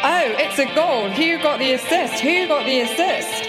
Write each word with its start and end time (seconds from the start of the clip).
Oh, 0.00 0.34
it's 0.38 0.56
a 0.60 0.74
goal. 0.76 1.10
Who 1.10 1.42
got 1.42 1.58
the 1.58 1.72
assist? 1.72 2.20
Who 2.20 2.46
got 2.46 2.64
the 2.64 2.82
assist? 2.82 3.46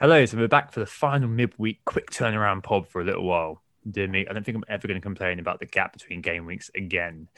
Hello, 0.00 0.24
so 0.24 0.38
we're 0.38 0.48
back 0.48 0.72
for 0.72 0.80
the 0.80 0.86
final 0.86 1.28
midweek 1.28 1.84
quick 1.84 2.10
turnaround 2.10 2.62
pod 2.62 2.88
for 2.88 3.02
a 3.02 3.04
little 3.04 3.24
while. 3.24 3.62
Dear 3.88 4.08
me, 4.08 4.26
I 4.28 4.34
don't 4.34 4.44
think 4.44 4.56
I'm 4.56 4.64
ever 4.68 4.86
going 4.86 5.00
to 5.00 5.02
complain 5.02 5.38
about 5.38 5.58
the 5.58 5.66
gap 5.66 5.94
between 5.94 6.20
game 6.20 6.44
weeks 6.44 6.70
again. 6.74 7.28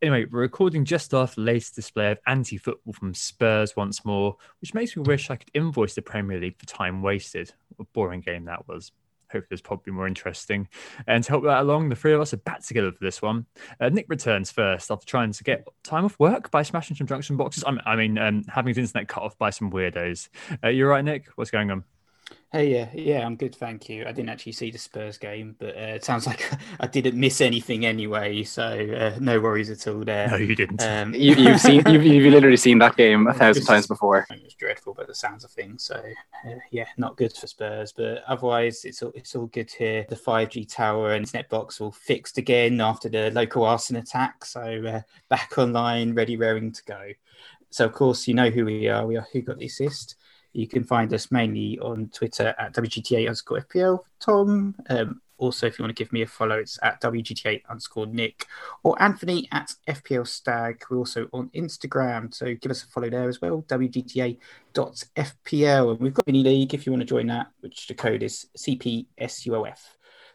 Anyway, 0.00 0.24
we're 0.24 0.40
recording 0.40 0.86
just 0.86 1.10
the 1.10 1.30
latest 1.36 1.74
display 1.74 2.12
of 2.12 2.18
anti 2.26 2.56
football 2.56 2.94
from 2.94 3.12
Spurs 3.12 3.76
once 3.76 4.02
more, 4.04 4.36
which 4.62 4.72
makes 4.72 4.96
me 4.96 5.02
wish 5.02 5.28
I 5.28 5.36
could 5.36 5.50
invoice 5.52 5.94
the 5.94 6.02
Premier 6.02 6.40
League 6.40 6.58
for 6.58 6.64
time 6.64 7.02
wasted. 7.02 7.52
What 7.76 7.84
a 7.84 7.88
boring 7.92 8.22
game 8.22 8.46
that 8.46 8.66
was. 8.66 8.92
Hopefully, 9.30 9.48
it's 9.52 9.60
probably 9.60 9.92
more 9.92 10.06
interesting. 10.06 10.68
And 11.06 11.22
to 11.22 11.30
help 11.30 11.44
that 11.44 11.60
along, 11.60 11.90
the 11.90 11.96
three 11.96 12.14
of 12.14 12.20
us 12.20 12.32
are 12.32 12.38
back 12.38 12.64
together 12.64 12.90
for 12.90 13.04
this 13.04 13.20
one. 13.20 13.44
Uh, 13.78 13.90
Nick 13.90 14.06
returns 14.08 14.50
first 14.50 14.90
after 14.90 15.06
trying 15.06 15.32
to 15.32 15.44
get 15.44 15.68
time 15.84 16.06
off 16.06 16.18
work 16.18 16.50
by 16.50 16.62
smashing 16.62 16.96
some 16.96 17.06
junction 17.06 17.36
boxes. 17.36 17.62
I 17.66 17.94
mean, 17.94 18.16
um, 18.16 18.44
having 18.48 18.70
his 18.70 18.78
internet 18.78 19.06
cut 19.06 19.22
off 19.22 19.36
by 19.36 19.50
some 19.50 19.70
weirdos. 19.70 20.30
Uh, 20.64 20.68
you're 20.68 20.88
right, 20.88 21.04
Nick. 21.04 21.26
What's 21.36 21.50
going 21.50 21.70
on? 21.70 21.84
Hey, 22.52 22.72
yeah, 22.72 22.88
yeah, 22.92 23.24
I'm 23.24 23.36
good, 23.36 23.54
thank 23.54 23.88
you. 23.88 24.02
I 24.06 24.12
didn't 24.12 24.28
actually 24.28 24.52
see 24.52 24.72
the 24.72 24.78
Spurs 24.78 25.18
game, 25.18 25.54
but 25.60 25.76
uh, 25.76 25.94
it 25.94 26.04
sounds 26.04 26.26
like 26.28 26.50
I 26.80 26.88
didn't 26.88 27.14
miss 27.14 27.40
anything 27.40 27.86
anyway, 27.86 28.42
so 28.42 28.64
uh, 28.64 29.16
no 29.20 29.40
worries 29.40 29.70
at 29.70 29.86
all 29.86 30.00
there. 30.00 30.28
No, 30.28 30.36
you 30.36 30.56
didn't. 30.56 30.82
Um, 30.82 31.14
you, 31.16 31.36
have 31.36 31.60
seen, 31.60 31.84
you've, 31.86 32.04
you've 32.04 32.32
literally 32.32 32.56
seen 32.56 32.78
that 32.78 32.96
game 32.96 33.28
a 33.28 33.34
thousand 33.34 33.66
times 33.66 33.86
before. 33.86 34.26
It 34.28 34.42
was 34.42 34.54
dreadful, 34.54 34.94
but 34.94 35.06
the 35.06 35.14
sounds 35.14 35.44
of 35.44 35.52
things. 35.52 35.84
So 35.84 35.94
uh, 35.94 36.54
yeah, 36.72 36.86
not 36.96 37.16
good 37.16 37.32
for 37.32 37.46
Spurs, 37.46 37.92
but 37.92 38.24
otherwise 38.26 38.84
it's 38.84 39.00
all 39.00 39.12
it's 39.14 39.36
all 39.36 39.46
good 39.46 39.70
here. 39.70 40.04
The 40.08 40.16
5G 40.16 40.74
tower 40.74 41.12
and 41.12 41.32
net 41.32 41.48
box 41.50 41.80
all 41.80 41.92
fixed 41.92 42.36
again 42.36 42.80
after 42.80 43.08
the 43.08 43.30
local 43.30 43.64
arson 43.64 43.94
attack, 43.94 44.44
so 44.44 44.60
uh, 44.60 45.02
back 45.28 45.56
online, 45.56 46.14
ready, 46.14 46.36
raring 46.36 46.72
to 46.72 46.82
go. 46.82 47.10
So 47.70 47.84
of 47.84 47.92
course 47.92 48.26
you 48.26 48.34
know 48.34 48.50
who 48.50 48.64
we 48.64 48.88
are. 48.88 49.06
We 49.06 49.16
are 49.16 49.26
who 49.32 49.40
got 49.40 49.58
the 49.58 49.66
assist. 49.66 50.16
You 50.52 50.66
can 50.66 50.84
find 50.84 51.12
us 51.14 51.30
mainly 51.30 51.78
on 51.78 52.08
Twitter 52.08 52.54
at 52.58 52.74
WGTA 52.74 53.26
underscore 53.26 53.60
FPL 53.60 54.00
Tom. 54.18 54.74
Um, 54.88 55.20
also, 55.40 55.66
if 55.66 55.78
you 55.78 55.82
want 55.84 55.96
to 55.96 56.04
give 56.04 56.12
me 56.12 56.20
a 56.22 56.26
follow, 56.26 56.58
it's 56.58 56.78
at 56.82 57.00
WGTA 57.00 57.62
underscore 57.68 58.06
Nick 58.06 58.46
or 58.82 59.00
Anthony 59.02 59.48
at 59.52 59.72
FPL 59.88 60.26
Stag. 60.26 60.82
We're 60.90 60.98
also 60.98 61.28
on 61.32 61.48
Instagram, 61.54 62.34
so 62.34 62.54
give 62.54 62.70
us 62.70 62.84
a 62.84 62.86
follow 62.88 63.08
there 63.08 63.28
as 63.28 63.40
well, 63.40 63.62
WGTA.FPL. 63.62 64.40
And 65.90 66.00
we've 66.00 66.12
got 66.12 66.26
Mini 66.26 66.42
League 66.42 66.74
if 66.74 66.84
you 66.84 66.92
want 66.92 67.00
to 67.00 67.06
join 67.06 67.28
that, 67.28 67.46
which 67.60 67.86
the 67.86 67.94
code 67.94 68.22
is 68.22 68.48
CPSUOF. 68.58 69.78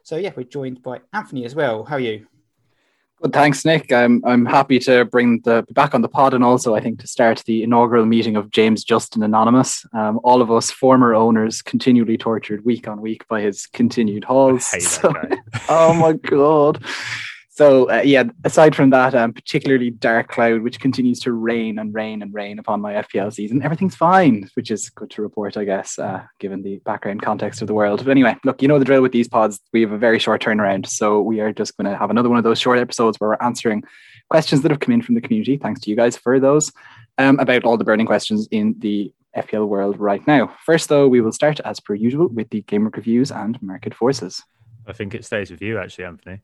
So, 0.01 0.15
yeah, 0.17 0.31
we're 0.35 0.43
joined 0.43 0.81
by 0.81 1.01
Anthony 1.13 1.45
as 1.45 1.53
well. 1.53 1.83
How 1.83 1.97
are 1.97 1.99
you? 1.99 2.25
Well, 3.21 3.31
thanks, 3.31 3.63
Nick. 3.63 3.91
I'm 3.93 4.23
I'm 4.25 4.45
happy 4.45 4.77
to 4.79 5.05
bring 5.05 5.39
the 5.41 5.65
back 5.71 5.95
on 5.95 6.01
the 6.01 6.09
pod, 6.09 6.33
and 6.33 6.43
also 6.43 6.75
I 6.75 6.81
think 6.81 6.99
to 6.99 7.07
start 7.07 7.43
the 7.45 7.63
inaugural 7.63 8.05
meeting 8.05 8.35
of 8.35 8.51
James 8.51 8.83
Justin 8.83 9.23
Anonymous. 9.23 9.85
Um, 9.93 10.19
all 10.23 10.41
of 10.41 10.51
us 10.51 10.69
former 10.69 11.15
owners 11.15 11.61
continually 11.61 12.17
tortured 12.17 12.65
week 12.65 12.87
on 12.87 13.01
week 13.01 13.25
by 13.27 13.41
his 13.41 13.67
continued 13.67 14.25
hauls. 14.25 14.65
So, 14.85 15.13
oh 15.69 15.93
my 15.93 16.13
god! 16.13 16.83
So 17.55 17.89
uh, 17.89 18.01
yeah, 18.03 18.25
aside 18.43 18.75
from 18.75 18.89
that, 18.89 19.15
um, 19.15 19.31
particularly 19.31 19.89
Dark 19.89 20.27
Cloud, 20.27 20.61
which 20.61 20.77
continues 20.77 21.21
to 21.21 21.31
rain 21.31 21.79
and 21.79 21.93
rain 21.93 22.21
and 22.21 22.33
rain 22.33 22.59
upon 22.59 22.81
my 22.81 22.95
FPL 22.95 23.31
season, 23.31 23.61
everything's 23.61 23.95
fine, 23.95 24.49
which 24.55 24.69
is 24.69 24.89
good 24.89 25.09
to 25.11 25.21
report, 25.21 25.55
I 25.55 25.63
guess, 25.63 25.97
uh, 25.97 26.23
given 26.39 26.63
the 26.63 26.79
background 26.79 27.21
context 27.21 27.61
of 27.61 27.67
the 27.67 27.73
world. 27.73 28.03
But 28.03 28.11
anyway, 28.11 28.35
look, 28.43 28.61
you 28.61 28.67
know 28.67 28.77
the 28.77 28.83
drill 28.83 29.01
with 29.01 29.13
these 29.13 29.29
pods. 29.29 29.61
We 29.71 29.79
have 29.83 29.93
a 29.93 29.97
very 29.97 30.19
short 30.19 30.41
turnaround, 30.41 30.85
so 30.85 31.21
we 31.21 31.39
are 31.39 31.53
just 31.53 31.77
going 31.77 31.89
to 31.89 31.97
have 31.97 32.09
another 32.09 32.27
one 32.27 32.37
of 32.37 32.43
those 32.43 32.59
short 32.59 32.77
episodes 32.77 33.21
where 33.21 33.29
we're 33.29 33.45
answering 33.45 33.85
questions 34.29 34.61
that 34.63 34.71
have 34.71 34.81
come 34.81 34.93
in 34.93 35.01
from 35.01 35.15
the 35.15 35.21
community. 35.21 35.55
Thanks 35.55 35.79
to 35.81 35.89
you 35.89 35.95
guys 35.95 36.17
for 36.17 36.41
those 36.41 36.73
um, 37.17 37.39
about 37.39 37.63
all 37.63 37.77
the 37.77 37.85
burning 37.85 38.05
questions 38.05 38.49
in 38.51 38.75
the 38.79 39.13
FPL 39.37 39.69
world 39.69 39.97
right 39.97 40.27
now. 40.27 40.53
First, 40.65 40.89
though, 40.89 41.07
we 41.07 41.21
will 41.21 41.31
start 41.31 41.61
as 41.61 41.79
per 41.79 41.93
usual 41.93 42.27
with 42.27 42.49
the 42.49 42.63
game 42.63 42.83
reviews 42.93 43.31
and 43.31 43.61
market 43.61 43.93
forces. 43.93 44.43
I 44.85 44.91
think 44.91 45.15
it 45.15 45.23
stays 45.23 45.51
with 45.51 45.61
you, 45.61 45.79
actually, 45.79 46.03
Anthony. 46.03 46.41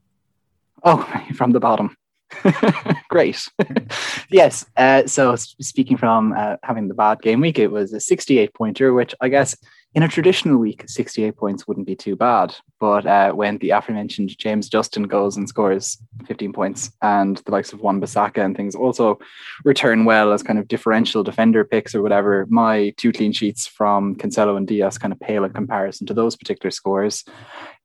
Oh, 0.83 1.07
from 1.35 1.51
the 1.51 1.59
bottom. 1.59 1.95
Great. 3.09 3.47
yes. 4.29 4.65
Uh, 4.77 5.05
so 5.05 5.35
speaking 5.35 5.97
from 5.97 6.33
uh, 6.35 6.57
having 6.63 6.87
the 6.87 6.93
bad 6.93 7.21
game 7.21 7.41
week, 7.41 7.59
it 7.59 7.71
was 7.71 7.93
a 7.93 7.99
68 7.99 8.53
pointer, 8.53 8.93
which 8.93 9.13
I 9.19 9.27
guess 9.29 9.55
in 9.93 10.03
a 10.03 10.07
traditional 10.07 10.57
week, 10.57 10.85
68 10.87 11.35
points 11.35 11.67
wouldn't 11.67 11.85
be 11.85 11.97
too 11.97 12.15
bad. 12.15 12.55
But 12.79 13.05
uh, 13.05 13.33
when 13.33 13.57
the 13.57 13.71
aforementioned 13.71 14.37
James 14.37 14.69
Justin 14.69 15.03
goes 15.03 15.35
and 15.35 15.49
scores 15.49 15.97
15 16.25 16.53
points, 16.53 16.91
and 17.01 17.37
the 17.37 17.51
likes 17.51 17.73
of 17.73 17.81
Wan 17.81 17.99
Bissaka 17.99 18.43
and 18.43 18.55
things 18.55 18.73
also 18.73 19.19
return 19.65 20.05
well 20.05 20.31
as 20.31 20.43
kind 20.43 20.57
of 20.59 20.69
differential 20.69 21.23
defender 21.23 21.65
picks 21.65 21.93
or 21.93 22.01
whatever, 22.01 22.45
my 22.49 22.93
two 22.95 23.11
clean 23.11 23.33
sheets 23.33 23.67
from 23.67 24.15
Cancelo 24.15 24.55
and 24.55 24.65
Dias 24.65 24.97
kind 24.97 25.11
of 25.11 25.19
pale 25.19 25.43
in 25.43 25.51
comparison 25.51 26.07
to 26.07 26.13
those 26.13 26.37
particular 26.37 26.71
scores. 26.71 27.25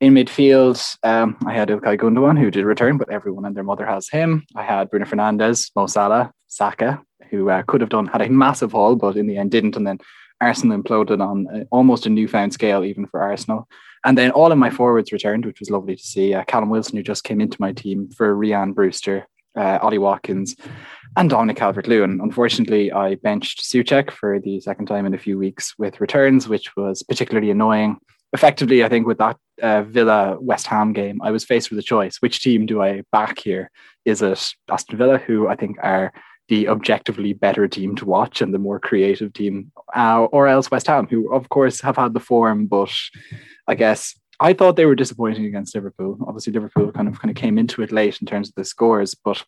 In 0.00 0.14
midfield, 0.14 0.96
um, 1.02 1.36
I 1.44 1.54
had 1.54 1.68
Ilkay 1.68 1.98
Gundogan, 1.98 2.38
who 2.38 2.52
did 2.52 2.64
return, 2.64 2.98
but 2.98 3.10
everyone 3.10 3.46
and 3.46 3.56
their 3.56 3.64
mother 3.64 3.84
has 3.84 4.08
him. 4.08 4.46
I 4.54 4.62
had 4.62 4.90
Bruno 4.90 5.06
Fernandes, 5.06 5.72
Mo 5.74 5.86
Salah, 5.86 6.32
Saka, 6.46 7.02
who 7.30 7.50
uh, 7.50 7.62
could 7.62 7.80
have 7.80 7.90
done 7.90 8.06
had 8.06 8.22
a 8.22 8.28
massive 8.28 8.72
haul, 8.72 8.94
but 8.94 9.16
in 9.16 9.26
the 9.26 9.38
end 9.38 9.50
didn't, 9.50 9.76
and 9.76 9.86
then 9.86 9.98
Arsenal 10.40 10.78
imploded 10.78 11.20
on 11.20 11.46
uh, 11.48 11.64
almost 11.70 12.06
a 12.06 12.10
newfound 12.10 12.52
scale, 12.52 12.84
even 12.84 13.06
for 13.06 13.22
Arsenal. 13.22 13.68
And 14.04 14.16
then 14.16 14.30
all 14.30 14.52
of 14.52 14.58
my 14.58 14.70
forwards 14.70 15.12
returned, 15.12 15.46
which 15.46 15.60
was 15.60 15.70
lovely 15.70 15.96
to 15.96 16.02
see. 16.02 16.34
Uh, 16.34 16.44
Callum 16.44 16.70
Wilson, 16.70 16.96
who 16.96 17.02
just 17.02 17.24
came 17.24 17.40
into 17.40 17.56
my 17.60 17.72
team 17.72 18.08
for 18.10 18.36
Rhian 18.36 18.74
Brewster, 18.74 19.26
uh, 19.56 19.78
Ollie 19.82 19.98
Watkins, 19.98 20.54
and 21.16 21.30
Dominic 21.30 21.56
Calvert 21.56 21.88
Lewin. 21.88 22.20
Unfortunately, 22.22 22.92
I 22.92 23.16
benched 23.16 23.64
Soucek 23.64 24.10
for 24.10 24.38
the 24.38 24.60
second 24.60 24.86
time 24.86 25.06
in 25.06 25.14
a 25.14 25.18
few 25.18 25.38
weeks 25.38 25.74
with 25.78 26.00
returns, 26.00 26.48
which 26.48 26.76
was 26.76 27.02
particularly 27.02 27.50
annoying. 27.50 27.96
Effectively, 28.32 28.84
I 28.84 28.88
think 28.88 29.06
with 29.06 29.18
that 29.18 29.36
uh, 29.62 29.82
Villa 29.82 30.36
West 30.38 30.66
Ham 30.66 30.92
game, 30.92 31.20
I 31.22 31.30
was 31.30 31.44
faced 31.44 31.70
with 31.70 31.78
a 31.78 31.82
choice. 31.82 32.18
Which 32.18 32.42
team 32.42 32.66
do 32.66 32.82
I 32.82 33.02
back 33.12 33.38
here? 33.38 33.70
Is 34.04 34.20
it 34.20 34.52
Aston 34.70 34.98
Villa, 34.98 35.18
who 35.18 35.48
I 35.48 35.56
think 35.56 35.78
are 35.82 36.12
the 36.48 36.68
objectively 36.68 37.32
better 37.32 37.66
team 37.66 37.96
to 37.96 38.04
watch 38.04 38.40
and 38.40 38.54
the 38.54 38.58
more 38.58 38.78
creative 38.78 39.32
team, 39.32 39.72
uh, 39.94 40.24
or 40.24 40.46
else 40.46 40.70
West 40.70 40.86
Ham, 40.86 41.06
who 41.08 41.32
of 41.32 41.48
course 41.48 41.80
have 41.80 41.96
had 41.96 42.14
the 42.14 42.20
form, 42.20 42.66
but 42.66 42.92
I 43.66 43.74
guess 43.74 44.14
I 44.38 44.52
thought 44.52 44.76
they 44.76 44.86
were 44.86 44.94
disappointing 44.94 45.46
against 45.46 45.74
Liverpool. 45.74 46.18
Obviously, 46.26 46.52
Liverpool 46.52 46.92
kind 46.92 47.08
of 47.08 47.20
kind 47.20 47.30
of 47.30 47.36
came 47.36 47.58
into 47.58 47.82
it 47.82 47.92
late 47.92 48.20
in 48.20 48.26
terms 48.26 48.48
of 48.48 48.54
the 48.54 48.64
scores, 48.64 49.14
but 49.14 49.42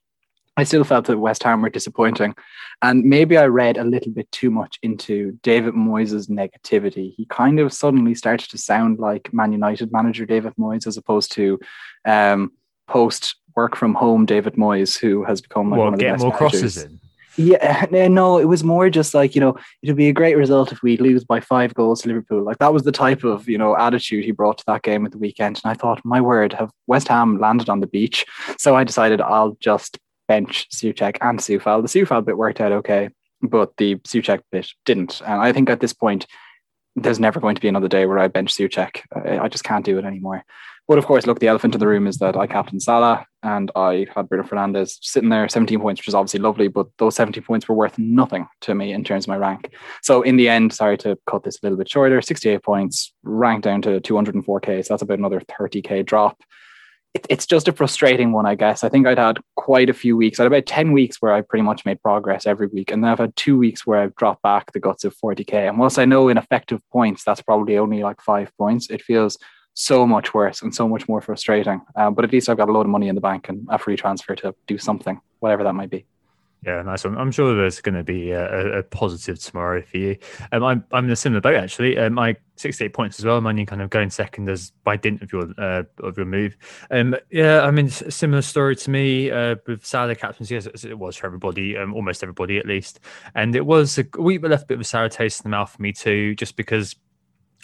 I 0.57 0.65
still 0.65 0.83
felt 0.83 1.05
that 1.07 1.19
West 1.19 1.45
Ham 1.45 1.63
were 1.63 1.71
disappointing. 1.71 2.35
And 2.83 3.05
maybe 3.05 3.39
I 3.39 3.47
read 3.47 3.77
a 3.77 3.85
little 3.85 4.11
bit 4.11 4.31
too 4.33 4.51
much 4.51 4.79
into 4.83 5.39
David 5.45 5.75
Moyes' 5.75 6.29
negativity. 6.29 7.15
He 7.15 7.27
kind 7.27 7.61
of 7.61 7.73
suddenly 7.73 8.15
started 8.17 8.51
to 8.51 8.59
sound 8.59 8.99
like 8.99 9.33
Man 9.33 9.53
United 9.53 9.93
manager 9.93 10.27
David 10.27 10.55
Moyes 10.59 10.89
as 10.89 10.97
opposed 10.97 11.31
to 11.33 11.61
um, 12.05 12.51
post 12.89 13.37
work 13.59 13.75
from 13.75 13.93
home 13.93 14.25
David 14.25 14.55
Moyes, 14.55 14.97
who 14.97 15.25
has 15.25 15.41
become 15.41 15.69
like 15.71 15.79
well, 15.79 15.87
one 15.87 15.95
of 15.95 15.99
the 15.99 16.05
get 16.05 16.13
best 16.13 16.23
more 16.23 16.33
managers. 16.33 16.61
crosses 16.61 16.85
in. 16.85 17.01
Yeah, 17.37 17.87
no, 18.09 18.39
it 18.39 18.45
was 18.45 18.63
more 18.63 18.89
just 18.89 19.15
like, 19.15 19.35
you 19.35 19.41
know, 19.41 19.57
it 19.83 19.89
would 19.89 19.97
be 19.97 20.09
a 20.09 20.13
great 20.13 20.37
result 20.37 20.71
if 20.71 20.81
we 20.81 20.97
lose 20.97 21.25
by 21.25 21.41
five 21.41 21.75
goals 21.75 22.03
to 22.03 22.09
Liverpool. 22.09 22.45
Like 22.45 22.59
that 22.59 22.73
was 22.73 22.85
the 22.85 22.93
type 22.93 23.25
of, 23.25 23.49
you 23.49 23.59
know, 23.59 23.77
attitude 23.77 24.25
he 24.25 24.31
brought 24.31 24.59
to 24.59 24.65
that 24.69 24.83
game 24.83 25.05
at 25.05 25.11
the 25.11 25.19
weekend. 25.19 25.61
And 25.65 25.73
I 25.73 25.75
thought, 25.75 26.05
my 26.05 26.21
word, 26.21 26.53
have 26.53 26.71
West 26.87 27.09
Ham 27.09 27.41
landed 27.41 27.69
on 27.69 27.81
the 27.81 27.87
beach? 27.87 28.25
So 28.59 28.77
I 28.77 28.85
decided 28.85 29.21
I'll 29.21 29.57
just 29.61 29.99
bench 30.27 30.69
Soucek 30.71 31.17
and 31.21 31.39
Coufal. 31.39 31.83
The 31.83 31.89
Coufal 31.89 32.25
bit 32.25 32.37
worked 32.37 32.61
out 32.61 32.73
okay, 32.73 33.11
but 33.43 33.77
the 33.77 33.97
Soucek 33.97 34.41
bit 34.53 34.69
didn't. 34.85 35.21
And 35.25 35.41
I 35.41 35.53
think 35.53 35.71
at 35.71 35.81
this 35.81 35.93
point, 35.93 36.27
there's 36.97 37.21
never 37.21 37.41
going 37.41 37.55
to 37.55 37.61
be 37.61 37.69
another 37.69 37.89
day 37.89 38.07
where 38.07 38.19
I 38.19 38.29
bench 38.29 38.53
Soucek. 38.55 39.01
I 39.45 39.49
just 39.49 39.65
can't 39.65 39.85
do 39.85 39.99
it 39.99 40.05
anymore. 40.05 40.45
But 40.89 40.97
of 40.97 41.05
course, 41.05 41.27
look, 41.27 41.39
the 41.39 41.49
elephant 41.49 41.75
in 41.75 41.81
the 41.81 41.87
room 41.87 42.07
is 42.07 42.17
that 42.17 42.35
I 42.35 42.47
captained 42.47 42.83
Salah 42.83 43.27
and 43.43 43.71
I 43.77 44.07
had 44.17 44.27
Bruno 44.27 44.43
Fernandes 44.43 44.97
sitting 45.03 45.29
there, 45.29 45.47
17 45.47 45.79
points, 45.81 46.01
which 46.01 46.09
is 46.09 46.15
obviously 46.15 46.41
lovely, 46.41 46.69
but 46.69 46.87
those 46.97 47.15
17 47.15 47.43
points 47.43 47.69
were 47.69 47.75
worth 47.75 47.99
nothing 47.99 48.49
to 48.63 48.75
me 48.75 48.95
in 48.95 49.05
terms 49.05 49.27
of 49.27 49.29
my 49.29 49.37
rank. 49.37 49.71
So 50.03 50.23
in 50.23 50.39
the 50.39 50.49
end, 50.49 50.73
sorry 50.73 50.97
to 50.99 51.19
cut 51.29 51.45
this 51.45 51.57
a 51.57 51.67
little 51.67 51.77
bit 51.77 51.91
shorter, 51.91 52.23
68 52.23 52.63
points, 52.63 53.13
ranked 53.23 53.65
down 53.65 53.83
to 53.83 54.01
204k. 54.01 54.87
So 54.87 54.95
that's 54.95 55.03
about 55.03 55.19
another 55.19 55.41
30k 55.41 56.07
drop. 56.07 56.41
It, 57.13 57.27
it's 57.29 57.47
just 57.47 57.69
a 57.69 57.73
frustrating 57.73 58.33
one, 58.33 58.47
I 58.47 58.55
guess. 58.55 58.83
I 58.83 58.89
think 58.89 59.07
I'd 59.07 59.19
had 59.19 59.41
quite 59.57 59.91
a 59.91 59.95
few 59.95 60.17
weeks. 60.17 60.41
I 60.41 60.45
had 60.45 60.53
about 60.53 60.65
10 60.65 60.93
weeks 60.93 61.19
where 61.21 61.35
I 61.35 61.43
pretty 61.43 61.65
much 61.65 61.85
made 61.85 62.03
progress 62.03 62.47
every 62.47 62.67
week. 62.67 62.91
And 62.91 63.05
then 63.05 63.11
I've 63.11 63.19
had 63.19 63.37
two 63.37 63.59
weeks 63.59 63.87
where 63.87 64.01
I've 64.01 64.17
dropped 64.17 64.41
back 64.41 64.73
the 64.73 64.81
guts 64.81 65.05
of 65.05 65.15
40k. 65.23 65.69
And 65.69 65.79
whilst 65.79 65.99
I 65.99 66.07
know 66.07 66.29
in 66.29 66.39
effective 66.39 66.81
points, 66.91 67.25
that's 67.25 67.43
probably 67.43 67.77
only 67.77 68.03
like 68.03 68.23
five 68.23 68.51
points, 68.57 68.89
it 68.89 69.03
feels 69.03 69.37
so 69.79 70.05
much 70.05 70.35
worse 70.35 70.61
and 70.63 70.75
so 70.75 70.89
much 70.89 71.09
more 71.09 71.21
frustrating. 71.21 71.81
Um, 71.95 72.13
but 72.15 72.25
at 72.25 72.33
least 72.33 72.49
I've 72.49 72.57
got 72.57 72.69
a 72.69 72.73
load 72.73 72.87
of 72.87 72.91
money 72.91 73.07
in 73.07 73.15
the 73.15 73.21
bank 73.21 73.49
and 73.49 73.65
a 73.71 73.79
free 73.79 73.97
transfer 73.97 74.35
to 74.35 74.53
do 74.67 74.77
something, 74.77 75.21
whatever 75.39 75.63
that 75.63 75.73
might 75.73 75.89
be. 75.89 76.05
Yeah, 76.67 76.83
nice. 76.83 77.05
I'm 77.05 77.31
sure 77.31 77.55
there's 77.55 77.81
going 77.81 77.95
to 77.95 78.03
be 78.03 78.33
a, 78.33 78.79
a 78.79 78.83
positive 78.83 79.39
tomorrow 79.39 79.81
for 79.81 79.97
you. 79.97 80.17
Um, 80.51 80.65
I'm 80.65 80.85
I'm 80.91 81.05
in 81.05 81.11
a 81.13 81.17
similar 81.17 81.41
boat 81.41 81.55
actually. 81.55 81.97
Um, 81.97 82.15
my 82.15 82.35
68 82.57 82.93
points 82.93 83.21
as 83.21 83.25
well. 83.25 83.37
Only 83.37 83.65
kind 83.65 83.81
of 83.81 83.91
going 83.91 84.11
second 84.11 84.49
as 84.49 84.73
by 84.83 84.97
dint 84.97 85.23
of 85.23 85.33
your 85.33 85.49
uh, 85.57 85.85
of 86.03 86.17
your 86.17 86.27
move. 86.27 86.57
Um, 86.91 87.15
yeah, 87.31 87.61
I 87.61 87.71
mean 87.71 87.89
similar 87.89 88.43
story 88.43 88.75
to 88.75 88.91
me 88.91 89.31
uh, 89.31 89.55
with 89.69 89.87
Salah 89.87 90.17
captaincy 90.17 90.57
Yes, 90.57 90.67
it 90.67 90.99
was 90.99 91.15
for 91.15 91.27
everybody, 91.27 91.77
um, 91.77 91.95
almost 91.95 92.25
everybody 92.25 92.59
at 92.59 92.67
least. 92.67 92.99
And 93.37 93.55
it 93.55 93.65
was 93.65 93.97
a 93.97 94.03
that 94.03 94.43
left 94.43 94.65
a 94.65 94.67
bit 94.67 94.75
of 94.75 94.81
a 94.81 94.85
sour 94.85 95.09
taste 95.09 95.45
in 95.45 95.45
the 95.45 95.57
mouth 95.57 95.71
for 95.71 95.81
me 95.81 95.93
too, 95.93 96.35
just 96.35 96.57
because 96.57 96.97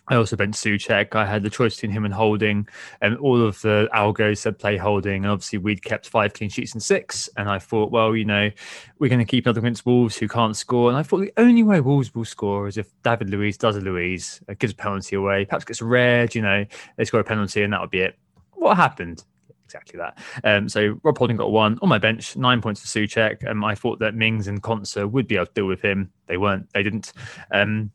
I 0.08 0.16
also 0.16 0.36
bent 0.36 0.54
Soucek. 0.54 1.14
I 1.14 1.24
had 1.24 1.42
the 1.42 1.50
choice 1.50 1.76
between 1.76 1.92
him 1.92 2.04
and 2.04 2.12
Holding, 2.12 2.68
and 3.00 3.16
all 3.18 3.40
of 3.40 3.60
the 3.62 3.88
algos 3.94 4.38
said 4.38 4.58
play 4.58 4.76
Holding. 4.76 5.24
And 5.24 5.32
obviously, 5.32 5.58
we'd 5.58 5.82
kept 5.82 6.08
five 6.08 6.34
clean 6.34 6.50
sheets 6.50 6.74
and 6.74 6.82
six. 6.82 7.28
And 7.36 7.48
I 7.48 7.58
thought, 7.58 7.90
well, 7.90 8.14
you 8.14 8.26
know, 8.26 8.50
we're 8.98 9.08
going 9.08 9.18
to 9.18 9.24
keep 9.24 9.46
another 9.46 9.60
against 9.60 9.86
Wolves 9.86 10.16
who 10.16 10.28
can't 10.28 10.56
score. 10.56 10.90
And 10.90 10.98
I 10.98 11.02
thought 11.02 11.20
the 11.20 11.32
only 11.38 11.62
way 11.62 11.80
Wolves 11.80 12.14
will 12.14 12.26
score 12.26 12.68
is 12.68 12.76
if 12.76 12.90
David 13.02 13.30
Luiz 13.30 13.56
does 13.56 13.76
a 13.76 13.80
Luiz, 13.80 14.42
uh, 14.48 14.54
gives 14.58 14.74
a 14.74 14.76
penalty 14.76 15.16
away, 15.16 15.46
perhaps 15.46 15.64
gets 15.64 15.80
red, 15.80 16.34
you 16.34 16.42
know, 16.42 16.66
they 16.96 17.04
score 17.04 17.20
a 17.20 17.24
penalty, 17.24 17.62
and 17.62 17.72
that 17.72 17.80
would 17.80 17.90
be 17.90 18.00
it. 18.00 18.18
What 18.52 18.76
happened? 18.76 19.24
Exactly 19.64 19.98
that. 19.98 20.18
Um, 20.44 20.68
so 20.68 21.00
Rob 21.02 21.16
Holding 21.16 21.36
got 21.36 21.50
one 21.50 21.78
on 21.80 21.88
my 21.88 21.98
bench, 21.98 22.36
nine 22.36 22.60
points 22.60 22.80
for 22.80 22.86
Soucek. 22.86 23.48
Um, 23.48 23.64
I 23.64 23.74
thought 23.74 23.98
that 24.00 24.14
Mings 24.14 24.46
and 24.46 24.62
Konsa 24.62 25.10
would 25.10 25.26
be 25.26 25.36
able 25.36 25.46
to 25.46 25.52
deal 25.52 25.66
with 25.66 25.80
him. 25.80 26.12
They 26.26 26.36
weren't. 26.36 26.70
They 26.74 26.82
didn't. 26.82 27.12
Um, 27.50 27.90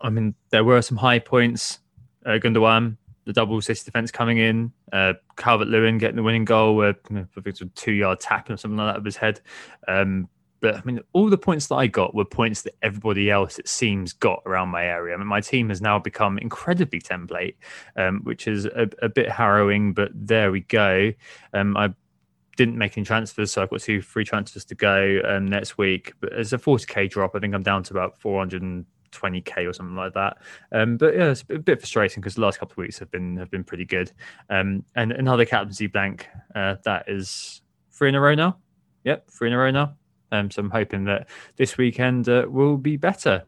I 0.00 0.10
mean, 0.10 0.34
there 0.50 0.64
were 0.64 0.82
some 0.82 0.96
high 0.96 1.18
points. 1.18 1.80
Uh, 2.26 2.38
Gundogan, 2.38 2.96
the 3.24 3.32
double 3.32 3.58
assist 3.58 3.84
defense 3.84 4.10
coming 4.10 4.38
in. 4.38 4.72
Uh, 4.92 5.14
Calvert 5.36 5.68
Lewin 5.68 5.98
getting 5.98 6.16
the 6.16 6.22
winning 6.22 6.44
goal, 6.44 6.80
uh, 6.82 6.94
I 7.10 7.40
think 7.40 7.60
a 7.60 7.66
two 7.74 7.92
yard 7.92 8.20
tap 8.20 8.50
or 8.50 8.56
something 8.56 8.76
like 8.76 8.94
that 8.94 8.98
of 8.98 9.04
his 9.04 9.16
head. 9.16 9.40
Um, 9.88 10.28
but 10.60 10.76
I 10.76 10.82
mean, 10.84 11.00
all 11.12 11.28
the 11.28 11.36
points 11.36 11.66
that 11.66 11.74
I 11.74 11.86
got 11.86 12.14
were 12.14 12.24
points 12.24 12.62
that 12.62 12.74
everybody 12.80 13.30
else, 13.30 13.58
it 13.58 13.68
seems, 13.68 14.14
got 14.14 14.42
around 14.46 14.70
my 14.70 14.84
area. 14.84 15.14
I 15.14 15.18
mean, 15.18 15.26
my 15.26 15.42
team 15.42 15.68
has 15.68 15.82
now 15.82 15.98
become 15.98 16.38
incredibly 16.38 17.00
template, 17.00 17.56
um, 17.96 18.20
which 18.22 18.48
is 18.48 18.64
a, 18.64 18.88
a, 19.02 19.10
bit 19.10 19.30
harrowing, 19.30 19.92
but 19.92 20.10
there 20.14 20.50
we 20.50 20.60
go. 20.60 21.12
Um, 21.52 21.76
I 21.76 21.92
didn't 22.56 22.78
make 22.78 22.96
any 22.96 23.04
transfers, 23.04 23.52
so 23.52 23.62
I've 23.62 23.68
got 23.68 23.80
two 23.80 24.00
free 24.00 24.24
transfers 24.24 24.64
to 24.66 24.74
go 24.74 25.20
um, 25.28 25.46
next 25.46 25.76
week. 25.76 26.14
But 26.20 26.32
as 26.32 26.54
a 26.54 26.58
40k 26.58 27.10
drop. 27.10 27.32
I 27.34 27.40
think 27.40 27.54
I'm 27.54 27.62
down 27.62 27.82
to 27.82 27.92
about 27.92 28.18
400 28.18 28.86
20k 29.14 29.68
or 29.68 29.72
something 29.72 29.96
like 29.96 30.14
that. 30.14 30.38
Um, 30.72 30.96
but 30.96 31.14
yeah, 31.14 31.30
it's 31.30 31.44
a 31.50 31.58
bit 31.58 31.80
frustrating 31.80 32.20
because 32.20 32.34
the 32.34 32.40
last 32.40 32.58
couple 32.58 32.72
of 32.72 32.78
weeks 32.78 32.98
have 32.98 33.10
been 33.10 33.36
have 33.36 33.50
been 33.50 33.64
pretty 33.64 33.84
good. 33.84 34.12
Um, 34.50 34.84
and 34.94 35.12
another 35.12 35.44
captaincy 35.44 35.86
blank 35.86 36.28
uh, 36.54 36.76
that 36.84 37.04
is 37.08 37.62
three 37.90 38.08
in 38.08 38.14
a 38.14 38.20
row 38.20 38.34
now. 38.34 38.58
Yep, 39.04 39.30
three 39.30 39.48
in 39.48 39.54
a 39.54 39.58
row 39.58 39.70
now. 39.70 39.94
Um, 40.32 40.50
so 40.50 40.60
I'm 40.60 40.70
hoping 40.70 41.04
that 41.04 41.28
this 41.56 41.76
weekend 41.78 42.28
uh, 42.28 42.46
will 42.48 42.76
be 42.76 42.96
better. 42.96 43.44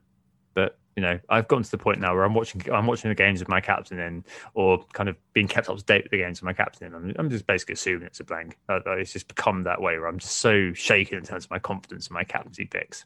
But 0.54 0.78
you 0.94 1.02
know, 1.02 1.18
I've 1.28 1.48
gotten 1.48 1.64
to 1.64 1.70
the 1.70 1.78
point 1.78 2.00
now 2.00 2.14
where 2.14 2.24
I'm 2.24 2.34
watching 2.34 2.62
I'm 2.72 2.86
watching 2.86 3.10
the 3.10 3.14
games 3.14 3.40
with 3.40 3.48
my 3.48 3.60
captain 3.60 3.98
in, 3.98 4.24
or 4.54 4.84
kind 4.92 5.08
of 5.08 5.16
being 5.32 5.48
kept 5.48 5.69
up 5.69 5.76
to 5.76 5.84
date 5.84 6.04
with 6.04 6.12
the 6.12 6.19
games 6.19 6.40
with 6.40 6.46
my 6.46 6.52
captain 6.52 6.86
in. 6.86 6.94
I'm, 6.94 7.14
I'm 7.19 7.30
just 7.30 7.46
basically 7.46 7.74
assuming 7.74 8.06
it's 8.06 8.20
a 8.20 8.24
blank. 8.24 8.56
Uh, 8.69 8.80
it's 8.86 9.12
just 9.12 9.28
become 9.28 9.64
that 9.64 9.80
way 9.80 9.98
where 9.98 10.08
I'm 10.08 10.19
just 10.19 10.36
so 10.36 10.72
shaken 10.72 11.19
in 11.19 11.24
terms 11.24 11.44
of 11.44 11.50
my 11.50 11.58
confidence 11.58 12.08
in 12.08 12.14
my 12.14 12.24
captaincy 12.24 12.64
picks. 12.64 13.04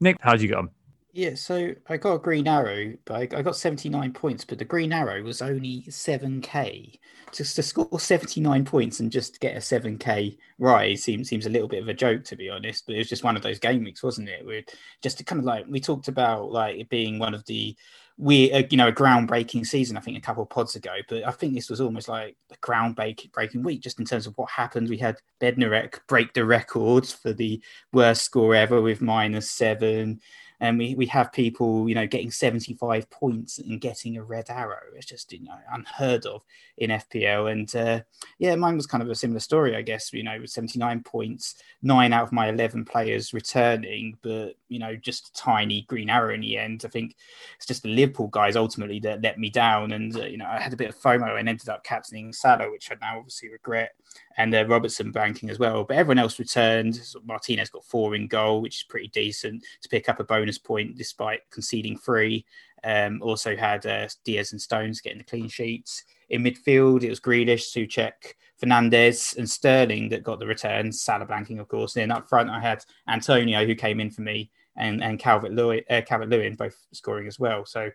Nick, 0.00 0.16
how 0.20 0.32
did 0.32 0.42
you 0.42 0.48
get 0.48 0.58
on? 0.58 0.70
Yeah, 1.16 1.36
so 1.36 1.72
I 1.88 1.96
got 1.96 2.14
a 2.14 2.18
green 2.18 2.48
arrow, 2.48 2.94
but 3.04 3.14
I, 3.14 3.38
I 3.38 3.42
got 3.42 3.54
79 3.54 4.12
points, 4.14 4.44
but 4.44 4.58
the 4.58 4.64
green 4.64 4.92
arrow 4.92 5.22
was 5.22 5.40
only 5.42 5.82
7k. 5.88 6.98
Just 7.32 7.54
to 7.54 7.62
score 7.62 8.00
79 8.00 8.64
points 8.64 8.98
and 8.98 9.12
just 9.12 9.38
get 9.38 9.54
a 9.54 9.60
7k 9.60 10.36
rise 10.58 11.04
seems 11.04 11.28
seems 11.28 11.46
a 11.46 11.50
little 11.50 11.68
bit 11.68 11.82
of 11.82 11.88
a 11.88 11.94
joke 11.94 12.24
to 12.24 12.36
be 12.36 12.50
honest, 12.50 12.86
but 12.86 12.96
it 12.96 12.98
was 12.98 13.08
just 13.08 13.22
one 13.22 13.36
of 13.36 13.42
those 13.42 13.60
game 13.60 13.84
weeks, 13.84 14.02
wasn't 14.02 14.28
it? 14.28 14.44
We're 14.44 14.64
just 15.02 15.24
kind 15.24 15.38
of 15.38 15.44
like 15.44 15.66
we 15.68 15.78
talked 15.78 16.08
about 16.08 16.50
like 16.50 16.80
it 16.80 16.88
being 16.88 17.20
one 17.20 17.32
of 17.32 17.44
the 17.46 17.76
we 18.16 18.52
uh, 18.52 18.62
you 18.70 18.76
know 18.76 18.88
a 18.88 18.92
groundbreaking 18.92 19.66
season 19.66 19.96
i 19.96 20.00
think 20.00 20.16
a 20.16 20.20
couple 20.20 20.42
of 20.42 20.48
pods 20.48 20.76
ago 20.76 20.94
but 21.08 21.26
i 21.26 21.32
think 21.32 21.52
this 21.52 21.68
was 21.68 21.80
almost 21.80 22.08
like 22.08 22.36
a 22.52 22.56
groundbreaking 22.58 23.64
week 23.64 23.82
just 23.82 23.98
in 23.98 24.04
terms 24.04 24.26
of 24.26 24.38
what 24.38 24.48
happened 24.48 24.88
we 24.88 24.96
had 24.96 25.16
bednarek 25.40 25.98
break 26.06 26.32
the 26.32 26.44
records 26.44 27.12
for 27.12 27.32
the 27.32 27.60
worst 27.92 28.22
score 28.22 28.54
ever 28.54 28.80
with 28.80 29.00
minus 29.00 29.50
seven 29.50 30.20
and 30.60 30.78
we, 30.78 30.94
we 30.94 31.06
have 31.06 31.32
people 31.32 31.88
you 31.88 31.94
know 31.94 32.06
getting 32.06 32.30
75 32.30 33.08
points 33.10 33.58
and 33.58 33.80
getting 33.80 34.16
a 34.16 34.22
red 34.22 34.48
arrow 34.48 34.78
it's 34.96 35.06
just 35.06 35.32
you 35.32 35.42
know 35.42 35.56
unheard 35.72 36.26
of 36.26 36.42
in 36.78 36.90
fpl 36.90 37.50
and 37.50 37.74
uh, 37.76 38.00
yeah 38.38 38.54
mine 38.54 38.76
was 38.76 38.86
kind 38.86 39.02
of 39.02 39.10
a 39.10 39.14
similar 39.14 39.40
story 39.40 39.76
i 39.76 39.82
guess 39.82 40.12
you 40.12 40.22
know 40.22 40.38
with 40.40 40.50
79 40.50 41.02
points 41.02 41.56
nine 41.82 42.12
out 42.12 42.24
of 42.24 42.32
my 42.32 42.48
11 42.48 42.84
players 42.84 43.32
returning 43.32 44.16
but 44.22 44.54
you 44.68 44.78
know 44.78 44.96
just 44.96 45.28
a 45.28 45.32
tiny 45.32 45.82
green 45.82 46.10
arrow 46.10 46.34
in 46.34 46.40
the 46.40 46.56
end 46.56 46.82
i 46.84 46.88
think 46.88 47.16
it's 47.56 47.66
just 47.66 47.82
the 47.82 47.88
liverpool 47.88 48.28
guys 48.28 48.56
ultimately 48.56 49.00
that 49.00 49.22
let 49.22 49.38
me 49.38 49.50
down 49.50 49.92
and 49.92 50.16
uh, 50.16 50.24
you 50.24 50.36
know 50.36 50.46
i 50.46 50.60
had 50.60 50.72
a 50.72 50.76
bit 50.76 50.88
of 50.88 50.96
fomo 50.96 51.38
and 51.38 51.48
ended 51.48 51.68
up 51.68 51.84
captaining 51.84 52.32
salah 52.32 52.70
which 52.70 52.90
i 52.90 52.96
now 53.00 53.18
obviously 53.18 53.48
regret 53.48 53.92
and 54.36 54.54
uh, 54.54 54.66
Robertson 54.66 55.10
banking 55.10 55.50
as 55.50 55.58
well. 55.58 55.84
But 55.84 55.96
everyone 55.96 56.18
else 56.18 56.38
returned. 56.38 56.96
so 56.96 57.20
Martinez 57.24 57.70
got 57.70 57.84
four 57.84 58.14
in 58.14 58.26
goal, 58.26 58.60
which 58.60 58.76
is 58.76 58.82
pretty 58.84 59.08
decent 59.08 59.64
to 59.82 59.88
pick 59.88 60.08
up 60.08 60.20
a 60.20 60.24
bonus 60.24 60.43
point 60.58 60.96
despite 60.96 61.40
conceding 61.50 61.98
three. 61.98 62.44
Um, 62.82 63.22
also 63.22 63.56
had 63.56 63.86
uh, 63.86 64.08
Dias 64.24 64.52
and 64.52 64.60
Stones 64.60 65.00
getting 65.00 65.18
the 65.18 65.24
clean 65.24 65.48
sheets. 65.48 66.04
In 66.28 66.42
midfield, 66.42 67.02
it 67.02 67.10
was 67.10 67.20
Grealish, 67.20 67.72
Soucek, 67.72 68.34
Fernandes, 68.62 69.36
and 69.36 69.48
Sterling 69.48 70.08
that 70.10 70.22
got 70.22 70.38
the 70.38 70.46
returns. 70.46 71.00
Salah 71.00 71.26
blanking, 71.26 71.60
of 71.60 71.68
course. 71.68 71.96
And 71.96 72.02
then 72.02 72.16
up 72.16 72.28
front, 72.28 72.50
I 72.50 72.60
had 72.60 72.84
Antonio, 73.08 73.64
who 73.64 73.74
came 73.74 74.00
in 74.00 74.10
for 74.10 74.22
me, 74.22 74.50
and, 74.76 75.02
and 75.02 75.18
Calvert 75.18 75.52
Lewin, 75.52 75.82
uh, 75.88 76.02
Calvert 76.06 76.28
Lewin 76.28 76.56
both 76.56 76.76
scoring 76.92 77.26
as 77.26 77.38
well. 77.38 77.64
So 77.64 77.90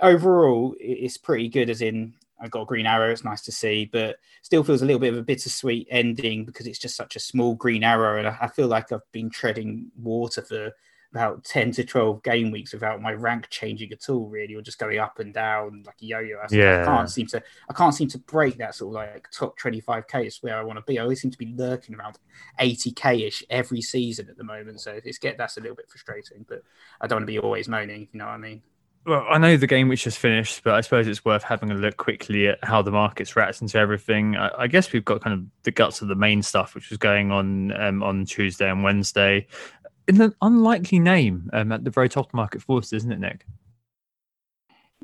overall, 0.00 0.74
it's 0.80 1.16
pretty 1.16 1.48
good, 1.48 1.70
as 1.70 1.80
in 1.80 2.14
I 2.40 2.48
got 2.48 2.62
a 2.62 2.66
green 2.66 2.86
arrow. 2.86 3.10
It's 3.10 3.24
nice 3.24 3.42
to 3.42 3.52
see, 3.52 3.88
but 3.90 4.16
still 4.42 4.64
feels 4.64 4.82
a 4.82 4.84
little 4.84 5.00
bit 5.00 5.12
of 5.12 5.18
a 5.18 5.22
bittersweet 5.22 5.88
ending 5.90 6.44
because 6.44 6.66
it's 6.66 6.78
just 6.78 6.96
such 6.96 7.16
a 7.16 7.20
small 7.20 7.54
green 7.54 7.84
arrow, 7.84 8.18
and 8.18 8.28
I, 8.28 8.48
feel 8.48 8.68
like 8.68 8.92
I've 8.92 9.10
been 9.12 9.30
treading 9.30 9.90
water 9.96 10.42
for 10.42 10.72
about 11.14 11.44
10 11.44 11.70
to 11.70 11.84
12 11.84 12.24
game 12.24 12.50
weeks 12.50 12.72
without 12.72 13.00
my 13.00 13.12
rank 13.12 13.48
changing 13.48 13.92
at 13.92 14.08
all 14.08 14.26
really 14.26 14.56
or 14.56 14.60
just 14.60 14.80
going 14.80 14.98
up 14.98 15.20
and 15.20 15.32
down 15.32 15.84
like 15.86 15.94
a 16.02 16.04
yo-yo 16.04 16.38
I, 16.38 16.46
yeah. 16.50 16.82
I 16.82 16.84
can't 16.84 17.08
seem 17.08 17.28
to 17.28 17.42
I 17.70 17.72
can't 17.72 17.94
seem 17.94 18.08
to 18.08 18.18
break 18.18 18.58
that 18.58 18.74
sort 18.74 18.88
of 18.88 18.94
like 18.94 19.28
top 19.30 19.56
25k 19.56 20.26
is 20.26 20.38
where 20.42 20.58
I 20.58 20.64
want 20.64 20.76
to 20.78 20.84
be 20.84 20.98
I 20.98 21.02
always 21.02 21.22
seem 21.22 21.30
to 21.30 21.38
be 21.38 21.54
lurking 21.56 21.94
around 21.94 22.18
80k 22.60 23.28
ish 23.28 23.44
every 23.48 23.80
season 23.80 24.28
at 24.28 24.36
the 24.36 24.42
moment 24.42 24.80
so 24.80 24.98
it's 25.04 25.18
get 25.18 25.38
that's 25.38 25.56
a 25.56 25.60
little 25.60 25.76
bit 25.76 25.88
frustrating 25.88 26.44
but 26.48 26.62
I 27.00 27.06
don't 27.06 27.18
want 27.18 27.28
to 27.28 27.32
be 27.32 27.38
always 27.38 27.68
moaning 27.68 28.08
you 28.12 28.18
know 28.18 28.26
what 28.26 28.32
I 28.32 28.38
mean 28.38 28.62
well, 29.06 29.26
I 29.28 29.36
know 29.36 29.58
the 29.58 29.66
game 29.66 29.88
which 29.88 30.04
just 30.04 30.18
finished, 30.18 30.64
but 30.64 30.72
I 30.72 30.80
suppose 30.80 31.06
it's 31.06 31.26
worth 31.26 31.42
having 31.42 31.70
a 31.70 31.74
look 31.74 31.98
quickly 31.98 32.48
at 32.48 32.58
how 32.62 32.80
the 32.80 32.90
market's 32.90 33.36
reacting 33.36 33.68
to 33.68 33.78
everything. 33.78 34.34
I, 34.34 34.50
I 34.60 34.66
guess 34.66 34.94
we've 34.94 35.04
got 35.04 35.20
kind 35.20 35.34
of 35.34 35.44
the 35.64 35.72
guts 35.72 36.00
of 36.00 36.08
the 36.08 36.14
main 36.14 36.42
stuff, 36.42 36.74
which 36.74 36.88
was 36.88 36.96
going 36.96 37.30
on 37.30 37.78
um, 37.78 38.02
on 38.02 38.24
Tuesday 38.24 38.70
and 38.70 38.82
Wednesday. 38.82 39.46
An 40.06 40.34
unlikely 40.42 40.98
name 40.98 41.48
um, 41.52 41.72
at 41.72 41.84
the 41.84 41.90
very 41.90 42.08
top 42.08 42.26
of 42.26 42.34
market 42.34 42.62
force, 42.62 42.92
isn't 42.92 43.12
it, 43.12 43.20
Nick? 43.20 43.46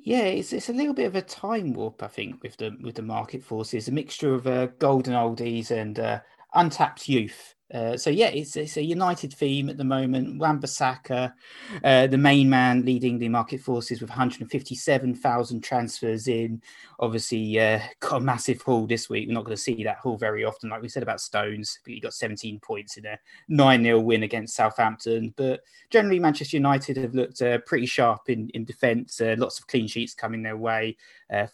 Yeah, 0.03 0.23
it's 0.23 0.53
it's 0.53 0.69
a 0.69 0.75
little 0.75 0.95
bit 0.95 1.07
of 1.07 1.15
a 1.15 1.23
time 1.23 1.75
warp, 1.75 2.03
I 2.03 2.09
think, 2.09 2.43
with 2.43 2.57
the 2.57 2.77
with 2.83 2.95
the 2.95 3.03
market 3.03 3.43
forces. 3.43 3.89
A 3.89 3.93
mixture 3.93 4.35
of 4.35 4.47
uh, 4.47 4.67
golden 4.79 5.15
oldies 5.15 5.71
and 5.71 5.99
uh, 5.99 6.21
untapped 6.55 7.09
youth 7.09 7.55
Uh, 7.73 7.97
so 7.97 8.11
yeah, 8.11 8.29
it's, 8.29 8.57
it's 8.57 8.77
a 8.77 8.83
United 8.83 9.33
theme 9.33 9.69
at 9.69 9.77
the 9.77 9.85
moment. 9.85 10.39
Wan-Bissaka, 10.39 11.33
uh, 11.85 12.07
the 12.07 12.19
main 12.19 12.51
man 12.51 12.85
leading 12.85 13.19
the 13.19 13.29
market 13.29 13.61
forces 13.61 14.01
with 14.01 14.11
157,000 14.11 15.61
transfers 15.63 16.27
in. 16.27 16.61
Obviously, 16.99 17.61
uh, 17.61 17.81
got 18.01 18.17
a 18.17 18.21
massive 18.21 18.61
haul 18.63 18.87
this 18.87 19.09
week. 19.09 19.29
We're 19.29 19.35
not 19.35 19.45
going 19.45 19.57
to 19.57 19.63
see 19.63 19.85
that 19.85 19.99
haul 19.99 20.17
very 20.17 20.45
often, 20.45 20.71
like 20.71 20.83
we 20.83 20.89
said 20.89 21.03
about 21.03 21.21
Stones. 21.21 21.79
But 21.85 21.95
he 21.95 22.01
got 22.01 22.15
17 22.15 22.59
points 22.61 22.97
in 22.97 23.07
a 23.07 23.19
9 23.49 23.83
0 23.83 24.01
win 24.01 24.25
against 24.25 24.57
Southampton. 24.57 25.33
But 25.37 25.61
generally, 25.91 26.19
Manchester 26.19 26.57
United 26.57 26.97
have 26.97 27.15
looked 27.15 27.41
uh, 27.41 27.59
pretty 27.67 27.87
sharp 27.87 28.29
in, 28.29 28.49
in 28.51 28.65
defence. 28.65 29.21
Uh, 29.21 29.37
lots 29.39 29.61
of 29.61 29.67
clean 29.69 29.87
sheets 29.87 30.15
coming 30.15 30.43
their 30.43 30.57
way, 30.57 30.97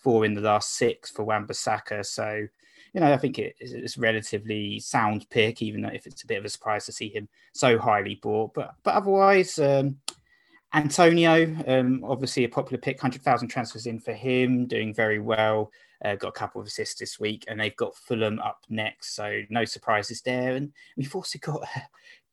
four 0.03 0.25
in 0.25 0.35
the 0.35 0.41
last 0.41 0.75
six 0.75 1.11
for 1.11 1.25
Wan-Bissaka. 1.25 2.05
So 2.07 2.47
you 2.97 3.03
know, 3.03 3.13
I 3.13 3.19
think 3.19 3.39
it, 3.39 3.57
it's 3.61 3.99
relatively 3.99 4.81
sound 4.81 5.29
pick, 5.29 5.61
even 5.61 5.83
though 5.83 5.91
if 5.91 6.07
it's 6.07 6.23
a 6.23 6.27
bit 6.27 6.39
of 6.39 6.47
a 6.47 6.49
surprise 6.49 6.87
to 6.87 6.93
see 6.93 7.11
him 7.11 7.29
so 7.53 7.79
highly 7.79 8.15
bought. 8.15 8.55
But 8.55 8.75
but 8.83 8.95
otherwise, 8.95 9.59
um, 9.59 9.99
Antonio, 10.73 11.55
um, 11.67 12.03
obviously 12.05 12.45
a 12.45 12.49
popular 12.49 12.81
pick, 12.81 12.99
hundred 12.99 13.21
thousand 13.21 13.49
transfers 13.49 13.85
in 13.85 14.01
for 14.01 14.15
him, 14.15 14.65
doing 14.65 14.95
very 14.95 15.19
well. 15.19 15.71
Uh, 16.03 16.15
got 16.15 16.29
a 16.29 16.33
couple 16.33 16.59
of 16.59 16.67
assists 16.67 16.99
this 16.99 17.21
week, 17.21 17.45
and 17.49 17.61
they've 17.61 17.77
got 17.77 17.95
Fulham 17.95 18.39
up 18.39 18.61
next, 18.71 19.15
so 19.15 19.43
no 19.51 19.67
surprises 19.67 20.23
there. 20.23 20.55
And 20.55 20.73
we've 20.97 21.15
also 21.15 21.39
got 21.39 21.65
uh, 21.65 21.81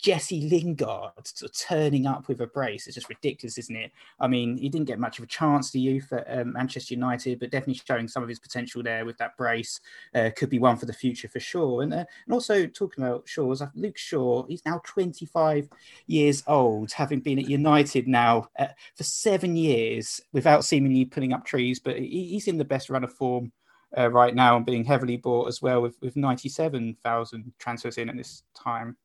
Jesse 0.03 0.49
Lingard 0.49 1.31
turning 1.57 2.05
up 2.05 2.27
with 2.27 2.41
a 2.41 2.47
brace. 2.47 2.87
It's 2.87 2.95
just 2.95 3.07
ridiculous, 3.07 3.57
isn't 3.57 3.75
it? 3.75 3.93
I 4.19 4.27
mean, 4.27 4.57
he 4.57 4.67
didn't 4.67 4.87
get 4.87 4.99
much 4.99 5.17
of 5.17 5.23
a 5.23 5.27
chance 5.27 5.71
to 5.71 5.79
youth 5.79 6.11
at 6.11 6.25
um, 6.27 6.51
Manchester 6.51 6.93
United, 6.93 7.39
but 7.39 7.51
definitely 7.51 7.81
showing 7.87 8.09
some 8.09 8.21
of 8.21 8.27
his 8.27 8.37
potential 8.37 8.83
there 8.83 9.05
with 9.05 9.17
that 9.19 9.37
brace. 9.37 9.79
Uh, 10.13 10.29
could 10.35 10.49
be 10.49 10.59
one 10.59 10.75
for 10.75 10.87
the 10.87 10.93
future 10.93 11.29
for 11.29 11.39
sure. 11.39 11.83
And, 11.83 11.93
uh, 11.93 12.03
and 12.25 12.33
also 12.33 12.67
talking 12.67 13.01
about 13.01 13.29
Shaw's, 13.29 13.63
Luke 13.75 13.97
Shaw, 13.97 14.45
he's 14.45 14.65
now 14.65 14.81
25 14.83 15.69
years 16.07 16.43
old, 16.47 16.91
having 16.91 17.21
been 17.21 17.39
at 17.39 17.47
United 17.47 18.05
now 18.05 18.49
uh, 18.59 18.67
for 18.95 19.03
seven 19.05 19.55
years 19.55 20.19
without 20.33 20.65
seemingly 20.65 21.05
pulling 21.05 21.31
up 21.31 21.45
trees, 21.45 21.79
but 21.79 21.97
he, 21.97 22.27
he's 22.27 22.49
in 22.49 22.57
the 22.57 22.65
best 22.65 22.89
run 22.89 23.05
of 23.05 23.13
form. 23.13 23.53
Uh, 23.95 24.09
right 24.09 24.33
now 24.33 24.57
and 24.57 24.65
being 24.65 24.83
heavily 24.83 25.17
bought 25.17 25.47
as 25.47 25.61
well 25.61 25.79
with, 25.79 25.95
with 26.01 26.15
97,000 26.15 27.53
transfers 27.59 27.99
in 27.99 28.09
at 28.09 28.17
this 28.17 28.41
time 28.55 28.97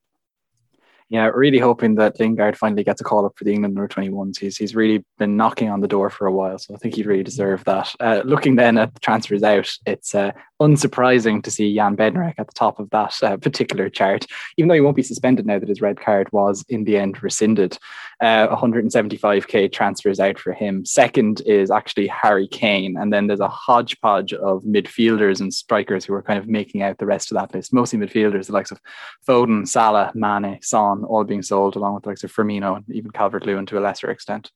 yeah, 1.11 1.27
really 1.27 1.59
hoping 1.59 1.95
that 1.95 2.21
Lingard 2.21 2.57
finally 2.57 2.85
gets 2.85 3.01
a 3.01 3.05
call 3.05 3.25
up 3.25 3.33
for 3.37 3.45
the 3.45 3.53
England 3.53 3.79
under 3.79 3.89
21s. 3.89 4.39
He's, 4.39 4.59
he's 4.59 4.75
really 4.75 5.05
been 5.17 5.39
knocking 5.39 5.71
on 5.71 5.81
the 5.81 5.89
door 5.89 6.11
for 6.11 6.27
a 6.27 6.33
while, 6.33 6.59
so 6.59 6.75
I 6.75 6.79
think 6.79 6.95
he'd 6.95 7.07
really 7.07 7.23
deserve 7.23 7.65
that. 7.65 7.95
Uh, 7.99 8.21
looking 8.25 8.57
then 8.57 8.77
at 8.77 8.93
the 8.93 9.01
transfers 9.01 9.43
out, 9.43 9.71
it's 9.87 10.15
uh, 10.15 10.33
unsurprising 10.61 11.43
to 11.43 11.51
see 11.51 11.75
Jan 11.75 11.97
Bednarek 11.97 12.35
at 12.37 12.47
the 12.47 12.53
top 12.53 12.79
of 12.79 12.91
that 12.91 13.15
uh, 13.23 13.39
particular 13.39 13.89
chart, 13.89 14.27
even 14.59 14.69
though 14.69 14.75
he 14.75 14.83
won't 14.83 14.97
be 14.97 15.03
suspended 15.03 15.47
now 15.47 15.59
that 15.59 15.69
his 15.69 15.81
red 15.81 15.99
card 15.99 16.29
was 16.31 16.63
in 16.69 16.85
the 16.85 16.99
end 16.99 17.23
rescinded. 17.23 17.79
175k 18.23 19.65
uh, 19.65 19.69
transfers 19.73 20.19
out 20.19 20.39
for 20.39 20.53
him. 20.53 20.85
Second 20.85 21.41
is 21.47 21.71
actually 21.71 22.09
Harry 22.09 22.49
Kane, 22.49 22.97
and 22.97 23.13
then 23.13 23.29
there's 23.29 23.39
a 23.41 23.49
hodgepodge 23.49 24.33
of 24.35 24.63
midfielders 24.65 25.41
and 25.41 25.55
strikers 25.55 26.05
who 26.05 26.15
are 26.15 26.23
kind 26.23 26.39
of 26.39 26.49
making 26.49 26.83
out 26.83 26.99
the 26.99 27.07
rest 27.07 27.31
of 27.31 27.37
that 27.37 27.55
list, 27.55 27.73
mostly 27.73 27.99
midfielders, 27.99 28.47
the 28.47 28.53
likes 28.53 28.73
of 28.73 28.81
Foden, 29.27 29.67
Salah, 29.69 30.11
Mane, 30.15 30.59
Son, 30.63 30.98
all 31.05 31.25
being 31.25 31.43
sold, 31.43 31.77
along 31.77 31.95
with 31.95 32.05
the 32.05 32.11
likes 32.11 32.25
of 32.25 32.33
Firmino 32.33 32.77
and 32.77 32.85
even 32.91 33.11
Calvert 33.11 33.47
Lewin 33.47 33.67
to 33.67 33.79
a 33.79 33.81
lesser 33.81 34.11
extent. 34.11 34.51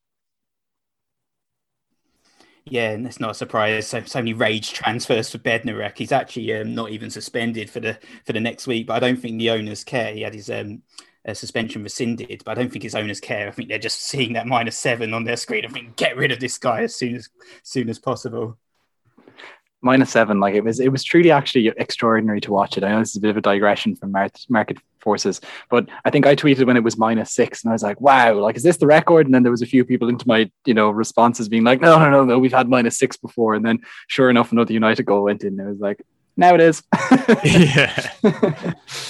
Yeah, 2.65 2.91
and 2.91 3.07
it's 3.07 3.19
not 3.19 3.33
a 3.33 3.35
surprise. 3.35 3.89
So, 3.89 4.03
so 4.05 4.21
many 4.21 4.35
rage 4.35 4.73
transfers 4.73 5.31
for 5.31 5.39
Bednarek. 5.39 5.99
He's 5.99 6.13
actually 6.13 6.55
um, 6.55 6.75
not 6.75 6.91
even 6.91 7.11
suspended 7.11 7.69
for 7.69 7.81
the 7.81 7.99
for 8.25 8.33
the 8.33 8.41
next 8.41 8.67
week, 8.69 8.87
but 8.87 8.95
I 8.95 9.01
don't 9.01 9.21
think 9.21 9.39
the 9.39 9.51
owners 9.51 9.83
care. 9.83 10.15
He 10.15 10.23
had 10.23 10.35
his 10.35 10.49
um, 10.49 10.83
uh, 11.27 11.35
suspension 11.35 11.83
rescinded, 11.83 12.43
but 12.45 12.53
I 12.53 12.61
don't 12.63 12.71
think 12.71 12.85
his 12.85 12.95
owners 12.95 13.19
care. 13.19 13.49
I 13.49 13.51
think 13.51 13.69
they're 13.69 13.79
just 13.79 14.03
seeing 14.03 14.35
that 14.35 14.47
minus 14.47 14.79
seven 14.79 15.13
on 15.13 15.25
their 15.25 15.37
screen. 15.37 15.65
I 15.65 15.69
think 15.69 15.97
get 15.97 16.17
rid 16.17 16.31
of 16.31 16.39
this 16.39 16.57
guy 16.57 16.83
as 16.83 16.95
soon 16.95 17.17
as, 17.17 17.29
as 17.41 17.69
soon 17.69 17.89
as 17.89 17.99
possible 17.99 18.59
minus 19.83 20.11
seven. 20.11 20.41
Like 20.41 20.55
it 20.55 20.65
was, 20.65 20.81
it 20.81 20.91
was 20.91 21.05
truly 21.05 21.31
actually 21.31 21.69
extraordinary 21.77 22.41
to 22.43 22.53
watch 22.53 22.79
it. 22.79 22.85
I 22.85 22.91
know 22.91 23.01
this 23.01 23.11
is 23.11 23.17
a 23.17 23.21
bit 23.21 23.31
of 23.31 23.37
a 23.37 23.43
digression 23.43 23.97
from 23.97 24.13
market 24.13 24.79
forces, 25.03 25.41
but 25.69 25.89
I 26.05 26.11
think 26.11 26.27
I 26.27 26.35
tweeted 26.37 26.67
when 26.67 26.77
it 26.77 26.85
was 26.85 26.97
minus 26.97 27.33
six, 27.33 27.63
and 27.63 27.71
I 27.71 27.75
was 27.75 27.83
like, 27.83 28.01
"Wow, 28.01 28.39
like 28.39 28.57
is 28.57 28.63
this 28.63 28.79
the 28.79 28.87
record?" 28.87 29.27
And 29.27 29.35
then 29.35 29.43
there 29.43 29.53
was 29.53 29.63
a 29.63 29.67
few 29.67 29.85
people 29.85 30.09
into 30.09 30.27
my, 30.27 30.51
you 30.65 30.75
know, 30.75 30.91
responses 30.91 31.49
being 31.49 31.65
like, 31.65 31.81
"No, 31.81 31.99
no, 31.99 32.11
no, 32.11 32.25
no, 32.25 32.39
we've 32.39 32.53
had 32.53 32.69
minus 32.69 32.99
six 32.99 33.17
before." 33.17 33.55
And 33.55 33.65
then, 33.65 33.81
sure 34.07 34.31
enough, 34.31 34.53
another 34.53 34.73
United 34.73 35.05
goal 35.05 35.25
went 35.25 35.45
in. 35.45 35.59
And 35.59 35.69
I 35.69 35.71
was 35.71 35.81
like, 35.81 36.03
now 36.37 36.55
it 36.55 36.61
is. 36.61 36.83
yeah, 37.45 38.11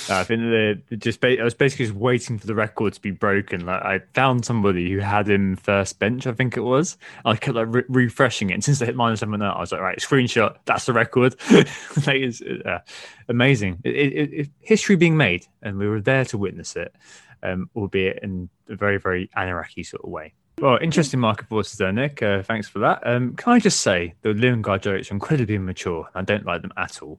I 0.09 0.25
think 0.25 0.41
the, 0.41 0.83
just 0.97 1.25
I 1.25 1.43
was 1.43 1.55
basically 1.55 1.87
just 1.87 1.97
waiting 1.97 2.39
for 2.39 2.47
the 2.47 2.55
record 2.55 2.95
to 2.95 3.01
be 3.01 3.13
broken. 3.13 3.65
Like 3.67 3.83
I 3.83 4.01
found 4.15 4.45
somebody 4.45 4.91
who 4.91 4.99
had 4.99 5.29
him 5.29 5.57
first 5.57 5.99
bench, 5.99 6.27
I 6.27 6.33
think 6.33 6.57
it 6.57 6.63
was. 6.63 6.97
I 7.25 7.37
kept 7.37 7.57
like 7.57 7.69
re- 7.71 7.85
refreshing 7.89 8.51
it, 8.51 8.55
and 8.55 8.65
since 8.65 8.81
they 8.81 8.87
hit 8.87 8.97
minus 8.97 9.21
seven, 9.21 9.41
I 9.41 9.61
was 9.61 9.71
like, 9.73 9.81
right, 9.81 9.99
screenshot. 9.99 10.57
That's 10.65 10.87
the 10.87 10.93
record. 10.93 11.37
like, 11.51 11.67
it's 12.09 12.43
uh, 12.43 12.81
amazing. 13.29 13.81
It, 13.85 13.95
it, 13.95 14.33
it, 14.33 14.49
history 14.61 14.97
being 14.97 15.17
made, 15.17 15.47
and 15.63 15.79
we 15.79 15.89
were 15.89 16.01
there 16.01 16.25
to 16.27 16.39
witness 16.39 16.75
it, 16.75 16.95
um, 17.43 17.71
albeit 17.77 18.19
in 18.23 18.49
a 18.69 18.75
very, 18.75 18.99
very 18.99 19.31
anarchy 19.37 19.85
sort 19.85 20.03
of 20.05 20.11
way. 20.11 20.35
Well, 20.63 20.79
interesting 20.81 21.19
market 21.19 21.49
forces 21.49 21.77
there, 21.77 21.91
Nick. 21.91 22.23
Uh, 22.23 22.45
thanks 22.45 22.69
for 22.69 22.79
that. 22.79 23.05
Um, 23.05 23.35
can 23.35 23.53
I 23.53 23.59
just 23.59 23.81
say 23.81 24.15
the 24.23 24.33
Lingard 24.33 24.81
jokes 24.81 25.11
are 25.11 25.15
incredibly 25.15 25.57
immature. 25.57 26.09
I 26.15 26.23
don't 26.23 26.47
like 26.47 26.63
them 26.63 26.73
at 26.77 27.03
all. 27.03 27.19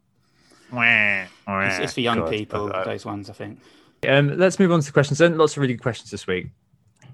It's, 1.68 1.80
it's 1.80 1.94
for 1.94 2.00
young 2.00 2.20
God, 2.20 2.30
people, 2.30 2.72
uh, 2.74 2.86
those 2.86 3.04
ones, 3.04 3.30
I 3.30 3.34
think. 3.34 3.60
Um, 4.08 4.38
let's 4.38 4.60
move 4.60 4.72
on 4.72 4.80
to 4.80 4.86
the 4.86 4.94
questions 4.94 5.20
then. 5.20 5.38
Lots 5.38 5.58
of 5.58 5.58
really 5.58 5.74
good 5.74 5.84
questions 5.84 6.10
this 6.10 6.26
week. 6.26 6.52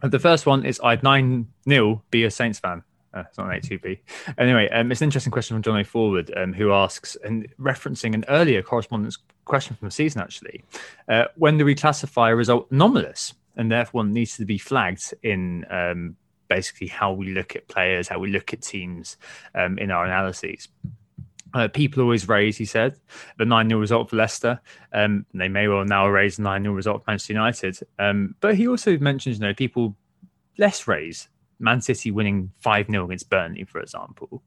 Uh, 0.03 0.07
the 0.07 0.19
first 0.19 0.45
one 0.45 0.67
is 0.67 0.79
I'd 0.83 1.01
9 1.01 1.47
0 1.67 2.03
be 2.11 2.25
a 2.25 2.29
Saints 2.29 2.59
fan. 2.59 2.83
Uh, 3.11 3.23
it's 3.27 3.39
not 3.39 3.51
an 3.51 3.59
A2B. 3.59 3.97
Anyway, 4.37 4.69
um, 4.69 4.91
it's 4.91 5.01
an 5.01 5.05
interesting 5.05 5.31
question 5.31 5.55
from 5.55 5.63
John 5.63 5.79
A. 5.79 5.83
Forward, 5.83 6.31
um, 6.37 6.53
who 6.53 6.71
asks, 6.71 7.17
and 7.25 7.47
referencing 7.59 8.13
an 8.13 8.23
earlier 8.29 8.61
correspondence 8.61 9.17
question 9.45 9.75
from 9.75 9.87
the 9.87 9.91
season, 9.91 10.21
actually, 10.21 10.63
uh, 11.07 11.25
when 11.37 11.57
do 11.57 11.65
we 11.65 11.73
classify 11.73 12.29
a 12.29 12.35
result 12.35 12.69
anomalous? 12.69 13.33
And 13.55 13.71
therefore 13.71 13.99
one 13.99 14.13
needs 14.13 14.37
to 14.37 14.45
be 14.45 14.57
flagged 14.57 15.13
in 15.23 15.65
um, 15.69 16.15
basically 16.47 16.87
how 16.87 17.13
we 17.13 17.33
look 17.33 17.55
at 17.55 17.67
players, 17.67 18.07
how 18.07 18.19
we 18.19 18.29
look 18.29 18.53
at 18.53 18.61
teams 18.61 19.17
um, 19.55 19.77
in 19.77 19.91
our 19.91 20.05
analyses. 20.05 20.67
Uh, 21.53 21.67
people 21.67 22.03
always 22.03 22.27
raise, 22.27 22.57
he 22.57 22.65
said, 22.65 22.99
the 23.37 23.45
9 23.45 23.69
0 23.69 23.79
result 23.79 24.09
for 24.09 24.17
Leicester. 24.17 24.59
Um, 24.93 25.25
they 25.33 25.47
may 25.47 25.67
well 25.67 25.83
now 25.83 26.07
raise 26.07 26.37
the 26.37 26.43
9 26.43 26.63
0 26.63 26.73
result 26.73 27.03
for 27.03 27.11
Manchester 27.11 27.33
United. 27.33 27.79
Um, 27.97 28.35
but 28.39 28.55
he 28.55 28.67
also 28.67 28.97
mentions, 28.99 29.39
you 29.39 29.47
know, 29.47 29.53
people 29.53 29.95
less 30.57 30.87
raise 30.87 31.27
Man 31.59 31.81
City 31.81 32.11
winning 32.11 32.51
5 32.59 32.87
0 32.87 33.05
against 33.05 33.29
Burnley, 33.29 33.63
for 33.63 33.79
example. 33.79 34.43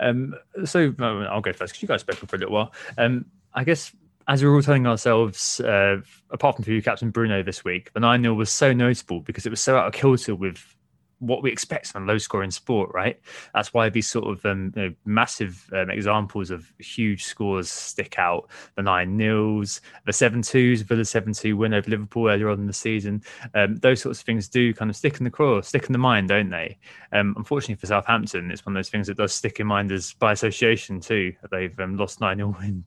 Um, 0.00 0.34
so 0.64 0.92
I'll 0.98 1.40
go 1.40 1.52
first 1.52 1.72
because 1.72 1.82
you 1.82 1.88
guys 1.88 2.00
spoke 2.00 2.16
for 2.16 2.36
a 2.36 2.38
little 2.38 2.54
while. 2.54 2.72
Um, 2.98 3.26
I 3.54 3.64
guess 3.64 3.92
as 4.28 4.42
we 4.42 4.48
were 4.48 4.56
all 4.56 4.62
telling 4.62 4.86
ourselves, 4.86 5.60
uh, 5.60 6.00
apart 6.30 6.56
from 6.56 6.64
you, 6.66 6.82
Captain 6.82 7.10
Bruno, 7.10 7.42
this 7.42 7.64
week, 7.64 7.92
the 7.92 8.00
9 8.00 8.22
0 8.22 8.34
was 8.34 8.50
so 8.50 8.72
notable 8.72 9.20
because 9.20 9.46
it 9.46 9.50
was 9.50 9.60
so 9.60 9.76
out 9.76 9.86
of 9.86 9.92
kilter 9.92 10.34
with 10.34 10.74
what 11.18 11.42
we 11.42 11.50
expect 11.50 11.86
from 11.86 12.08
a 12.08 12.12
low 12.12 12.18
scoring 12.18 12.50
sport, 12.50 12.90
right? 12.92 13.18
That's 13.54 13.72
why 13.72 13.88
these 13.88 14.08
sort 14.08 14.26
of 14.26 14.44
um, 14.44 14.72
you 14.76 14.82
know, 14.82 14.94
massive 15.04 15.68
um, 15.72 15.90
examples 15.90 16.50
of 16.50 16.70
huge 16.78 17.24
scores 17.24 17.70
stick 17.70 18.18
out. 18.18 18.50
The 18.76 18.82
9 18.82 19.16
nils, 19.16 19.80
the 20.06 20.12
7 20.12 20.42
2s, 20.42 20.82
Villa 20.82 21.04
7 21.04 21.32
2 21.32 21.56
win 21.56 21.74
over 21.74 21.90
Liverpool 21.90 22.28
earlier 22.28 22.50
on 22.50 22.60
in 22.60 22.66
the 22.66 22.72
season. 22.72 23.22
Um, 23.54 23.76
those 23.76 24.02
sorts 24.02 24.20
of 24.20 24.26
things 24.26 24.48
do 24.48 24.74
kind 24.74 24.90
of 24.90 24.96
stick 24.96 25.18
in 25.18 25.24
the 25.24 25.30
craw, 25.30 25.60
stick 25.60 25.86
in 25.86 25.92
the 25.92 25.98
mind, 25.98 26.28
don't 26.28 26.50
they? 26.50 26.78
Um, 27.12 27.34
unfortunately 27.36 27.76
for 27.76 27.86
Southampton, 27.86 28.50
it's 28.50 28.66
one 28.66 28.76
of 28.76 28.78
those 28.78 28.90
things 28.90 29.06
that 29.06 29.16
does 29.16 29.32
stick 29.32 29.60
in 29.60 29.66
mind 29.66 29.92
as 29.92 30.12
by 30.14 30.32
association 30.32 31.00
too. 31.00 31.32
They've 31.50 31.78
um, 31.80 31.96
lost 31.96 32.20
9 32.20 32.36
0 32.36 32.56
in 32.62 32.84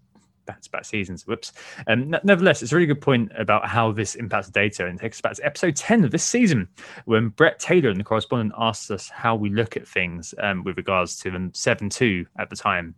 back-to-back 0.48 0.86
seasons. 0.86 1.28
Whoops. 1.28 1.54
Um, 1.86 2.10
nevertheless, 2.24 2.64
it's 2.64 2.72
a 2.72 2.76
really 2.76 2.88
good 2.88 3.02
point 3.02 3.32
about 3.38 3.68
how 3.68 3.92
this 3.92 4.16
impacts 4.16 4.50
data 4.50 4.88
and 4.88 5.00
takes 5.00 5.18
us 5.18 5.22
back 5.22 5.34
to 5.34 5.46
episode 5.46 5.76
10 5.76 6.06
of 6.06 6.12
this 6.12 6.24
season 6.24 6.68
when 7.06 7.30
Brett 7.30 7.60
Taylor 7.60 7.90
and 7.90 8.00
the 8.00 8.04
correspondent 8.04 8.54
asked 8.58 8.90
us 8.90 9.10
how 9.10 9.36
we 9.36 9.50
look 9.50 9.78
at 9.78 9.88
things 9.88 10.34
um, 10.42 10.64
with 10.64 10.78
regards 10.78 11.18
to 11.20 11.30
the 11.30 11.38
7-2 11.38 12.26
at 12.40 12.50
the 12.50 12.56
time. 12.56 12.96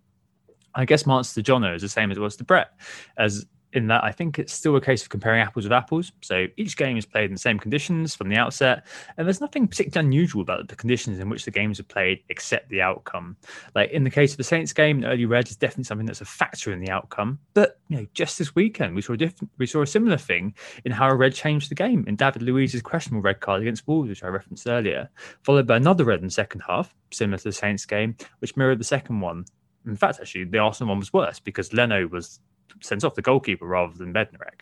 I 0.76 0.86
guess 0.86 1.08
answer 1.08 1.42
to 1.42 1.52
Jono 1.52 1.76
is 1.76 1.82
the 1.82 1.90
same 1.90 2.12
as 2.12 2.18
it 2.18 2.22
was 2.22 2.36
to 2.38 2.44
Brett, 2.44 2.70
as 3.18 3.46
in 3.74 3.88
that 3.88 4.04
I 4.04 4.12
think 4.12 4.40
it's 4.40 4.54
still 4.54 4.76
a 4.76 4.82
case 4.82 5.04
of 5.04 5.10
comparing 5.10 5.42
apples 5.42 5.66
with 5.66 5.72
apples. 5.72 6.12
So 6.22 6.48
each 6.58 6.76
game 6.76 6.98
is 6.98 7.06
played 7.06 7.26
in 7.26 7.34
the 7.34 7.40
same 7.40 7.60
conditions 7.60 8.16
from 8.16 8.30
the 8.30 8.36
outset, 8.36 8.86
and 9.18 9.28
there's 9.28 9.42
nothing 9.42 9.68
particularly 9.68 10.08
unusual 10.08 10.42
about 10.42 10.68
the 10.68 10.76
conditions 10.76 11.20
in 11.20 11.30
which 11.30 11.46
the 11.46 11.52
games 11.52 11.80
are 11.80 11.84
played 11.84 12.24
except 12.30 12.70
the 12.70 12.82
outcome. 12.82 13.38
Like 13.76 13.92
in 13.92 14.04
the 14.04 14.10
case 14.10 14.32
of 14.32 14.38
the 14.38 14.44
Saints 14.44 14.74
game, 14.74 15.04
early 15.04 15.26
red 15.26 15.50
is 15.50 15.56
definitely 15.56 15.84
something 15.86 16.08
that's 16.08 16.22
a 16.22 16.26
factor 16.26 16.72
in 16.72 16.80
the 16.80 16.90
outcome. 16.90 17.40
But 17.54 17.80
you 17.90 17.98
know, 17.98 18.08
just 18.14 18.38
this 18.38 18.56
weekend 18.56 18.96
we 18.96 19.02
saw 19.02 19.14
a 19.14 19.18
different, 19.18 19.52
we 19.58 19.66
saw 19.66 19.82
a 19.82 19.88
similar 19.88 20.18
thing 20.18 20.56
in 20.86 20.92
how 20.92 21.10
a 21.10 21.16
red 21.16 21.34
changed 21.34 21.70
the 21.70 21.76
game 21.76 22.06
in 22.08 22.16
David 22.16 22.42
Luiz's 22.42 22.82
questionable 22.82 23.22
red 23.22 23.40
card 23.40 23.62
against 23.62 23.88
Wolves, 23.88 24.10
which 24.10 24.24
I 24.24 24.28
referenced 24.28 24.68
earlier, 24.68 25.10
followed 25.44 25.68
by 25.68 25.78
another 25.78 26.06
red 26.06 26.20
in 26.20 26.26
the 26.26 26.32
second 26.32 26.62
half, 26.62 26.96
similar 27.12 27.38
to 27.38 27.44
the 27.44 27.52
Saints 27.52 27.86
game, 27.86 28.16
which 28.40 28.58
mirrored 28.58 28.80
the 28.80 28.84
second 28.84 29.22
one. 29.22 29.46
In 29.86 29.96
fact, 29.96 30.20
actually, 30.20 30.44
the 30.44 30.58
Arsenal 30.60 30.90
one 30.90 31.00
was 31.00 31.14
worse 31.14 31.40
because 31.40 31.74
Leno 31.74 32.08
was 32.08 32.40
sent 32.82 33.04
off 33.04 33.16
the 33.16 33.22
goalkeeper 33.22 33.66
rather 33.66 33.94
than 33.94 34.14
Bednarek. 34.14 34.62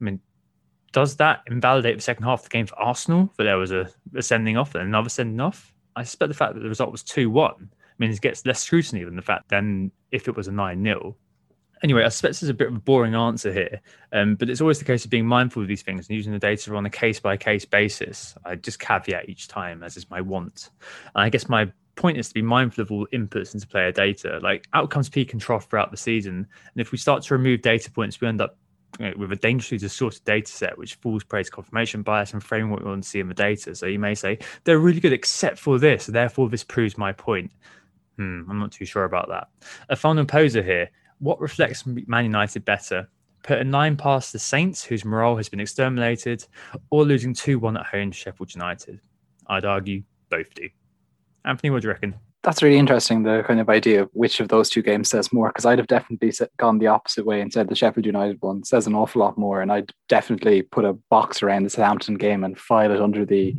I 0.00 0.04
mean, 0.04 0.20
does 0.92 1.16
that 1.16 1.42
invalidate 1.48 1.96
the 1.96 2.02
second 2.02 2.24
half 2.24 2.40
of 2.40 2.44
the 2.44 2.50
game 2.50 2.66
for 2.66 2.78
Arsenal? 2.78 3.32
That 3.36 3.44
there 3.44 3.58
was 3.58 3.72
a, 3.72 3.88
a 4.14 4.22
sending 4.22 4.56
off 4.56 4.74
and 4.74 4.84
another 4.84 5.08
sending 5.08 5.40
off. 5.40 5.72
I 5.96 6.04
suspect 6.04 6.28
the 6.28 6.34
fact 6.34 6.54
that 6.54 6.60
the 6.60 6.68
result 6.68 6.92
was 6.92 7.02
two 7.02 7.30
one 7.30 7.70
means 7.98 8.16
it 8.16 8.22
gets 8.22 8.44
less 8.44 8.60
scrutiny 8.60 9.04
than 9.04 9.16
the 9.16 9.22
fact 9.22 9.48
than 9.48 9.90
if 10.10 10.28
it 10.28 10.36
was 10.36 10.48
a 10.48 10.52
nine 10.52 10.82
0 10.82 11.16
Anyway, 11.82 12.02
I 12.02 12.08
suspect 12.08 12.30
this 12.30 12.42
is 12.42 12.48
a 12.48 12.54
bit 12.54 12.68
of 12.68 12.76
a 12.76 12.80
boring 12.80 13.14
answer 13.14 13.52
here, 13.52 13.80
um, 14.12 14.36
but 14.36 14.48
it's 14.48 14.62
always 14.62 14.78
the 14.78 14.86
case 14.86 15.04
of 15.04 15.10
being 15.10 15.26
mindful 15.26 15.60
of 15.60 15.68
these 15.68 15.82
things 15.82 16.08
and 16.08 16.16
using 16.16 16.32
the 16.32 16.38
data 16.38 16.74
on 16.74 16.86
a 16.86 16.90
case 16.90 17.20
by 17.20 17.36
case 17.36 17.66
basis. 17.66 18.34
I 18.44 18.54
just 18.54 18.78
caveat 18.78 19.28
each 19.28 19.48
time, 19.48 19.82
as 19.82 19.96
is 19.96 20.08
my 20.08 20.20
want. 20.22 20.70
And 21.14 21.24
I 21.24 21.28
guess 21.28 21.48
my 21.48 21.70
point 21.96 22.18
is 22.18 22.28
to 22.28 22.34
be 22.34 22.42
mindful 22.42 22.82
of 22.82 22.92
all 22.92 23.06
inputs 23.12 23.54
into 23.54 23.66
player 23.66 23.92
data. 23.92 24.38
Like 24.42 24.66
outcomes 24.72 25.08
peak 25.08 25.32
and 25.32 25.40
trough 25.40 25.68
throughout 25.68 25.90
the 25.90 25.96
season, 25.96 26.34
and 26.36 26.80
if 26.80 26.92
we 26.92 26.98
start 26.98 27.22
to 27.24 27.34
remove 27.34 27.62
data 27.62 27.90
points, 27.90 28.20
we 28.20 28.28
end 28.28 28.40
up 28.40 28.58
you 28.98 29.06
know, 29.06 29.14
with 29.16 29.32
a 29.32 29.36
dangerously 29.36 29.78
distorted 29.78 30.24
data 30.24 30.50
set, 30.50 30.78
which 30.78 30.94
falls 30.96 31.24
prey 31.24 31.42
to 31.42 31.50
confirmation 31.50 32.02
bias 32.02 32.32
and 32.32 32.42
framing 32.42 32.70
what 32.70 32.80
we 32.80 32.88
want 32.88 33.02
to 33.02 33.08
see 33.08 33.20
in 33.20 33.28
the 33.28 33.34
data. 33.34 33.74
So 33.74 33.86
you 33.86 33.98
may 33.98 34.14
say 34.14 34.38
they're 34.64 34.78
really 34.78 35.00
good 35.00 35.12
except 35.12 35.58
for 35.58 35.78
this, 35.78 36.06
therefore 36.06 36.48
this 36.48 36.64
proves 36.64 36.96
my 36.96 37.12
point. 37.12 37.50
Hmm, 38.16 38.42
I'm 38.48 38.58
not 38.60 38.72
too 38.72 38.84
sure 38.84 39.04
about 39.04 39.28
that. 39.28 39.48
A 39.88 39.96
final 39.96 40.24
poser 40.24 40.62
here. 40.62 40.90
What 41.18 41.40
reflects 41.40 41.84
Man 41.86 42.24
United 42.24 42.64
better? 42.64 43.08
Put 43.42 43.58
a 43.58 43.64
nine 43.64 43.96
past 43.96 44.32
the 44.32 44.38
Saints, 44.38 44.84
whose 44.84 45.04
morale 45.04 45.36
has 45.36 45.48
been 45.48 45.60
exterminated, 45.60 46.46
or 46.90 47.04
losing 47.04 47.34
2 47.34 47.58
1 47.58 47.76
at 47.76 47.86
home 47.86 48.10
to 48.10 48.16
Sheffield 48.16 48.54
United? 48.54 49.00
I'd 49.46 49.64
argue 49.64 50.02
both 50.30 50.52
do. 50.54 50.68
Anthony, 51.44 51.70
what 51.70 51.82
do 51.82 51.88
you 51.88 51.92
reckon? 51.92 52.14
That's 52.42 52.62
really 52.62 52.78
interesting, 52.78 53.22
the 53.22 53.42
kind 53.46 53.58
of 53.58 53.70
idea 53.70 54.02
of 54.02 54.10
which 54.12 54.38
of 54.38 54.48
those 54.48 54.68
two 54.68 54.82
games 54.82 55.08
says 55.08 55.32
more, 55.32 55.48
because 55.48 55.64
I'd 55.64 55.78
have 55.78 55.86
definitely 55.86 56.32
gone 56.58 56.78
the 56.78 56.88
opposite 56.88 57.24
way 57.24 57.40
and 57.40 57.50
said 57.50 57.68
the 57.68 57.74
Sheffield 57.74 58.04
United 58.04 58.36
one 58.40 58.64
says 58.64 58.86
an 58.86 58.94
awful 58.94 59.20
lot 59.20 59.38
more. 59.38 59.62
And 59.62 59.72
I'd 59.72 59.92
definitely 60.08 60.60
put 60.60 60.84
a 60.84 60.92
box 61.10 61.42
around 61.42 61.62
the 61.62 61.70
Southampton 61.70 62.16
game 62.16 62.44
and 62.44 62.58
file 62.58 62.92
it 62.92 63.00
under 63.00 63.24
the 63.24 63.56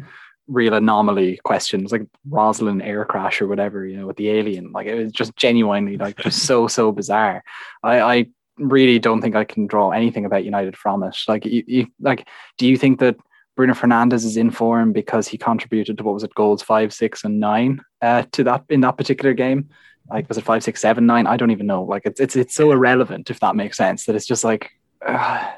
real 0.47 0.75
anomaly 0.75 1.39
questions, 1.43 1.91
like 1.91 2.05
Roswell 2.29 2.79
air 2.83 3.05
crash 3.05 3.41
or 3.41 3.47
whatever, 3.47 3.87
you 3.87 3.97
know, 3.97 4.05
with 4.05 4.17
the 4.17 4.29
alien. 4.29 4.71
Like 4.71 4.85
it 4.85 4.95
was 4.95 5.11
just 5.11 5.35
genuinely 5.35 5.97
like 5.97 6.17
just 6.17 6.43
so, 6.43 6.67
so 6.67 6.91
bizarre. 6.91 7.43
I, 7.81 8.01
I 8.01 8.25
really 8.59 8.99
don't 8.99 9.21
think 9.21 9.35
I 9.35 9.45
can 9.45 9.65
draw 9.65 9.89
anything 9.89 10.25
about 10.25 10.45
United 10.45 10.77
from 10.77 11.01
it. 11.01 11.17
Like, 11.27 11.45
you, 11.45 11.63
you, 11.65 11.87
like, 11.99 12.27
do 12.59 12.67
you 12.67 12.77
think 12.77 12.99
that 12.99 13.15
Bruno 13.55 13.73
Fernandes 13.73 14.25
is 14.25 14.37
in 14.37 14.51
form 14.51 14.91
because 14.91 15.27
he 15.27 15.37
contributed 15.37 15.97
to 15.97 16.03
what 16.03 16.13
was 16.13 16.23
it 16.23 16.35
goals 16.35 16.61
five, 16.61 16.93
six, 16.93 17.23
and 17.23 17.39
nine 17.39 17.81
uh, 18.01 18.23
to 18.33 18.43
that 18.43 18.65
in 18.69 18.81
that 18.81 18.97
particular 18.97 19.33
game. 19.33 19.69
Like 20.09 20.27
was 20.27 20.37
it 20.37 20.43
five, 20.43 20.63
six, 20.63 20.81
seven, 20.81 21.05
nine? 21.05 21.25
I 21.25 21.37
don't 21.37 21.51
even 21.51 21.65
know. 21.65 21.83
Like 21.83 22.03
it's 22.05 22.19
it's 22.19 22.35
it's 22.35 22.53
so 22.53 22.71
irrelevant 22.71 23.29
if 23.29 23.39
that 23.39 23.55
makes 23.55 23.77
sense. 23.77 24.05
That 24.05 24.15
it's 24.15 24.27
just 24.27 24.43
like 24.43 24.71
uh, 25.05 25.51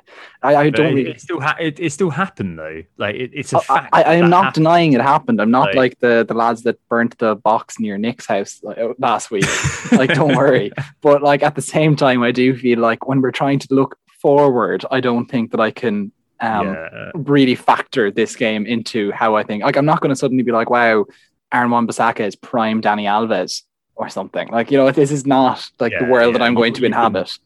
I, 0.44 0.56
I 0.56 0.70
don't. 0.70 0.88
It, 0.88 0.90
really... 0.90 1.10
it 1.12 1.22
still 1.22 1.40
ha- 1.40 1.58
it, 1.60 1.80
it 1.80 1.92
still 1.92 2.10
happened 2.10 2.60
though. 2.60 2.84
Like 2.98 3.16
it, 3.16 3.32
it's 3.34 3.54
a 3.54 3.60
fact. 3.60 3.90
I, 3.94 4.04
I 4.04 4.14
am 4.16 4.30
not 4.30 4.46
happened. 4.46 4.54
denying 4.54 4.94
it 4.94 5.02
happened. 5.02 5.42
I'm 5.42 5.52
not 5.52 5.68
like, 5.68 5.76
like, 5.76 6.00
the 6.00 6.26
the 6.28 6.34
lads 6.34 6.64
that 6.64 6.80
burnt 6.90 7.18
the 7.18 7.36
box 7.36 7.80
near 7.80 7.98
Nick's 7.98 8.28
house 8.28 8.60
like, 8.62 8.78
last 9.00 9.32
week. 9.32 9.46
like 9.92 10.14
don't 10.14 10.36
worry. 10.36 10.72
But 11.02 11.24
like 11.24 11.44
at 11.44 11.56
the 11.56 11.62
same 11.62 11.96
time, 11.96 12.24
I 12.24 12.32
do 12.32 12.56
feel 12.56 12.80
like 12.80 13.08
when 13.08 13.22
we're 13.22 13.32
trying 13.32 13.60
to 13.60 13.68
look 13.72 13.98
forward, 14.22 14.86
I 14.92 15.00
don't 15.00 15.28
think 15.28 15.52
that 15.52 15.60
I 15.60 15.72
can 15.72 16.12
um, 16.40 16.68
yeah. 16.68 17.12
really 17.16 17.56
factor 17.56 18.12
this 18.12 18.36
game 18.36 18.66
into 18.66 19.12
how 19.12 19.36
I 19.36 19.44
think. 19.44 19.64
Like, 19.64 19.78
I'm 19.78 19.86
not 19.86 20.02
going 20.02 20.10
to 20.10 20.16
suddenly 20.16 20.44
be 20.44 20.52
like, 20.52 20.70
wow, 20.70 21.06
Aaron 21.52 21.72
Wan-Bissaka 21.72 22.22
is 22.22 22.36
prime 22.36 22.82
Dani 22.82 23.04
Alves 23.04 23.64
or 23.96 24.10
something. 24.10 24.48
Like, 24.50 24.72
you 24.72 24.78
know, 24.78 24.90
this 24.92 25.12
is 25.12 25.26
not 25.26 25.70
like 25.80 25.92
yeah, 25.92 26.04
the 26.04 26.12
world 26.12 26.34
yeah. 26.34 26.40
that 26.40 26.46
I'm 26.46 26.56
going 26.56 26.74
to 26.74 26.86
inhabit. 26.86 27.38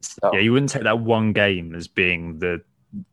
So. 0.00 0.30
Yeah, 0.32 0.40
you 0.40 0.52
wouldn't 0.52 0.70
take 0.70 0.82
that 0.82 0.98
one 0.98 1.32
game 1.32 1.74
as 1.74 1.88
being 1.88 2.38
the 2.38 2.62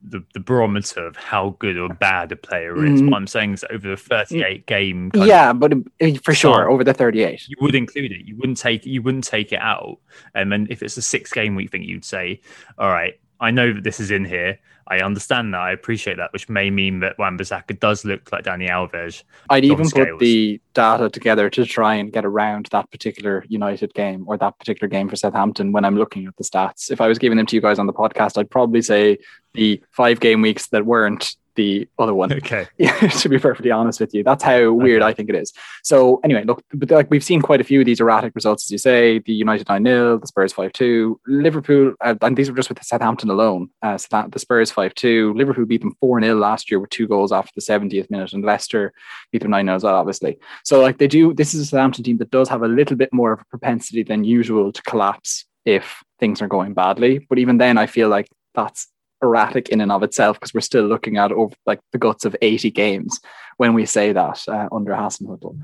the, 0.01 0.23
the 0.33 0.39
barometer 0.39 1.05
of 1.07 1.15
how 1.15 1.55
good 1.59 1.77
or 1.77 1.89
bad 1.89 2.31
a 2.31 2.35
player 2.35 2.83
is. 2.85 3.01
Mm. 3.01 3.11
What 3.11 3.17
I'm 3.17 3.27
saying 3.27 3.53
is 3.53 3.65
over 3.69 3.87
the 3.87 3.95
38 3.95 4.65
game. 4.65 5.09
Yeah, 5.15 5.53
but 5.53 5.73
uh, 5.73 6.11
for 6.21 6.33
sure 6.33 6.69
over 6.69 6.83
the 6.83 6.93
38, 6.93 7.47
you 7.47 7.55
would 7.61 7.75
include 7.75 8.11
it. 8.11 8.25
You 8.25 8.35
wouldn't 8.35 8.57
take 8.57 8.85
you 8.85 9.01
wouldn't 9.01 9.23
take 9.23 9.53
it 9.53 9.61
out. 9.61 9.99
And 10.35 10.51
then 10.51 10.67
if 10.69 10.83
it's 10.83 10.97
a 10.97 11.01
six 11.01 11.31
game 11.31 11.55
week 11.55 11.71
thing, 11.71 11.83
you'd 11.83 12.03
say, 12.03 12.41
all 12.77 12.89
right, 12.89 13.19
I 13.39 13.51
know 13.51 13.73
that 13.73 13.83
this 13.83 13.99
is 13.99 14.11
in 14.11 14.25
here. 14.25 14.59
I 14.89 15.01
understand 15.01 15.53
that. 15.53 15.59
I 15.59 15.71
appreciate 15.71 16.17
that, 16.17 16.33
which 16.33 16.49
may 16.49 16.69
mean 16.71 17.01
that 17.01 17.17
Wan-Bissaka 17.19 17.79
does 17.79 18.03
look 18.05 18.31
like 18.31 18.43
Dani 18.43 18.69
Alves. 18.69 19.23
I'd 19.49 19.63
even 19.63 19.85
scales. 19.85 20.09
put 20.09 20.19
the 20.19 20.59
data 20.73 21.09
together 21.09 21.49
to 21.51 21.65
try 21.65 21.95
and 21.95 22.11
get 22.11 22.25
around 22.25 22.67
that 22.71 22.89
particular 22.89 23.45
United 23.47 23.93
game 23.93 24.25
or 24.27 24.37
that 24.37 24.57
particular 24.57 24.87
game 24.87 25.07
for 25.07 25.15
Southampton 25.15 25.71
when 25.71 25.85
I'm 25.85 25.95
looking 25.95 26.25
at 26.25 26.35
the 26.37 26.43
stats. 26.43 26.89
If 26.89 27.01
I 27.01 27.07
was 27.07 27.19
giving 27.19 27.37
them 27.37 27.45
to 27.45 27.55
you 27.55 27.61
guys 27.61 27.77
on 27.77 27.85
the 27.85 27.93
podcast, 27.93 28.37
I'd 28.37 28.49
probably 28.49 28.81
say 28.81 29.19
the 29.53 29.81
five 29.91 30.19
game 30.19 30.41
weeks 30.41 30.67
that 30.69 30.85
weren't 30.85 31.35
the 31.55 31.87
other 31.97 32.13
one. 32.13 32.29
Okay. 32.39 32.67
To 33.19 33.29
be 33.29 33.37
perfectly 33.37 33.71
honest 33.71 33.99
with 33.99 34.13
you, 34.13 34.23
that's 34.23 34.43
how 34.43 34.71
weird 34.71 35.01
okay. 35.01 35.09
I 35.09 35.13
think 35.13 35.29
it 35.29 35.35
is. 35.35 35.51
So 35.83 36.19
anyway, 36.23 36.43
look, 36.43 36.63
but 36.73 36.89
like 36.91 37.09
we've 37.09 37.23
seen 37.23 37.41
quite 37.41 37.59
a 37.59 37.63
few 37.63 37.81
of 37.81 37.85
these 37.85 37.99
erratic 37.99 38.33
results, 38.33 38.65
as 38.65 38.71
you 38.71 38.77
say, 38.77 39.19
the 39.19 39.33
United 39.33 39.67
nine 39.67 39.83
0 39.83 40.19
the 40.19 40.27
Spurs 40.27 40.53
five 40.53 40.71
two, 40.73 41.19
Liverpool, 41.27 41.93
uh, 42.01 42.15
and 42.21 42.37
these 42.37 42.49
were 42.49 42.55
just 42.55 42.69
with 42.69 42.83
Southampton 42.83 43.29
alone. 43.29 43.69
Uh, 43.81 43.97
so 43.97 44.07
that 44.11 44.31
the 44.31 44.39
Spurs 44.39 44.71
five 44.71 44.93
two, 44.95 45.33
Liverpool 45.33 45.65
beat 45.65 45.81
them 45.81 45.95
four 45.99 46.21
0 46.21 46.35
last 46.35 46.71
year 46.71 46.79
with 46.79 46.89
two 46.91 47.07
goals 47.07 47.31
after 47.31 47.51
the 47.55 47.61
seventieth 47.61 48.09
minute, 48.09 48.33
and 48.33 48.45
Leicester 48.45 48.93
beat 49.31 49.41
them 49.41 49.51
nine 49.51 49.65
0 49.65 49.75
as 49.75 49.83
well, 49.83 49.95
obviously. 49.95 50.37
So 50.63 50.81
like 50.81 50.97
they 50.97 51.07
do, 51.07 51.33
this 51.33 51.53
is 51.53 51.61
a 51.61 51.65
Southampton 51.65 52.03
team 52.03 52.17
that 52.17 52.31
does 52.31 52.49
have 52.49 52.61
a 52.61 52.67
little 52.67 52.95
bit 52.95 53.11
more 53.11 53.33
of 53.33 53.41
a 53.41 53.45
propensity 53.45 54.03
than 54.03 54.23
usual 54.23 54.71
to 54.71 54.81
collapse 54.83 55.45
if 55.65 56.03
things 56.19 56.41
are 56.41 56.47
going 56.47 56.73
badly. 56.73 57.19
But 57.19 57.39
even 57.39 57.57
then, 57.57 57.77
I 57.77 57.85
feel 57.85 58.09
like 58.09 58.27
that's 58.53 58.87
erratic 59.21 59.69
in 59.69 59.81
and 59.81 59.91
of 59.91 60.03
itself 60.03 60.39
because 60.39 60.53
we're 60.53 60.61
still 60.61 60.85
looking 60.85 61.17
at 61.17 61.31
over 61.31 61.55
like 61.65 61.79
the 61.91 61.97
guts 61.97 62.25
of 62.25 62.35
80 62.41 62.71
games 62.71 63.19
when 63.57 63.73
we 63.73 63.85
say 63.85 64.13
that 64.13 64.43
uh, 64.47 64.67
under 64.71 64.93
Hasenhüttl. 64.93 65.59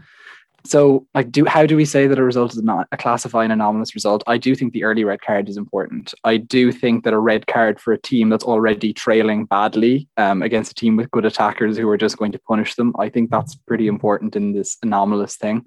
So, 0.66 1.06
like, 1.14 1.32
do 1.32 1.46
how 1.46 1.68
do 1.68 1.78
we 1.78 1.86
say 1.86 2.08
that 2.08 2.18
a 2.18 2.24
result 2.24 2.54
is 2.54 2.64
not 2.64 2.88
a 2.92 2.98
classifying 2.98 3.52
anomalous 3.52 3.94
result? 3.94 4.24
I 4.26 4.40
do 4.40 4.56
think 4.56 4.74
the 4.74 4.84
early 4.84 5.04
red 5.04 5.22
card 5.22 5.48
is 5.48 5.58
important. 5.58 6.14
I 6.24 6.38
do 6.38 6.72
think 6.72 7.04
that 7.04 7.14
a 7.14 7.20
red 7.20 7.46
card 7.46 7.80
for 7.80 7.94
a 7.94 8.02
team 8.02 8.30
that's 8.30 8.44
already 8.44 8.92
trailing 8.92 9.46
badly 9.46 10.10
um, 10.18 10.42
against 10.42 10.72
a 10.72 10.76
team 10.76 10.96
with 10.96 11.12
good 11.12 11.24
attackers 11.24 11.78
who 11.78 11.88
are 11.88 11.98
just 11.98 12.18
going 12.18 12.32
to 12.32 12.40
punish 12.40 12.74
them, 12.74 12.96
I 12.98 13.10
think 13.10 13.30
that's 13.30 13.56
pretty 13.56 13.88
important 13.88 14.36
in 14.36 14.54
this 14.54 14.78
anomalous 14.82 15.36
thing. 15.36 15.66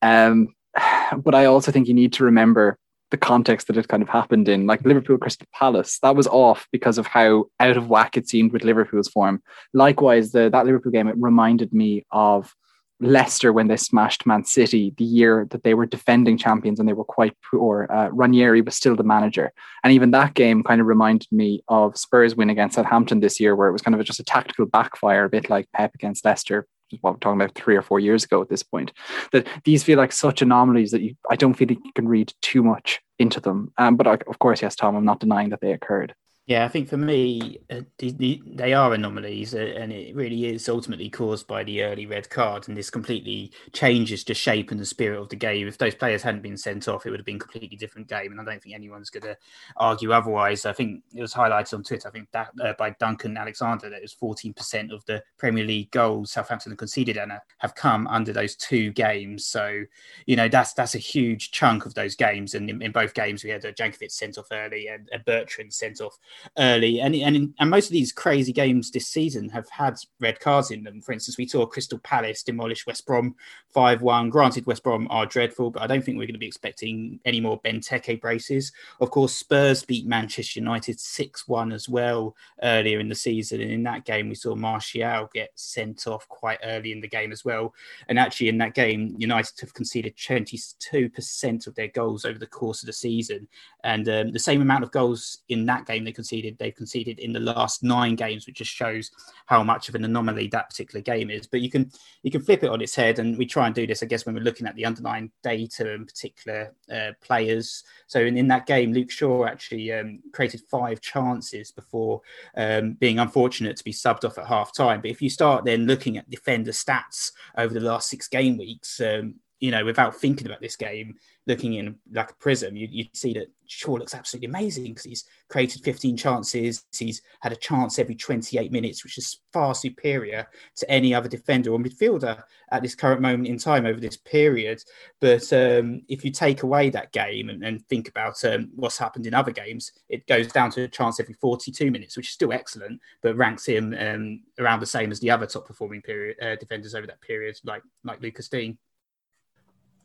Um, 0.00 0.54
but 1.18 1.34
I 1.34 1.44
also 1.44 1.70
think 1.70 1.86
you 1.86 1.94
need 1.94 2.14
to 2.14 2.24
remember 2.24 2.78
the 3.10 3.16
context 3.16 3.66
that 3.66 3.76
it 3.76 3.88
kind 3.88 4.02
of 4.02 4.08
happened 4.08 4.48
in, 4.48 4.66
like 4.66 4.84
Liverpool 4.84 5.18
Crystal 5.18 5.46
Palace, 5.52 5.98
that 6.00 6.16
was 6.16 6.26
off 6.26 6.66
because 6.72 6.98
of 6.98 7.06
how 7.06 7.46
out 7.60 7.76
of 7.76 7.88
whack 7.88 8.16
it 8.16 8.28
seemed 8.28 8.52
with 8.52 8.64
Liverpool's 8.64 9.08
form. 9.08 9.42
Likewise, 9.72 10.32
the 10.32 10.48
that 10.50 10.66
Liverpool 10.66 10.92
game 10.92 11.08
it 11.08 11.16
reminded 11.18 11.72
me 11.72 12.04
of 12.10 12.54
Leicester 13.00 13.52
when 13.52 13.68
they 13.68 13.76
smashed 13.76 14.24
Man 14.24 14.44
City 14.44 14.94
the 14.96 15.04
year 15.04 15.46
that 15.50 15.64
they 15.64 15.74
were 15.74 15.86
defending 15.86 16.38
champions 16.38 16.78
and 16.80 16.88
they 16.88 16.92
were 16.92 17.04
quite 17.04 17.36
poor. 17.50 17.86
Uh, 17.90 18.08
Ranieri 18.10 18.62
was 18.62 18.76
still 18.76 18.96
the 18.96 19.02
manager, 19.02 19.52
and 19.82 19.92
even 19.92 20.10
that 20.12 20.34
game 20.34 20.62
kind 20.62 20.80
of 20.80 20.86
reminded 20.86 21.30
me 21.30 21.62
of 21.68 21.96
Spurs 21.96 22.34
win 22.34 22.50
against 22.50 22.76
Southampton 22.76 23.20
this 23.20 23.38
year, 23.38 23.54
where 23.54 23.68
it 23.68 23.72
was 23.72 23.82
kind 23.82 23.94
of 23.94 24.04
just 24.04 24.20
a 24.20 24.24
tactical 24.24 24.66
backfire, 24.66 25.24
a 25.24 25.30
bit 25.30 25.50
like 25.50 25.70
Pep 25.72 25.94
against 25.94 26.24
Leicester 26.24 26.66
what 27.00 27.14
we're 27.14 27.18
talking 27.18 27.40
about 27.40 27.54
three 27.54 27.76
or 27.76 27.82
four 27.82 28.00
years 28.00 28.24
ago 28.24 28.40
at 28.40 28.48
this 28.48 28.62
point. 28.62 28.92
That 29.32 29.46
these 29.64 29.84
feel 29.84 29.98
like 29.98 30.12
such 30.12 30.42
anomalies 30.42 30.90
that 30.90 31.02
you, 31.02 31.16
I 31.30 31.36
don't 31.36 31.54
feel 31.54 31.68
like 31.68 31.84
you 31.84 31.92
can 31.94 32.08
read 32.08 32.32
too 32.42 32.62
much 32.62 33.00
into 33.18 33.40
them. 33.40 33.72
Um, 33.78 33.96
but 33.96 34.06
I, 34.06 34.18
of 34.26 34.38
course, 34.38 34.62
yes, 34.62 34.76
Tom, 34.76 34.96
I'm 34.96 35.04
not 35.04 35.20
denying 35.20 35.50
that 35.50 35.60
they 35.60 35.72
occurred. 35.72 36.14
Yeah, 36.46 36.66
I 36.66 36.68
think 36.68 36.90
for 36.90 36.98
me, 36.98 37.56
uh, 37.70 37.80
they 37.98 38.74
are 38.74 38.92
anomalies, 38.92 39.54
uh, 39.54 39.60
and 39.60 39.90
it 39.90 40.14
really 40.14 40.44
is 40.44 40.68
ultimately 40.68 41.08
caused 41.08 41.46
by 41.46 41.64
the 41.64 41.82
early 41.82 42.04
red 42.04 42.28
card. 42.28 42.68
And 42.68 42.76
this 42.76 42.90
completely 42.90 43.50
changes 43.72 44.24
the 44.24 44.34
shape 44.34 44.70
and 44.70 44.78
the 44.78 44.84
spirit 44.84 45.18
of 45.18 45.30
the 45.30 45.36
game. 45.36 45.66
If 45.66 45.78
those 45.78 45.94
players 45.94 46.22
hadn't 46.22 46.42
been 46.42 46.58
sent 46.58 46.86
off, 46.86 47.06
it 47.06 47.10
would 47.10 47.18
have 47.18 47.24
been 47.24 47.36
a 47.36 47.38
completely 47.38 47.78
different 47.78 48.08
game. 48.08 48.30
And 48.30 48.38
I 48.38 48.44
don't 48.44 48.62
think 48.62 48.74
anyone's 48.74 49.08
going 49.08 49.22
to 49.22 49.38
argue 49.78 50.12
otherwise. 50.12 50.66
I 50.66 50.74
think 50.74 51.02
it 51.14 51.22
was 51.22 51.32
highlighted 51.32 51.72
on 51.72 51.82
Twitter, 51.82 52.08
I 52.08 52.10
think 52.10 52.28
that 52.32 52.50
uh, 52.62 52.74
by 52.78 52.90
Duncan 53.00 53.38
Alexander, 53.38 53.88
that 53.88 54.02
it 54.02 54.02
was 54.02 54.14
14% 54.14 54.92
of 54.92 55.02
the 55.06 55.22
Premier 55.38 55.64
League 55.64 55.92
goals 55.92 56.32
Southampton 56.32 56.72
have 56.72 56.78
conceded 56.78 57.16
and 57.16 57.32
have 57.56 57.74
come 57.74 58.06
under 58.08 58.34
those 58.34 58.54
two 58.54 58.92
games. 58.92 59.46
So, 59.46 59.82
you 60.26 60.36
know, 60.36 60.48
that's 60.48 60.74
that's 60.74 60.94
a 60.94 60.98
huge 60.98 61.52
chunk 61.52 61.86
of 61.86 61.94
those 61.94 62.14
games. 62.14 62.52
And 62.52 62.68
in, 62.68 62.82
in 62.82 62.92
both 62.92 63.14
games, 63.14 63.42
we 63.42 63.48
had 63.48 63.64
a 63.64 63.72
Jankewitz 63.72 64.12
sent 64.12 64.36
off 64.36 64.48
early 64.52 64.88
and 64.88 65.08
a 65.10 65.18
Bertrand 65.20 65.72
sent 65.72 66.02
off 66.02 66.18
early, 66.58 67.00
and 67.00 67.14
and 67.14 67.54
and 67.58 67.70
most 67.70 67.86
of 67.86 67.92
these 67.92 68.12
crazy 68.12 68.52
games 68.52 68.90
this 68.90 69.08
season 69.08 69.48
have 69.48 69.68
had 69.68 69.96
red 70.20 70.40
cards 70.40 70.70
in 70.70 70.84
them. 70.84 71.00
For 71.00 71.12
instance, 71.12 71.38
we 71.38 71.46
saw 71.46 71.66
Crystal 71.66 71.98
Palace 71.98 72.42
demolish 72.42 72.86
West 72.86 73.06
Brom 73.06 73.34
five 73.68 74.02
one. 74.02 74.30
Granted, 74.30 74.66
West 74.66 74.82
Brom 74.82 75.06
are 75.10 75.26
dreadful, 75.26 75.70
but 75.70 75.82
I 75.82 75.86
don't 75.86 76.04
think 76.04 76.18
we're 76.18 76.26
going 76.26 76.34
to 76.34 76.38
be 76.38 76.46
expecting 76.46 77.20
any 77.24 77.40
more 77.40 77.60
Benteke 77.60 78.20
braces. 78.20 78.72
Of 79.00 79.10
course, 79.10 79.34
Spurs 79.34 79.84
beat 79.84 80.06
Manchester 80.06 80.60
United 80.60 81.00
six 81.00 81.48
one 81.48 81.72
as 81.72 81.88
well 81.88 82.36
earlier 82.62 83.00
in 83.00 83.08
the 83.08 83.14
season, 83.14 83.60
and 83.60 83.70
in 83.70 83.82
that 83.84 84.04
game 84.04 84.28
we 84.28 84.34
saw 84.34 84.54
Martial 84.54 85.28
get 85.32 85.50
sent 85.54 86.06
off 86.06 86.28
quite 86.28 86.58
early 86.64 86.92
in 86.92 87.00
the 87.00 87.08
game 87.08 87.32
as 87.32 87.44
well. 87.44 87.74
And 88.08 88.18
actually, 88.18 88.48
in 88.48 88.58
that 88.58 88.74
game, 88.74 89.14
United 89.18 89.60
have 89.60 89.74
conceded 89.74 90.14
twenty 90.16 90.58
two 90.78 91.08
percent 91.08 91.66
of 91.66 91.74
their 91.74 91.88
goals 91.88 92.24
over 92.24 92.38
the 92.38 92.46
course 92.46 92.82
of 92.82 92.86
the 92.86 92.92
season, 92.92 93.48
and 93.82 94.08
um, 94.08 94.32
the 94.32 94.38
same 94.38 94.62
amount 94.62 94.84
of 94.84 94.92
goals 94.92 95.38
in 95.48 95.66
that 95.66 95.86
game 95.86 96.04
they 96.04 96.12
conceded, 96.24 96.56
they've 96.58 96.74
conceded 96.74 97.18
in 97.18 97.32
the 97.32 97.40
last 97.40 97.82
nine 97.82 98.16
games, 98.16 98.46
which 98.46 98.56
just 98.56 98.70
shows 98.70 99.10
how 99.46 99.62
much 99.62 99.88
of 99.88 99.94
an 99.94 100.04
anomaly 100.04 100.48
that 100.48 100.70
particular 100.70 101.02
game 101.02 101.30
is. 101.30 101.46
But 101.46 101.60
you 101.60 101.70
can 101.70 101.90
you 102.22 102.30
can 102.30 102.42
flip 102.42 102.64
it 102.64 102.70
on 102.70 102.80
its 102.80 102.94
head, 102.94 103.18
and 103.18 103.36
we 103.36 103.44
try 103.44 103.66
and 103.66 103.74
do 103.74 103.86
this, 103.86 104.02
I 104.02 104.06
guess, 104.06 104.24
when 104.24 104.34
we're 104.34 104.40
looking 104.40 104.66
at 104.66 104.74
the 104.74 104.86
underlying 104.86 105.30
data 105.42 105.92
and 105.92 106.06
particular 106.06 106.74
uh, 106.90 107.12
players. 107.20 107.84
So 108.06 108.20
in, 108.20 108.38
in 108.38 108.48
that 108.48 108.66
game, 108.66 108.92
Luke 108.92 109.10
Shaw 109.10 109.44
actually 109.44 109.92
um, 109.92 110.20
created 110.32 110.62
five 110.70 111.00
chances 111.00 111.70
before 111.70 112.22
um, 112.56 112.94
being 112.94 113.18
unfortunate 113.18 113.76
to 113.76 113.84
be 113.84 113.92
subbed 113.92 114.24
off 114.24 114.38
at 114.38 114.46
half 114.46 114.74
time. 114.74 115.02
But 115.02 115.10
if 115.10 115.20
you 115.20 115.28
start 115.28 115.64
then 115.64 115.86
looking 115.86 116.16
at 116.16 116.30
defender 116.30 116.72
stats 116.72 117.32
over 117.58 117.74
the 117.74 117.80
last 117.80 118.08
six 118.08 118.28
game 118.28 118.56
weeks, 118.56 119.00
um, 119.00 119.34
you 119.60 119.70
know, 119.70 119.84
without 119.84 120.16
thinking 120.16 120.46
about 120.46 120.60
this 120.60 120.76
game, 120.76 121.16
looking 121.46 121.74
in 121.74 121.96
like 122.12 122.30
a 122.30 122.34
prism, 122.34 122.76
you, 122.76 122.88
would 123.04 123.16
see 123.16 123.34
that 123.34 123.48
Shaw 123.66 123.94
looks 123.94 124.14
absolutely 124.14 124.48
amazing 124.48 124.84
because 124.84 125.04
he's 125.04 125.24
created 125.48 125.84
15 125.84 126.16
chances. 126.16 126.84
He's 126.96 127.22
had 127.40 127.52
a 127.52 127.56
chance 127.56 127.98
every 127.98 128.14
28 128.14 128.72
minutes, 128.72 129.04
which 129.04 129.18
is 129.18 129.40
far 129.52 129.74
superior 129.74 130.46
to 130.76 130.90
any 130.90 131.14
other 131.14 131.28
defender 131.28 131.72
or 131.72 131.78
midfielder 131.78 132.42
at 132.70 132.82
this 132.82 132.94
current 132.94 133.20
moment 133.20 133.48
in 133.48 133.58
time 133.58 133.84
over 133.84 134.00
this 134.00 134.16
period. 134.16 134.82
But 135.20 135.52
um, 135.52 136.02
if 136.08 136.24
you 136.24 136.30
take 136.30 136.62
away 136.62 136.90
that 136.90 137.12
game 137.12 137.50
and, 137.50 137.62
and 137.62 137.86
think 137.88 138.08
about 138.08 138.42
um, 138.44 138.70
what's 138.74 138.98
happened 138.98 139.26
in 139.26 139.34
other 139.34 139.52
games, 139.52 139.92
it 140.08 140.26
goes 140.26 140.48
down 140.48 140.70
to 140.72 140.84
a 140.84 140.88
chance 140.88 141.20
every 141.20 141.34
42 141.34 141.90
minutes, 141.90 142.16
which 142.16 142.28
is 142.28 142.34
still 142.34 142.52
excellent, 142.52 143.00
but 143.22 143.36
ranks 143.36 143.66
him 143.66 143.94
um, 143.98 144.40
around 144.58 144.80
the 144.80 144.86
same 144.86 145.10
as 145.10 145.20
the 145.20 145.30
other 145.30 145.46
top 145.46 145.66
performing 145.66 146.02
period 146.02 146.36
uh, 146.42 146.56
defenders 146.56 146.94
over 146.94 147.06
that 147.06 147.20
period, 147.20 147.58
like 147.64 147.82
like 148.02 148.20
Lucas 148.20 148.48
Digne. 148.48 148.78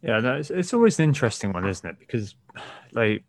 Yeah, 0.02 0.20
no, 0.20 0.36
it's, 0.36 0.50
it's 0.50 0.74
always 0.74 0.98
an 1.00 1.06
interesting 1.06 1.52
one, 1.52 1.68
isn't 1.68 1.90
it? 1.90 2.00
Because, 2.00 2.36
like, 2.94 3.24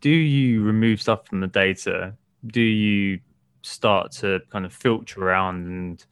do 0.00 0.10
you 0.10 0.62
remove 0.62 1.00
stuff 1.00 1.26
from 1.26 1.40
the 1.40 1.46
data? 1.46 2.14
Do 2.46 2.60
you 2.60 3.20
start 3.66 4.12
to 4.12 4.40
kind 4.50 4.64
of 4.64 4.72
filter 4.72 5.20
around 5.22 5.66
and 5.66 6.04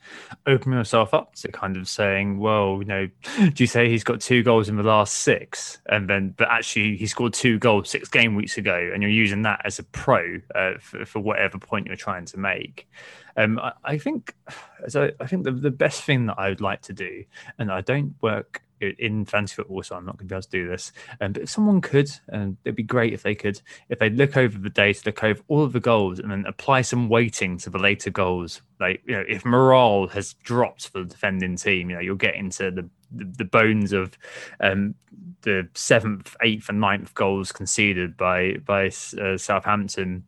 open 0.46 0.72
yourself 0.72 1.14
up 1.14 1.34
to 1.37 1.50
kind 1.52 1.76
of 1.76 1.88
saying, 1.88 2.38
well, 2.38 2.78
you 2.80 2.84
know, 2.84 3.08
do 3.37 3.62
you 3.62 3.66
say 3.66 3.88
he's 3.88 4.02
got 4.02 4.20
two 4.20 4.42
goals 4.42 4.68
in 4.68 4.76
the 4.76 4.82
last 4.82 5.18
six, 5.18 5.78
and 5.87 6.10
then 6.10 6.34
but 6.37 6.48
actually 6.50 6.96
he 6.96 7.06
scored 7.06 7.32
two 7.32 7.58
goals 7.58 7.88
six 7.88 8.08
game 8.08 8.34
weeks 8.34 8.58
ago, 8.58 8.90
and 8.92 9.02
you're 9.02 9.10
using 9.10 9.42
that 9.42 9.60
as 9.64 9.78
a 9.78 9.84
pro 9.84 10.40
uh, 10.54 10.72
for, 10.80 11.04
for, 11.04 11.20
whatever 11.20 11.58
point 11.58 11.87
you're 11.87 11.96
trying 11.96 12.24
to 12.24 12.38
make. 12.38 12.88
Um, 13.37 13.58
I, 13.58 13.72
I 13.84 13.98
think, 13.98 14.34
so 14.88 15.10
I 15.20 15.26
think 15.26 15.44
the, 15.44 15.52
the 15.52 15.70
best 15.70 16.02
thing 16.02 16.26
that 16.26 16.38
I 16.38 16.48
would 16.48 16.60
like 16.60 16.82
to 16.82 16.92
do, 16.92 17.24
and 17.58 17.70
I 17.70 17.80
don't 17.80 18.14
work 18.20 18.63
in 18.80 19.24
fantasy 19.24 19.54
football, 19.54 19.82
so 19.82 19.96
I'm 19.96 20.04
not 20.04 20.16
going 20.16 20.28
to 20.28 20.32
be 20.32 20.34
able 20.34 20.42
to 20.42 20.48
do 20.50 20.68
this. 20.68 20.92
Um, 21.20 21.32
but 21.32 21.42
if 21.42 21.50
someone 21.50 21.80
could, 21.80 22.10
and 22.28 22.56
it'd 22.64 22.76
be 22.76 22.82
great 22.82 23.12
if 23.12 23.22
they 23.22 23.34
could, 23.34 23.60
if 23.88 23.98
they 23.98 24.10
look 24.10 24.37
over 24.37 24.58
the 24.58 24.70
data, 24.70 25.02
look 25.06 25.22
over 25.22 25.40
all 25.48 25.62
of 25.62 25.72
the 25.72 25.80
goals, 25.80 26.18
and 26.18 26.30
then 26.30 26.44
apply 26.46 26.82
some 26.82 27.08
weighting 27.08 27.58
to 27.58 27.70
the 27.70 27.78
later 27.78 28.10
goals. 28.10 28.62
Like 28.80 29.02
you 29.06 29.14
know, 29.14 29.24
if 29.28 29.44
morale 29.44 30.08
has 30.08 30.34
dropped 30.34 30.88
for 30.88 31.00
the 31.00 31.06
defending 31.06 31.56
team, 31.56 31.90
you 31.90 31.96
know, 31.96 32.02
you'll 32.02 32.16
get 32.16 32.34
into 32.34 32.70
the 32.70 32.88
the, 33.12 33.24
the 33.38 33.44
bones 33.44 33.92
of 33.92 34.16
um, 34.60 34.94
the 35.42 35.68
seventh, 35.74 36.37
eighth, 36.42 36.68
and 36.68 36.80
ninth 36.80 37.14
goals 37.14 37.52
conceded 37.52 38.16
by 38.16 38.56
by 38.64 38.87
uh, 39.20 39.37
Southampton. 39.37 40.24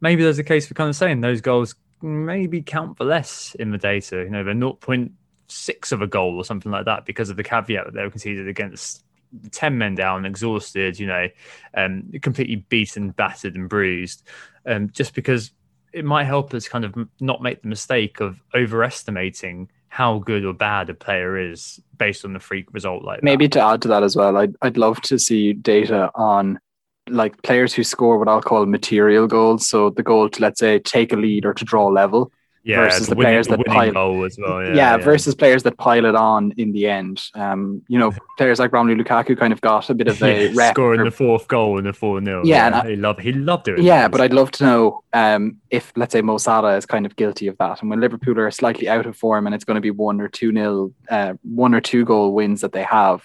Maybe 0.00 0.22
there's 0.22 0.38
a 0.38 0.44
case 0.44 0.66
for 0.66 0.74
kind 0.74 0.88
of 0.88 0.96
saying 0.96 1.20
those 1.20 1.40
goals 1.40 1.74
maybe 2.02 2.62
count 2.62 2.96
for 2.96 3.04
less 3.04 3.54
in 3.58 3.70
the 3.70 3.78
data. 3.78 4.18
You 4.18 4.30
know, 4.30 4.44
they're 4.44 4.54
0.0 4.54 5.10
six 5.50 5.92
of 5.92 6.02
a 6.02 6.06
goal 6.06 6.36
or 6.36 6.44
something 6.44 6.72
like 6.72 6.84
that 6.84 7.06
because 7.06 7.30
of 7.30 7.36
the 7.36 7.42
caveat 7.42 7.84
that 7.86 7.94
they 7.94 8.02
were 8.02 8.10
conceded 8.10 8.48
against 8.48 9.04
10 9.52 9.78
men 9.78 9.94
down, 9.94 10.26
exhausted, 10.26 10.98
you 10.98 11.06
know, 11.06 11.28
um, 11.74 12.10
completely 12.20 12.56
beaten, 12.56 13.10
battered, 13.10 13.54
and 13.54 13.68
bruised. 13.68 14.26
Um, 14.66 14.90
just 14.90 15.14
because 15.14 15.52
it 15.92 16.04
might 16.04 16.24
help 16.24 16.54
us 16.54 16.68
kind 16.68 16.84
of 16.84 16.94
not 17.20 17.42
make 17.42 17.62
the 17.62 17.68
mistake 17.68 18.20
of 18.20 18.40
overestimating 18.54 19.70
how 19.88 20.18
good 20.18 20.44
or 20.44 20.54
bad 20.54 20.88
a 20.88 20.94
player 20.94 21.36
is 21.36 21.80
based 21.98 22.24
on 22.24 22.32
the 22.32 22.38
freak 22.38 22.72
result 22.72 23.02
like 23.02 23.22
maybe 23.24 23.46
that. 23.46 23.52
to 23.52 23.60
add 23.60 23.82
to 23.82 23.88
that 23.88 24.04
as 24.04 24.14
well 24.14 24.36
I'd, 24.36 24.54
I'd 24.62 24.76
love 24.76 25.00
to 25.02 25.18
see 25.18 25.52
data 25.52 26.12
on 26.14 26.60
like 27.08 27.42
players 27.42 27.74
who 27.74 27.82
score 27.82 28.16
what 28.16 28.28
i'll 28.28 28.40
call 28.40 28.66
material 28.66 29.26
goals 29.26 29.68
so 29.68 29.90
the 29.90 30.04
goal 30.04 30.28
to 30.28 30.40
let's 30.40 30.60
say 30.60 30.78
take 30.78 31.12
a 31.12 31.16
lead 31.16 31.44
or 31.44 31.54
to 31.54 31.64
draw 31.64 31.88
level 31.88 32.30
yeah, 32.62 32.76
versus 32.76 33.06
the, 33.06 33.14
the 33.14 33.20
players 33.20 33.48
that 33.48 33.64
pile 33.64 34.24
as 34.24 34.38
well. 34.38 34.62
Yeah, 34.62 34.68
yeah, 34.68 34.74
yeah, 34.74 34.96
versus 34.98 35.34
players 35.34 35.62
that 35.62 35.78
pile 35.78 36.04
it 36.04 36.14
on 36.14 36.52
in 36.58 36.72
the 36.72 36.88
end. 36.88 37.22
Um, 37.34 37.82
you 37.88 37.98
know, 37.98 38.12
players 38.38 38.58
like 38.58 38.70
Romelu 38.70 39.00
Lukaku 39.00 39.38
kind 39.38 39.52
of 39.52 39.60
got 39.62 39.88
a 39.88 39.94
bit 39.94 40.08
of 40.08 40.22
a 40.22 40.48
yeah, 40.52 40.70
scoring 40.70 41.04
the 41.04 41.10
fourth 41.10 41.48
goal 41.48 41.78
in 41.78 41.84
the 41.84 41.92
four 41.92 42.22
0 42.22 42.42
Yeah, 42.44 42.68
yeah 42.68 42.88
he 42.88 42.96
loved 42.96 43.20
he 43.20 43.32
loved 43.32 43.68
it. 43.68 43.80
Yeah, 43.80 44.08
but 44.08 44.20
I'd 44.20 44.34
love 44.34 44.50
to 44.52 44.64
know 44.64 45.04
um, 45.12 45.56
if 45.70 45.92
let's 45.96 46.12
say 46.12 46.20
Mo 46.20 46.36
Salah 46.36 46.76
is 46.76 46.84
kind 46.84 47.06
of 47.06 47.16
guilty 47.16 47.46
of 47.46 47.56
that, 47.58 47.80
and 47.80 47.88
when 47.88 48.00
Liverpool 48.00 48.38
are 48.38 48.50
slightly 48.50 48.88
out 48.88 49.06
of 49.06 49.16
form 49.16 49.46
and 49.46 49.54
it's 49.54 49.64
going 49.64 49.76
to 49.76 49.80
be 49.80 49.90
one 49.90 50.20
or 50.20 50.28
two 50.28 50.52
nil, 50.52 50.92
uh, 51.08 51.34
one 51.42 51.74
or 51.74 51.80
two 51.80 52.04
goal 52.04 52.34
wins 52.34 52.60
that 52.60 52.72
they 52.72 52.82
have. 52.82 53.24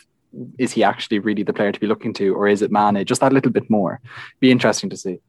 Is 0.58 0.74
he 0.74 0.84
actually 0.84 1.20
really 1.20 1.44
the 1.44 1.54
player 1.54 1.72
to 1.72 1.80
be 1.80 1.88
looking 1.88 2.14
to, 2.16 2.36
or 2.36 2.50
is 2.50 2.62
it 2.62 2.70
Mane? 2.70 3.06
Just 3.06 3.22
that 3.22 3.32
little 3.32 3.54
bit 3.54 3.70
more. 3.70 4.02
Be 4.42 4.52
interesting 4.52 4.90
to 4.90 4.98
see. 4.98 5.20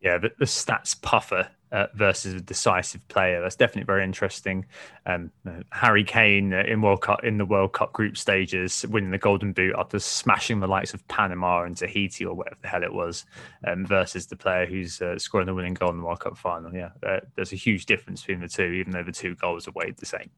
Yeah, 0.00 0.16
the, 0.16 0.30
the 0.38 0.46
stats 0.46 0.98
puffer 0.98 1.50
uh, 1.72 1.86
versus 1.94 2.34
a 2.34 2.40
decisive 2.40 3.06
player. 3.08 3.40
That's 3.40 3.56
definitely 3.56 3.84
very 3.84 4.04
interesting. 4.04 4.66
Um, 5.06 5.30
uh, 5.46 5.60
Harry 5.72 6.04
Kane 6.04 6.52
uh, 6.52 6.64
in 6.66 6.82
World 6.82 7.02
Cup 7.02 7.24
in 7.24 7.38
the 7.38 7.44
World 7.44 7.72
Cup 7.72 7.92
group 7.92 8.16
stages, 8.16 8.84
winning 8.88 9.10
the 9.10 9.18
Golden 9.18 9.52
Boot 9.52 9.74
after 9.78 9.98
smashing 9.98 10.60
the 10.60 10.66
likes 10.66 10.94
of 10.94 11.06
Panama 11.08 11.62
and 11.62 11.76
Tahiti 11.76 12.24
or 12.24 12.34
whatever 12.34 12.56
the 12.62 12.68
hell 12.68 12.82
it 12.82 12.92
was, 12.92 13.26
um, 13.66 13.86
versus 13.86 14.26
the 14.26 14.36
player 14.36 14.66
who's 14.66 15.00
uh, 15.00 15.18
scoring 15.18 15.46
the 15.46 15.54
winning 15.54 15.74
goal 15.74 15.90
in 15.90 15.98
the 15.98 16.04
World 16.04 16.20
Cup 16.20 16.36
final. 16.36 16.74
Yeah, 16.74 16.90
uh, 17.06 17.20
there's 17.36 17.52
a 17.52 17.56
huge 17.56 17.86
difference 17.86 18.22
between 18.22 18.40
the 18.40 18.48
two, 18.48 18.64
even 18.64 18.92
though 18.92 19.02
the 19.04 19.12
two 19.12 19.34
goals 19.34 19.68
are 19.68 19.72
weighed 19.72 19.96
the 19.96 20.06
same. 20.06 20.30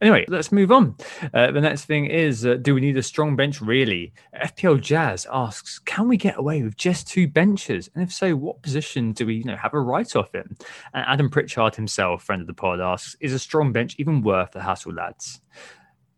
Anyway, 0.00 0.24
let's 0.28 0.52
move 0.52 0.72
on. 0.72 0.96
Uh, 1.34 1.50
the 1.50 1.60
next 1.60 1.84
thing 1.84 2.06
is, 2.06 2.46
do 2.62 2.74
we 2.74 2.80
need 2.80 2.96
a 2.96 3.02
strong 3.02 3.36
bench? 3.36 3.60
Really? 3.60 4.12
FPL 4.34 4.80
Jazz 4.80 5.26
asks, 5.30 5.78
can 5.78 6.08
we 6.08 6.16
get 6.16 6.38
away 6.38 6.62
with 6.62 6.76
just 6.76 7.06
two 7.06 7.28
benches? 7.28 7.90
And 7.94 8.02
if 8.02 8.12
so, 8.12 8.34
what 8.34 8.62
position 8.62 9.12
do 9.12 9.26
we, 9.26 9.36
you 9.36 9.44
know, 9.44 9.56
have 9.56 9.74
a 9.74 9.80
write 9.80 10.16
off 10.16 10.34
in? 10.34 10.56
And 10.92 11.04
Adam 11.06 11.30
Pritchard 11.30 11.76
himself, 11.76 12.22
friend 12.22 12.40
of 12.40 12.46
the 12.46 12.54
pod, 12.54 12.80
asks, 12.80 13.16
"Is 13.20 13.32
a 13.32 13.38
strong 13.38 13.72
bench 13.72 13.96
even 13.98 14.22
worth 14.22 14.52
the 14.52 14.62
hassle, 14.62 14.92
lads?" 14.92 15.40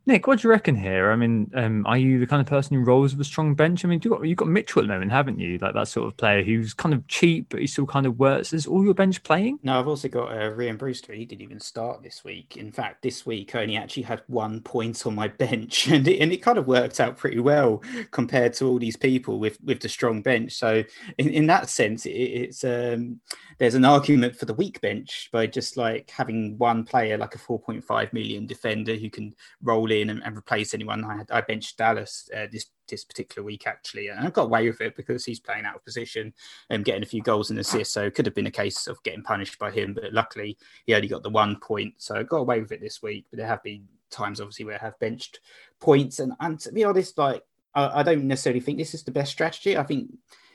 Nick, 0.04 0.26
what 0.26 0.40
do 0.40 0.48
you 0.48 0.50
reckon 0.50 0.74
here? 0.74 1.12
I 1.12 1.16
mean, 1.16 1.48
um, 1.54 1.86
are 1.86 1.96
you 1.96 2.18
the 2.18 2.26
kind 2.26 2.40
of 2.40 2.46
person 2.46 2.76
who 2.76 2.82
rolls 2.82 3.12
with 3.12 3.20
a 3.20 3.24
strong 3.24 3.54
bench? 3.54 3.84
I 3.84 3.88
mean, 3.88 4.00
you 4.02 4.24
you've 4.24 4.36
got 4.36 4.48
Mitchell 4.48 4.80
at 4.80 4.88
the 4.88 4.92
moment, 4.92 5.12
haven't 5.12 5.38
you? 5.38 5.58
Like 5.58 5.74
that 5.74 5.86
sort 5.86 6.08
of 6.08 6.16
player 6.16 6.42
who's 6.42 6.74
kind 6.74 6.92
of 6.92 7.06
cheap, 7.06 7.46
but 7.50 7.60
he 7.60 7.68
still 7.68 7.86
kind 7.86 8.04
of 8.04 8.18
works. 8.18 8.52
Is 8.52 8.66
all 8.66 8.82
your 8.82 8.94
bench 8.94 9.22
playing? 9.22 9.60
No, 9.62 9.78
I've 9.78 9.86
also 9.86 10.08
got 10.08 10.32
uh, 10.32 10.50
Rhian 10.50 10.76
Brewster. 10.76 11.12
He 11.12 11.24
didn't 11.24 11.42
even 11.42 11.60
start 11.60 12.02
this 12.02 12.24
week. 12.24 12.56
In 12.56 12.72
fact, 12.72 13.02
this 13.02 13.24
week 13.24 13.54
I 13.54 13.62
only 13.62 13.76
actually 13.76 14.02
had 14.02 14.22
one 14.26 14.60
point 14.60 15.06
on 15.06 15.14
my 15.14 15.28
bench, 15.42 15.86
and 15.86 16.06
it, 16.08 16.18
and 16.18 16.32
it 16.32 16.42
kind 16.42 16.58
of 16.58 16.66
worked 16.66 16.98
out 16.98 17.16
pretty 17.16 17.38
well 17.38 17.80
compared 18.10 18.54
to 18.54 18.66
all 18.66 18.80
these 18.80 18.96
people 18.96 19.38
with 19.38 19.56
with 19.62 19.78
the 19.78 19.88
strong 19.88 20.20
bench. 20.20 20.54
So 20.54 20.82
in, 21.18 21.28
in 21.28 21.46
that 21.46 21.70
sense, 21.70 22.06
it, 22.06 22.10
it's 22.10 22.64
um, 22.64 23.20
there's 23.58 23.76
an 23.76 23.84
argument 23.84 24.34
for 24.34 24.46
the 24.46 24.54
weak 24.54 24.80
bench 24.80 25.28
by 25.32 25.46
just 25.46 25.76
like 25.76 26.10
having 26.10 26.58
one 26.58 26.82
player 26.82 27.16
like 27.16 27.36
a 27.36 27.38
4.5 27.38 28.12
million 28.12 28.46
defender 28.46 28.96
who 28.96 29.08
can 29.08 29.32
roll 29.62 29.91
in 29.92 30.10
and, 30.10 30.22
and 30.24 30.36
replace 30.36 30.74
anyone. 30.74 31.04
I 31.04 31.18
had 31.18 31.30
I 31.30 31.40
benched 31.42 31.78
Dallas 31.78 32.28
uh, 32.36 32.46
this 32.50 32.66
this 32.88 33.04
particular 33.04 33.44
week 33.44 33.66
actually, 33.66 34.08
and 34.08 34.26
I 34.26 34.30
got 34.30 34.44
away 34.44 34.66
with 34.68 34.80
it 34.80 34.96
because 34.96 35.24
he's 35.24 35.40
playing 35.40 35.64
out 35.64 35.76
of 35.76 35.84
position 35.84 36.34
and 36.70 36.84
getting 36.84 37.02
a 37.02 37.06
few 37.06 37.22
goals 37.22 37.50
and 37.50 37.58
assists. 37.58 37.94
So 37.94 38.02
it 38.02 38.14
could 38.14 38.26
have 38.26 38.34
been 38.34 38.46
a 38.46 38.50
case 38.50 38.86
of 38.86 39.02
getting 39.02 39.22
punished 39.22 39.58
by 39.58 39.70
him, 39.70 39.94
but 39.94 40.12
luckily 40.12 40.58
he 40.86 40.94
only 40.94 41.08
got 41.08 41.22
the 41.22 41.30
one 41.30 41.56
point, 41.60 41.94
so 41.98 42.16
I 42.16 42.22
got 42.24 42.38
away 42.38 42.60
with 42.60 42.72
it 42.72 42.80
this 42.80 43.02
week. 43.02 43.26
But 43.30 43.38
there 43.38 43.46
have 43.46 43.62
been 43.62 43.86
times 44.10 44.40
obviously 44.40 44.64
where 44.64 44.80
I 44.80 44.84
have 44.84 44.98
benched 44.98 45.40
points, 45.80 46.18
and 46.18 46.32
and 46.40 46.58
to 46.60 46.72
be 46.72 46.84
honest, 46.84 47.16
like 47.18 47.42
I, 47.74 48.00
I 48.00 48.02
don't 48.02 48.24
necessarily 48.24 48.60
think 48.60 48.78
this 48.78 48.94
is 48.94 49.04
the 49.04 49.12
best 49.12 49.32
strategy. 49.32 49.76
I 49.76 49.84
think 49.84 50.10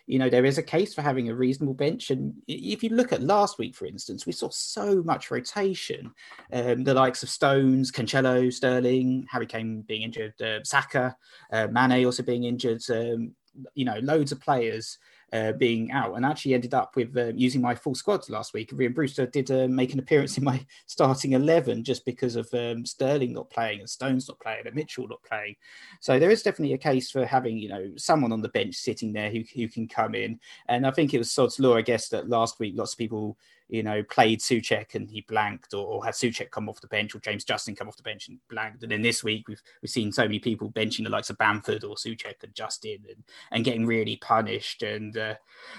you 0.08 0.20
know, 0.20 0.30
there 0.30 0.46
is 0.46 0.58
a 0.58 0.64
case 0.64 0.94
for 0.94 1.02
having 1.02 1.30
a 1.30 1.36
reasonable 1.36 1.74
bench. 1.74 2.12
And 2.12 2.34
if 2.48 2.82
you 2.82 2.90
look 2.90 3.12
at 3.12 3.22
last 3.22 3.60
week, 3.60 3.76
for 3.76 3.86
instance, 3.86 4.26
we 4.26 4.32
saw 4.32 4.50
so 4.50 5.04
much 5.04 5.30
rotation. 5.30 6.12
Um, 6.52 6.86
the 6.86 6.94
likes 6.94 7.24
of 7.24 7.30
Stones, 7.30 7.92
Cancelo, 7.92 8.52
Sterling, 8.52 9.28
Harry 9.30 9.46
Kane 9.46 9.82
being 9.82 10.04
injured, 10.04 10.42
uh, 10.42 10.64
Saka, 10.64 11.16
uh, 11.52 11.68
Mane 11.68 12.06
also 12.06 12.24
being 12.24 12.46
injured. 12.46 12.82
Um, 12.90 13.36
you 13.74 13.84
know, 13.84 14.00
loads 14.02 14.32
of 14.32 14.40
players 14.40 14.98
uh, 15.34 15.52
being 15.54 15.92
out, 15.92 16.16
and 16.16 16.26
actually 16.26 16.54
ended 16.54 16.74
up 16.74 16.96
with 16.96 17.16
uh, 17.18 17.32
using 17.36 17.62
my 17.62 17.76
full 17.76 17.96
squad 17.96 18.28
last 18.30 18.54
week. 18.54 18.72
Rhian 18.72 18.94
Brewster 18.94 19.26
did 19.26 19.52
uh, 19.52 19.68
make 19.68 19.94
an 19.94 20.00
appearance 20.00 20.38
in 20.38 20.44
my 20.44 20.66
starting 20.88 21.34
eleven 21.34 21.84
just 21.84 22.06
because 22.06 22.36
of 22.36 22.48
um, 22.54 22.86
Sterling 22.86 23.34
not 23.34 23.50
playing 23.50 23.80
and 23.80 23.90
Stones 23.90 24.28
not 24.28 24.40
playing 24.40 24.66
and 24.66 24.76
Mitchell 24.76 25.08
not 25.08 25.24
playing. 25.24 25.56
So 26.00 26.20
there 26.20 26.32
is 26.32 26.44
definitely 26.44 26.74
a 26.74 26.78
case 26.78 27.12
for 27.12 27.26
having 27.26 27.58
you 27.58 27.70
know 27.70 27.92
someone 27.98 28.32
on 28.32 28.42
the 28.42 28.50
bench 28.50 28.76
sitting 28.76 29.14
there 29.14 29.30
who 29.30 29.44
who 29.56 29.68
can 29.68 29.88
come 29.88 30.16
in. 30.16 30.40
And 30.68 30.86
I 30.88 30.92
think 30.92 31.14
it 31.14 31.20
was 31.20 31.32
Sod's 31.32 31.60
law, 31.60 31.76
I 31.76 31.82
guess, 31.82 32.10
that 32.10 32.30
last 32.30 32.60
week 32.60 32.74
lots 32.78 32.94
of 32.94 33.00
people 33.00 33.38
you 33.70 33.82
know, 33.82 34.04
played 34.04 34.42
Soucek 34.42 34.94
and 34.94 35.10
he 35.10 35.22
blanked, 35.22 35.74
or, 35.74 35.86
or 35.88 36.06
had 36.06 36.14
Soucek 36.14 36.52
come 36.52 36.70
off 36.70 36.82
the 36.82 36.88
bench, 36.88 37.16
or 37.16 37.20
James 37.20 37.44
Justin 37.44 37.76
come 37.76 37.88
off 37.88 37.98
the 37.98 38.04
bench 38.04 38.28
and 38.28 38.38
blanked. 38.50 38.84
And 38.84 38.92
then 38.92 39.02
this 39.02 39.24
week 39.24 39.48
we've 39.48 39.64
we've 39.82 39.90
seen 39.90 40.12
so 40.12 40.24
many 40.24 40.40
people 40.40 40.72
benching 40.72 41.06
the 41.06 41.10
likes 41.10 41.30
of 41.30 41.38
Bamford 41.38 41.84
or 41.84 41.96
Soucek 41.96 42.44
and 42.44 42.54
Justin 42.54 43.00
and, 43.10 43.24
and 43.52 43.66
getting 43.66 43.86
really 43.86 44.18
punished. 44.18 44.84
And 44.84 45.08
And 45.08 45.18
uh, 45.18 45.36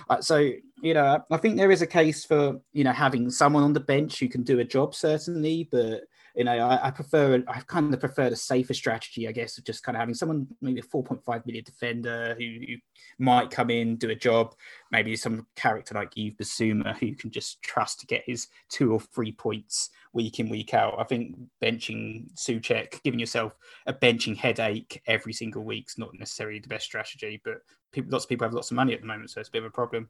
uh, 0.09 0.21
so, 0.21 0.37
you 0.81 0.95
know, 0.95 1.23
I 1.31 1.37
think 1.39 1.57
there 1.57 1.73
is 1.73 1.83
a 1.83 1.87
case 1.87 2.25
for, 2.25 2.61
you 2.73 2.85
know, 2.85 2.93
having 2.93 3.31
someone 3.31 3.65
on 3.65 3.73
the 3.73 3.81
bench 3.81 4.21
who 4.21 4.29
can 4.29 4.45
do 4.45 4.61
a 4.61 4.65
job, 4.65 4.95
certainly, 4.95 5.69
but 5.71 6.03
you 6.39 6.45
know, 6.45 6.57
I, 6.57 6.87
I, 6.87 6.91
prefer, 6.93 7.43
I 7.49 7.61
kind 7.63 7.93
of 7.93 7.99
prefer 7.99 8.31
the 8.31 8.37
safer 8.37 8.73
strategy, 8.73 9.27
I 9.27 9.33
guess, 9.33 9.59
of 9.59 9.65
just 9.65 9.83
kind 9.83 9.97
of 9.97 10.01
having 10.01 10.15
someone, 10.15 10.47
maybe 10.63 10.79
a 10.79 10.85
4.5 10.85 11.45
million 11.45 11.65
defender 11.65 12.37
who, 12.39 12.45
who 12.45 12.77
might 13.19 13.51
come 13.51 13.71
in, 13.71 13.97
do 13.97 14.11
a 14.11 14.15
job, 14.15 14.55
maybe 14.93 15.17
some 15.17 15.49
character 15.57 15.97
like 15.97 16.17
Yves 16.17 16.37
Bissouma 16.37 16.97
who 16.97 17.07
you 17.07 17.17
can 17.17 17.33
just 17.33 17.61
trust 17.63 17.99
to 18.01 18.07
get 18.07 18.23
his 18.25 18.47
two 18.69 18.93
or 18.93 19.01
three 19.01 19.33
points 19.33 19.91
week 20.13 20.39
in, 20.39 20.49
week 20.49 20.75
out. 20.75 20.95
I 20.97 21.03
think 21.03 21.37
benching 21.61 22.33
Soucek, 22.37 23.03
giving 23.03 23.19
yourself 23.19 23.57
a 23.89 23.93
benching 23.93 24.37
headache 24.37 25.03
every 25.09 25.33
single 25.33 25.65
week 25.65 25.87
is 25.89 25.99
not 25.99 26.17
necessarily 26.17 26.61
the 26.61 26.69
best 26.69 26.85
strategy, 26.85 27.41
but 27.45 27.63
people, 27.91 28.13
lots 28.13 28.27
of 28.27 28.29
people 28.29 28.45
have 28.45 28.55
lots 28.55 28.71
of 28.71 28.77
money 28.77 28.95
at 28.95 29.01
the 29.01 29.09
moment, 29.09 29.31
so 29.31 29.41
it's 29.41 29.49
a 29.49 29.53
bit 29.53 29.65
of 29.65 29.67
a 29.67 29.71
problem. 29.71 30.09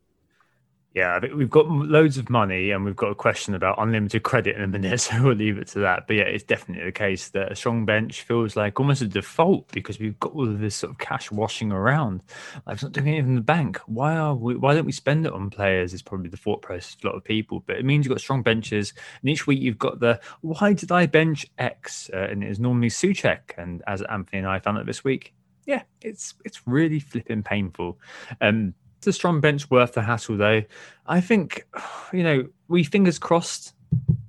Yeah, 0.98 1.20
we've 1.32 1.48
got 1.48 1.68
loads 1.68 2.18
of 2.18 2.28
money 2.28 2.72
and 2.72 2.84
we've 2.84 2.96
got 2.96 3.12
a 3.12 3.14
question 3.14 3.54
about 3.54 3.80
unlimited 3.80 4.24
credit 4.24 4.56
in 4.56 4.62
a 4.62 4.66
minute, 4.66 5.00
so 5.00 5.22
we'll 5.22 5.36
leave 5.36 5.56
it 5.56 5.68
to 5.68 5.78
that. 5.78 6.08
But 6.08 6.16
yeah, 6.16 6.24
it's 6.24 6.42
definitely 6.42 6.86
the 6.86 6.90
case 6.92 7.28
that 7.28 7.52
a 7.52 7.54
strong 7.54 7.84
bench 7.84 8.22
feels 8.22 8.56
like 8.56 8.80
almost 8.80 9.00
a 9.00 9.06
default 9.06 9.68
because 9.70 10.00
we've 10.00 10.18
got 10.18 10.32
all 10.32 10.48
of 10.48 10.58
this 10.58 10.74
sort 10.74 10.90
of 10.90 10.98
cash 10.98 11.30
washing 11.30 11.70
around. 11.70 12.24
Like 12.66 12.74
it's 12.74 12.82
not 12.82 12.90
doing 12.90 13.06
anything 13.06 13.28
in 13.28 13.34
the 13.36 13.42
bank. 13.42 13.78
Why 13.86 14.16
are 14.16 14.34
we? 14.34 14.56
Why 14.56 14.74
don't 14.74 14.86
we 14.86 14.90
spend 14.92 15.24
it 15.24 15.32
on 15.32 15.50
players? 15.50 15.94
Is 15.94 16.02
probably 16.02 16.30
the 16.30 16.36
thought 16.36 16.62
process 16.62 16.96
for 16.96 17.06
a 17.06 17.10
lot 17.10 17.16
of 17.16 17.22
people. 17.22 17.62
But 17.64 17.76
it 17.76 17.84
means 17.84 18.04
you've 18.04 18.12
got 18.14 18.20
strong 18.20 18.42
benches, 18.42 18.92
and 19.22 19.30
each 19.30 19.46
week 19.46 19.60
you've 19.60 19.78
got 19.78 20.00
the 20.00 20.18
why 20.40 20.72
did 20.72 20.90
I 20.90 21.06
bench 21.06 21.46
X? 21.58 22.10
Uh, 22.12 22.26
and 22.28 22.42
it 22.42 22.50
is 22.50 22.58
normally 22.58 22.88
Soucek, 22.88 23.56
and 23.56 23.84
as 23.86 24.02
Anthony 24.02 24.40
and 24.40 24.48
I 24.48 24.58
found 24.58 24.78
out 24.78 24.86
this 24.86 25.04
week, 25.04 25.32
yeah, 25.64 25.84
it's 26.00 26.34
it's 26.44 26.66
really 26.66 26.98
flipping 26.98 27.44
painful. 27.44 28.00
Um, 28.40 28.74
a 29.06 29.12
strong 29.12 29.40
bench 29.40 29.70
worth 29.70 29.94
the 29.94 30.02
hassle, 30.02 30.36
though. 30.36 30.62
I 31.06 31.20
think, 31.20 31.66
you 32.12 32.22
know, 32.22 32.48
we 32.68 32.84
fingers 32.84 33.18
crossed, 33.18 33.74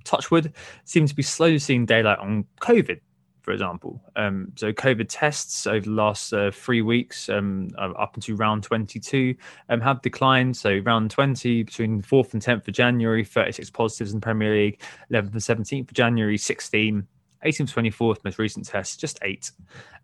touchwood, 0.04 0.52
seems 0.84 1.10
to 1.10 1.16
be 1.16 1.22
slowly 1.22 1.58
seeing 1.58 1.86
daylight 1.86 2.18
on 2.18 2.44
COVID, 2.60 3.00
for 3.42 3.52
example. 3.52 4.00
Um, 4.16 4.52
so, 4.56 4.72
COVID 4.72 5.06
tests 5.08 5.66
over 5.66 5.80
the 5.80 5.90
last 5.90 6.32
uh, 6.32 6.50
three 6.50 6.82
weeks, 6.82 7.28
um, 7.28 7.68
uh, 7.78 7.90
up 7.92 8.16
into 8.16 8.36
round 8.36 8.62
22, 8.62 9.34
um, 9.68 9.80
have 9.80 10.02
declined. 10.02 10.56
So, 10.56 10.78
round 10.78 11.10
20, 11.10 11.64
between 11.64 12.02
4th 12.02 12.32
and 12.32 12.42
10th 12.42 12.68
of 12.68 12.74
January, 12.74 13.24
36 13.24 13.70
positives 13.70 14.12
in 14.12 14.20
the 14.20 14.24
Premier 14.24 14.54
League, 14.54 14.80
11th 15.12 15.32
and 15.32 15.66
17th 15.66 15.88
of 15.88 15.94
January, 15.94 16.38
16. 16.38 17.06
18th 17.42 17.72
24th 17.72 18.18
most 18.22 18.38
recent 18.38 18.66
test 18.66 19.00
just 19.00 19.18
eight 19.22 19.50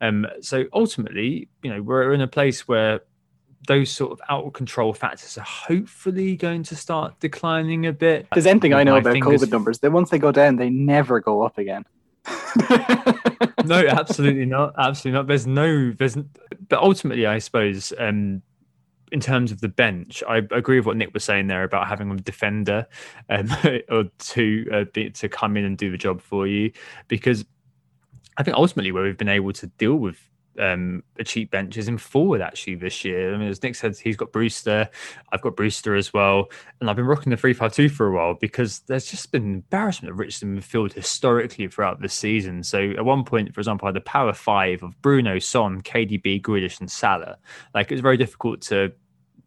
um, 0.01 0.27
so 0.41 0.65
ultimately 0.73 1.51
you 1.63 1.71
know 1.71 1.83
we're 1.83 2.15
in 2.15 2.23
a 2.23 2.27
place 2.27 2.67
where 2.67 3.01
those 3.67 3.91
sort 3.91 4.13
of 4.13 4.21
out 4.29 4.45
of 4.45 4.53
control 4.53 4.93
factors 4.93 5.37
are 5.39 5.43
hopefully 5.43 6.37
going 6.37 6.63
to 6.65 6.77
start 6.77 7.19
declining 7.21 7.87
a 7.87 7.93
bit. 7.93 8.27
There's 8.33 8.47
anything 8.47 8.75
I 8.75 8.85
know 8.85 8.97
about 8.97 9.13
fingers... 9.13 9.43
COVID 9.43 9.51
numbers 9.51 9.79
that 9.81 9.93
once 9.93 10.11
they 10.11 10.19
go 10.19 10.33
down, 10.33 10.57
they 10.57 10.71
never 10.71 11.21
go 11.21 11.43
up 11.43 11.59
again. 11.59 11.85
no, 13.65 13.87
absolutely 13.87 14.47
not. 14.47 14.75
Absolutely 14.79 15.19
not. 15.19 15.27
There's 15.27 15.47
no, 15.47 15.93
there's, 15.93 16.17
but 16.69 16.81
ultimately, 16.81 17.27
I 17.27 17.39
suppose, 17.39 17.93
um, 17.99 18.43
in 19.13 19.21
terms 19.21 19.53
of 19.53 19.61
the 19.61 19.69
bench, 19.69 20.23
I 20.29 20.39
agree 20.39 20.79
with 20.79 20.87
what 20.87 20.97
Nick 20.97 21.15
was 21.15 21.25
saying 21.25 21.47
there 21.47 21.63
about 21.63 21.87
having 21.87 22.11
a 22.11 22.17
defender 22.17 22.87
um, 23.29 23.49
or 23.89 24.05
to 24.19 24.69
uh, 24.73 24.85
be, 24.93 25.11
to 25.11 25.29
come 25.29 25.57
in 25.57 25.65
and 25.65 25.79
do 25.79 25.91
the 25.91 25.99
job 25.99 26.21
for 26.21 26.47
you, 26.47 26.73
because 27.09 27.45
I 28.37 28.43
think 28.43 28.57
ultimately 28.57 28.93
where 28.93 29.05
we've 29.05 29.17
been 29.17 29.29
able 29.29 29.53
to 29.55 29.67
deal 29.67 29.97
with 29.97 30.19
um, 30.59 31.03
a 31.19 31.25
cheap 31.25 31.51
bench 31.51 31.77
is 31.77 31.89
in 31.89 31.99
forward 31.99 32.41
actually 32.41 32.77
this 32.77 33.05
year. 33.05 33.35
I 33.35 33.39
mean, 33.39 33.49
as 33.49 33.63
Nick 33.63 33.75
said, 33.75 33.97
he's 33.97 34.17
got 34.17 34.33
Brewster. 34.33 34.89
I've 35.33 35.43
got 35.43 35.57
Brewster 35.57 35.95
as 35.95 36.13
well, 36.13 36.49
and 36.81 36.89
I've 36.89 36.97
been 36.97 37.07
rocking 37.07 37.31
the 37.31 37.37
three 37.37 37.53
five 37.53 37.73
two 37.73 37.89
for 37.89 38.07
a 38.07 38.13
while 38.13 38.35
because 38.35 38.81
there's 38.81 39.11
just 39.11 39.33
been 39.33 39.45
embarrassment 39.45 40.13
of 40.13 40.19
Richardson 40.19 40.59
midfield 40.59 40.93
historically 40.93 41.69
throughout 41.69 42.01
the 42.01 42.09
season. 42.09 42.63
So 42.63 42.91
at 42.91 43.05
one 43.05 43.25
point, 43.25 43.55
for 43.55 43.61
example, 43.61 43.87
I 43.87 43.89
had 43.89 43.97
the 43.97 44.01
power 44.03 44.33
five 44.33 44.83
of 44.83 45.01
Bruno, 45.03 45.39
Son, 45.39 45.83
KDB, 45.83 46.43
Grealish, 46.43 46.81
and 46.81 46.91
Salah. 46.91 47.39
Like 47.75 47.91
it 47.91 47.95
was 47.95 48.01
very 48.01 48.17
difficult 48.17 48.61
to 48.63 48.93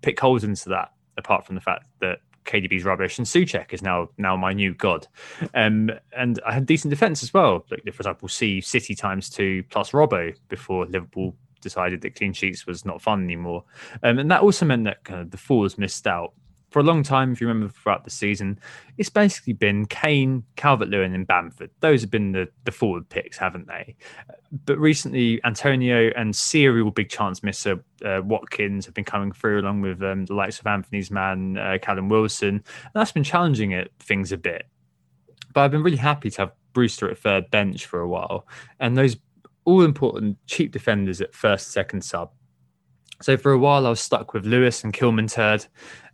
pick 0.02 0.19
holes 0.19 0.43
into 0.43 0.69
that. 0.69 0.93
Apart 1.17 1.45
from 1.45 1.56
the 1.56 1.62
fact 1.62 1.84
that 2.00 2.19
KDB's 2.49 2.83
rubbish, 2.83 3.17
and 3.17 3.27
Soucek 3.27 3.73
is 3.73 3.81
now 3.81 4.09
now 4.17 4.35
my 4.35 4.53
new 4.53 4.73
god. 4.73 5.07
Um, 5.53 5.91
and 6.17 6.39
I 6.45 6.53
had 6.53 6.65
decent 6.65 6.89
defense 6.89 7.23
as 7.23 7.33
well. 7.33 7.65
Like 7.69 7.83
for 7.83 8.01
example, 8.01 8.27
see 8.27 8.59
City 8.62 8.95
times 8.95 9.29
two 9.29 9.63
plus 9.69 9.91
Robbo 9.91 10.35
before 10.49 10.85
Liverpool 10.88 11.35
decided 11.62 12.01
that 12.01 12.15
clean 12.15 12.33
sheets 12.33 12.65
was 12.65 12.85
not 12.85 13.01
fun 13.01 13.23
anymore. 13.23 13.63
Um, 14.03 14.19
and 14.19 14.31
that 14.31 14.41
also 14.41 14.65
meant 14.65 14.85
that 14.85 15.03
kind 15.03 15.21
of 15.21 15.31
the 15.31 15.38
forwards 15.38 15.77
missed 15.77 16.07
out 16.07 16.33
for 16.69 16.79
a 16.79 16.84
long 16.84 17.01
time, 17.01 17.32
if 17.32 17.41
you 17.41 17.47
remember 17.47 17.73
throughout 17.73 18.03
the 18.03 18.12
season, 18.12 18.60
it's 18.97 19.10
basically 19.10 19.53
been 19.53 19.86
Kane, 19.86 20.43
Calvert 20.55 20.89
Lewin, 20.89 21.13
and 21.15 21.25
Bamford. 21.25 21.71
Those 21.79 22.01
have 22.01 22.12
been 22.12 22.32
the, 22.32 22.47
the 22.63 22.71
forward 22.71 23.10
picks, 23.10 23.38
haven't 23.38 23.67
they? 23.67 23.95
But 24.65 24.77
recently, 24.77 25.43
Antonio 25.43 26.12
and 26.15 26.36
serial 26.36 26.91
big 26.91 27.10
chance 27.10 27.41
misser 27.41 27.84
uh, 28.05 28.21
Watkins 28.23 28.86
have 28.86 28.93
been 28.93 29.03
coming 29.03 29.32
through, 29.32 29.62
along 29.62 29.82
with 29.82 30.03
um, 30.03 30.25
the 30.25 30.36
likes 30.36 30.60
of 30.60 30.67
Anthony's 30.67 31.10
man, 31.10 31.58
uh, 31.58 31.77
Callum 31.82 32.08
Wilson. 32.08 32.49
And 32.49 32.91
that's 32.93 33.12
been 33.12 33.23
challenging 33.23 33.71
it, 33.71 33.91
things 33.99 34.32
a 34.32 34.38
bit. 34.38 34.67
But 35.53 35.62
I've 35.62 35.71
been 35.71 35.84
really 35.84 35.97
happy 35.97 36.29
to 36.29 36.41
have 36.41 36.51
Brewster 36.73 37.10
at 37.10 37.17
third 37.17 37.49
bench 37.49 37.88
for 37.88 37.99
a 37.99 38.08
while. 38.08 38.47
And 38.79 38.95
those 38.95 39.17
all 39.65 39.82
important 39.82 40.38
cheap 40.45 40.71
defenders 40.71 41.19
at 41.19 41.34
first, 41.34 41.71
second 41.71 42.03
sub 42.03 42.32
so 43.21 43.38
for 43.38 43.51
a 43.51 43.58
while, 43.58 43.86
I 43.86 43.89
was 43.89 43.99
stuck 43.99 44.34
with 44.34 44.45
Lewis 44.45 44.84
and 44.84 44.93
Kilman 44.93 45.32
Turd. 45.32 45.65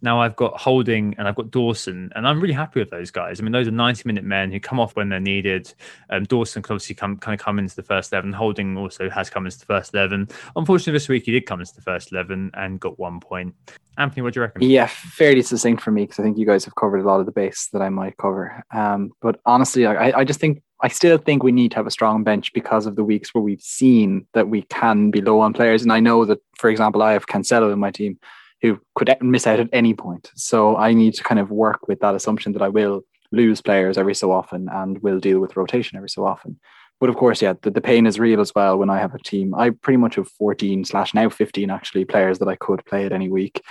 Now 0.01 0.21
I've 0.21 0.35
got 0.35 0.59
Holding 0.59 1.15
and 1.17 1.27
I've 1.27 1.35
got 1.35 1.51
Dawson, 1.51 2.11
and 2.15 2.27
I'm 2.27 2.41
really 2.41 2.53
happy 2.53 2.79
with 2.79 2.89
those 2.89 3.11
guys. 3.11 3.39
I 3.39 3.43
mean, 3.43 3.51
those 3.51 3.67
are 3.67 3.71
90 3.71 4.03
minute 4.05 4.23
men 4.23 4.51
who 4.51 4.59
come 4.59 4.79
off 4.79 4.95
when 4.95 5.09
they're 5.09 5.19
needed. 5.19 5.73
Um, 6.09 6.23
Dawson 6.23 6.61
can 6.61 6.73
obviously 6.73 6.95
come 6.95 7.17
kind 7.17 7.39
of 7.39 7.43
come 7.43 7.59
into 7.59 7.75
the 7.75 7.83
first 7.83 8.11
11. 8.11 8.33
Holding 8.33 8.77
also 8.77 9.09
has 9.09 9.29
come 9.29 9.45
into 9.45 9.59
the 9.59 9.65
first 9.65 9.93
11. 9.93 10.29
Unfortunately, 10.55 10.93
this 10.93 11.09
week 11.09 11.25
he 11.25 11.31
did 11.31 11.45
come 11.45 11.59
into 11.59 11.73
the 11.75 11.81
first 11.81 12.11
11 12.11 12.51
and 12.53 12.79
got 12.79 12.99
one 12.99 13.19
point. 13.19 13.55
Anthony, 13.97 14.23
what 14.23 14.33
do 14.33 14.39
you 14.39 14.41
reckon? 14.43 14.61
Yeah, 14.61 14.87
fairly 14.87 15.41
succinct 15.41 15.81
for 15.81 15.91
me 15.91 16.03
because 16.03 16.19
I 16.19 16.23
think 16.23 16.37
you 16.37 16.45
guys 16.45 16.65
have 16.65 16.75
covered 16.75 16.99
a 16.99 17.07
lot 17.07 17.19
of 17.19 17.25
the 17.25 17.31
base 17.31 17.69
that 17.71 17.81
I 17.81 17.89
might 17.89 18.17
cover. 18.17 18.63
Um, 18.73 19.11
but 19.21 19.39
honestly, 19.45 19.85
I, 19.85 20.19
I 20.19 20.23
just 20.23 20.39
think 20.39 20.61
I 20.81 20.89
still 20.89 21.17
think 21.17 21.41
we 21.41 21.51
need 21.51 21.71
to 21.71 21.77
have 21.77 21.87
a 21.87 21.91
strong 21.91 22.23
bench 22.23 22.51
because 22.53 22.85
of 22.85 22.95
the 22.95 23.03
weeks 23.03 23.33
where 23.33 23.41
we've 23.41 23.61
seen 23.61 24.27
that 24.33 24.49
we 24.49 24.63
can 24.63 25.09
be 25.09 25.21
low 25.21 25.39
on 25.39 25.53
players. 25.53 25.83
And 25.83 25.91
I 25.91 25.99
know 25.99 26.25
that, 26.25 26.39
for 26.57 26.69
example, 26.69 27.01
I 27.01 27.13
have 27.13 27.27
Cancelo 27.27 27.71
in 27.71 27.79
my 27.79 27.91
team 27.91 28.19
who 28.61 28.79
could 28.95 29.15
miss 29.21 29.47
out 29.47 29.59
at 29.59 29.69
any 29.71 29.93
point. 29.93 30.31
So 30.35 30.75
I 30.75 30.93
need 30.93 31.13
to 31.15 31.23
kind 31.23 31.39
of 31.39 31.51
work 31.51 31.87
with 31.87 31.99
that 32.01 32.15
assumption 32.15 32.51
that 32.53 32.61
I 32.61 32.69
will 32.69 33.03
lose 33.31 33.61
players 33.61 33.97
every 33.97 34.15
so 34.15 34.31
often 34.31 34.67
and 34.71 35.01
will 35.01 35.19
deal 35.19 35.39
with 35.39 35.55
rotation 35.55 35.97
every 35.97 36.09
so 36.09 36.25
often. 36.25 36.59
But 36.99 37.09
of 37.09 37.17
course, 37.17 37.41
yeah, 37.41 37.53
the, 37.61 37.71
the 37.71 37.81
pain 37.81 38.05
is 38.05 38.19
real 38.19 38.39
as 38.39 38.53
well 38.55 38.77
when 38.77 38.89
I 38.89 38.99
have 38.99 39.13
a 39.13 39.19
team. 39.19 39.53
I 39.53 39.71
pretty 39.71 39.97
much 39.97 40.15
have 40.15 40.29
14 40.29 40.85
slash 40.85 41.13
now 41.13 41.29
15 41.29 41.69
actually 41.69 42.05
players 42.05 42.39
that 42.39 42.47
I 42.47 42.55
could 42.55 42.85
play 42.85 43.05
at 43.05 43.11
any 43.11 43.29
week. 43.29 43.61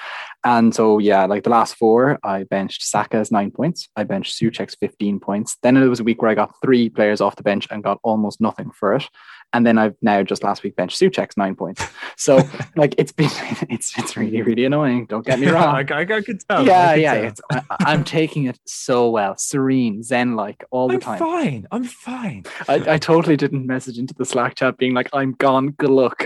And 0.45 0.75
so, 0.75 0.99
yeah, 0.99 1.25
like 1.25 1.45
the 1.45 1.51
last 1.51 1.77
four, 1.77 2.19
I 2.23 2.45
benched 2.45 2.83
Saka's 2.83 3.33
nine 3.33 3.51
points. 3.51 3.89
I 3.97 4.05
benched 4.05 4.39
Soucek's 4.39 4.77
15 4.77 5.21
points. 5.21 5.57
Then 5.63 5.77
it 5.77 5.87
was 5.87 6.01
a 6.01 6.05
week 6.05 6.21
where 6.21 6.31
I 6.31 6.35
got 6.35 6.55
three 6.63 6.91
players 6.91 7.21
off 7.21 7.37
the 7.37 7.43
bench 7.43 7.67
and 7.71 7.83
got 7.83 7.99
almost 8.03 8.41
nothing 8.41 8.71
for 8.71 8.95
it 8.95 9.09
and 9.55 9.65
then 9.65 9.79
I've 9.79 9.95
now 10.03 10.23
just 10.23 10.43
last 10.43 10.65
week 10.65 10.75
benched 10.75 11.01
Soucek's 11.01 11.37
nine 11.37 11.55
points. 11.55 11.87
So 12.17 12.41
like 12.77 12.95
it's 12.99 13.13
been 13.13 13.31
it's 13.71 13.97
it's 13.97 14.17
really 14.17 14.43
really 14.43 14.65
annoying. 14.65 15.07
Don't 15.07 15.25
get 15.25 15.39
me 15.39 15.47
wrong. 15.51 15.91
I, 15.91 15.95
I, 15.95 16.01
I 16.01 16.21
could 16.21 16.47
tell. 16.47 16.67
Yeah, 16.67 16.95
yeah. 16.95 17.31
Tell. 17.31 17.65
I, 17.71 17.95
am 17.95 18.05
taking 18.05 18.45
it 18.45 18.59
so 18.67 19.09
well, 19.09 19.37
serene, 19.39 20.03
zen 20.03 20.37
like 20.37 20.65
all 20.71 20.89
the 20.89 20.99
time. 20.99 21.15
I'm 21.15 21.19
time. 21.19 21.45
Fine, 21.45 21.67
I'm 21.71 21.85
fine. 21.85 22.45
I, 22.69 22.95
I 22.95 22.99
totally 22.99 23.37
didn't 23.37 23.67
message 23.67 23.99
into 23.99 24.13
the 24.15 24.25
Slack 24.25 24.57
chat 24.57 24.77
being 24.77 24.93
like 24.93 25.09
I'm 25.13 25.33
gone. 25.33 25.71
Good 25.71 25.91
luck, 25.91 26.25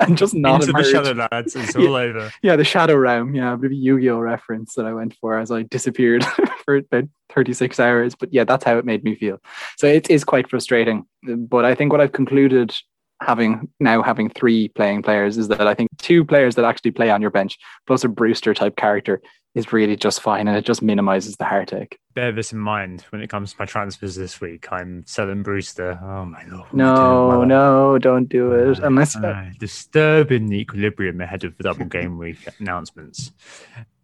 and 0.00 0.16
just 0.16 0.34
not 0.34 0.62
into 0.62 0.72
the 0.72 0.84
shadow 0.84 1.28
lads. 1.30 1.56
It's 1.56 1.74
all 1.74 1.82
yeah, 1.82 1.88
over. 1.88 2.32
Yeah, 2.42 2.56
the 2.56 2.64
shadow 2.64 2.94
realm. 2.94 3.34
Yeah, 3.34 3.56
maybe 3.56 3.76
Yu-Gi-Oh 3.76 4.18
reference 4.18 4.74
that 4.74 4.86
I 4.86 4.92
went 4.92 5.14
for 5.20 5.36
as 5.38 5.50
I 5.50 5.62
disappeared 5.62 6.24
for 6.64 6.76
about 6.76 7.04
36 7.34 7.78
hours. 7.80 8.14
But 8.14 8.32
yeah, 8.32 8.44
that's 8.44 8.64
how 8.64 8.78
it 8.78 8.84
made 8.84 9.04
me 9.04 9.14
feel. 9.14 9.38
So 9.76 9.86
it 9.86 10.10
is 10.10 10.24
quite 10.24 10.48
frustrating. 10.48 11.06
But 11.22 11.64
I 11.64 11.74
think 11.74 11.92
what 11.92 12.00
I've 12.00 12.12
concluded 12.12 12.74
having 13.20 13.68
now 13.80 14.02
having 14.02 14.30
three 14.30 14.68
playing 14.68 15.02
players 15.02 15.38
is 15.38 15.48
that 15.48 15.66
I 15.66 15.74
think 15.74 15.88
two 15.98 16.24
players 16.24 16.54
that 16.54 16.64
actually 16.64 16.92
play 16.92 17.10
on 17.10 17.20
your 17.20 17.30
bench 17.30 17.58
plus 17.86 18.04
a 18.04 18.08
Brewster 18.08 18.54
type 18.54 18.76
character 18.76 19.20
is 19.54 19.72
really 19.72 19.96
just 19.96 20.20
fine 20.20 20.46
and 20.46 20.56
it 20.56 20.64
just 20.64 20.82
minimizes 20.82 21.36
the 21.36 21.44
heartache. 21.44 21.98
Bear 22.14 22.32
this 22.32 22.52
in 22.52 22.58
mind 22.58 23.04
when 23.10 23.20
it 23.20 23.28
comes 23.28 23.52
to 23.52 23.56
my 23.58 23.64
transfers 23.64 24.14
this 24.14 24.40
week. 24.40 24.70
I'm 24.70 25.04
selling 25.06 25.42
Brewster. 25.42 25.98
Oh 26.02 26.24
my 26.26 26.44
lord. 26.46 26.72
No, 26.72 27.44
no, 27.44 27.98
don't 27.98 28.28
do 28.28 28.52
it. 28.52 28.78
Unless 28.78 29.16
uh, 29.16 29.50
disturbing 29.58 30.48
the 30.48 30.60
equilibrium 30.60 31.20
ahead 31.20 31.44
of 31.44 31.56
the 31.56 31.64
double 31.64 31.86
game 31.86 32.18
week 32.18 32.38
announcements. 32.60 33.32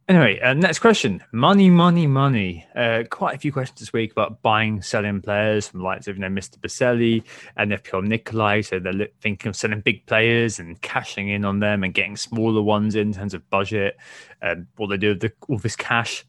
Anyway, 0.06 0.38
uh, 0.40 0.52
next 0.52 0.80
question: 0.80 1.22
money, 1.32 1.70
money, 1.70 2.06
money. 2.06 2.66
Uh, 2.76 3.04
quite 3.08 3.34
a 3.34 3.38
few 3.38 3.50
questions 3.50 3.80
this 3.80 3.92
week 3.94 4.12
about 4.12 4.42
buying, 4.42 4.82
selling 4.82 5.22
players 5.22 5.68
from 5.68 5.82
likes 5.82 6.06
of 6.06 6.16
you 6.16 6.20
know 6.20 6.28
Mr. 6.28 6.58
Baselli 6.58 7.24
and 7.56 7.72
FPL 7.72 8.04
Nikolai. 8.04 8.60
So 8.60 8.78
they're 8.78 9.08
thinking 9.22 9.48
of 9.48 9.56
selling 9.56 9.80
big 9.80 10.04
players 10.04 10.58
and 10.58 10.78
cashing 10.82 11.30
in 11.30 11.46
on 11.46 11.60
them 11.60 11.82
and 11.82 11.94
getting 11.94 12.18
smaller 12.18 12.60
ones 12.60 12.96
in, 12.96 13.14
terms 13.14 13.32
of 13.32 13.48
budget. 13.48 13.96
Um, 14.42 14.66
what 14.76 14.88
they 14.88 14.98
do 14.98 15.10
with 15.10 15.20
the, 15.20 15.32
all 15.48 15.56
this 15.56 15.76
cash. 15.76 16.26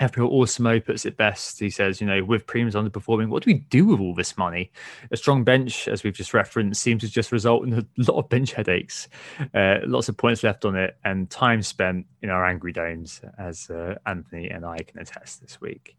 FPL 0.00 0.30
Awesome 0.30 0.80
puts 0.80 1.04
it 1.04 1.16
best. 1.16 1.60
He 1.60 1.68
says, 1.68 2.00
you 2.00 2.06
know, 2.06 2.24
with 2.24 2.46
premiums 2.46 2.74
underperforming, 2.74 3.28
what 3.28 3.42
do 3.42 3.50
we 3.50 3.58
do 3.58 3.86
with 3.86 4.00
all 4.00 4.14
this 4.14 4.38
money? 4.38 4.72
A 5.10 5.16
strong 5.16 5.44
bench, 5.44 5.88
as 5.88 6.02
we've 6.02 6.14
just 6.14 6.32
referenced, 6.32 6.80
seems 6.80 7.02
to 7.02 7.08
just 7.08 7.32
result 7.32 7.66
in 7.66 7.74
a 7.74 7.84
lot 8.10 8.18
of 8.18 8.28
bench 8.28 8.52
headaches, 8.52 9.08
uh, 9.54 9.76
lots 9.84 10.08
of 10.08 10.16
points 10.16 10.42
left 10.42 10.64
on 10.64 10.74
it, 10.74 10.96
and 11.04 11.28
time 11.28 11.62
spent 11.62 12.06
in 12.22 12.30
our 12.30 12.44
angry 12.44 12.72
domes, 12.72 13.20
as 13.38 13.68
uh, 13.68 13.94
Anthony 14.06 14.48
and 14.48 14.64
I 14.64 14.78
can 14.78 14.98
attest 15.00 15.42
this 15.42 15.60
week. 15.60 15.96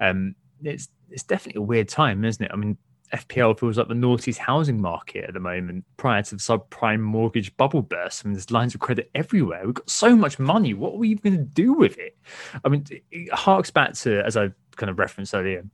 Um, 0.00 0.34
it's 0.62 0.88
it's 1.10 1.22
definitely 1.22 1.60
a 1.60 1.64
weird 1.64 1.88
time, 1.88 2.24
isn't 2.24 2.44
it? 2.44 2.50
I 2.52 2.56
mean, 2.56 2.78
FPL 3.14 3.58
feels 3.58 3.78
like 3.78 3.88
the 3.88 3.94
naughty's 3.94 4.38
housing 4.38 4.80
market 4.80 5.24
at 5.24 5.34
the 5.34 5.40
moment 5.40 5.84
prior 5.96 6.22
to 6.22 6.34
the 6.34 6.40
subprime 6.40 7.00
mortgage 7.00 7.56
bubble 7.56 7.82
burst. 7.82 8.24
I 8.24 8.28
mean, 8.28 8.34
there's 8.34 8.50
lines 8.50 8.74
of 8.74 8.80
credit 8.80 9.10
everywhere. 9.14 9.62
We've 9.64 9.74
got 9.74 9.88
so 9.88 10.16
much 10.16 10.38
money. 10.38 10.74
What 10.74 10.94
are 10.94 10.98
we 10.98 11.14
going 11.14 11.36
to 11.36 11.44
do 11.44 11.72
with 11.72 11.96
it? 11.98 12.16
I 12.64 12.68
mean, 12.68 12.84
it 13.10 13.32
harks 13.32 13.70
back 13.70 13.94
to, 13.94 14.24
as 14.24 14.36
I 14.36 14.50
kind 14.76 14.90
of 14.90 14.98
referenced 14.98 15.34
earlier, 15.34 15.64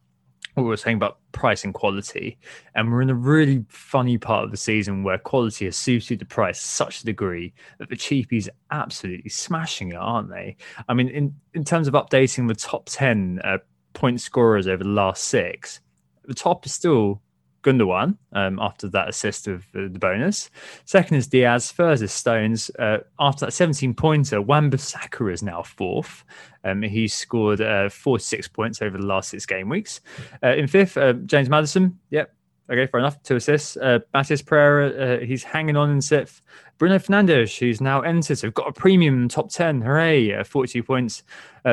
what 0.55 0.65
we 0.65 0.69
were 0.69 0.77
saying 0.77 0.97
about 0.97 1.19
price 1.33 1.65
and 1.65 1.73
quality. 1.73 2.39
And 2.75 2.93
we're 2.93 3.03
in 3.03 3.11
a 3.11 3.15
really 3.15 3.65
funny 3.69 4.19
part 4.19 4.45
of 4.45 4.51
the 4.51 4.57
season 4.57 5.03
where 5.03 5.19
quality 5.19 5.65
has 5.67 5.77
suited 5.77 6.19
the 6.19 6.25
price 6.25 6.61
such 6.61 7.01
a 7.01 7.05
degree 7.07 7.55
that 7.79 7.89
the 7.89 7.97
cheapies 7.97 8.49
are 8.49 8.83
absolutely 8.83 9.31
smashing 9.31 9.93
it, 9.93 9.97
aren't 9.97 10.29
they? 10.29 10.57
I 10.89 10.95
mean, 10.95 11.09
in, 11.09 11.35
in 11.55 11.65
terms 11.65 11.89
of 11.89 11.95
updating 11.95 12.49
the 12.49 12.55
top 12.55 12.87
10 12.87 13.41
uh, 13.45 13.59
point 13.93 14.21
scorers 14.21 14.67
over 14.67 14.85
the 14.85 14.91
last 14.91 15.25
six, 15.25 15.81
the 16.25 16.35
top 16.35 16.67
is 16.67 16.75
still 16.75 17.23
Gundogan 17.63 18.17
um, 18.33 18.59
after 18.59 18.89
that 18.89 19.09
assist 19.09 19.47
of 19.47 19.65
uh, 19.75 19.89
the 19.91 19.99
bonus. 19.99 20.51
Second 20.85 21.17
is 21.17 21.27
Dias. 21.27 21.73
Third 21.73 22.01
is 22.01 22.13
Stones. 22.13 22.71
Uh, 22.79 22.99
after 23.19 23.47
that 23.47 23.53
17 23.53 23.95
pointer, 23.95 24.41
Wan-Bissaka 24.41 25.33
is 25.33 25.43
now 25.43 25.63
fourth. 25.63 26.25
Um, 26.65 26.83
he's 26.83 27.15
scored 27.15 27.61
uh, 27.61 27.89
46 27.89 28.49
points 28.49 28.83
over 28.83 28.97
the 28.97 29.07
last 29.07 29.31
six 29.31 29.47
game 29.47 29.69
weeks. 29.69 30.01
Uh, 30.43 30.55
in 30.55 30.67
fifth, 30.67 30.97
uh, 30.97 31.13
James 31.13 31.49
Maddison. 31.49 31.99
Yep. 32.11 32.35
Okay, 32.71 32.87
fair 32.87 33.01
enough. 33.01 33.21
Two 33.25 33.37
assists. 33.37 33.77
Uh, 33.77 33.99
Matheus 34.15 34.47
Pereira, 34.47 35.25
he's 35.25 35.43
hanging 35.43 35.77
on 35.77 35.91
in 35.91 36.01
sixth. 36.01 36.41
Bruno 36.79 36.99
Fernandes, 36.99 37.59
who's 37.59 37.81
now 37.81 38.01
entered, 38.03 38.39
so 38.39 38.47
we've 38.47 38.55
got 38.55 38.69
a 38.69 38.73
premium 38.73 39.29
top 39.29 39.51
10. 39.51 39.81
Hooray, 39.81 40.35
uh, 40.35 40.45
42 40.45 40.83
points. 40.83 41.25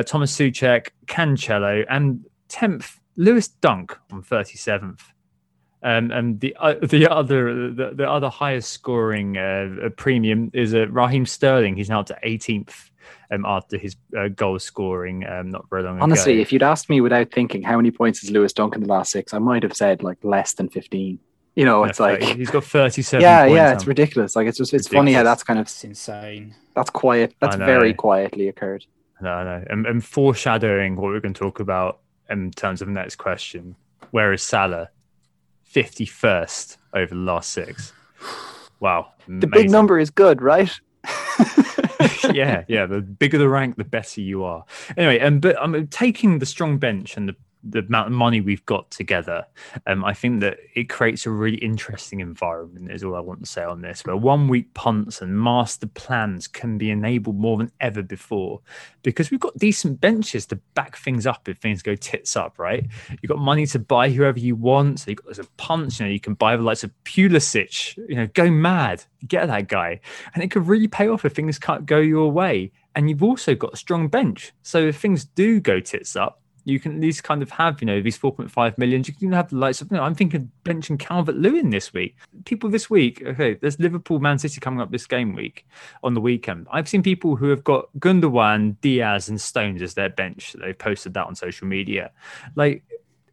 Thomas 0.04 0.36
Soucek, 0.36 0.88
Cancelo, 1.06 1.84
and 1.88 2.26
10th, 2.48 2.98
Lewis 3.16 3.48
Dunk 3.48 3.96
on 4.12 4.22
37th. 4.22 5.00
Um, 5.82 6.10
and 6.10 6.40
the 6.40 6.56
uh, 6.58 6.74
the 6.82 7.08
other 7.08 7.70
the, 7.72 7.90
the, 7.94 8.10
other 8.10 8.28
highest 8.28 8.72
scoring 8.72 9.36
uh, 9.36 9.90
premium 9.96 10.50
is 10.52 10.74
uh, 10.74 10.88
Raheem 10.88 11.24
Sterling. 11.24 11.76
He's 11.76 11.88
now 11.88 12.02
to 12.02 12.18
18th 12.24 12.90
um, 13.30 13.44
after 13.46 13.78
his 13.78 13.96
uh, 14.18 14.28
goal 14.28 14.58
scoring 14.58 15.26
um, 15.26 15.50
not 15.50 15.68
very 15.70 15.84
long 15.84 16.00
Honestly, 16.00 16.34
ago. 16.34 16.42
if 16.42 16.52
you'd 16.52 16.62
asked 16.62 16.90
me 16.90 17.00
without 17.00 17.30
thinking 17.30 17.62
how 17.62 17.76
many 17.76 17.90
points 17.90 18.20
has 18.20 18.30
Lewis 18.30 18.52
Dunk 18.52 18.74
in 18.74 18.82
the 18.82 18.88
last 18.88 19.12
six, 19.12 19.32
I 19.32 19.38
might 19.38 19.62
have 19.62 19.76
said 19.76 20.02
like 20.02 20.18
less 20.22 20.54
than 20.54 20.68
15. 20.68 21.18
You 21.54 21.64
know, 21.64 21.82
it's 21.84 21.98
like 21.98 22.22
he's 22.22 22.50
got 22.50 22.62
37. 22.64 23.20
Yeah, 23.20 23.44
yeah, 23.46 23.72
it's 23.72 23.86
ridiculous. 23.86 24.36
Like 24.36 24.46
it's 24.46 24.58
just 24.58 24.72
it's 24.72 24.86
ridiculous. 24.86 24.98
funny 24.98 25.12
how 25.12 25.24
that's 25.24 25.42
kind 25.42 25.58
of 25.58 25.66
it's 25.66 25.82
insane. 25.82 26.54
That's 26.74 26.90
quiet. 26.90 27.34
That's 27.40 27.56
very 27.56 27.94
quietly 27.94 28.46
occurred. 28.46 28.86
No, 29.20 29.42
no, 29.42 29.64
and, 29.68 29.84
and 29.84 30.04
foreshadowing 30.04 30.94
what 30.94 31.06
we're 31.06 31.18
going 31.18 31.34
to 31.34 31.38
talk 31.38 31.58
about 31.58 31.98
in 32.30 32.52
terms 32.52 32.80
of 32.80 32.86
the 32.86 32.94
next 32.94 33.16
question. 33.16 33.74
Where 34.12 34.32
is 34.32 34.42
Salah? 34.42 34.90
51st 35.72 36.76
over 36.94 37.14
the 37.14 37.20
last 37.20 37.50
six. 37.50 37.92
Wow. 38.80 39.12
Amazing. 39.26 39.40
The 39.40 39.46
big 39.46 39.70
number 39.70 39.98
is 39.98 40.10
good, 40.10 40.40
right? 40.40 40.70
yeah, 42.32 42.64
yeah. 42.68 42.86
The 42.86 43.00
bigger 43.00 43.38
the 43.38 43.48
rank, 43.48 43.76
the 43.76 43.84
better 43.84 44.20
you 44.20 44.44
are. 44.44 44.64
Anyway, 44.96 45.18
and 45.18 45.36
um, 45.36 45.40
but 45.40 45.56
I'm 45.60 45.86
taking 45.88 46.38
the 46.38 46.46
strong 46.46 46.78
bench 46.78 47.16
and 47.16 47.28
the 47.28 47.36
the 47.70 47.80
amount 47.80 48.08
of 48.08 48.12
money 48.12 48.40
we've 48.40 48.64
got 48.66 48.90
together, 48.90 49.44
um, 49.86 50.04
I 50.04 50.14
think 50.14 50.40
that 50.40 50.58
it 50.74 50.88
creates 50.88 51.26
a 51.26 51.30
really 51.30 51.58
interesting 51.58 52.20
environment. 52.20 52.90
Is 52.90 53.04
all 53.04 53.14
I 53.14 53.20
want 53.20 53.40
to 53.40 53.46
say 53.46 53.62
on 53.62 53.80
this. 53.80 54.04
Where 54.04 54.16
one 54.16 54.48
week 54.48 54.72
punts 54.74 55.20
and 55.22 55.38
master 55.38 55.86
plans 55.86 56.48
can 56.48 56.78
be 56.78 56.90
enabled 56.90 57.36
more 57.36 57.58
than 57.58 57.70
ever 57.80 58.02
before, 58.02 58.60
because 59.02 59.30
we've 59.30 59.40
got 59.40 59.56
decent 59.58 60.00
benches 60.00 60.46
to 60.46 60.56
back 60.74 60.96
things 60.96 61.26
up 61.26 61.48
if 61.48 61.58
things 61.58 61.82
go 61.82 61.94
tits 61.94 62.36
up. 62.36 62.58
Right? 62.58 62.86
You've 63.22 63.30
got 63.30 63.38
money 63.38 63.66
to 63.66 63.78
buy 63.78 64.10
whoever 64.10 64.38
you 64.38 64.56
want. 64.56 65.00
So 65.00 65.10
you've 65.10 65.24
got 65.24 65.38
a 65.38 65.44
punch. 65.56 66.00
You 66.00 66.06
know, 66.06 66.12
you 66.12 66.20
can 66.20 66.34
buy 66.34 66.56
the 66.56 66.62
likes 66.62 66.84
of 66.84 66.92
Pulisic. 67.04 67.96
You 68.08 68.16
know, 68.16 68.26
go 68.28 68.50
mad, 68.50 69.04
get 69.26 69.46
that 69.46 69.68
guy, 69.68 70.00
and 70.34 70.42
it 70.42 70.50
could 70.50 70.66
really 70.66 70.88
pay 70.88 71.08
off 71.08 71.24
if 71.24 71.34
things 71.34 71.58
can't 71.58 71.86
go 71.86 71.98
your 71.98 72.30
way. 72.30 72.72
And 72.94 73.08
you've 73.08 73.22
also 73.22 73.54
got 73.54 73.74
a 73.74 73.76
strong 73.76 74.08
bench. 74.08 74.52
So 74.62 74.78
if 74.78 74.98
things 74.98 75.24
do 75.24 75.60
go 75.60 75.78
tits 75.78 76.16
up, 76.16 76.42
you 76.68 76.78
can 76.78 76.96
at 76.96 77.00
least 77.00 77.24
kind 77.24 77.42
of 77.42 77.50
have, 77.50 77.80
you 77.80 77.86
know, 77.86 78.00
these 78.00 78.18
4.5 78.18 78.78
millions. 78.78 79.08
You 79.08 79.14
can 79.14 79.32
have 79.32 79.50
the 79.50 79.56
likes 79.56 79.80
of, 79.80 79.90
you 79.90 79.96
know, 79.96 80.02
I'm 80.02 80.14
thinking 80.14 80.50
benching 80.64 80.98
Calvert 80.98 81.36
Lewin 81.36 81.70
this 81.70 81.92
week. 81.92 82.16
People 82.44 82.68
this 82.70 82.90
week, 82.90 83.22
okay, 83.24 83.54
there's 83.54 83.80
Liverpool, 83.80 84.20
Man 84.20 84.38
City 84.38 84.60
coming 84.60 84.80
up 84.80 84.90
this 84.90 85.06
game 85.06 85.34
week 85.34 85.66
on 86.02 86.14
the 86.14 86.20
weekend. 86.20 86.66
I've 86.70 86.88
seen 86.88 87.02
people 87.02 87.36
who 87.36 87.48
have 87.48 87.64
got 87.64 87.88
Gundogan, 87.98 88.76
Dias, 88.80 89.28
and 89.28 89.40
Stones 89.40 89.82
as 89.82 89.94
their 89.94 90.10
bench. 90.10 90.54
They've 90.60 90.76
posted 90.76 91.14
that 91.14 91.26
on 91.26 91.34
social 91.34 91.66
media. 91.66 92.10
Like, 92.54 92.84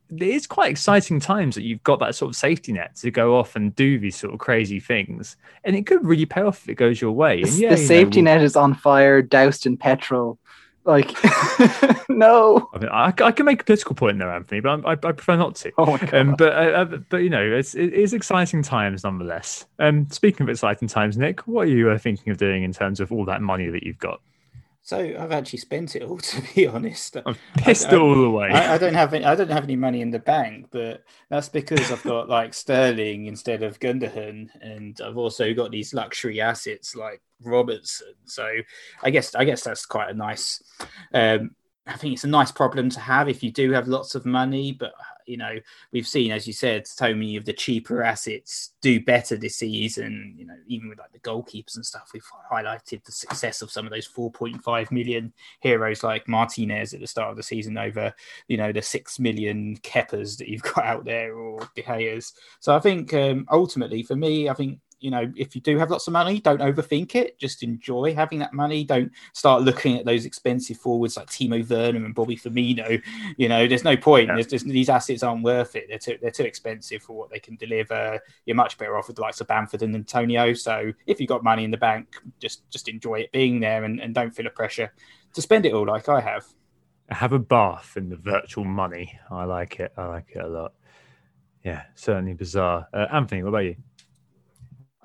it 0.10 0.22
is 0.22 0.48
quite 0.48 0.72
exciting 0.72 1.20
times 1.20 1.56
that 1.56 1.64
you've 1.64 1.84
got 1.84 2.00
that 2.00 2.16
sort 2.16 2.30
of 2.30 2.36
safety 2.36 2.72
net 2.72 2.96
to 2.98 3.12
go 3.12 3.38
off 3.38 3.56
and 3.56 3.76
do 3.76 4.00
these 4.00 4.16
sort 4.16 4.34
of 4.34 4.40
crazy 4.40 4.80
things, 4.80 5.36
and 5.64 5.76
it 5.76 5.86
could 5.86 6.06
really 6.06 6.26
pay 6.26 6.42
off 6.42 6.64
if 6.64 6.70
it 6.70 6.76
goes 6.76 7.02
your 7.02 7.12
way. 7.12 7.44
The, 7.44 7.50
yeah, 7.50 7.70
the 7.72 7.78
safety 7.78 8.22
know, 8.22 8.34
net 8.34 8.44
is 8.44 8.56
on 8.56 8.76
fire, 8.76 9.22
doused 9.22 9.66
in 9.66 9.78
petrol. 9.78 10.38
Like, 10.86 11.12
no. 12.10 12.70
I, 12.74 12.78
mean, 12.78 12.90
I, 12.90 13.08
I, 13.08 13.32
can 13.32 13.46
make 13.46 13.62
a 13.62 13.66
political 13.66 13.96
point 13.96 14.20
there, 14.20 14.32
Anthony, 14.32 14.62
but 14.62 14.86
I, 14.86 14.92
I 14.92 14.96
prefer 14.96 15.36
not 15.36 15.56
to. 15.56 15.72
Oh 15.78 15.86
my 15.88 15.98
god! 15.98 16.14
Um, 16.14 16.36
but 16.38 16.54
uh, 16.54 16.72
uh, 16.72 16.86
but 16.86 17.18
you 17.18 17.30
know, 17.30 17.42
it's 17.42 17.76
it 17.76 17.94
is 17.94 18.14
exciting 18.14 18.62
times 18.62 19.04
nonetheless. 19.04 19.66
Um, 19.80 20.08
speaking 20.12 20.44
of 20.44 20.50
exciting 20.50 20.88
times, 20.88 21.18
Nick, 21.18 21.42
what 21.48 21.68
are 21.68 21.72
you 21.72 21.90
uh, 21.90 21.98
thinking 21.98 22.32
of 22.32 22.38
doing 22.38 22.64
in 22.64 22.72
terms 22.72 23.00
of 23.00 23.12
all 23.12 23.26
that 23.26 23.42
money 23.42 23.70
that 23.70 23.84
you've 23.84 23.98
got? 23.98 24.22
So 24.86 25.00
I've 25.00 25.32
actually 25.32 25.58
spent 25.60 25.96
it 25.96 26.04
all, 26.04 26.18
to 26.20 26.44
be 26.54 26.68
honest. 26.68 27.18
I've 27.26 27.40
pissed 27.58 27.88
I, 27.88 27.96
it 27.96 28.00
all 28.00 28.24
away. 28.24 28.50
I, 28.50 28.76
I, 28.76 28.78
don't 28.78 28.94
have 28.94 29.16
any, 29.16 29.26
I 29.26 29.34
don't 29.34 29.50
have 29.50 29.64
any 29.64 29.76
money 29.76 30.02
in 30.02 30.12
the 30.12 30.20
bank, 30.20 30.68
but 30.70 31.04
that's 31.28 31.50
because 31.50 31.92
I've 31.92 32.04
got 32.04 32.30
like 32.30 32.54
Sterling 32.54 33.26
instead 33.26 33.64
of 33.64 33.80
Gundogan, 33.80 34.50
and 34.62 35.02
I've 35.04 35.18
also 35.18 35.56
got 35.56 35.72
these 35.72 35.96
luxury 35.96 36.40
assets 36.40 36.96
like 36.96 37.24
Robertson. 37.44 38.14
So 38.26 38.48
I 39.02 39.10
guess 39.10 39.34
I 39.34 39.44
guess 39.44 39.64
that's 39.64 39.88
quite 39.88 40.12
a 40.12 40.14
nice. 40.14 40.62
Um, 41.16 41.56
I 41.88 41.98
think 41.98 42.14
it's 42.14 42.24
a 42.24 42.28
nice 42.28 42.52
problem 42.52 42.90
to 42.92 43.00
have 43.00 43.28
if 43.28 43.42
you 43.42 43.52
do 43.52 43.72
have 43.72 43.88
lots 43.88 44.14
of 44.14 44.24
money, 44.24 44.72
but 44.72 44.94
you 45.26 45.38
know, 45.38 45.56
we've 45.92 46.08
seen, 46.08 46.32
as 46.32 46.48
you 46.48 46.54
said, 46.54 46.88
so 46.88 47.14
many 47.14 47.36
of 47.36 47.46
the 47.46 47.54
cheaper 47.54 48.04
assets 48.04 48.74
do 48.82 49.00
better 49.00 49.36
this 49.36 49.58
season. 49.58 50.36
You 50.38 50.46
know, 50.46 50.58
even 50.68 50.90
with 50.90 51.00
like 51.00 51.12
the 51.12 51.20
goalkeepers 51.20 51.76
and 51.76 51.86
stuff, 51.86 52.12
we've 52.14 52.26
highlighted 52.52 53.04
the 53.04 53.12
success 53.12 53.62
of 53.62 53.72
some 53.72 53.86
of 53.86 53.92
those 53.92 54.08
4.5 54.08 54.92
million 54.92 55.34
heroes 55.60 56.04
like 56.04 56.28
Martinez 56.28 56.94
at 56.94 57.00
the 57.00 57.08
start 57.08 57.32
of 57.32 57.38
the 57.38 57.44
season 57.44 57.78
over, 57.78 58.14
you 58.48 58.58
know, 58.58 58.72
the 58.72 58.82
six 58.82 59.20
million 59.20 59.78
Kepas 59.78 60.38
that 60.38 60.48
you've 60.48 60.64
got 60.76 60.86
out 60.86 61.06
there 61.06 61.36
or 61.36 61.68
De 61.76 61.82
Gea's. 61.82 62.34
So 62.60 62.76
I 62.76 62.80
think 62.80 63.14
um, 63.14 63.46
ultimately, 63.52 64.04
for 64.04 64.16
me, 64.16 64.50
I 64.50 64.54
think 64.54 64.80
you 65.00 65.12
know, 65.12 65.32
if 65.36 65.56
you 65.56 65.62
do 65.62 65.78
have 65.78 65.92
lots 65.92 66.08
of 66.08 66.14
money, 66.14 66.40
don't 66.40 66.62
overthink 66.62 67.16
it. 67.16 67.38
Just 67.38 67.64
enjoy 67.64 68.14
having 68.14 68.40
that 68.40 68.54
money. 68.54 68.84
Don't 68.84 69.12
start 69.34 69.62
looking 69.62 69.98
at 69.98 70.06
those 70.06 70.26
expensive 70.26 70.78
forwards 70.78 71.18
like 71.18 71.28
Timo 71.28 71.68
Werner 71.70 72.04
and 72.06 72.16
Bobby 72.16 72.38
Firmino. 72.38 73.02
You 73.38 73.50
know, 73.50 73.68
there's 73.68 73.84
no 73.84 73.98
point. 73.98 74.30
Yeah. 74.30 74.36
There's 74.36 74.48
just 74.48 74.66
these 74.66 74.90
assets 74.90 75.24
aren't 75.24 75.44
worth 75.44 75.76
it. 75.76 75.86
They're 75.90 76.00
too 76.00 76.18
they're 76.22 76.32
too 76.32 76.44
expensive 76.44 77.04
for 77.04 77.16
what 77.16 77.30
they 77.30 77.40
can 77.40 77.56
deliver. 77.58 78.20
You're 78.46 78.56
much 78.56 78.78
better 78.78 78.98
off 78.98 79.08
with 79.08 79.18
the 79.18 79.22
likes 79.22 79.42
of 79.42 79.48
Bamford 79.48 79.84
and 79.84 79.96
Antonio. 79.96 80.54
So 80.54 80.92
if 81.06 81.20
you've 81.20 81.30
got 81.30 81.44
money 81.44 81.64
in 81.64 81.72
the 81.72 81.78
bank, 81.78 82.16
just 82.40 82.70
just 82.70 82.88
enjoy 82.88 83.20
it 83.20 83.32
being 83.32 83.60
there 83.60 83.84
and, 83.84 84.00
and 84.00 84.16
don't 84.16 84.32
feel 84.32 84.48
a 84.48 84.52
pressure 84.52 84.94
to 85.34 85.42
spend 85.42 85.66
it 85.66 85.74
all 85.74 85.86
like 85.86 86.10
I 86.10 86.22
have. 86.22 86.46
Have 87.10 87.34
a 87.34 87.40
bath 87.40 87.98
in 87.98 88.10
the 88.10 88.16
virtual 88.16 88.66
money. 88.66 89.20
I 89.30 89.44
like 89.44 89.80
it. 89.80 89.94
I 89.96 90.06
like 90.08 90.32
it 90.36 90.44
a 90.44 90.48
lot. 90.48 90.74
Yeah, 91.64 91.84
certainly 91.96 92.34
bizarre. 92.34 92.88
Uh, 92.94 93.08
Anthony, 93.12 93.44
what 93.44 93.50
about 93.50 93.66
you? 93.66 93.76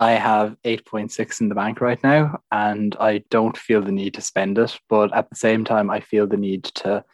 I 0.00 0.12
have 0.12 0.56
8.6 0.64 1.40
in 1.42 1.50
the 1.50 1.54
bank 1.54 1.82
right 1.82 2.02
now, 2.02 2.40
and 2.50 2.96
I 2.98 3.22
don't 3.28 3.56
feel 3.56 3.82
the 3.82 3.92
need 3.92 4.14
to 4.14 4.22
spend 4.22 4.56
it. 4.58 4.80
But 4.88 5.14
at 5.14 5.28
the 5.28 5.36
same 5.36 5.62
time, 5.62 5.90
I 5.90 6.00
feel 6.00 6.26
the 6.26 6.38
need 6.38 6.64
to 6.64 7.04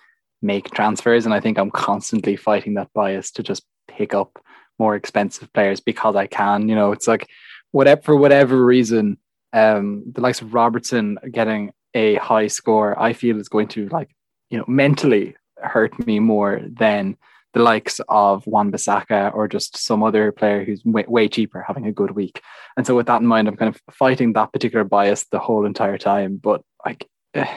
make 0.40 0.70
transfers. 0.70 1.24
And 1.24 1.34
I 1.34 1.40
think 1.40 1.58
I'm 1.58 1.72
constantly 1.72 2.36
fighting 2.36 2.74
that 2.74 2.92
bias 2.94 3.32
to 3.32 3.42
just 3.42 3.64
pick 3.88 4.14
up 4.14 4.38
more 4.78 4.94
expensive 4.94 5.52
players 5.52 5.80
because 5.80 6.14
I 6.14 6.28
can. 6.28 6.68
You 6.68 6.76
know, 6.76 6.92
it's 6.92 7.08
like 7.08 7.28
whatever 7.72 8.02
for 8.02 8.16
whatever 8.16 8.64
reason, 8.64 9.18
um, 9.52 10.04
the 10.12 10.20
likes 10.20 10.40
of 10.40 10.54
Robertson 10.54 11.18
getting 11.32 11.72
a 11.94 12.14
high 12.16 12.46
score, 12.46 12.96
I 13.00 13.14
feel 13.14 13.40
is 13.40 13.48
going 13.48 13.68
to 13.68 13.88
like, 13.88 14.14
you 14.50 14.58
know, 14.58 14.64
mentally 14.68 15.34
hurt 15.56 16.06
me 16.06 16.20
more 16.20 16.60
than 16.64 17.16
the 17.56 17.62
likes 17.62 18.02
of 18.10 18.46
Wan 18.46 18.70
Bissaka 18.70 19.34
or 19.34 19.48
just 19.48 19.78
some 19.78 20.02
other 20.02 20.30
player 20.30 20.62
who's 20.62 20.84
way, 20.84 21.06
way, 21.08 21.26
cheaper 21.26 21.64
having 21.66 21.86
a 21.86 21.92
good 21.92 22.10
week. 22.10 22.42
And 22.76 22.86
so 22.86 22.94
with 22.94 23.06
that 23.06 23.22
in 23.22 23.26
mind, 23.26 23.48
I'm 23.48 23.56
kind 23.56 23.74
of 23.74 23.80
fighting 23.90 24.34
that 24.34 24.52
particular 24.52 24.84
bias 24.84 25.24
the 25.24 25.38
whole 25.38 25.64
entire 25.64 25.96
time. 25.96 26.36
But 26.36 26.60
like 26.84 27.08
eh, 27.32 27.56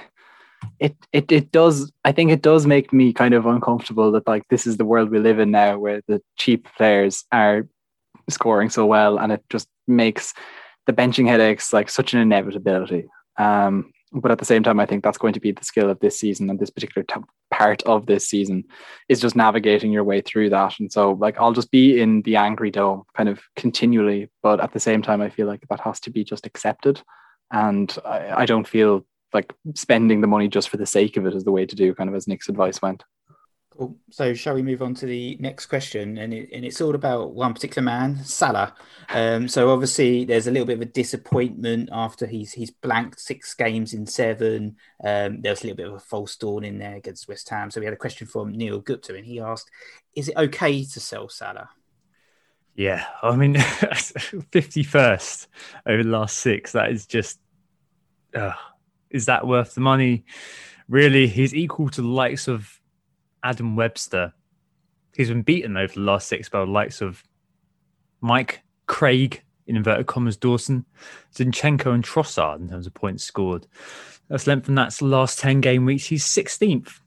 it 0.80 0.96
it 1.12 1.30
it 1.34 1.52
does 1.52 1.92
I 2.06 2.14
think 2.14 2.32
it 2.32 2.42
does 2.42 2.66
make 2.66 2.94
me 2.94 3.12
kind 3.12 3.34
of 3.34 3.46
uncomfortable 3.46 4.14
that 4.14 4.26
like 4.26 4.44
this 4.50 4.66
is 4.66 4.78
the 4.78 4.86
world 4.86 5.10
we 5.10 5.20
live 5.20 5.38
in 5.38 5.52
now 5.52 5.78
where 5.78 6.02
the 6.08 6.22
cheap 6.38 6.70
players 6.78 7.26
are 7.34 7.68
scoring 8.30 8.70
so 8.70 8.86
well 8.86 9.20
and 9.20 9.34
it 9.34 9.44
just 9.50 9.68
makes 9.86 10.34
the 10.88 10.94
benching 10.94 11.28
headaches 11.28 11.74
like 11.74 11.90
such 11.90 12.14
an 12.14 12.22
inevitability. 12.22 13.10
Um, 13.38 13.92
but 14.12 14.32
at 14.32 14.40
the 14.40 14.46
same 14.46 14.64
time, 14.64 14.80
I 14.80 14.86
think 14.86 15.04
that's 15.04 15.18
going 15.18 15.34
to 15.34 15.40
be 15.40 15.52
the 15.52 15.64
skill 15.64 15.90
of 15.90 16.00
this 16.00 16.20
season 16.20 16.50
and 16.50 16.60
this 16.60 16.70
particular 16.70 17.04
t- 17.04 17.22
part 17.52 17.84
of 17.84 18.06
this 18.08 18.28
season 18.28 18.64
is 19.08 19.20
just 19.20 19.36
navigating 19.36 19.92
your 19.92 20.04
way 20.04 20.22
through 20.22 20.50
that. 20.50 20.80
And 20.80 20.92
so, 20.92 21.12
like, 21.14 21.38
I'll 21.40 21.54
just 21.54 21.72
be 21.72 22.02
in 22.02 22.24
the 22.24 22.36
angry 22.36 22.72
dome 22.72 23.04
kind 23.16 23.30
of 23.30 23.42
continually, 23.56 24.30
but 24.42 24.60
at 24.60 24.74
the 24.74 24.80
same 24.80 25.02
time, 25.02 25.22
I 25.22 25.30
feel 25.30 25.48
like 25.48 25.62
that 25.70 25.82
has 25.82 26.00
to 26.02 26.10
be 26.10 26.24
just 26.24 26.46
accepted. 26.46 27.02
And 27.52 27.96
I, 28.04 28.42
I 28.42 28.46
don't 28.46 28.68
feel 28.68 29.06
like 29.34 29.54
spending 29.76 30.22
the 30.22 30.28
money 30.28 30.48
just 30.48 30.70
for 30.70 30.78
the 30.78 30.86
sake 30.86 31.18
of 31.18 31.26
it 31.26 31.36
is 31.36 31.44
the 31.44 31.52
way 31.52 31.66
to 31.66 31.76
do, 31.76 31.94
kind 31.94 32.10
of 32.10 32.16
as 32.16 32.28
Nick's 32.28 32.50
advice 32.50 32.82
went. 32.82 33.04
Cool. 33.80 33.96
So, 34.12 34.34
shall 34.34 34.56
we 34.56 34.62
move 34.62 34.82
on 34.82 34.94
to 34.96 35.06
the 35.06 35.38
next 35.40 35.68
question? 35.68 36.18
And, 36.18 36.34
it, 36.34 36.50
and 36.52 36.66
it's 36.66 36.82
all 36.82 36.96
about 36.96 37.32
one 37.32 37.54
particular 37.54 37.82
man, 37.82 38.22
Salah. 38.26 38.76
Um, 39.08 39.48
so, 39.48 39.70
obviously, 39.70 40.26
there's 40.26 40.48
a 40.48 40.52
little 40.52 40.66
bit 40.66 40.76
of 40.76 40.82
a 40.82 40.86
disappointment 40.92 41.88
after 41.94 42.28
he's 42.28 42.52
he's 42.52 42.72
blanked 42.72 43.22
six 43.22 43.54
games 43.54 43.94
in 43.94 44.06
seven. 44.06 44.76
Um, 45.02 45.40
there 45.40 45.54
was 45.54 45.62
a 45.62 45.68
little 45.68 45.78
bit 45.78 45.88
of 45.88 45.94
a 45.94 46.00
false 46.00 46.36
dawn 46.36 46.66
in 46.66 46.78
there 46.78 46.98
against 46.98 47.30
West 47.30 47.48
Ham. 47.48 47.72
So, 47.72 47.80
we 47.80 47.86
had 47.86 47.94
a 47.94 47.98
question 47.98 48.28
from 48.28 48.52
Neil 48.52 48.80
Gupta, 48.82 49.16
and 49.16 49.26
he 49.26 49.40
asked, 49.40 49.72
"Is 50.14 50.28
it 50.28 50.36
okay 50.36 50.84
to 50.84 51.00
sell 51.00 51.30
Salah?" 51.30 51.70
Yeah, 52.76 53.06
I 53.24 53.34
mean, 53.38 53.54
51st 53.56 55.48
over 55.86 56.04
the 56.04 56.10
last 56.10 56.40
six. 56.40 56.74
That 56.74 56.92
is 56.92 57.06
just, 57.06 57.40
uh, 58.36 58.52
is 59.10 59.28
that 59.28 59.48
worth 59.48 59.74
the 59.74 59.82
money? 59.82 60.26
Really, 60.90 61.28
he's 61.28 61.56
equal 61.56 61.88
to 61.92 62.02
the 62.02 62.08
likes 62.08 62.50
of 62.50 62.79
Adam 63.44 63.76
Webster. 63.76 64.34
He's 65.16 65.30
been 65.30 65.42
beaten 65.42 65.78
over 65.78 65.94
the 65.94 66.00
last 66.02 66.28
six 66.28 66.50
by 66.50 66.60
the 66.60 66.66
likes 66.66 67.02
of 67.02 67.24
Mike 68.22 68.62
Craig 68.86 69.44
in 69.68 69.76
inverted 69.76 70.08
commas 70.08 70.38
Dawson, 70.38 70.86
Zinchenko 71.34 71.94
and 71.94 72.04
Trossard 72.04 72.60
in 72.60 72.70
terms 72.70 72.88
of 72.88 72.94
points 72.94 73.24
scored. 73.24 73.68
That's 74.28 74.48
length 74.48 74.66
from 74.66 74.76
that's 74.76 75.02
last 75.02 75.40
10 75.40 75.62
game 75.62 75.86
weeks. 75.86 76.06
He's 76.06 76.26
16th. 76.26 77.00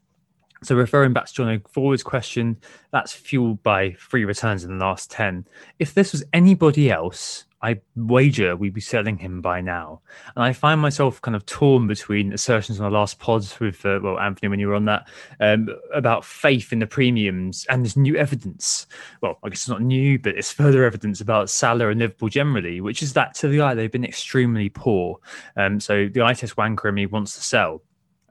So 0.63 0.75
referring 0.75 1.11
back 1.11 1.27
to 1.27 1.33
John 1.33 1.61
Forward's 1.69 2.03
question, 2.03 2.57
that's 2.91 3.11
fueled 3.11 3.61
by 3.63 3.95
three 3.99 4.23
returns 4.23 4.63
in 4.63 4.77
the 4.77 4.85
last 4.85 5.11
10. 5.11 5.45
If 5.79 5.93
this 5.93 6.13
was 6.13 6.23
anybody 6.31 6.89
else, 6.89 7.45
I 7.63 7.79
wager 7.95 8.57
we'd 8.57 8.73
be 8.73 8.81
selling 8.81 9.17
him 9.17 9.41
by 9.41 9.61
now. 9.61 10.01
And 10.35 10.43
I 10.43 10.51
find 10.51 10.81
myself 10.81 11.21
kind 11.21 11.35
of 11.35 11.45
torn 11.45 11.87
between 11.87 12.33
assertions 12.33 12.79
on 12.79 12.91
the 12.91 12.95
last 12.95 13.19
pods 13.19 13.57
with, 13.59 13.85
uh, 13.85 14.01
well, 14.03 14.19
Anthony, 14.19 14.49
when 14.49 14.59
you 14.59 14.67
were 14.67 14.75
on 14.75 14.85
that, 14.85 15.07
um, 15.39 15.69
about 15.93 16.25
faith 16.25 16.73
in 16.73 16.79
the 16.79 16.87
premiums 16.87 17.65
and 17.69 17.85
there's 17.85 17.95
new 17.95 18.17
evidence. 18.17 18.85
Well, 19.21 19.39
I 19.43 19.49
guess 19.49 19.59
it's 19.59 19.69
not 19.69 19.81
new, 19.81 20.19
but 20.19 20.35
it's 20.35 20.51
further 20.51 20.83
evidence 20.83 21.21
about 21.21 21.49
Salah 21.49 21.89
and 21.89 22.01
Liverpool 22.01 22.27
generally, 22.27 22.81
which 22.81 23.01
is 23.01 23.13
that 23.13 23.33
to 23.35 23.47
the 23.47 23.61
eye, 23.61 23.73
they've 23.73 23.89
been 23.89 24.03
extremely 24.03 24.67
poor. 24.67 25.19
Um, 25.55 25.79
so 25.79 26.09
the 26.09 26.19
test 26.35 26.57
wanker 26.57 26.89
in 26.89 26.95
me 26.95 27.05
wants 27.05 27.33
to 27.35 27.41
sell. 27.41 27.81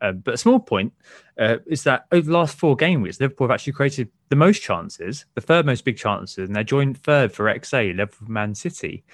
Uh, 0.03 0.13
but 0.13 0.35
a 0.35 0.37
small 0.37 0.59
point 0.59 0.93
uh, 1.39 1.57
is 1.67 1.85
that 1.85 2.07
over 2.13 2.27
the 2.27 2.33
last 2.33 2.57
four 2.57 2.77
game 2.77 3.01
weeks, 3.01 3.21
Liverpool 3.21 3.47
have 3.47 3.55
actually 3.55 3.73
created 3.73 4.11
the 4.29 4.37
most 4.37 4.61
chances, 4.61 5.25
the 5.35 5.41
third 5.41 5.65
most 5.65 5.85
big 5.85 5.97
chances, 5.97 6.49
and 6.49 6.55
they're 6.55 6.65
joined 6.65 6.99
third 6.99 7.33
for 7.33 7.45
XA, 7.47 7.97
level 7.97 8.15
with 8.21 8.29
Man 8.29 8.55
City. 8.55 9.05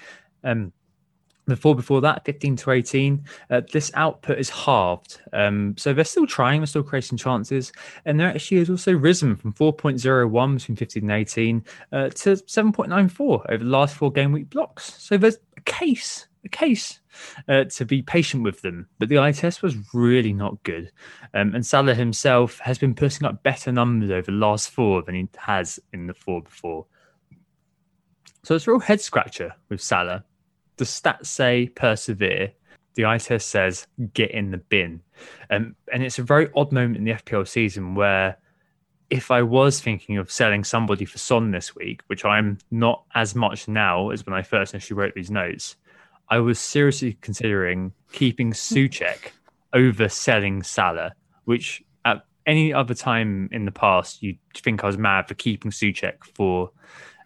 Um, 0.43 0.73
the 1.49 1.55
four 1.55 1.75
before 1.75 1.99
that, 2.01 2.23
15 2.25 2.55
to 2.57 2.71
18, 2.71 3.23
uh, 3.49 3.61
this 3.71 3.91
output 3.95 4.37
is 4.37 4.49
halved. 4.49 5.19
Um, 5.33 5.75
so 5.77 5.93
they're 5.93 6.05
still 6.05 6.27
trying, 6.27 6.61
they're 6.61 6.67
still 6.67 6.83
creating 6.83 7.17
chances. 7.17 7.71
And 8.05 8.19
there 8.19 8.27
actually 8.27 8.59
has 8.59 8.69
also 8.69 8.93
risen 8.93 9.35
from 9.35 9.53
4.01 9.53 10.53
between 10.55 10.75
15 10.75 11.03
and 11.03 11.11
18 11.11 11.65
uh, 11.91 12.09
to 12.09 12.35
7.94 12.35 13.19
over 13.49 13.63
the 13.63 13.69
last 13.69 13.95
four 13.95 14.11
game 14.11 14.31
week 14.31 14.49
blocks. 14.49 14.95
So 15.01 15.17
there's 15.17 15.37
a 15.57 15.61
case 15.61 16.27
a 16.45 16.49
case 16.49 16.99
uh, 17.47 17.65
to 17.65 17.85
be 17.85 18.01
patient 18.01 18.43
with 18.43 18.61
them. 18.61 18.87
But 18.97 19.09
the 19.09 19.19
eye 19.19 19.31
test 19.31 19.61
was 19.61 19.75
really 19.93 20.33
not 20.33 20.61
good. 20.63 20.91
Um, 21.33 21.53
and 21.55 21.65
Salah 21.65 21.93
himself 21.93 22.59
has 22.59 22.77
been 22.77 22.95
putting 22.95 23.27
up 23.27 23.43
better 23.43 23.71
numbers 23.71 24.11
over 24.11 24.31
the 24.31 24.37
last 24.37 24.69
four 24.69 25.01
than 25.01 25.15
he 25.15 25.27
has 25.37 25.79
in 25.93 26.07
the 26.07 26.13
four 26.13 26.41
before. 26.41 26.85
So 28.43 28.55
it's 28.55 28.67
a 28.67 28.71
real 28.71 28.79
head 28.79 29.01
scratcher 29.01 29.53
with 29.69 29.81
Salah. 29.81 30.23
The 30.77 30.85
stats 30.85 31.27
say 31.27 31.67
persevere. 31.67 32.53
The 32.95 33.05
eye 33.05 33.17
test 33.17 33.49
says 33.49 33.87
get 34.13 34.31
in 34.31 34.51
the 34.51 34.57
bin. 34.57 35.01
Um, 35.49 35.75
and 35.91 36.03
it's 36.03 36.19
a 36.19 36.23
very 36.23 36.49
odd 36.55 36.71
moment 36.71 36.97
in 36.97 37.03
the 37.03 37.11
FPL 37.13 37.47
season 37.47 37.95
where 37.95 38.37
if 39.09 39.31
I 39.31 39.41
was 39.41 39.79
thinking 39.79 40.17
of 40.17 40.31
selling 40.31 40.63
somebody 40.63 41.05
for 41.05 41.17
Son 41.17 41.51
this 41.51 41.75
week, 41.75 42.01
which 42.07 42.25
I'm 42.25 42.57
not 42.71 43.05
as 43.15 43.35
much 43.35 43.67
now 43.67 44.09
as 44.09 44.25
when 44.25 44.35
I 44.35 44.41
first 44.41 44.73
initially 44.73 44.97
wrote 44.97 45.15
these 45.15 45.31
notes, 45.31 45.75
I 46.29 46.39
was 46.39 46.59
seriously 46.59 47.17
considering 47.21 47.93
keeping 48.11 48.53
Soucek 48.53 49.31
over 49.73 50.09
selling 50.09 50.61
Salah, 50.63 51.13
which 51.45 51.83
at 52.05 52.23
any 52.45 52.71
other 52.73 52.93
time 52.93 53.49
in 53.51 53.65
the 53.65 53.71
past 53.71 54.21
you'd 54.21 54.37
think 54.55 54.83
I 54.83 54.87
was 54.87 54.97
mad 54.97 55.27
for 55.27 55.33
keeping 55.33 55.71
Soucek 55.71 56.23
for 56.35 56.71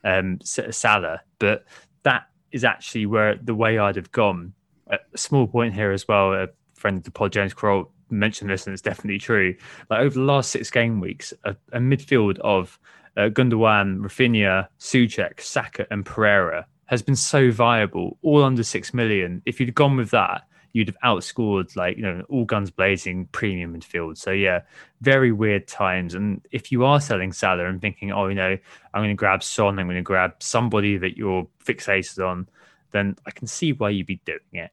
um, 0.04 0.40
Salah, 0.42 1.22
but 1.40 1.66
that 2.04 2.28
is 2.52 2.64
actually 2.64 3.06
where 3.06 3.36
the 3.36 3.56
way 3.56 3.78
I'd 3.78 3.96
have 3.96 4.12
gone. 4.12 4.54
A 4.88 5.00
small 5.16 5.48
point 5.48 5.74
here 5.74 5.92
as 5.92 6.08
well. 6.08 6.34
A 6.34 6.48
friend 6.76 6.98
of 6.98 7.04
the 7.04 7.12
pod, 7.12 7.32
James 7.32 7.54
Kroll, 7.54 7.92
mentioned 8.10 8.50
this, 8.50 8.68
and 8.68 8.74
it's 8.74 8.82
definitely 8.82 9.18
true. 9.18 9.56
Like 9.90 10.00
over 10.00 10.14
the 10.14 10.26
last 10.26 10.52
six 10.52 10.70
game 10.70 11.00
weeks, 11.00 11.34
a, 11.46 11.56
a 11.72 11.80
midfield 11.80 12.38
of 12.40 12.78
uh, 13.18 13.30
Gundogan, 13.30 14.00
Raphinha, 14.00 14.68
Soucek, 14.80 15.42
Saka, 15.42 15.88
and 15.90 16.06
Pereira 16.06 16.68
has 16.86 17.02
been 17.02 17.16
so 17.16 17.52
viable, 17.52 18.18
all 18.22 18.44
under 18.44 18.64
six 18.64 18.94
million. 18.94 19.42
If 19.46 19.60
you'd 19.60 19.74
gone 19.76 19.98
with 19.98 20.12
that, 20.12 20.44
you'd 20.74 20.88
have 20.88 20.98
outscored 21.06 21.76
like 21.76 21.98
you 21.98 22.04
know 22.04 22.24
all 22.30 22.46
guns 22.46 22.72
blazing 22.72 23.28
premium 23.32 23.80
midfield. 23.80 24.18
So 24.18 24.32
yeah, 24.32 24.62
very 25.02 25.32
weird 25.32 25.68
times. 25.68 26.16
And 26.16 26.42
if 26.52 26.72
you 26.72 26.84
are 26.84 27.00
selling 27.00 27.32
Salah 27.32 27.68
and 27.68 27.80
thinking, 27.80 28.12
oh, 28.12 28.28
you 28.28 28.36
know, 28.36 28.58
I'm 28.94 29.02
going 29.02 29.10
to 29.10 29.16
grab 29.16 29.44
Son, 29.44 29.80
I'm 29.80 29.86
going 29.86 29.96
to 29.96 30.02
grab 30.02 30.34
somebody 30.40 30.98
that 30.98 31.16
you're 31.16 31.48
fixated 31.64 32.28
on, 32.28 32.48
then 32.92 33.16
I 33.26 33.32
can 33.32 33.48
see 33.48 33.72
why 33.72 33.92
you'd 33.92 34.08
be 34.08 34.20
doing 34.26 34.40
it. 34.54 34.72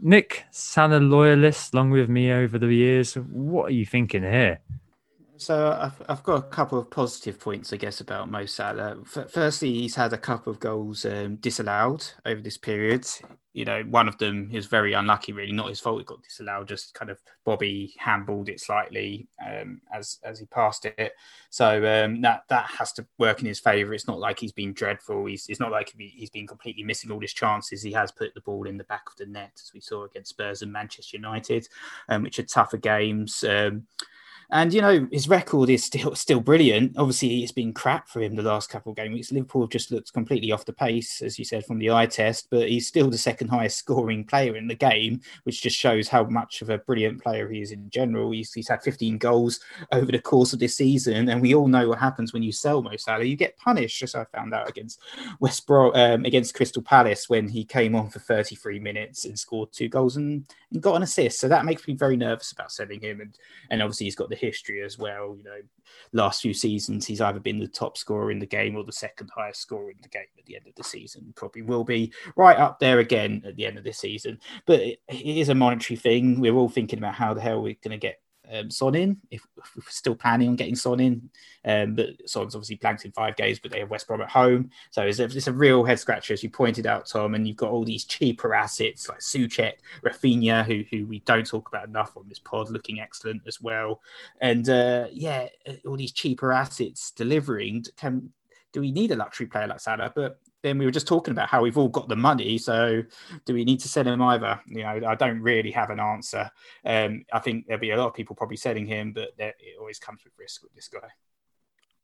Nick, 0.00 0.44
Salah 0.50 0.96
loyalist, 0.96 1.74
long 1.74 1.90
with 1.90 2.08
me 2.08 2.32
over 2.32 2.58
the 2.58 2.66
years, 2.66 3.14
what 3.14 3.66
are 3.66 3.74
you 3.74 3.86
thinking 3.86 4.22
here? 4.22 4.58
So 5.42 5.76
I've, 5.80 6.00
I've 6.08 6.22
got 6.22 6.36
a 6.36 6.42
couple 6.42 6.78
of 6.78 6.88
positive 6.88 7.40
points, 7.40 7.72
I 7.72 7.76
guess, 7.76 8.00
about 8.00 8.30
Mo 8.30 8.46
Salah. 8.46 8.98
F- 9.02 9.28
firstly, 9.28 9.72
he's 9.72 9.96
had 9.96 10.12
a 10.12 10.18
couple 10.18 10.52
of 10.52 10.60
goals 10.60 11.04
um, 11.04 11.34
disallowed 11.36 12.06
over 12.24 12.40
this 12.40 12.56
period. 12.56 13.04
You 13.52 13.64
know, 13.64 13.82
one 13.90 14.06
of 14.06 14.16
them 14.18 14.50
is 14.52 14.66
very 14.66 14.92
unlucky, 14.92 15.32
really, 15.32 15.50
not 15.50 15.68
his 15.68 15.80
fault. 15.80 16.00
It 16.00 16.06
got 16.06 16.22
disallowed. 16.22 16.68
Just 16.68 16.94
kind 16.94 17.10
of 17.10 17.18
Bobby 17.44 17.92
handballed 18.00 18.48
it 18.50 18.60
slightly 18.60 19.26
um, 19.44 19.80
as 19.92 20.20
as 20.22 20.38
he 20.38 20.46
passed 20.46 20.84
it. 20.84 21.12
So 21.50 21.76
um, 21.78 22.20
that 22.20 22.44
that 22.48 22.66
has 22.78 22.92
to 22.92 23.06
work 23.18 23.40
in 23.40 23.46
his 23.46 23.58
favour. 23.58 23.94
It's 23.94 24.06
not 24.06 24.20
like 24.20 24.38
he's 24.38 24.52
been 24.52 24.72
dreadful. 24.72 25.26
He's 25.26 25.48
it's 25.48 25.60
not 25.60 25.72
like 25.72 25.92
he's 25.98 26.30
been 26.30 26.46
completely 26.46 26.84
missing 26.84 27.10
all 27.10 27.20
his 27.20 27.34
chances. 27.34 27.82
He 27.82 27.92
has 27.92 28.12
put 28.12 28.32
the 28.34 28.40
ball 28.42 28.68
in 28.68 28.78
the 28.78 28.84
back 28.84 29.08
of 29.08 29.16
the 29.16 29.26
net, 29.26 29.52
as 29.56 29.72
we 29.74 29.80
saw 29.80 30.04
against 30.04 30.30
Spurs 30.30 30.62
and 30.62 30.72
Manchester 30.72 31.16
United, 31.16 31.68
um, 32.08 32.22
which 32.22 32.38
are 32.38 32.44
tougher 32.44 32.78
games. 32.78 33.44
And 34.50 34.72
you 34.72 34.82
know 34.82 35.08
his 35.10 35.28
record 35.28 35.70
is 35.70 35.84
still 35.84 36.14
still 36.16 36.40
brilliant. 36.40 36.96
Obviously, 36.98 37.42
it's 37.42 37.52
been 37.52 37.72
crap 37.72 38.08
for 38.08 38.20
him 38.20 38.36
the 38.36 38.42
last 38.42 38.70
couple 38.70 38.90
of 38.90 38.96
game 38.96 39.12
weeks. 39.12 39.32
Liverpool 39.32 39.66
just 39.66 39.90
looked 39.90 40.12
completely 40.12 40.52
off 40.52 40.64
the 40.64 40.72
pace, 40.72 41.22
as 41.22 41.38
you 41.38 41.44
said 41.44 41.64
from 41.64 41.78
the 41.78 41.90
eye 41.90 42.06
test. 42.06 42.48
But 42.50 42.68
he's 42.68 42.86
still 42.86 43.10
the 43.10 43.18
second 43.18 43.48
highest 43.48 43.78
scoring 43.78 44.24
player 44.24 44.56
in 44.56 44.66
the 44.66 44.74
game, 44.74 45.20
which 45.44 45.62
just 45.62 45.76
shows 45.76 46.08
how 46.08 46.24
much 46.24 46.62
of 46.62 46.70
a 46.70 46.78
brilliant 46.78 47.22
player 47.22 47.48
he 47.48 47.60
is 47.60 47.72
in 47.72 47.88
general. 47.90 48.30
He's, 48.30 48.52
he's 48.52 48.68
had 48.68 48.82
15 48.82 49.18
goals 49.18 49.60
over 49.92 50.10
the 50.10 50.18
course 50.18 50.52
of 50.52 50.58
this 50.58 50.76
season, 50.76 51.28
and 51.28 51.40
we 51.40 51.54
all 51.54 51.68
know 51.68 51.88
what 51.88 51.98
happens 51.98 52.32
when 52.32 52.42
you 52.42 52.52
sell 52.52 52.82
Mo 52.82 52.96
Salah. 52.96 53.24
You 53.24 53.36
get 53.36 53.56
punished, 53.56 54.02
as 54.02 54.14
I 54.14 54.24
found 54.26 54.54
out 54.54 54.68
against 54.68 55.00
West 55.40 55.66
Brom 55.66 55.92
um, 55.94 56.24
against 56.24 56.54
Crystal 56.54 56.82
Palace 56.82 57.28
when 57.28 57.48
he 57.48 57.64
came 57.64 57.94
on 57.94 58.08
for 58.08 58.18
33 58.18 58.78
minutes 58.78 59.24
and 59.24 59.38
scored 59.38 59.72
two 59.72 59.88
goals 59.88 60.16
and 60.16 60.44
and 60.70 60.82
got 60.82 60.96
an 60.96 61.02
assist. 61.02 61.40
So 61.40 61.48
that 61.48 61.64
makes 61.64 61.86
me 61.86 61.94
very 61.94 62.16
nervous 62.16 62.52
about 62.52 62.72
selling 62.72 63.00
him. 63.00 63.20
And 63.20 63.36
and 63.70 63.82
obviously 63.82 64.06
he's 64.06 64.16
got 64.16 64.30
the 64.30 64.36
history 64.42 64.82
as 64.82 64.98
well. 64.98 65.34
You 65.36 65.44
know, 65.44 65.60
last 66.12 66.42
few 66.42 66.52
seasons 66.52 67.06
he's 67.06 67.22
either 67.22 67.40
been 67.40 67.58
the 67.58 67.68
top 67.68 67.96
scorer 67.96 68.30
in 68.30 68.38
the 68.38 68.46
game 68.46 68.76
or 68.76 68.84
the 68.84 68.92
second 68.92 69.30
highest 69.34 69.62
scorer 69.62 69.90
in 69.90 69.96
the 70.02 70.08
game 70.08 70.26
at 70.38 70.44
the 70.44 70.56
end 70.56 70.66
of 70.66 70.74
the 70.74 70.84
season. 70.84 71.32
Probably 71.34 71.62
will 71.62 71.84
be 71.84 72.12
right 72.36 72.58
up 72.58 72.78
there 72.78 72.98
again 72.98 73.42
at 73.46 73.56
the 73.56 73.64
end 73.64 73.78
of 73.78 73.84
the 73.84 73.92
season. 73.92 74.38
But 74.66 74.80
it, 74.80 74.98
it 75.08 75.38
is 75.38 75.48
a 75.48 75.54
monetary 75.54 75.96
thing. 75.96 76.40
We're 76.40 76.54
all 76.56 76.68
thinking 76.68 76.98
about 76.98 77.14
how 77.14 77.32
the 77.32 77.40
hell 77.40 77.62
we're 77.62 77.76
going 77.82 77.92
to 77.92 77.98
get 77.98 78.20
um, 78.50 78.70
Son 78.70 78.94
in 78.94 79.18
if, 79.30 79.46
if, 79.56 79.76
we're 79.76 79.82
still 79.88 80.14
planning 80.14 80.48
on 80.48 80.56
getting 80.56 80.74
Son 80.74 81.00
in. 81.00 81.30
Um, 81.64 81.94
but 81.94 82.08
Son's 82.26 82.54
obviously 82.54 82.76
blanked 82.76 83.04
in 83.04 83.12
five 83.12 83.36
games, 83.36 83.58
but 83.58 83.70
they 83.70 83.80
have 83.80 83.90
West 83.90 84.06
Brom 84.08 84.20
at 84.20 84.30
home. 84.30 84.70
So 84.90 85.02
it's 85.02 85.18
a, 85.18 85.24
it's 85.24 85.46
a 85.46 85.52
real 85.52 85.84
head 85.84 86.00
scratcher, 86.00 86.34
as 86.34 86.42
you 86.42 86.50
pointed 86.50 86.86
out, 86.86 87.06
Tom. 87.06 87.34
And 87.34 87.46
you've 87.46 87.56
got 87.56 87.70
all 87.70 87.84
these 87.84 88.04
cheaper 88.04 88.54
assets 88.54 89.08
like 89.08 89.20
Soucek, 89.20 89.74
Raphinha, 90.04 90.64
who, 90.64 90.84
who 90.90 91.06
we 91.06 91.20
don't 91.20 91.46
talk 91.46 91.68
about 91.68 91.88
enough 91.88 92.16
on 92.16 92.28
this 92.28 92.40
pod, 92.40 92.70
looking 92.70 93.00
excellent 93.00 93.42
as 93.46 93.60
well. 93.60 94.00
And 94.40 94.68
uh, 94.68 95.06
yeah, 95.12 95.48
all 95.86 95.96
these 95.96 96.12
cheaper 96.12 96.52
assets 96.52 97.10
delivering. 97.12 97.84
Can 97.96 98.32
do 98.72 98.80
we 98.80 98.90
need 98.90 99.12
a 99.12 99.16
luxury 99.16 99.46
player 99.46 99.66
like 99.66 99.80
Salah? 99.80 100.12
But 100.14 100.40
then 100.62 100.78
we 100.78 100.84
were 100.84 100.90
just 100.90 101.08
talking 101.08 101.32
about 101.32 101.48
how 101.48 101.62
we've 101.62 101.78
all 101.78 101.88
got 101.88 102.08
the 102.08 102.16
money. 102.16 102.56
So 102.58 103.02
do 103.44 103.54
we 103.54 103.64
need 103.64 103.80
to 103.80 103.88
sell 103.88 104.06
him 104.06 104.22
either? 104.22 104.60
You 104.66 104.82
know, 104.82 105.00
I 105.06 105.14
don't 105.14 105.40
really 105.40 105.72
have 105.72 105.90
an 105.90 106.00
answer. 106.00 106.50
Um, 106.84 107.24
I 107.32 107.40
think 107.40 107.66
there'll 107.66 107.80
be 107.80 107.90
a 107.90 107.96
lot 107.96 108.08
of 108.08 108.14
people 108.14 108.36
probably 108.36 108.56
selling 108.56 108.86
him, 108.86 109.12
but 109.12 109.30
it 109.38 109.56
always 109.78 109.98
comes 109.98 110.22
with 110.24 110.32
risk 110.38 110.62
with 110.62 110.74
this 110.74 110.88
guy. 110.88 111.08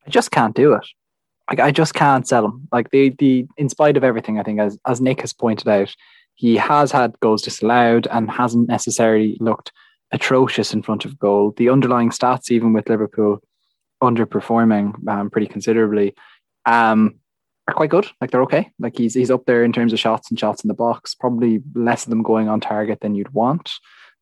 I 0.06 0.10
just 0.10 0.30
can't 0.30 0.54
do 0.54 0.74
it. 0.74 0.86
Like 1.48 1.60
I 1.60 1.70
just 1.70 1.94
can't 1.94 2.26
sell 2.26 2.44
him. 2.44 2.68
Like 2.72 2.90
the 2.90 3.10
the 3.18 3.46
in 3.56 3.68
spite 3.68 3.96
of 3.96 4.04
everything, 4.04 4.38
I 4.38 4.42
think 4.42 4.60
as 4.60 4.78
as 4.86 5.00
Nick 5.00 5.22
has 5.22 5.32
pointed 5.32 5.68
out, 5.68 5.94
he 6.34 6.56
has 6.56 6.92
had 6.92 7.18
goals 7.20 7.42
disallowed 7.42 8.06
and 8.10 8.30
hasn't 8.30 8.68
necessarily 8.68 9.36
looked 9.40 9.72
atrocious 10.12 10.74
in 10.74 10.82
front 10.82 11.04
of 11.04 11.18
goal. 11.18 11.52
The 11.56 11.70
underlying 11.70 12.10
stats, 12.10 12.50
even 12.50 12.72
with 12.72 12.88
Liverpool 12.88 13.42
underperforming 14.02 15.08
um, 15.08 15.30
pretty 15.30 15.46
considerably, 15.46 16.14
um, 16.66 17.16
are 17.68 17.74
quite 17.74 17.90
good. 17.90 18.08
Like 18.20 18.30
they're 18.30 18.42
okay. 18.42 18.72
Like 18.78 18.96
he's 18.96 19.14
he's 19.14 19.30
up 19.30 19.44
there 19.44 19.62
in 19.62 19.72
terms 19.72 19.92
of 19.92 20.00
shots 20.00 20.30
and 20.30 20.38
shots 20.38 20.64
in 20.64 20.68
the 20.68 20.74
box. 20.74 21.14
Probably 21.14 21.62
less 21.74 22.04
of 22.04 22.10
them 22.10 22.22
going 22.22 22.48
on 22.48 22.60
target 22.60 23.00
than 23.00 23.14
you'd 23.14 23.34
want. 23.34 23.70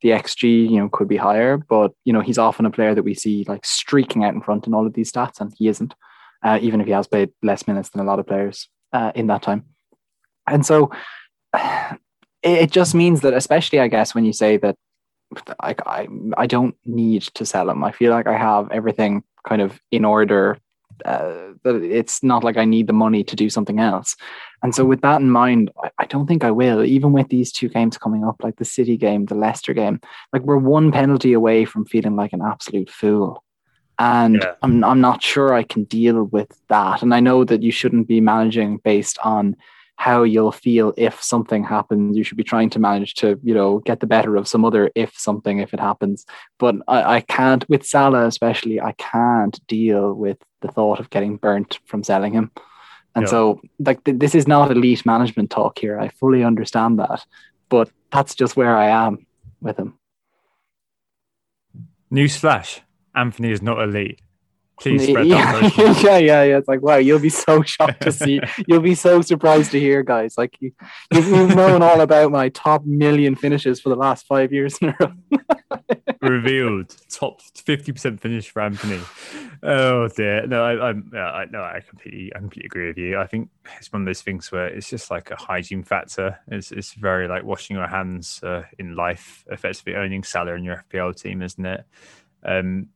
The 0.02 0.10
XG, 0.10 0.68
you 0.68 0.78
know, 0.78 0.90
could 0.90 1.08
be 1.08 1.16
higher, 1.16 1.56
but 1.56 1.92
you 2.04 2.12
know 2.12 2.20
he's 2.20 2.38
often 2.38 2.66
a 2.66 2.70
player 2.70 2.94
that 2.94 3.04
we 3.04 3.14
see 3.14 3.44
like 3.48 3.64
streaking 3.64 4.24
out 4.24 4.34
in 4.34 4.42
front 4.42 4.66
in 4.66 4.74
all 4.74 4.86
of 4.86 4.92
these 4.92 5.10
stats, 5.10 5.40
and 5.40 5.54
he 5.56 5.68
isn't. 5.68 5.94
Uh, 6.42 6.58
even 6.60 6.80
if 6.80 6.86
he 6.86 6.92
has 6.92 7.06
played 7.06 7.30
less 7.42 7.66
minutes 7.66 7.88
than 7.90 8.00
a 8.00 8.04
lot 8.04 8.18
of 8.18 8.26
players 8.26 8.68
uh, 8.92 9.10
in 9.14 9.28
that 9.28 9.42
time, 9.42 9.64
and 10.46 10.66
so 10.66 10.90
it, 11.54 11.98
it 12.42 12.70
just 12.70 12.94
means 12.94 13.20
that, 13.22 13.32
especially 13.32 13.80
I 13.80 13.88
guess 13.88 14.14
when 14.14 14.24
you 14.24 14.32
say 14.32 14.56
that 14.58 14.76
like 15.62 15.80
I 15.86 16.08
I 16.36 16.46
don't 16.46 16.74
need 16.84 17.22
to 17.22 17.46
sell 17.46 17.70
him. 17.70 17.84
I 17.84 17.92
feel 17.92 18.10
like 18.10 18.26
I 18.26 18.36
have 18.36 18.70
everything 18.70 19.22
kind 19.48 19.62
of 19.62 19.80
in 19.92 20.04
order 20.04 20.58
uh, 21.04 21.52
that 21.62 21.82
it's 21.82 22.22
not 22.22 22.44
like 22.44 22.56
I 22.56 22.64
need 22.64 22.86
the 22.86 22.92
money 22.92 23.22
to 23.24 23.36
do 23.36 23.50
something 23.50 23.78
else. 23.78 24.16
And 24.62 24.74
so, 24.74 24.84
with 24.84 25.02
that 25.02 25.20
in 25.20 25.30
mind, 25.30 25.70
I, 25.82 25.90
I, 25.98 26.06
don't 26.06 26.26
think 26.26 26.44
I 26.44 26.50
will. 26.50 26.84
Even 26.84 27.12
with 27.12 27.28
these 27.28 27.52
two 27.52 27.68
games 27.68 27.98
coming 27.98 28.24
up, 28.24 28.36
like 28.42 28.56
the 28.56 28.64
City 28.64 28.96
game, 28.96 29.26
the 29.26 29.34
Leicester 29.34 29.74
game, 29.74 30.00
like 30.32 30.42
we're 30.42 30.56
one 30.56 30.92
penalty 30.92 31.32
away 31.32 31.64
from 31.64 31.84
feeling 31.84 32.16
like 32.16 32.32
an 32.32 32.42
absolute 32.42 32.90
fool. 32.90 33.42
And 33.98 34.36
yeah. 34.36 34.54
I'm 34.62 34.84
I'm 34.84 35.00
not 35.00 35.22
sure 35.22 35.54
I 35.54 35.62
can 35.62 35.84
deal 35.84 36.24
with 36.24 36.50
that. 36.68 37.02
And 37.02 37.14
I 37.14 37.20
know 37.20 37.44
that 37.44 37.62
you 37.62 37.70
shouldn't 37.70 38.08
be 38.08 38.20
managing 38.20 38.78
based 38.78 39.18
on 39.24 39.56
how 39.96 40.22
you'll 40.22 40.52
feel 40.52 40.92
if 40.96 41.22
something 41.22 41.64
happens. 41.64 42.16
You 42.16 42.22
should 42.22 42.36
be 42.36 42.44
trying 42.44 42.70
to 42.70 42.78
manage 42.78 43.14
to, 43.14 43.40
you 43.42 43.54
know, 43.54 43.78
get 43.80 44.00
the 44.00 44.06
better 44.06 44.36
of 44.36 44.46
some 44.46 44.64
other 44.64 44.90
if 44.94 45.18
something 45.18 45.58
if 45.58 45.72
it 45.72 45.80
happens. 45.80 46.26
But 46.58 46.76
I, 46.86 47.16
I 47.16 47.20
can't 47.22 47.68
with 47.68 47.84
Salah 47.84 48.26
especially. 48.26 48.80
I 48.80 48.92
can't 48.92 49.58
deal 49.66 50.12
with 50.14 50.38
the 50.60 50.68
thought 50.68 51.00
of 51.00 51.10
getting 51.10 51.36
burnt 51.36 51.80
from 51.86 52.04
selling 52.04 52.34
him. 52.34 52.50
And 53.14 53.24
yeah. 53.24 53.30
so, 53.30 53.60
like, 53.78 54.04
th- 54.04 54.18
this 54.18 54.34
is 54.34 54.46
not 54.46 54.70
elite 54.70 55.06
management 55.06 55.50
talk 55.50 55.78
here. 55.78 55.98
I 55.98 56.08
fully 56.08 56.44
understand 56.44 56.98
that, 56.98 57.24
but 57.70 57.90
that's 58.12 58.34
just 58.34 58.56
where 58.56 58.76
I 58.76 58.88
am 58.88 59.26
with 59.62 59.78
him. 59.78 59.98
Newsflash: 62.12 62.80
Anthony 63.14 63.50
is 63.50 63.62
not 63.62 63.82
elite. 63.82 64.20
Please 64.78 65.08
spread 65.08 65.26
yeah, 65.26 65.70
yeah, 65.78 66.18
yeah, 66.18 66.42
yeah. 66.42 66.58
It's 66.58 66.68
like 66.68 66.82
wow, 66.82 66.96
you'll 66.96 67.18
be 67.18 67.30
so 67.30 67.62
shocked 67.62 68.02
to 68.02 68.12
see. 68.12 68.40
you'll 68.66 68.82
be 68.82 68.94
so 68.94 69.22
surprised 69.22 69.70
to 69.70 69.80
hear, 69.80 70.02
guys. 70.02 70.36
Like 70.36 70.56
you, 70.60 70.72
you've, 71.12 71.28
you've 71.28 71.56
known 71.56 71.82
all 71.82 72.02
about 72.02 72.30
my 72.30 72.50
top 72.50 72.84
million 72.84 73.36
finishes 73.36 73.80
for 73.80 73.88
the 73.88 73.96
last 73.96 74.26
five 74.26 74.52
years 74.52 74.76
in 74.78 74.88
a 74.88 74.96
row. 75.00 75.12
Revealed 76.20 76.94
top 77.08 77.40
fifty 77.40 77.92
percent 77.92 78.20
finish 78.20 78.50
for 78.50 78.60
Anthony. 78.60 79.00
Oh 79.62 80.08
dear, 80.08 80.46
no, 80.46 80.62
I, 80.62 80.90
I, 80.90 81.44
no, 81.46 81.62
I 81.62 81.80
completely, 81.88 82.32
I 82.34 82.38
completely 82.38 82.66
agree 82.66 82.88
with 82.88 82.98
you. 82.98 83.18
I 83.18 83.26
think 83.26 83.48
it's 83.78 83.92
one 83.92 84.02
of 84.02 84.06
those 84.06 84.20
things 84.20 84.52
where 84.52 84.66
it's 84.66 84.90
just 84.90 85.10
like 85.10 85.30
a 85.30 85.36
hygiene 85.36 85.84
factor. 85.84 86.38
It's, 86.48 86.70
it's 86.70 86.92
very 86.92 87.28
like 87.28 87.44
washing 87.44 87.76
your 87.76 87.86
hands 87.86 88.42
uh, 88.42 88.64
in 88.78 88.94
life, 88.94 89.44
effectively 89.50 89.96
owning 89.96 90.22
Salah 90.22 90.54
in 90.54 90.64
your 90.64 90.84
FPL 90.90 91.20
team, 91.20 91.40
isn't 91.40 91.64
it? 91.64 91.84
Um, 92.44 92.88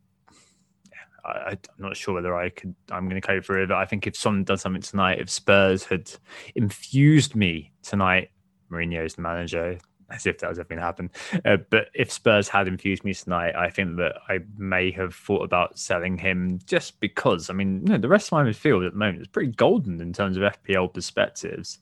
I, 1.24 1.50
am 1.52 1.58
not 1.78 1.96
sure 1.96 2.14
whether 2.14 2.36
I 2.36 2.50
could. 2.50 2.74
I'm 2.90 3.08
going 3.08 3.20
to 3.20 3.26
go 3.26 3.40
for 3.40 3.58
it. 3.58 3.70
I 3.70 3.84
think 3.84 4.06
if 4.06 4.16
someone 4.16 4.44
does 4.44 4.62
something 4.62 4.82
tonight, 4.82 5.20
if 5.20 5.30
Spurs 5.30 5.84
had 5.84 6.10
infused 6.54 7.34
me 7.34 7.72
tonight, 7.82 8.30
Mourinho 8.70 9.04
is 9.04 9.14
the 9.14 9.22
manager, 9.22 9.78
as 10.10 10.26
if 10.26 10.38
that 10.38 10.48
was 10.48 10.58
ever 10.58 10.68
going 10.68 10.78
to 10.78 10.84
happen. 10.84 11.10
Uh, 11.44 11.58
but 11.70 11.88
if 11.94 12.10
Spurs 12.10 12.48
had 12.48 12.68
infused 12.68 13.04
me 13.04 13.14
tonight, 13.14 13.54
I 13.54 13.70
think 13.70 13.96
that 13.96 14.16
I 14.28 14.40
may 14.56 14.90
have 14.92 15.14
thought 15.14 15.42
about 15.42 15.78
selling 15.78 16.18
him 16.18 16.58
just 16.66 17.00
because. 17.00 17.50
I 17.50 17.54
mean, 17.54 17.84
the 17.84 18.08
rest 18.08 18.28
of 18.28 18.32
my 18.32 18.44
midfield 18.44 18.86
at 18.86 18.92
the 18.92 18.98
moment 18.98 19.22
is 19.22 19.28
pretty 19.28 19.52
golden 19.52 20.00
in 20.00 20.12
terms 20.12 20.36
of 20.36 20.42
FPL 20.42 20.92
perspectives. 20.92 21.78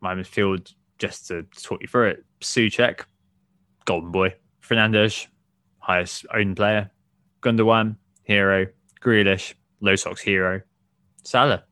My 0.00 0.14
midfield, 0.14 0.72
just 0.98 1.28
to 1.28 1.42
talk 1.62 1.80
you 1.80 1.88
through 1.88 2.10
it, 2.10 2.24
Soucek, 2.40 3.02
golden 3.84 4.10
boy, 4.10 4.34
Fernandes, 4.62 5.26
highest 5.78 6.26
owned 6.32 6.56
player, 6.56 6.90
Gundogan, 7.40 7.96
hero, 8.22 8.66
Grealish, 9.02 9.54
low 9.80 9.96
socks 9.96 10.20
hero, 10.20 10.60
Salah 11.24 11.64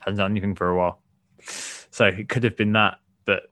hasn't 0.00 0.18
done 0.18 0.30
anything 0.30 0.54
for 0.54 0.70
a 0.70 0.76
while. 0.76 1.00
So 1.90 2.06
it 2.06 2.28
could 2.28 2.44
have 2.44 2.56
been 2.56 2.72
that, 2.72 2.98
but 3.24 3.44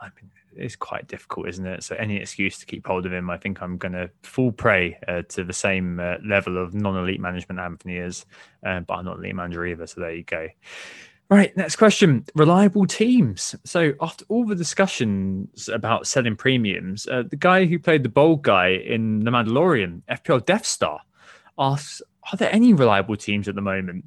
I 0.00 0.06
mean, 0.06 0.30
it's 0.56 0.76
quite 0.76 1.06
difficult, 1.06 1.48
isn't 1.48 1.66
it? 1.66 1.82
So 1.82 1.94
any 1.96 2.16
excuse 2.16 2.58
to 2.58 2.66
keep 2.66 2.86
hold 2.86 3.06
of 3.06 3.12
him, 3.12 3.30
I 3.30 3.36
think 3.36 3.62
I'm 3.62 3.76
going 3.76 3.92
to 3.92 4.10
fall 4.22 4.52
prey 4.52 4.98
uh, 5.06 5.22
to 5.30 5.44
the 5.44 5.52
same 5.52 6.00
uh, 6.00 6.16
level 6.24 6.62
of 6.62 6.74
non-elite 6.74 7.20
management 7.20 7.60
Anthony 7.60 7.98
is, 7.98 8.24
uh, 8.64 8.80
but 8.80 8.94
I'm 8.94 9.04
not 9.04 9.18
elite 9.18 9.34
manager 9.34 9.66
either. 9.66 9.86
So 9.86 10.00
there 10.00 10.14
you 10.14 10.24
go. 10.24 10.48
Right, 11.28 11.56
next 11.56 11.76
question. 11.76 12.24
Reliable 12.36 12.86
teams. 12.86 13.56
So 13.64 13.94
after 14.00 14.24
all 14.28 14.46
the 14.46 14.54
discussions 14.54 15.68
about 15.68 16.06
selling 16.06 16.36
premiums, 16.36 17.08
uh, 17.08 17.24
the 17.28 17.36
guy 17.36 17.66
who 17.66 17.80
played 17.80 18.04
the 18.04 18.08
bold 18.08 18.42
guy 18.42 18.68
in 18.68 19.20
The 19.20 19.32
Mandalorian, 19.32 20.02
FPL 20.08 20.46
Death 20.46 20.64
Star, 20.64 21.00
asks, 21.58 22.00
are 22.32 22.36
there 22.36 22.52
any 22.52 22.72
reliable 22.72 23.16
teams 23.16 23.48
at 23.48 23.54
the 23.54 23.60
moment? 23.60 24.04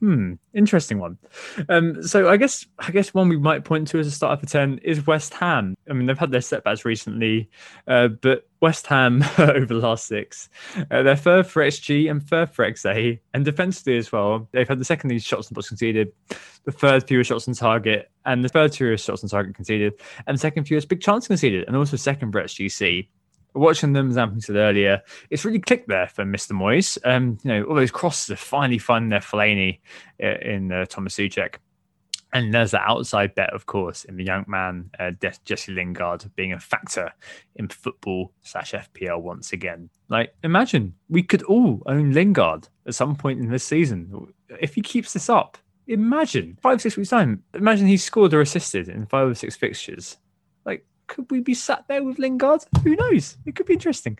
Hmm, 0.00 0.34
interesting 0.52 0.98
one. 0.98 1.16
Um, 1.70 2.02
so 2.02 2.28
I 2.28 2.36
guess 2.36 2.66
I 2.78 2.90
guess 2.90 3.14
one 3.14 3.30
we 3.30 3.38
might 3.38 3.64
point 3.64 3.88
to 3.88 3.98
as 3.98 4.06
a 4.06 4.10
starter 4.10 4.40
for 4.40 4.46
ten 4.46 4.78
is 4.82 5.06
West 5.06 5.32
Ham. 5.32 5.74
I 5.88 5.94
mean, 5.94 6.06
they've 6.06 6.18
had 6.18 6.30
their 6.30 6.42
setbacks 6.42 6.84
recently, 6.84 7.48
uh, 7.86 8.08
but 8.08 8.46
West 8.60 8.86
Ham 8.88 9.24
over 9.38 9.64
the 9.64 9.74
last 9.76 10.06
six, 10.06 10.50
uh, 10.90 11.02
they're 11.02 11.16
third 11.16 11.46
for 11.46 11.62
XG 11.62 12.10
and 12.10 12.22
third 12.22 12.50
for 12.50 12.70
XA, 12.70 13.18
and 13.32 13.44
defensively 13.46 13.96
as 13.96 14.12
well. 14.12 14.46
They've 14.52 14.68
had 14.68 14.78
the 14.78 14.84
second 14.84 15.08
least 15.08 15.26
shots 15.26 15.48
the 15.48 15.54
box 15.54 15.68
conceded, 15.68 16.12
the 16.64 16.72
third 16.72 17.08
fewest 17.08 17.28
shots 17.28 17.48
on 17.48 17.54
target, 17.54 18.10
and 18.26 18.44
the 18.44 18.50
third 18.50 18.74
fewest 18.74 19.06
shots 19.06 19.22
on 19.22 19.30
target 19.30 19.54
conceded, 19.54 19.94
and 20.26 20.36
the 20.36 20.40
second 20.40 20.64
fewest 20.64 20.88
big 20.88 21.00
chance 21.00 21.28
conceded, 21.28 21.66
and 21.66 21.76
also 21.76 21.96
second 21.96 22.32
for 22.32 22.42
XGC 22.42 23.08
watching 23.54 23.92
them, 23.92 24.10
as 24.10 24.16
Anthony 24.16 24.40
said 24.40 24.56
earlier, 24.56 25.02
it's 25.30 25.44
really 25.44 25.60
clicked 25.60 25.88
there 25.88 26.08
for 26.08 26.24
Mr. 26.24 26.52
Moyes. 26.52 26.98
Um, 27.04 27.38
you 27.42 27.50
know, 27.50 27.64
all 27.64 27.74
those 27.74 27.90
crosses 27.90 28.30
are 28.30 28.36
finally 28.36 28.78
finding 28.78 29.10
their 29.10 29.20
Fellaini 29.20 29.80
uh, 30.22 30.38
in 30.40 30.72
uh, 30.72 30.86
Thomas 30.86 31.16
Soucek. 31.16 31.56
And 32.32 32.52
there's 32.52 32.72
that 32.72 32.82
outside 32.84 33.36
bet, 33.36 33.52
of 33.52 33.66
course, 33.66 34.04
in 34.04 34.16
the 34.16 34.24
young 34.24 34.44
man, 34.48 34.90
uh, 34.98 35.12
Jesse 35.44 35.72
Lingard, 35.72 36.28
being 36.34 36.52
a 36.52 36.58
factor 36.58 37.12
in 37.54 37.68
football 37.68 38.32
slash 38.42 38.72
FPL 38.72 39.22
once 39.22 39.52
again. 39.52 39.88
Like, 40.08 40.34
imagine 40.42 40.94
we 41.08 41.22
could 41.22 41.44
all 41.44 41.80
own 41.86 42.12
Lingard 42.12 42.68
at 42.88 42.96
some 42.96 43.14
point 43.14 43.38
in 43.38 43.50
this 43.50 43.62
season. 43.62 44.32
If 44.60 44.74
he 44.74 44.80
keeps 44.80 45.12
this 45.12 45.30
up, 45.30 45.58
imagine 45.86 46.58
five, 46.60 46.82
six 46.82 46.96
weeks' 46.96 47.10
time, 47.10 47.44
imagine 47.54 47.86
he 47.86 47.96
scored 47.96 48.34
or 48.34 48.40
assisted 48.40 48.88
in 48.88 49.06
five 49.06 49.28
or 49.28 49.34
six 49.34 49.54
fixtures 49.54 50.16
could 51.06 51.30
we 51.30 51.40
be 51.40 51.54
sat 51.54 51.84
there 51.88 52.02
with 52.02 52.18
Lingard? 52.18 52.64
Who 52.82 52.96
knows? 52.96 53.36
It 53.46 53.54
could 53.54 53.66
be 53.66 53.74
interesting. 53.74 54.18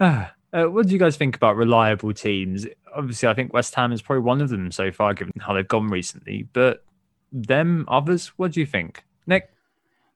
Uh, 0.00 0.26
uh, 0.52 0.64
what 0.64 0.86
do 0.86 0.92
you 0.92 0.98
guys 0.98 1.16
think 1.16 1.36
about 1.36 1.56
reliable 1.56 2.12
teams? 2.12 2.66
Obviously, 2.94 3.28
I 3.28 3.34
think 3.34 3.52
West 3.52 3.74
Ham 3.74 3.92
is 3.92 4.02
probably 4.02 4.22
one 4.22 4.40
of 4.40 4.50
them 4.50 4.70
so 4.70 4.90
far, 4.92 5.14
given 5.14 5.32
how 5.40 5.54
they've 5.54 5.66
gone 5.66 5.88
recently. 5.88 6.48
But 6.52 6.84
them 7.32 7.86
others, 7.88 8.28
what 8.36 8.52
do 8.52 8.60
you 8.60 8.66
think, 8.66 9.04
Nick? 9.26 9.50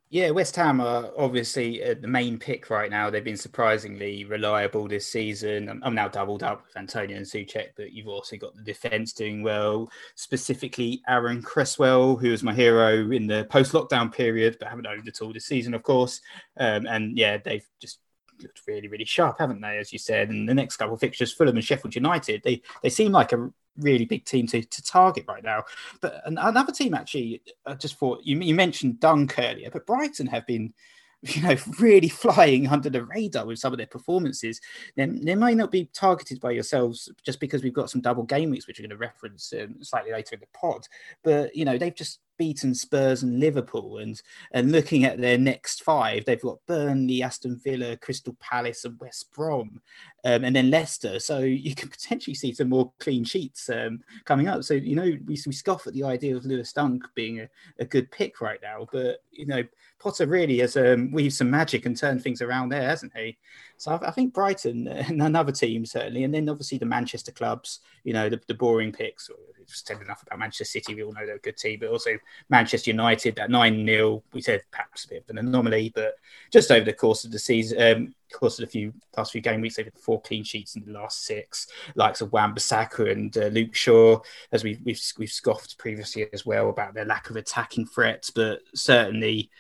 Yeah, 0.09 0.31
West 0.31 0.55
Ham 0.55 0.81
are 0.81 1.11
obviously 1.19 1.83
uh, 1.83 1.97
the 2.01 2.07
main 2.07 2.39
pick 2.39 2.71
right 2.71 2.89
now. 2.91 3.11
They've 3.11 3.25
been 3.25 3.37
surprisingly 3.37 4.25
reliable 4.25 4.87
this 4.87 5.09
season. 5.09 5.81
I'm, 5.83 5.97
now 5.97 6.07
doubled 6.07 6.45
up 6.45 6.65
with 6.65 6.77
Antonio 6.77 7.17
and 7.17 7.27
Soucek, 7.27 7.71
but 7.77 7.93
you've 7.93 8.07
also 8.07 8.37
got 8.37 8.55
the 8.55 8.63
defence 8.63 9.13
doing 9.13 9.43
well. 9.43 9.91
Specifically, 10.15 11.03
Aaron 11.09 11.43
Cresswell, 11.43 12.15
who 12.15 12.31
was 12.31 12.45
my 12.45 12.55
hero 12.55 13.11
in 13.11 13.27
the 13.27 13.47
post-lockdown 13.51 14.13
period, 14.13 14.57
but 14.61 14.69
haven't 14.69 14.87
owned 14.87 15.09
at 15.09 15.21
all 15.23 15.33
this 15.33 15.47
season, 15.47 15.75
of 15.75 15.83
course. 15.83 16.21
Um, 16.57 16.87
and 16.87 17.19
yeah, 17.19 17.39
they've 17.39 17.67
just 17.81 17.99
looked 18.41 18.63
really, 18.69 18.87
really 18.87 19.05
sharp, 19.05 19.41
haven't 19.41 19.61
they? 19.61 19.79
As 19.79 19.93
you 19.93 19.99
said, 19.99 20.29
and 20.29 20.49
the 20.49 20.55
next 20.55 20.77
couple 20.77 20.95
of 20.95 21.01
fixtures, 21.01 21.33
Fulham 21.33 21.57
and 21.57 21.65
Sheffield 21.65 21.97
United, 21.97 22.43
they 22.45 22.63
they 22.81 22.91
seem 22.91 23.11
like 23.11 23.33
a 23.33 23.51
really 23.79 24.05
big 24.05 24.25
team 24.25 24.47
to, 24.49 24.63
to 24.63 24.83
target 24.83 25.25
right 25.29 25.45
now. 25.45 25.65
But 26.01 26.23
another 26.25 26.73
team, 26.73 26.95
actually, 26.95 27.43
I 27.67 27.75
just 27.75 27.99
thought 27.99 28.23
you, 28.25 28.39
you 28.41 28.55
mentioned 28.55 29.01
Dunk 29.01 29.39
earlier, 29.39 29.71
but 29.71 29.87
Brighton 29.87 30.27
have 30.27 30.47
been 30.47 30.73
you 31.23 31.43
know, 31.43 31.57
really 31.79 32.09
flying 32.09 32.69
under 32.69 32.91
the 32.91 33.05
radar 33.05 33.47
with 33.47 33.59
some 33.59 33.73
of 33.73 33.79
their 33.79 33.87
performances, 33.87 34.61
then 34.97 35.25
they 35.25 35.35
might 35.35 35.57
not 35.57 35.73
be 35.73 35.87
targeted 35.93 36.41
by 36.41 36.51
yourselves 36.51 37.11
just 37.25 37.41
because 37.41 37.63
we've 37.63 37.73
got 37.73 37.91
some 37.91 38.01
double 38.01 38.23
game 38.23 38.51
weeks, 38.51 38.67
which 38.67 38.79
we're 38.79 38.87
going 38.87 38.91
to 38.91 38.97
reference 38.97 39.53
um, 39.61 39.77
slightly 39.83 40.13
later 40.13 40.35
in 40.35 40.41
the 40.41 40.47
pod. 40.59 40.87
But 41.25 41.57
you 41.57 41.65
know, 41.65 41.79
they've 41.79 41.95
just 41.95 42.21
beaten 42.37 42.75
Spurs 42.75 43.23
and 43.23 43.41
Liverpool, 43.41 43.99
and 43.99 44.21
and 44.53 44.73
looking 44.73 45.05
at 45.05 45.19
their 45.19 45.39
next 45.39 45.83
five, 45.83 46.25
they've 46.25 46.41
got 46.41 46.65
Burnley, 46.67 47.23
Aston 47.23 47.61
Villa, 47.63 47.97
Crystal 47.97 48.37
Palace, 48.41 48.85
and 48.85 48.99
West 49.01 49.33
Brom, 49.33 49.81
um, 50.25 50.45
and 50.45 50.55
then 50.55 50.71
Leicester. 50.71 51.19
So 51.19 51.41
you 51.41 51.75
can 51.75 51.89
potentially 51.91 52.35
see 52.35 52.53
some 52.53 52.69
more 52.69 52.93
clean 52.99 53.25
sheets 53.25 53.69
um, 53.71 54.01
coming 54.25 54.49
up. 54.49 54.65
So 54.65 54.75
you 54.75 54.97
know, 54.97 55.17
we, 55.27 55.39
we 55.47 55.53
scoff 55.53 55.87
at 55.87 55.95
the 55.95 56.05
idea 56.05 56.37
of 56.37 56.45
Lewis 56.45 56.73
Dunk 56.73 57.05
being 57.15 57.41
a, 57.41 57.49
a 57.79 57.85
good 57.85 58.11
pick 58.11 58.41
right 58.41 58.61
now, 58.63 58.87
but 58.93 59.23
you 59.31 59.47
know, 59.47 59.63
Potter 59.99 60.27
really 60.27 60.59
has 60.59 60.77
um, 60.77 61.11
weaved 61.11 61.35
some 61.35 61.51
magic 61.51 61.87
and 61.87 61.97
turned 61.97 62.23
things 62.23 62.43
around 62.43 62.69
there, 62.69 62.89
hasn't 62.89 63.17
he? 63.17 63.39
So 63.77 63.93
I, 63.93 64.09
I 64.09 64.11
think 64.11 64.35
Brighton 64.35 64.89
and 64.89 65.23
another 65.23 65.53
team 65.53 65.87
certainly, 65.87 66.25
and 66.25 66.35
then 66.35 66.49
obviously 66.49 66.79
the 66.79 66.87
Manchester 66.87 67.33
clubs, 67.33 67.81
you 68.05 68.13
know, 68.13 68.29
the, 68.29 68.41
the 68.47 68.55
boring 68.55 68.93
picks. 68.93 69.31
We've 69.59 69.69
said 69.69 70.01
enough 70.01 70.23
about 70.23 70.39
Manchester 70.39 70.65
City. 70.65 70.95
We 70.95 71.03
all 71.03 71.13
know 71.13 71.27
they're 71.27 71.37
a 71.37 71.41
good 71.41 71.57
team, 71.57 71.81
but 71.81 71.89
also 71.89 72.19
Manchester 72.49 72.91
United 72.91 73.39
at 73.39 73.51
nine 73.51 73.85
0 73.87 74.23
We 74.33 74.41
said 74.41 74.63
perhaps 74.71 75.05
a 75.05 75.09
bit 75.09 75.25
of 75.25 75.31
an 75.31 75.39
anomaly, 75.39 75.93
but 75.95 76.15
just 76.53 76.71
over 76.71 76.85
the 76.85 76.93
course 76.93 77.25
of 77.25 77.33
the 77.33 77.39
season, 77.39 77.81
um, 77.81 78.15
course 78.33 78.59
of 78.59 78.67
the 78.67 78.71
few 78.71 78.93
last 79.17 79.33
few 79.33 79.41
game 79.41 79.61
weeks, 79.61 79.77
they've 79.77 79.87
had 79.87 79.99
four 79.99 80.21
clean 80.21 80.45
sheets 80.45 80.77
in 80.77 80.85
the 80.85 80.93
last 80.93 81.25
six, 81.25 81.67
likes 81.95 82.21
of 82.21 82.33
Wan-Bissaka 82.33 83.11
and 83.11 83.37
uh, 83.37 83.47
Luke 83.47 83.75
Shaw, 83.75 84.21
as 84.53 84.65
we've, 84.65 84.81
we've 84.85 85.01
we've 85.19 85.31
scoffed 85.31 85.79
previously 85.79 86.27
as 86.33 86.45
well 86.45 86.69
about 86.69 86.95
their 86.95 87.05
lack 87.05 87.31
of 87.31 87.37
attacking 87.37 87.87
threats, 87.87 88.31
but 88.31 88.61
certainly 88.75 89.51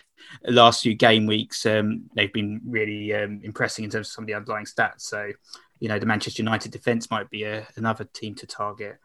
last 0.48 0.82
few 0.82 0.94
game 0.94 1.26
weeks, 1.26 1.66
um, 1.66 2.08
they've 2.14 2.32
been 2.32 2.60
really 2.66 3.14
um, 3.14 3.40
impressing 3.42 3.84
in 3.84 3.90
terms 3.90 4.08
of 4.08 4.12
some 4.12 4.24
of 4.24 4.28
the 4.28 4.34
underlying 4.34 4.66
stats. 4.66 5.02
So, 5.02 5.30
you 5.80 5.88
know, 5.88 5.98
the 5.98 6.06
Manchester 6.06 6.42
United 6.42 6.72
defence 6.72 7.10
might 7.10 7.30
be 7.30 7.44
a, 7.44 7.66
another 7.76 8.04
team 8.04 8.34
to 8.36 8.46
target. 8.46 8.98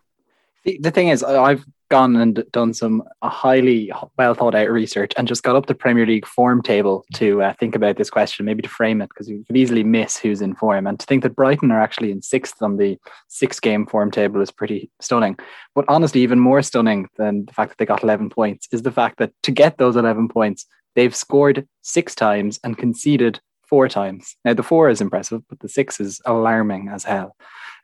The, 0.63 0.77
the 0.81 0.91
thing 0.91 1.09
is, 1.09 1.23
I've 1.23 1.65
gone 1.89 2.15
and 2.15 2.45
done 2.51 2.73
some 2.73 3.03
highly 3.21 3.91
well 4.17 4.33
thought 4.33 4.55
out 4.55 4.69
research 4.69 5.11
and 5.17 5.27
just 5.27 5.43
got 5.43 5.57
up 5.57 5.65
the 5.65 5.75
Premier 5.75 6.05
League 6.05 6.25
form 6.25 6.61
table 6.61 7.03
to 7.15 7.43
uh, 7.43 7.53
think 7.59 7.75
about 7.75 7.97
this 7.97 8.09
question, 8.09 8.45
maybe 8.45 8.61
to 8.61 8.69
frame 8.69 9.01
it, 9.01 9.09
because 9.09 9.29
you 9.29 9.43
could 9.45 9.57
easily 9.57 9.83
miss 9.83 10.17
who's 10.17 10.41
in 10.41 10.55
form. 10.55 10.87
And 10.87 10.99
to 10.99 11.05
think 11.05 11.21
that 11.23 11.35
Brighton 11.35 11.71
are 11.71 11.81
actually 11.81 12.11
in 12.11 12.21
sixth 12.21 12.61
on 12.61 12.77
the 12.77 12.97
six 13.27 13.59
game 13.59 13.85
form 13.85 14.09
table 14.09 14.41
is 14.41 14.51
pretty 14.51 14.89
stunning. 15.01 15.37
But 15.75 15.85
honestly, 15.87 16.21
even 16.21 16.39
more 16.39 16.61
stunning 16.61 17.09
than 17.17 17.45
the 17.45 17.53
fact 17.53 17.71
that 17.71 17.77
they 17.77 17.85
got 17.85 18.03
11 18.03 18.29
points 18.29 18.67
is 18.71 18.83
the 18.83 18.91
fact 18.91 19.17
that 19.17 19.33
to 19.43 19.51
get 19.51 19.77
those 19.77 19.97
11 19.97 20.29
points, 20.29 20.65
they've 20.95 21.15
scored 21.15 21.67
six 21.81 22.15
times 22.15 22.59
and 22.63 22.77
conceded 22.77 23.39
four 23.67 23.89
times. 23.89 24.35
Now, 24.45 24.53
the 24.53 24.63
four 24.63 24.89
is 24.89 25.01
impressive, 25.01 25.41
but 25.49 25.59
the 25.59 25.69
six 25.69 25.99
is 25.99 26.21
alarming 26.25 26.89
as 26.89 27.03
hell. 27.03 27.35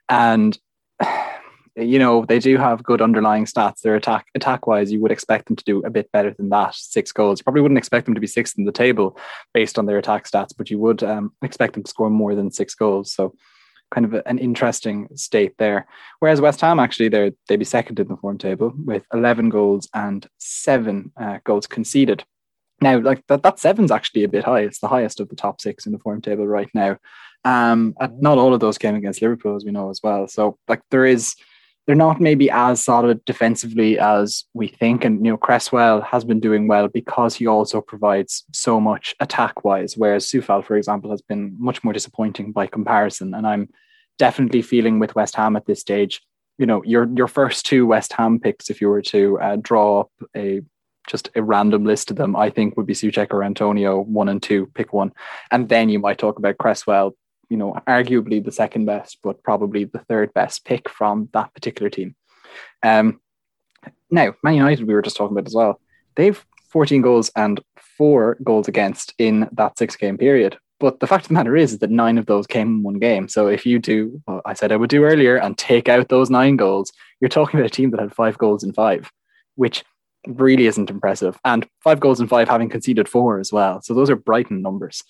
And, 0.08 0.58
you 1.78 1.98
know, 1.98 2.24
they 2.24 2.38
do 2.38 2.56
have 2.56 2.82
good 2.82 3.00
underlying 3.00 3.44
stats. 3.44 3.80
Their 3.80 3.96
attack, 3.96 4.26
attack 4.34 4.66
wise, 4.66 4.90
you 4.92 5.00
would 5.00 5.12
expect 5.12 5.46
them 5.46 5.56
to 5.56 5.64
do 5.64 5.80
a 5.80 5.90
bit 5.90 6.10
better 6.12 6.34
than 6.36 6.48
that. 6.50 6.74
Six 6.74 7.12
goals. 7.12 7.40
You 7.40 7.44
probably 7.44 7.62
wouldn't 7.62 7.78
expect 7.78 8.06
them 8.06 8.14
to 8.14 8.20
be 8.20 8.26
sixth 8.26 8.58
in 8.58 8.64
the 8.64 8.72
table 8.72 9.18
based 9.54 9.78
on 9.78 9.86
their 9.86 9.98
attack 9.98 10.28
stats, 10.28 10.52
but 10.56 10.70
you 10.70 10.78
would 10.78 11.02
um, 11.02 11.32
expect 11.42 11.74
them 11.74 11.82
to 11.82 11.90
score 11.90 12.10
more 12.10 12.34
than 12.34 12.50
six 12.50 12.74
goals. 12.74 13.12
So, 13.12 13.34
kind 13.90 14.04
of 14.04 14.22
an 14.26 14.38
interesting 14.38 15.08
state 15.14 15.54
there. 15.58 15.86
Whereas 16.18 16.42
West 16.42 16.60
Ham 16.60 16.78
actually 16.78 17.08
they 17.08 17.32
they'd 17.48 17.56
be 17.56 17.64
second 17.64 17.98
in 17.98 18.08
the 18.08 18.18
form 18.18 18.36
table 18.36 18.72
with 18.84 19.06
11 19.14 19.48
goals 19.48 19.88
and 19.94 20.26
seven 20.38 21.10
uh, 21.18 21.38
goals 21.44 21.66
conceded. 21.66 22.24
Now, 22.80 23.00
like 23.00 23.26
that, 23.26 23.42
that 23.42 23.58
seven's 23.58 23.90
actually 23.90 24.24
a 24.24 24.28
bit 24.28 24.44
high. 24.44 24.60
It's 24.60 24.78
the 24.78 24.88
highest 24.88 25.20
of 25.20 25.28
the 25.28 25.36
top 25.36 25.60
six 25.60 25.86
in 25.86 25.92
the 25.92 25.98
form 25.98 26.20
table 26.20 26.46
right 26.46 26.68
now. 26.74 26.98
Um, 27.44 27.94
not 28.18 28.38
all 28.38 28.54
of 28.54 28.60
those 28.60 28.78
came 28.78 28.94
against 28.94 29.22
Liverpool, 29.22 29.56
as 29.56 29.64
we 29.64 29.70
know 29.70 29.90
as 29.90 30.00
well. 30.02 30.28
So, 30.28 30.58
like, 30.68 30.82
there 30.90 31.04
is, 31.04 31.34
they're 31.88 31.96
not 31.96 32.20
maybe 32.20 32.50
as 32.50 32.84
solid 32.84 33.24
defensively 33.24 33.98
as 33.98 34.44
we 34.52 34.68
think. 34.68 35.06
And 35.06 35.24
you 35.24 35.32
know, 35.32 35.38
Cresswell 35.38 36.02
has 36.02 36.22
been 36.22 36.38
doing 36.38 36.68
well 36.68 36.86
because 36.86 37.34
he 37.34 37.46
also 37.46 37.80
provides 37.80 38.44
so 38.52 38.78
much 38.78 39.14
attack 39.20 39.64
wise. 39.64 39.96
Whereas 39.96 40.26
Coufal, 40.26 40.62
for 40.62 40.76
example, 40.76 41.10
has 41.10 41.22
been 41.22 41.56
much 41.58 41.82
more 41.82 41.94
disappointing 41.94 42.52
by 42.52 42.66
comparison. 42.66 43.32
And 43.32 43.46
I'm 43.46 43.70
definitely 44.18 44.60
feeling 44.60 44.98
with 44.98 45.14
West 45.14 45.34
Ham 45.36 45.56
at 45.56 45.64
this 45.64 45.80
stage. 45.80 46.20
You 46.58 46.66
know, 46.66 46.84
your 46.84 47.08
your 47.16 47.26
first 47.26 47.64
two 47.64 47.86
West 47.86 48.12
Ham 48.12 48.38
picks, 48.38 48.68
if 48.68 48.82
you 48.82 48.90
were 48.90 49.02
to 49.02 49.40
uh, 49.40 49.56
draw 49.56 50.00
up 50.00 50.10
a 50.36 50.60
just 51.08 51.30
a 51.36 51.42
random 51.42 51.86
list 51.86 52.10
of 52.10 52.18
them, 52.18 52.36
I 52.36 52.50
think 52.50 52.76
would 52.76 52.84
be 52.84 52.92
Soucek 52.92 53.32
or 53.32 53.42
Antonio, 53.42 54.02
one 54.02 54.28
and 54.28 54.42
two, 54.42 54.66
pick 54.74 54.92
one. 54.92 55.10
And 55.50 55.70
then 55.70 55.88
you 55.88 55.98
might 55.98 56.18
talk 56.18 56.38
about 56.38 56.58
Cresswell, 56.58 57.16
you 57.48 57.56
know, 57.56 57.80
arguably 57.86 58.44
the 58.44 58.52
second 58.52 58.84
best, 58.84 59.18
but 59.22 59.42
probably 59.42 59.84
the 59.84 60.00
third 60.00 60.32
best 60.34 60.64
pick 60.64 60.88
from 60.88 61.28
that 61.32 61.52
particular 61.54 61.90
team. 61.90 62.14
Um, 62.82 63.20
now, 64.10 64.34
Man 64.42 64.54
United, 64.54 64.86
we 64.86 64.94
were 64.94 65.02
just 65.02 65.16
talking 65.16 65.36
about 65.36 65.46
as 65.46 65.54
well. 65.54 65.80
They've 66.16 66.44
14 66.70 67.02
goals 67.02 67.30
and 67.36 67.60
four 67.76 68.36
goals 68.44 68.68
against 68.68 69.14
in 69.18 69.48
that 69.52 69.78
six 69.78 69.96
game 69.96 70.18
period. 70.18 70.58
But 70.80 71.00
the 71.00 71.06
fact 71.06 71.24
of 71.24 71.28
the 71.28 71.34
matter 71.34 71.56
is, 71.56 71.72
is 71.72 71.78
that 71.80 71.90
nine 71.90 72.18
of 72.18 72.26
those 72.26 72.46
came 72.46 72.68
in 72.68 72.82
one 72.82 72.98
game. 72.98 73.28
So 73.28 73.48
if 73.48 73.66
you 73.66 73.78
do 73.80 74.22
what 74.26 74.42
I 74.46 74.54
said 74.54 74.70
I 74.70 74.76
would 74.76 74.90
do 74.90 75.04
earlier 75.04 75.36
and 75.36 75.58
take 75.58 75.88
out 75.88 76.08
those 76.08 76.30
nine 76.30 76.56
goals, 76.56 76.92
you're 77.20 77.28
talking 77.28 77.58
about 77.58 77.66
a 77.66 77.74
team 77.74 77.90
that 77.90 78.00
had 78.00 78.14
five 78.14 78.38
goals 78.38 78.62
in 78.62 78.72
five, 78.72 79.10
which 79.56 79.84
really 80.26 80.66
isn't 80.66 80.90
impressive. 80.90 81.38
And 81.44 81.66
five 81.82 81.98
goals 81.98 82.20
in 82.20 82.28
five 82.28 82.48
having 82.48 82.68
conceded 82.68 83.08
four 83.08 83.40
as 83.40 83.52
well. 83.52 83.82
So 83.82 83.92
those 83.92 84.10
are 84.10 84.16
Brighton 84.16 84.62
numbers. 84.62 85.02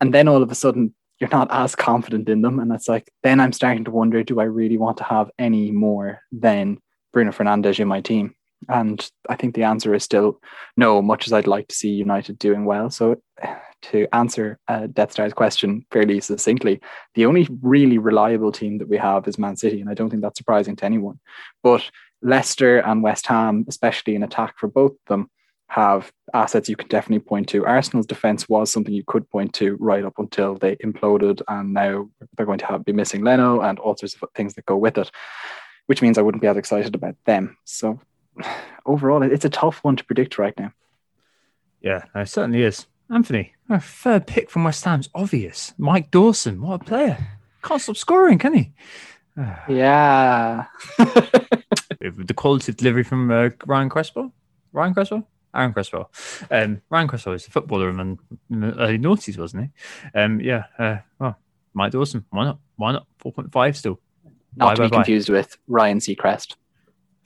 And 0.00 0.14
then 0.14 0.28
all 0.28 0.42
of 0.42 0.52
a 0.52 0.54
sudden, 0.54 0.94
you're 1.20 1.30
not 1.30 1.48
as 1.50 1.74
confident 1.74 2.28
in 2.28 2.42
them. 2.42 2.58
And 2.58 2.70
that's 2.70 2.88
like, 2.88 3.10
then 3.22 3.40
I'm 3.40 3.52
starting 3.52 3.84
to 3.84 3.90
wonder 3.90 4.22
do 4.22 4.40
I 4.40 4.44
really 4.44 4.78
want 4.78 4.98
to 4.98 5.04
have 5.04 5.30
any 5.38 5.70
more 5.70 6.20
than 6.32 6.78
Bruno 7.12 7.32
Fernandes 7.32 7.80
in 7.80 7.88
my 7.88 8.00
team? 8.00 8.34
And 8.68 9.08
I 9.28 9.36
think 9.36 9.54
the 9.54 9.62
answer 9.62 9.94
is 9.94 10.02
still 10.02 10.40
no, 10.76 11.00
much 11.00 11.26
as 11.26 11.32
I'd 11.32 11.46
like 11.46 11.68
to 11.68 11.74
see 11.74 11.90
United 11.90 12.38
doing 12.38 12.64
well. 12.64 12.90
So, 12.90 13.16
to 13.80 14.08
answer 14.12 14.58
uh, 14.66 14.88
Death 14.88 15.12
Star's 15.12 15.32
question 15.32 15.86
fairly 15.92 16.20
succinctly, 16.20 16.80
the 17.14 17.26
only 17.26 17.46
really 17.62 17.98
reliable 17.98 18.50
team 18.50 18.78
that 18.78 18.88
we 18.88 18.96
have 18.96 19.28
is 19.28 19.38
Man 19.38 19.56
City. 19.56 19.80
And 19.80 19.88
I 19.88 19.94
don't 19.94 20.10
think 20.10 20.22
that's 20.22 20.38
surprising 20.38 20.74
to 20.76 20.84
anyone. 20.84 21.20
But 21.62 21.88
Leicester 22.20 22.78
and 22.78 23.04
West 23.04 23.28
Ham, 23.28 23.64
especially 23.68 24.16
in 24.16 24.24
attack 24.24 24.58
for 24.58 24.66
both 24.66 24.92
of 24.92 24.98
them, 25.06 25.30
have 25.68 26.10
assets 26.34 26.68
you 26.68 26.76
can 26.76 26.88
definitely 26.88 27.20
point 27.20 27.48
to. 27.50 27.64
Arsenal's 27.64 28.06
defense 28.06 28.48
was 28.48 28.72
something 28.72 28.92
you 28.92 29.04
could 29.06 29.28
point 29.30 29.52
to 29.54 29.76
right 29.78 30.04
up 30.04 30.18
until 30.18 30.56
they 30.56 30.76
imploded, 30.76 31.42
and 31.48 31.72
now 31.74 32.08
they're 32.36 32.46
going 32.46 32.58
to 32.58 32.66
have 32.66 32.84
be 32.84 32.92
missing 32.92 33.22
Leno 33.22 33.60
and 33.60 33.78
all 33.78 33.96
sorts 33.96 34.16
of 34.20 34.28
things 34.34 34.54
that 34.54 34.66
go 34.66 34.76
with 34.76 34.98
it, 34.98 35.10
which 35.86 36.02
means 36.02 36.18
I 36.18 36.22
wouldn't 36.22 36.42
be 36.42 36.48
as 36.48 36.56
excited 36.56 36.94
about 36.94 37.16
them. 37.26 37.56
So 37.64 38.00
overall, 38.86 39.22
it's 39.22 39.44
a 39.44 39.50
tough 39.50 39.84
one 39.84 39.96
to 39.96 40.04
predict 40.04 40.38
right 40.38 40.58
now. 40.58 40.72
Yeah, 41.80 42.04
it 42.14 42.28
certainly 42.28 42.62
is. 42.62 42.86
Anthony, 43.10 43.54
our 43.70 43.80
third 43.80 44.26
pick 44.26 44.50
from 44.50 44.64
West 44.64 44.84
Ham's 44.84 45.08
obvious. 45.14 45.72
Mike 45.78 46.10
Dawson, 46.10 46.60
what 46.60 46.82
a 46.82 46.84
player! 46.84 47.28
Can't 47.62 47.80
stop 47.80 47.96
scoring, 47.96 48.38
can 48.38 48.54
he? 48.54 48.72
yeah. 49.68 50.64
the 50.98 52.34
quality 52.34 52.72
of 52.72 52.76
delivery 52.76 53.04
from 53.04 53.30
uh, 53.30 53.50
Ryan 53.66 53.88
Cresswell. 53.88 54.32
Ryan 54.72 54.94
Cresswell? 54.94 55.28
Aaron 55.54 55.72
Cresswell. 55.72 56.10
Um, 56.50 56.82
Ryan 56.90 57.08
Cresswell 57.08 57.34
is 57.34 57.46
a 57.46 57.50
footballer 57.50 57.88
in, 57.90 58.18
the 58.50 58.78
early 58.78 58.98
noughties, 58.98 59.38
wasn't 59.38 59.64
he? 59.64 60.18
Um, 60.18 60.40
yeah. 60.40 60.64
Uh, 60.78 60.98
well, 61.18 61.38
Mike 61.74 61.92
Dawson. 61.92 62.24
Why 62.30 62.44
not? 62.44 62.58
Why 62.76 62.92
not? 62.92 63.06
4.5 63.24 63.76
still. 63.76 64.00
Not 64.56 64.70
bye, 64.70 64.74
to 64.74 64.82
be 64.82 64.88
bye, 64.88 64.96
confused 64.96 65.28
bye. 65.28 65.34
with 65.34 65.58
Ryan 65.66 65.98
Seacrest. 65.98 66.56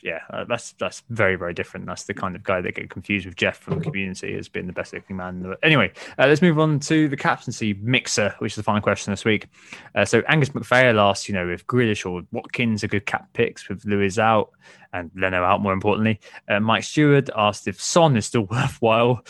Yeah, 0.02 0.18
uh, 0.30 0.44
that's 0.44 0.72
that's 0.72 1.04
very 1.10 1.36
very 1.36 1.54
different. 1.54 1.86
That's 1.86 2.04
the 2.04 2.14
kind 2.14 2.34
of 2.34 2.42
guy 2.42 2.60
that 2.60 2.74
get 2.74 2.90
confused 2.90 3.24
with 3.24 3.36
Jeff 3.36 3.58
from 3.58 3.78
the 3.78 3.84
community 3.84 4.34
as 4.34 4.48
being 4.48 4.66
the 4.66 4.72
best 4.72 4.92
looking 4.92 5.16
man. 5.16 5.54
Anyway, 5.62 5.92
uh, 6.18 6.26
let's 6.26 6.42
move 6.42 6.58
on 6.58 6.80
to 6.80 7.08
the 7.08 7.16
captaincy 7.16 7.74
mixer, 7.74 8.34
which 8.40 8.52
is 8.52 8.56
the 8.56 8.64
final 8.64 8.82
question 8.82 9.12
this 9.12 9.24
week. 9.24 9.46
Uh, 9.94 10.04
so 10.04 10.22
Angus 10.26 10.48
McPhail 10.48 10.98
asked, 11.00 11.28
you 11.28 11.34
know, 11.34 11.48
if 11.48 11.64
Grealish 11.68 12.04
or 12.04 12.22
Watkins 12.32 12.82
are 12.82 12.88
good 12.88 13.06
cap 13.06 13.32
picks 13.32 13.68
with 13.68 13.84
Lewis 13.84 14.18
out 14.18 14.50
and 14.92 15.12
Leno 15.14 15.44
out, 15.44 15.62
more 15.62 15.72
importantly. 15.72 16.18
Uh, 16.48 16.58
Mike 16.58 16.82
Stewart 16.82 17.30
asked 17.36 17.68
if 17.68 17.80
Son 17.80 18.16
is 18.16 18.26
still 18.26 18.42
worthwhile. 18.50 19.24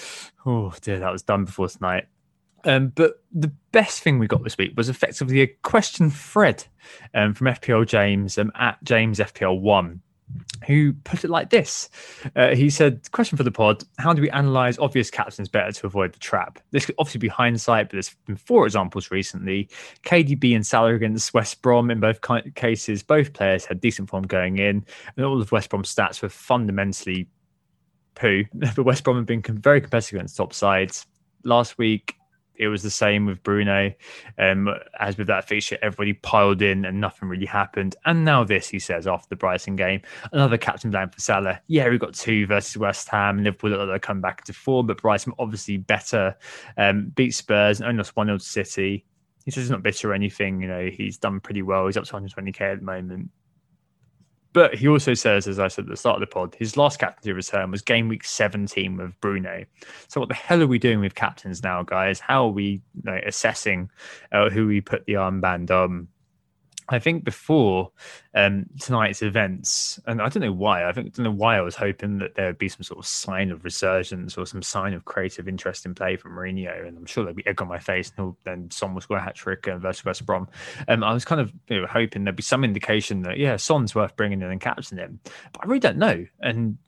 Oh 0.46 0.72
dear, 0.80 0.98
that 1.00 1.12
was 1.12 1.22
done 1.22 1.44
before 1.44 1.68
tonight. 1.68 2.06
Um, 2.64 2.88
but 2.94 3.20
the 3.30 3.52
best 3.72 4.02
thing 4.02 4.18
we 4.18 4.26
got 4.26 4.42
this 4.42 4.56
week 4.56 4.72
was 4.76 4.88
effectively 4.88 5.42
a 5.42 5.48
question 5.48 6.10
thread 6.10 6.64
um, 7.12 7.34
from 7.34 7.48
FPL 7.48 7.86
James 7.86 8.38
um, 8.38 8.52
at 8.54 8.82
James 8.84 9.18
FPL 9.18 9.60
one 9.60 10.00
who 10.66 10.92
put 11.04 11.24
it 11.24 11.30
like 11.30 11.50
this. 11.50 11.88
Uh, 12.36 12.54
he 12.54 12.70
said, 12.70 13.10
Question 13.12 13.36
for 13.36 13.42
the 13.42 13.50
pod 13.50 13.84
How 13.98 14.12
do 14.12 14.22
we 14.22 14.30
analyze 14.30 14.78
obvious 14.78 15.10
captains 15.10 15.48
better 15.48 15.72
to 15.72 15.86
avoid 15.86 16.12
the 16.12 16.18
trap? 16.18 16.58
This 16.70 16.86
could 16.86 16.94
obviously 16.98 17.18
be 17.18 17.28
hindsight, 17.28 17.88
but 17.88 17.92
there's 17.92 18.14
been 18.26 18.36
four 18.36 18.66
examples 18.66 19.10
recently 19.10 19.68
KDB 20.04 20.54
and 20.54 20.66
Salah 20.66 20.94
against 20.94 21.34
West 21.34 21.62
Brom. 21.62 21.90
In 21.90 22.00
both 22.00 22.20
cases, 22.54 23.02
both 23.02 23.32
players 23.32 23.64
had 23.64 23.80
decent 23.80 24.08
form 24.08 24.24
going 24.24 24.58
in, 24.58 24.84
and 25.16 25.26
all 25.26 25.40
of 25.40 25.52
West 25.52 25.70
Brom's 25.70 25.94
stats 25.94 26.22
were 26.22 26.28
fundamentally 26.28 27.28
poo. 28.14 28.44
but 28.54 28.84
West 28.84 29.04
Brom 29.04 29.16
have 29.16 29.26
been 29.26 29.42
very 29.42 29.80
competitive 29.80 30.18
against 30.18 30.36
top 30.36 30.52
sides. 30.52 31.06
Last 31.44 31.76
week, 31.76 32.14
it 32.56 32.68
was 32.68 32.82
the 32.82 32.90
same 32.90 33.26
with 33.26 33.42
Bruno. 33.42 33.92
Um, 34.38 34.68
as 34.98 35.16
with 35.16 35.26
that 35.28 35.48
fixture, 35.48 35.78
everybody 35.82 36.12
piled 36.12 36.62
in 36.62 36.84
and 36.84 37.00
nothing 37.00 37.28
really 37.28 37.46
happened. 37.46 37.96
And 38.04 38.24
now 38.24 38.44
this, 38.44 38.68
he 38.68 38.78
says, 38.78 39.06
after 39.06 39.28
the 39.28 39.36
Brighton 39.36 39.76
game, 39.76 40.02
another 40.32 40.58
captain 40.58 40.90
down 40.90 41.10
for 41.10 41.20
Salah. 41.20 41.60
Yeah, 41.66 41.88
we 41.88 41.98
got 41.98 42.14
two 42.14 42.46
versus 42.46 42.76
West 42.76 43.08
Ham. 43.08 43.42
Liverpool 43.42 43.70
look 43.70 43.80
like 43.80 43.88
they 43.88 43.98
come 43.98 44.20
back 44.20 44.44
to 44.44 44.52
four, 44.52 44.84
but 44.84 45.00
Brighton 45.00 45.32
obviously 45.38 45.76
better. 45.76 46.36
Um, 46.76 47.12
beat 47.14 47.34
Spurs 47.34 47.80
and 47.80 47.88
only 47.88 47.98
lost 47.98 48.16
1 48.16 48.26
0 48.26 48.38
to 48.38 48.44
City. 48.44 49.04
He 49.44 49.50
says 49.50 49.64
he's 49.64 49.70
not 49.70 49.82
bitter 49.82 50.10
or 50.10 50.14
anything. 50.14 50.60
You 50.60 50.68
know, 50.68 50.88
he's 50.88 51.18
done 51.18 51.40
pretty 51.40 51.62
well. 51.62 51.86
He's 51.86 51.96
up 51.96 52.04
to 52.04 52.12
120k 52.12 52.60
at 52.60 52.78
the 52.78 52.84
moment. 52.84 53.30
But 54.52 54.74
he 54.74 54.88
also 54.88 55.14
says, 55.14 55.48
as 55.48 55.58
I 55.58 55.68
said 55.68 55.84
at 55.84 55.90
the 55.90 55.96
start 55.96 56.16
of 56.16 56.20
the 56.20 56.26
pod, 56.26 56.54
his 56.58 56.76
last 56.76 56.98
captaincy 56.98 57.32
return 57.32 57.70
was 57.70 57.82
game 57.82 58.08
week 58.08 58.24
17 58.24 58.96
with 58.96 59.18
Bruno. 59.20 59.64
So 60.08 60.20
what 60.20 60.28
the 60.28 60.34
hell 60.34 60.62
are 60.62 60.66
we 60.66 60.78
doing 60.78 61.00
with 61.00 61.14
captains 61.14 61.62
now, 61.62 61.82
guys? 61.82 62.20
How 62.20 62.46
are 62.46 62.50
we 62.50 62.82
you 62.94 63.02
know, 63.04 63.18
assessing 63.24 63.90
uh, 64.30 64.50
who 64.50 64.66
we 64.66 64.80
put 64.80 65.06
the 65.06 65.14
armband 65.14 65.70
on? 65.70 66.08
I 66.88 66.98
think 66.98 67.24
before 67.24 67.92
um, 68.34 68.66
tonight's 68.80 69.22
events, 69.22 70.00
and 70.06 70.20
I 70.20 70.28
don't 70.28 70.42
know 70.42 70.52
why. 70.52 70.88
I 70.88 70.92
think 70.92 71.06
I 71.06 71.10
don't 71.10 71.24
know 71.24 71.30
why 71.30 71.56
I 71.56 71.60
was 71.60 71.76
hoping 71.76 72.18
that 72.18 72.34
there 72.34 72.46
would 72.46 72.58
be 72.58 72.68
some 72.68 72.82
sort 72.82 72.98
of 72.98 73.06
sign 73.06 73.50
of 73.50 73.64
resurgence 73.64 74.36
or 74.36 74.46
some 74.46 74.62
sign 74.62 74.92
of 74.94 75.04
creative 75.04 75.48
interest 75.48 75.86
in 75.86 75.94
play 75.94 76.16
from 76.16 76.32
Mourinho, 76.32 76.86
and 76.86 76.96
I'm 76.96 77.06
sure 77.06 77.24
there'd 77.24 77.36
be 77.36 77.46
egg 77.46 77.62
on 77.62 77.68
my 77.68 77.78
face, 77.78 78.12
and 78.16 78.34
then 78.44 78.70
Son 78.70 78.94
will 78.94 79.00
score 79.00 79.18
a 79.18 79.22
hat 79.22 79.34
trick 79.34 79.68
uh, 79.68 79.78
versus 79.78 80.04
West 80.04 80.26
Brom. 80.26 80.48
Um, 80.88 81.04
I 81.04 81.12
was 81.12 81.24
kind 81.24 81.40
of 81.40 81.52
you 81.68 81.80
know, 81.80 81.86
hoping 81.86 82.24
there'd 82.24 82.36
be 82.36 82.42
some 82.42 82.64
indication 82.64 83.22
that 83.22 83.38
yeah, 83.38 83.56
Son's 83.56 83.94
worth 83.94 84.16
bringing 84.16 84.42
in 84.42 84.50
and 84.50 84.60
captaining 84.60 85.04
him, 85.04 85.20
but 85.52 85.64
I 85.64 85.66
really 85.66 85.80
don't 85.80 85.98
know. 85.98 86.26
And 86.40 86.78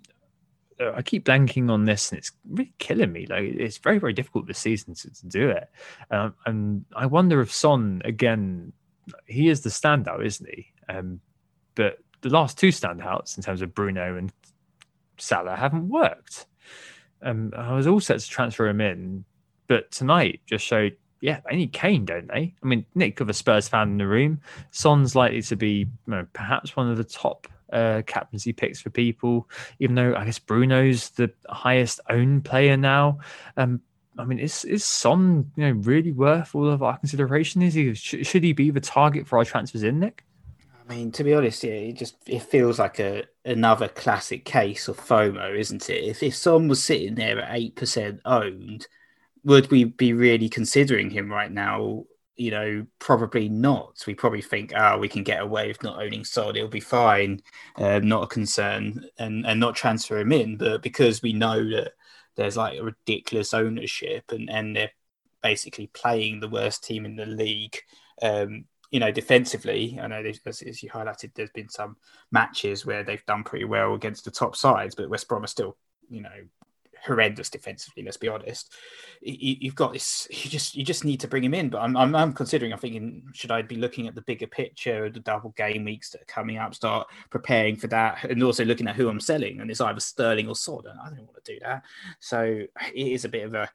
uh, 0.80 0.92
I 0.96 1.02
keep 1.02 1.24
blanking 1.24 1.70
on 1.70 1.84
this, 1.84 2.10
and 2.10 2.18
it's 2.18 2.32
really 2.48 2.72
killing 2.78 3.12
me. 3.12 3.26
Like 3.26 3.42
it's 3.44 3.78
very, 3.78 3.98
very 3.98 4.12
difficult 4.12 4.46
this 4.46 4.58
season 4.58 4.94
to, 4.94 5.10
to 5.10 5.26
do 5.26 5.50
it. 5.50 5.68
Um, 6.10 6.34
and 6.46 6.84
I 6.96 7.06
wonder 7.06 7.40
if 7.40 7.52
Son 7.52 8.02
again 8.04 8.72
he 9.26 9.48
is 9.48 9.62
the 9.62 9.70
standout, 9.70 10.24
isn't 10.24 10.48
he? 10.48 10.72
Um, 10.88 11.20
but 11.74 11.98
the 12.20 12.30
last 12.30 12.58
two 12.58 12.68
standouts 12.68 13.36
in 13.36 13.42
terms 13.42 13.62
of 13.62 13.74
Bruno 13.74 14.16
and 14.16 14.32
Salah 15.18 15.56
haven't 15.56 15.88
worked. 15.88 16.46
Um, 17.22 17.52
I 17.56 17.74
was 17.74 17.86
all 17.86 18.00
set 18.00 18.20
to 18.20 18.28
transfer 18.28 18.66
him 18.66 18.80
in, 18.80 19.24
but 19.66 19.90
tonight 19.90 20.40
just 20.46 20.64
showed, 20.64 20.96
yeah, 21.20 21.40
they 21.48 21.56
need 21.56 21.72
Kane, 21.72 22.04
don't 22.04 22.28
they? 22.28 22.54
I 22.62 22.66
mean, 22.66 22.84
Nick 22.94 23.20
of 23.20 23.30
a 23.30 23.34
Spurs 23.34 23.68
fan 23.68 23.90
in 23.90 23.98
the 23.98 24.06
room. 24.06 24.40
Son's 24.70 25.16
likely 25.16 25.40
to 25.42 25.56
be 25.56 25.68
you 25.68 25.88
know, 26.06 26.26
perhaps 26.32 26.76
one 26.76 26.90
of 26.90 26.98
the 26.98 27.04
top 27.04 27.46
uh, 27.72 28.02
captaincy 28.06 28.52
picks 28.52 28.80
for 28.80 28.90
people, 28.90 29.48
even 29.78 29.94
though 29.94 30.14
I 30.14 30.24
guess 30.24 30.38
Bruno's 30.38 31.10
the 31.10 31.30
highest 31.48 32.00
owned 32.10 32.44
player 32.44 32.76
now. 32.76 33.18
Um, 33.56 33.80
I 34.18 34.24
mean, 34.24 34.38
is 34.38 34.64
is 34.64 34.84
Son 34.84 35.50
you 35.56 35.64
know 35.66 35.80
really 35.80 36.12
worth 36.12 36.54
all 36.54 36.68
of 36.68 36.82
our 36.82 36.98
consideration? 36.98 37.62
Is 37.62 37.74
he 37.74 37.94
sh- 37.94 38.26
should 38.26 38.44
he 38.44 38.52
be 38.52 38.70
the 38.70 38.80
target 38.80 39.26
for 39.26 39.38
our 39.38 39.44
transfers 39.44 39.82
in 39.82 39.98
Nick? 40.00 40.24
I 40.88 40.92
mean, 40.92 41.12
to 41.12 41.24
be 41.24 41.34
honest, 41.34 41.64
yeah, 41.64 41.72
it 41.72 41.94
just 41.94 42.16
it 42.26 42.42
feels 42.42 42.78
like 42.78 42.98
a 43.00 43.24
another 43.44 43.88
classic 43.88 44.44
case 44.44 44.88
of 44.88 44.98
FOMO, 44.98 45.58
isn't 45.58 45.88
it? 45.88 46.04
If 46.04 46.22
if 46.22 46.34
Son 46.36 46.68
was 46.68 46.82
sitting 46.82 47.14
there 47.14 47.40
at 47.40 47.56
eight 47.56 47.74
percent 47.76 48.20
owned, 48.24 48.86
would 49.44 49.70
we 49.70 49.84
be 49.84 50.12
really 50.12 50.48
considering 50.48 51.10
him 51.10 51.30
right 51.30 51.50
now? 51.50 52.04
You 52.36 52.50
know, 52.50 52.86
probably 52.98 53.48
not. 53.48 54.02
We 54.06 54.14
probably 54.14 54.42
think, 54.42 54.72
oh, 54.76 54.98
we 54.98 55.08
can 55.08 55.22
get 55.22 55.40
away 55.40 55.68
with 55.68 55.82
not 55.82 56.02
owning 56.02 56.24
Son; 56.24 56.56
it'll 56.56 56.68
be 56.68 56.80
fine, 56.80 57.42
um, 57.76 58.08
not 58.08 58.24
a 58.24 58.26
concern, 58.26 59.06
and 59.18 59.46
and 59.46 59.60
not 59.60 59.76
transfer 59.76 60.18
him 60.18 60.32
in. 60.32 60.56
But 60.58 60.82
because 60.82 61.22
we 61.22 61.32
know 61.32 61.64
that 61.70 61.92
there's 62.36 62.56
like 62.56 62.78
a 62.78 62.84
ridiculous 62.84 63.54
ownership 63.54 64.24
and, 64.30 64.50
and 64.50 64.76
they're 64.76 64.90
basically 65.42 65.88
playing 65.88 66.40
the 66.40 66.48
worst 66.48 66.84
team 66.84 67.04
in 67.04 67.16
the 67.16 67.26
league. 67.26 67.76
Um, 68.22 68.64
you 68.90 69.00
know, 69.00 69.10
defensively, 69.10 69.98
I 70.00 70.06
know 70.06 70.22
as, 70.46 70.62
as, 70.62 70.82
you 70.82 70.88
highlighted, 70.88 71.32
there's 71.34 71.50
been 71.50 71.68
some 71.68 71.96
matches 72.30 72.86
where 72.86 73.02
they've 73.02 73.24
done 73.26 73.42
pretty 73.42 73.64
well 73.64 73.94
against 73.94 74.24
the 74.24 74.30
top 74.30 74.56
sides, 74.56 74.94
but 74.94 75.10
West 75.10 75.28
Brom 75.28 75.44
are 75.44 75.48
still, 75.48 75.76
you 76.08 76.22
know, 76.22 76.30
horrendous 77.04 77.50
defensively. 77.50 78.02
Let's 78.02 78.16
be 78.16 78.28
honest. 78.28 78.72
You, 79.20 79.70
have 79.70 79.76
got 79.76 79.92
this. 79.92 80.26
You 80.30 80.50
just 80.50 80.74
you 80.74 80.84
just 80.84 81.04
need 81.04 81.20
to 81.20 81.28
bring 81.28 81.44
him 81.44 81.54
in. 81.54 81.70
But 81.70 81.82
I'm, 81.82 81.96
I'm, 81.96 82.14
I'm 82.14 82.32
considering. 82.32 82.72
I'm 82.72 82.78
thinking, 82.78 83.22
should 83.32 83.50
I 83.50 83.62
be 83.62 83.76
looking 83.76 84.06
at 84.06 84.14
the 84.14 84.22
bigger 84.22 84.46
picture, 84.46 85.06
of 85.06 85.14
the 85.14 85.20
double 85.20 85.50
game 85.50 85.84
weeks 85.84 86.10
that 86.10 86.22
are 86.22 86.26
coming 86.26 86.58
up, 86.58 86.74
start 86.74 87.08
preparing 87.30 87.76
for 87.76 87.86
that, 87.88 88.24
and 88.24 88.42
also 88.42 88.64
looking 88.64 88.88
at 88.88 88.96
who 88.96 89.08
I'm 89.08 89.20
selling. 89.20 89.60
And 89.60 89.70
it's 89.70 89.80
either 89.80 90.00
Sterling 90.00 90.48
or 90.48 90.56
Son. 90.56 90.82
I 90.86 91.08
don't 91.08 91.18
want 91.18 91.44
to 91.44 91.52
do 91.52 91.58
that. 91.62 91.82
So 92.20 92.42
it 92.42 92.68
is 92.94 93.24
a 93.24 93.28
bit 93.28 93.44
of 93.44 93.54
a 93.54 93.68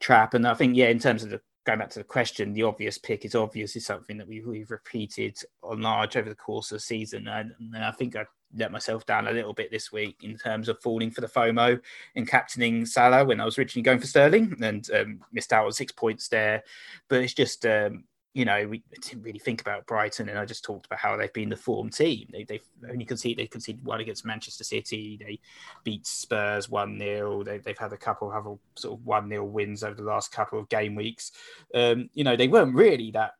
trap. 0.00 0.34
And 0.34 0.46
I 0.46 0.54
think 0.54 0.76
yeah, 0.76 0.88
in 0.88 0.98
terms 0.98 1.22
of 1.22 1.30
the 1.30 1.40
going 1.64 1.78
back 1.78 1.90
to 1.90 1.98
the 1.98 2.04
question, 2.04 2.52
the 2.52 2.62
obvious 2.62 2.98
pick 2.98 3.24
is 3.24 3.34
obviously 3.34 3.80
something 3.80 4.18
that 4.18 4.28
we've, 4.28 4.46
we've 4.46 4.70
repeated 4.70 5.36
on 5.62 5.80
large 5.80 6.16
over 6.16 6.28
the 6.28 6.34
course 6.34 6.70
of 6.70 6.76
the 6.76 6.80
season. 6.80 7.26
And, 7.26 7.52
and 7.58 7.84
I 7.84 7.90
think 7.90 8.16
I 8.16 8.26
let 8.56 8.72
myself 8.72 9.06
down 9.06 9.26
a 9.26 9.32
little 9.32 9.52
bit 9.52 9.70
this 9.70 9.92
week 9.92 10.16
in 10.22 10.36
terms 10.36 10.68
of 10.68 10.80
falling 10.80 11.10
for 11.10 11.20
the 11.20 11.26
FOMO 11.26 11.80
and 12.16 12.28
captaining 12.28 12.86
Salah 12.86 13.24
when 13.24 13.40
I 13.40 13.44
was 13.44 13.58
originally 13.58 13.82
going 13.82 13.98
for 13.98 14.06
Sterling 14.06 14.56
and 14.62 14.88
um, 14.92 15.20
missed 15.32 15.52
out 15.52 15.66
on 15.66 15.72
six 15.72 15.92
points 15.92 16.28
there. 16.28 16.62
But 17.08 17.22
it's 17.22 17.34
just, 17.34 17.66
um, 17.66 18.04
you 18.32 18.44
know, 18.44 18.66
we 18.66 18.82
didn't 19.00 19.22
really 19.22 19.38
think 19.38 19.60
about 19.60 19.86
Brighton, 19.86 20.28
and 20.28 20.38
I 20.38 20.44
just 20.44 20.64
talked 20.64 20.86
about 20.86 20.98
how 20.98 21.16
they've 21.16 21.32
been 21.32 21.50
the 21.50 21.56
form 21.56 21.90
team. 21.90 22.28
They, 22.32 22.44
they've 22.44 22.66
only 22.90 23.04
conceded 23.04 23.38
they 23.38 23.46
conceded 23.46 23.84
one 23.84 24.00
against 24.00 24.24
Manchester 24.24 24.64
City. 24.64 25.18
They 25.20 25.38
beat 25.84 26.06
Spurs 26.06 26.68
one 26.68 26.98
0 26.98 27.44
they, 27.44 27.58
They've 27.58 27.78
had 27.78 27.92
a 27.92 27.96
couple 27.96 28.32
of 28.32 28.58
sort 28.76 28.98
of 28.98 29.06
one 29.06 29.28
0 29.28 29.44
wins 29.44 29.84
over 29.84 29.94
the 29.94 30.02
last 30.02 30.32
couple 30.32 30.58
of 30.58 30.68
game 30.68 30.94
weeks. 30.94 31.32
Um, 31.74 32.10
you 32.12 32.24
know, 32.24 32.36
they 32.36 32.48
weren't 32.48 32.74
really 32.74 33.12
that 33.12 33.32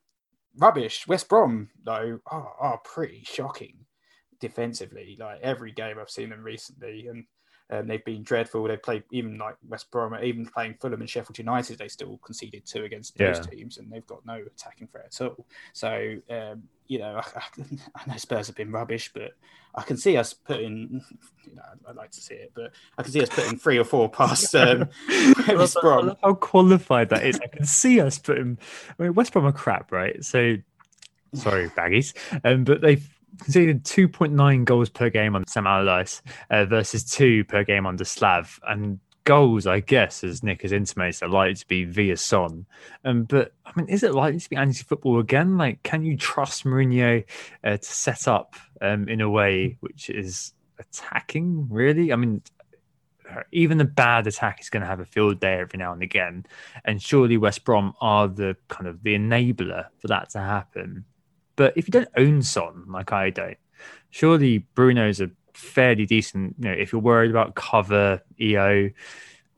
rubbish. 0.57 1.05
West 1.07 1.27
Brom 1.27 1.69
though 1.83 2.19
are, 2.27 2.53
are 2.59 2.77
pretty 2.85 3.23
shocking 3.25 3.84
defensively. 4.39 5.17
Like 5.19 5.39
every 5.41 5.71
game 5.71 5.97
I've 5.99 6.09
seen 6.09 6.29
them 6.29 6.43
recently, 6.43 7.07
and 7.07 7.25
um, 7.71 7.87
they've 7.87 8.03
been 8.05 8.23
dreadful. 8.23 8.63
They 8.67 8.77
played 8.77 9.03
even 9.11 9.37
like 9.37 9.55
West 9.67 9.89
Brom, 9.89 10.15
even 10.21 10.45
playing 10.45 10.75
Fulham 10.79 11.01
and 11.01 11.09
Sheffield 11.09 11.37
United, 11.37 11.79
they 11.79 11.87
still 11.87 12.17
conceded 12.19 12.65
two 12.65 12.83
against 12.83 13.17
those 13.17 13.37
yeah. 13.37 13.43
teams, 13.43 13.77
and 13.77 13.91
they've 13.91 14.05
got 14.05 14.25
no 14.25 14.43
attacking 14.45 14.87
threat 14.87 15.07
at 15.19 15.25
all. 15.25 15.45
So 15.73 16.17
um, 16.29 16.63
you 16.87 16.99
know, 16.99 17.19
I, 17.35 17.41
I, 17.95 18.11
know 18.11 18.17
Spurs 18.17 18.47
have 18.47 18.55
been 18.55 18.71
rubbish, 18.71 19.11
but 19.13 19.31
I 19.73 19.81
can 19.81 19.97
see 19.97 20.17
us 20.17 20.33
putting. 20.33 21.01
You 21.47 21.53
know, 21.57 21.61
I'd 21.87 21.95
like 21.95 22.09
to 22.09 22.21
see 22.21 22.33
it, 22.33 22.53
but 22.55 22.71
I 22.97 23.03
can 23.03 23.11
see 23.11 23.21
us 23.21 23.29
putting 23.29 23.59
three 23.59 23.77
or 23.77 23.83
four 23.83 24.09
past 24.09 24.55
um, 24.55 24.89
West 25.47 25.77
Brom. 25.79 26.17
how 26.23 26.33
qualified 26.33 27.09
that 27.09 27.23
is. 27.23 27.39
I 27.39 27.45
can 27.45 27.65
see 27.65 28.01
us 28.01 28.17
putting. 28.17 28.57
I 28.97 29.03
mean, 29.03 29.13
West 29.13 29.31
Brom 29.31 29.45
are 29.45 29.51
crap, 29.51 29.91
right? 29.91 30.25
So 30.25 30.55
sorry, 31.35 31.69
baggies, 31.69 32.15
um, 32.43 32.63
but 32.63 32.81
they've 32.81 33.07
conceded 33.43 33.83
2.9 33.83 34.65
goals 34.65 34.89
per 34.89 35.09
game 35.09 35.35
on 35.35 35.45
Sam 35.47 35.67
Allardyce 35.67 36.21
uh, 36.49 36.65
versus 36.65 37.03
two 37.03 37.43
per 37.45 37.63
game 37.63 37.85
under 37.85 38.05
Slav. 38.05 38.59
And 38.67 38.99
goals, 39.25 39.67
I 39.67 39.81
guess, 39.81 40.23
as 40.23 40.43
Nick 40.43 40.61
has 40.61 40.71
intimated, 40.71 41.23
are 41.23 41.29
likely 41.29 41.55
to 41.55 41.67
be 41.67 41.83
via 41.83 42.15
Son. 42.15 42.65
Um, 43.03 43.23
but 43.23 43.53
I 43.65 43.71
mean, 43.75 43.89
is 43.89 44.03
it 44.03 44.13
likely 44.13 44.39
to 44.39 44.49
be 44.49 44.55
anti-football 44.55 45.19
again? 45.19 45.57
Like, 45.57 45.83
can 45.83 46.03
you 46.03 46.15
trust 46.15 46.63
Mourinho 46.63 47.25
uh, 47.63 47.77
to 47.77 47.83
set 47.83 48.27
up 48.27 48.55
um, 48.81 49.09
in 49.09 49.19
a 49.19 49.29
way 49.29 49.77
which 49.81 50.09
is 50.09 50.53
attacking? 50.79 51.67
Really, 51.69 52.13
I 52.13 52.15
mean. 52.15 52.41
Even 53.51 53.79
the 53.79 53.85
bad 53.85 54.27
attack 54.27 54.61
is 54.61 54.69
going 54.69 54.81
to 54.81 54.87
have 54.87 54.99
a 54.99 55.05
field 55.05 55.39
day 55.39 55.55
every 55.55 55.79
now 55.79 55.91
and 55.91 56.03
again, 56.03 56.45
and 56.85 57.01
surely 57.01 57.37
West 57.37 57.65
Brom 57.65 57.95
are 57.99 58.27
the 58.27 58.55
kind 58.67 58.87
of 58.87 59.01
the 59.01 59.15
enabler 59.15 59.87
for 59.97 60.07
that 60.09 60.29
to 60.29 60.39
happen. 60.39 61.05
But 61.55 61.73
if 61.77 61.87
you 61.87 61.91
don't 61.91 62.09
own 62.17 62.41
Son, 62.41 62.85
like 62.87 63.11
I 63.11 63.29
don't, 63.29 63.57
surely 64.09 64.59
Bruno's 64.75 65.21
a 65.21 65.31
fairly 65.53 66.05
decent. 66.05 66.55
You 66.59 66.69
know, 66.69 66.75
if 66.75 66.91
you're 66.91 67.01
worried 67.01 67.31
about 67.31 67.55
cover 67.55 68.21
EO, 68.39 68.89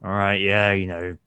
all 0.04 0.12
right, 0.12 0.39
yeah, 0.39 0.74
you 0.74 0.88
know, 0.88 1.18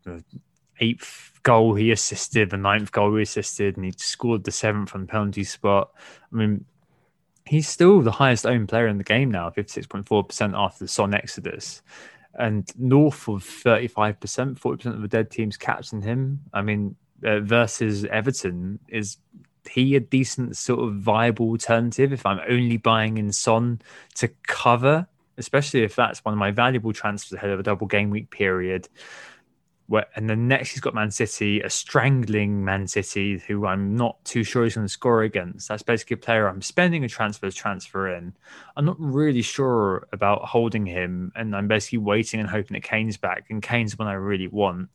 eighth 0.81 1.41
goal 1.43 1.75
he 1.75 1.91
assisted, 1.91 2.51
the 2.51 2.57
ninth 2.57 2.93
goal 2.93 3.14
he 3.16 3.23
assisted, 3.23 3.77
and 3.77 3.85
he 3.85 3.93
scored 3.97 4.45
the 4.45 4.53
seventh 4.53 4.91
from 4.91 5.03
the 5.03 5.07
penalty 5.07 5.45
spot. 5.45 5.91
I 6.33 6.37
mean, 6.37 6.64
he's 7.47 7.68
still 7.68 8.01
the 8.01 8.12
highest 8.12 8.47
owned 8.47 8.68
player 8.68 8.87
in 8.87 8.99
the 8.99 9.05
game 9.05 9.31
now, 9.31 9.51
56.4% 9.51 10.53
after 10.57 10.85
the 10.85 10.89
Son 10.89 11.14
Exodus. 11.14 11.83
And 12.35 12.71
north 12.79 13.29
of 13.29 13.43
35%, 13.43 14.59
40% 14.59 14.87
of 14.87 15.03
the 15.03 15.09
dead 15.09 15.31
teams 15.31 15.57
captain 15.57 16.01
him. 16.01 16.41
I 16.53 16.62
mean, 16.62 16.95
uh, 17.25 17.41
versus 17.41 18.05
Everton, 18.05 18.79
is 18.89 19.16
he 19.69 19.97
a 19.97 20.01
decent 20.01 20.57
sort 20.57 20.81
of 20.81 20.95
viable 20.97 21.49
alternative 21.51 22.13
if 22.13 22.25
I'm 22.27 22.41
only 22.49 22.77
buying 22.77 23.19
in 23.19 23.33
Son 23.33 23.81
to 24.17 24.29
cover, 24.47 25.07
especially 25.39 25.83
if 25.83 25.97
that's 25.97 26.25
one 26.25 26.35
of 26.35 26.39
my 26.39 26.51
valuable 26.51 26.93
transfers 26.93 27.33
ahead 27.37 27.51
of 27.51 27.61
a 27.61 27.63
double 27.63 27.87
game 27.87 28.11
week 28.11 28.31
period? 28.31 28.89
Where, 29.87 30.07
and 30.15 30.31
then 30.31 30.47
next 30.47 30.71
he's 30.71 30.81
got 30.81 30.95
Man 30.95 31.11
City, 31.11 31.61
a 31.63 31.69
strangling 31.69 32.65
Man 32.65 32.87
City 32.87 33.39
who 33.39 33.67
I'm 33.67 33.97
not 33.97 34.25
too 34.25 34.45
sure 34.45 34.63
he's 34.63 34.77
going 34.77 34.87
to 34.87 34.93
score 34.93 35.23
against. 35.23 35.67
That's 35.69 35.83
basically 35.83 36.15
a 36.15 36.19
player 36.19 36.47
I'm 36.47 36.63
spending 36.63 37.03
a 37.03 37.09
transfer 37.09 37.51
to 37.51 37.57
transfer 37.57 38.15
in. 38.15 38.33
I'm 38.77 38.85
not 38.85 39.01
really 39.01 39.43
sure 39.43 40.07
about 40.13 40.45
holding 40.45 40.87
him, 40.87 41.33
and 41.35 41.57
I'm 41.57 41.67
basically 41.67 41.99
waiting 41.99 42.39
and 42.39 42.49
hoping 42.49 42.75
that 42.75 42.85
Kane's 42.85 43.17
back. 43.17 43.47
And 43.51 43.61
Kane's 43.61 43.99
one 43.99 44.07
I 44.07 44.13
really 44.13 44.47
want. 44.47 44.91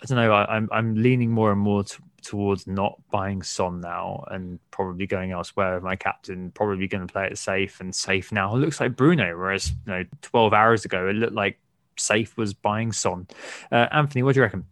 I 0.00 0.06
don't 0.06 0.16
know. 0.16 0.32
I, 0.32 0.42
am 0.42 0.48
I'm, 0.48 0.68
I'm 0.72 1.02
leaning 1.02 1.32
more 1.32 1.50
and 1.50 1.60
more 1.60 1.82
to, 1.82 2.02
towards 2.22 2.66
not 2.66 3.00
buying 3.10 3.42
Son 3.42 3.80
now 3.80 4.24
and 4.30 4.58
probably 4.70 5.06
going 5.06 5.32
elsewhere. 5.32 5.74
with 5.74 5.84
My 5.84 5.96
captain 5.96 6.50
probably 6.50 6.86
going 6.88 7.06
to 7.06 7.12
play 7.12 7.26
it 7.26 7.38
safe 7.38 7.80
and 7.80 7.94
safe 7.94 8.32
now. 8.32 8.54
It 8.54 8.58
looks 8.58 8.80
like 8.80 8.96
Bruno, 8.96 9.36
whereas 9.36 9.70
you 9.70 9.92
know 9.92 10.04
12 10.22 10.52
hours 10.52 10.84
ago 10.84 11.08
it 11.08 11.14
looked 11.14 11.34
like 11.34 11.58
safe 11.96 12.36
was 12.36 12.54
buying 12.54 12.92
Son. 12.92 13.26
Uh, 13.70 13.86
Anthony, 13.92 14.22
what 14.22 14.34
do 14.34 14.40
you 14.40 14.44
reckon? 14.44 14.66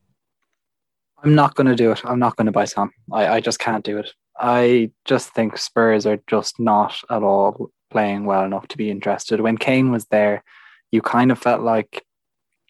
I'm 1.22 1.34
not 1.34 1.54
going 1.54 1.66
to 1.66 1.74
do 1.74 1.92
it. 1.92 2.00
I'm 2.04 2.18
not 2.18 2.36
going 2.36 2.46
to 2.46 2.52
buy 2.52 2.66
Son. 2.66 2.90
I, 3.12 3.26
I 3.28 3.40
just 3.40 3.58
can't 3.58 3.84
do 3.84 3.98
it. 3.98 4.12
I 4.38 4.90
just 5.04 5.30
think 5.30 5.56
Spurs 5.56 6.06
are 6.06 6.18
just 6.26 6.60
not 6.60 6.94
at 7.10 7.22
all 7.22 7.70
playing 7.90 8.26
well 8.26 8.44
enough 8.44 8.68
to 8.68 8.76
be 8.76 8.90
interested. 8.90 9.40
When 9.40 9.56
Kane 9.56 9.90
was 9.90 10.04
there, 10.06 10.44
you 10.92 11.00
kind 11.00 11.32
of 11.32 11.38
felt 11.38 11.62
like 11.62 12.04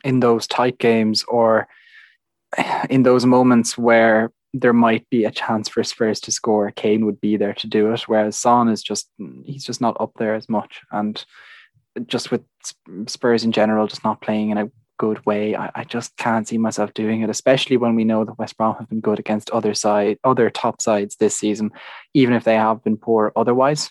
in 0.04 0.20
those 0.20 0.46
tight 0.46 0.78
games 0.78 1.24
or 1.24 1.68
in 2.90 3.02
those 3.02 3.26
moments 3.26 3.76
where 3.76 4.30
there 4.60 4.72
might 4.72 5.08
be 5.10 5.24
a 5.24 5.30
chance 5.30 5.68
for 5.68 5.82
Spurs 5.84 6.20
to 6.20 6.32
score, 6.32 6.70
Kane 6.70 7.04
would 7.06 7.20
be 7.20 7.36
there 7.36 7.54
to 7.54 7.66
do 7.66 7.92
it. 7.92 8.02
Whereas 8.02 8.38
Son 8.38 8.68
is 8.68 8.82
just 8.82 9.08
he's 9.44 9.64
just 9.64 9.80
not 9.80 9.96
up 10.00 10.12
there 10.18 10.34
as 10.34 10.48
much. 10.48 10.80
And 10.90 11.22
just 12.06 12.30
with 12.30 12.42
Spurs 13.06 13.44
in 13.44 13.52
general, 13.52 13.86
just 13.86 14.04
not 14.04 14.20
playing 14.20 14.50
in 14.50 14.58
a 14.58 14.70
good 14.98 15.24
way. 15.26 15.54
I, 15.54 15.70
I, 15.74 15.84
just 15.84 16.16
can't 16.16 16.48
see 16.48 16.58
myself 16.58 16.94
doing 16.94 17.20
it, 17.20 17.30
especially 17.30 17.76
when 17.76 17.94
we 17.94 18.04
know 18.04 18.24
that 18.24 18.38
West 18.38 18.56
Brom 18.56 18.76
have 18.76 18.88
been 18.88 19.00
good 19.00 19.18
against 19.18 19.50
other 19.50 19.74
side, 19.74 20.18
other 20.24 20.48
top 20.48 20.80
sides 20.80 21.16
this 21.16 21.36
season, 21.36 21.70
even 22.14 22.34
if 22.34 22.44
they 22.44 22.54
have 22.54 22.82
been 22.82 22.96
poor 22.96 23.32
otherwise. 23.36 23.90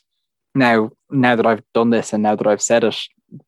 Now, 0.55 0.91
now 1.11 1.35
that 1.35 1.45
I've 1.45 1.63
done 1.73 1.89
this 1.89 2.13
and 2.13 2.23
now 2.23 2.35
that 2.35 2.47
I've 2.47 2.61
said 2.61 2.83
it, 2.83 2.97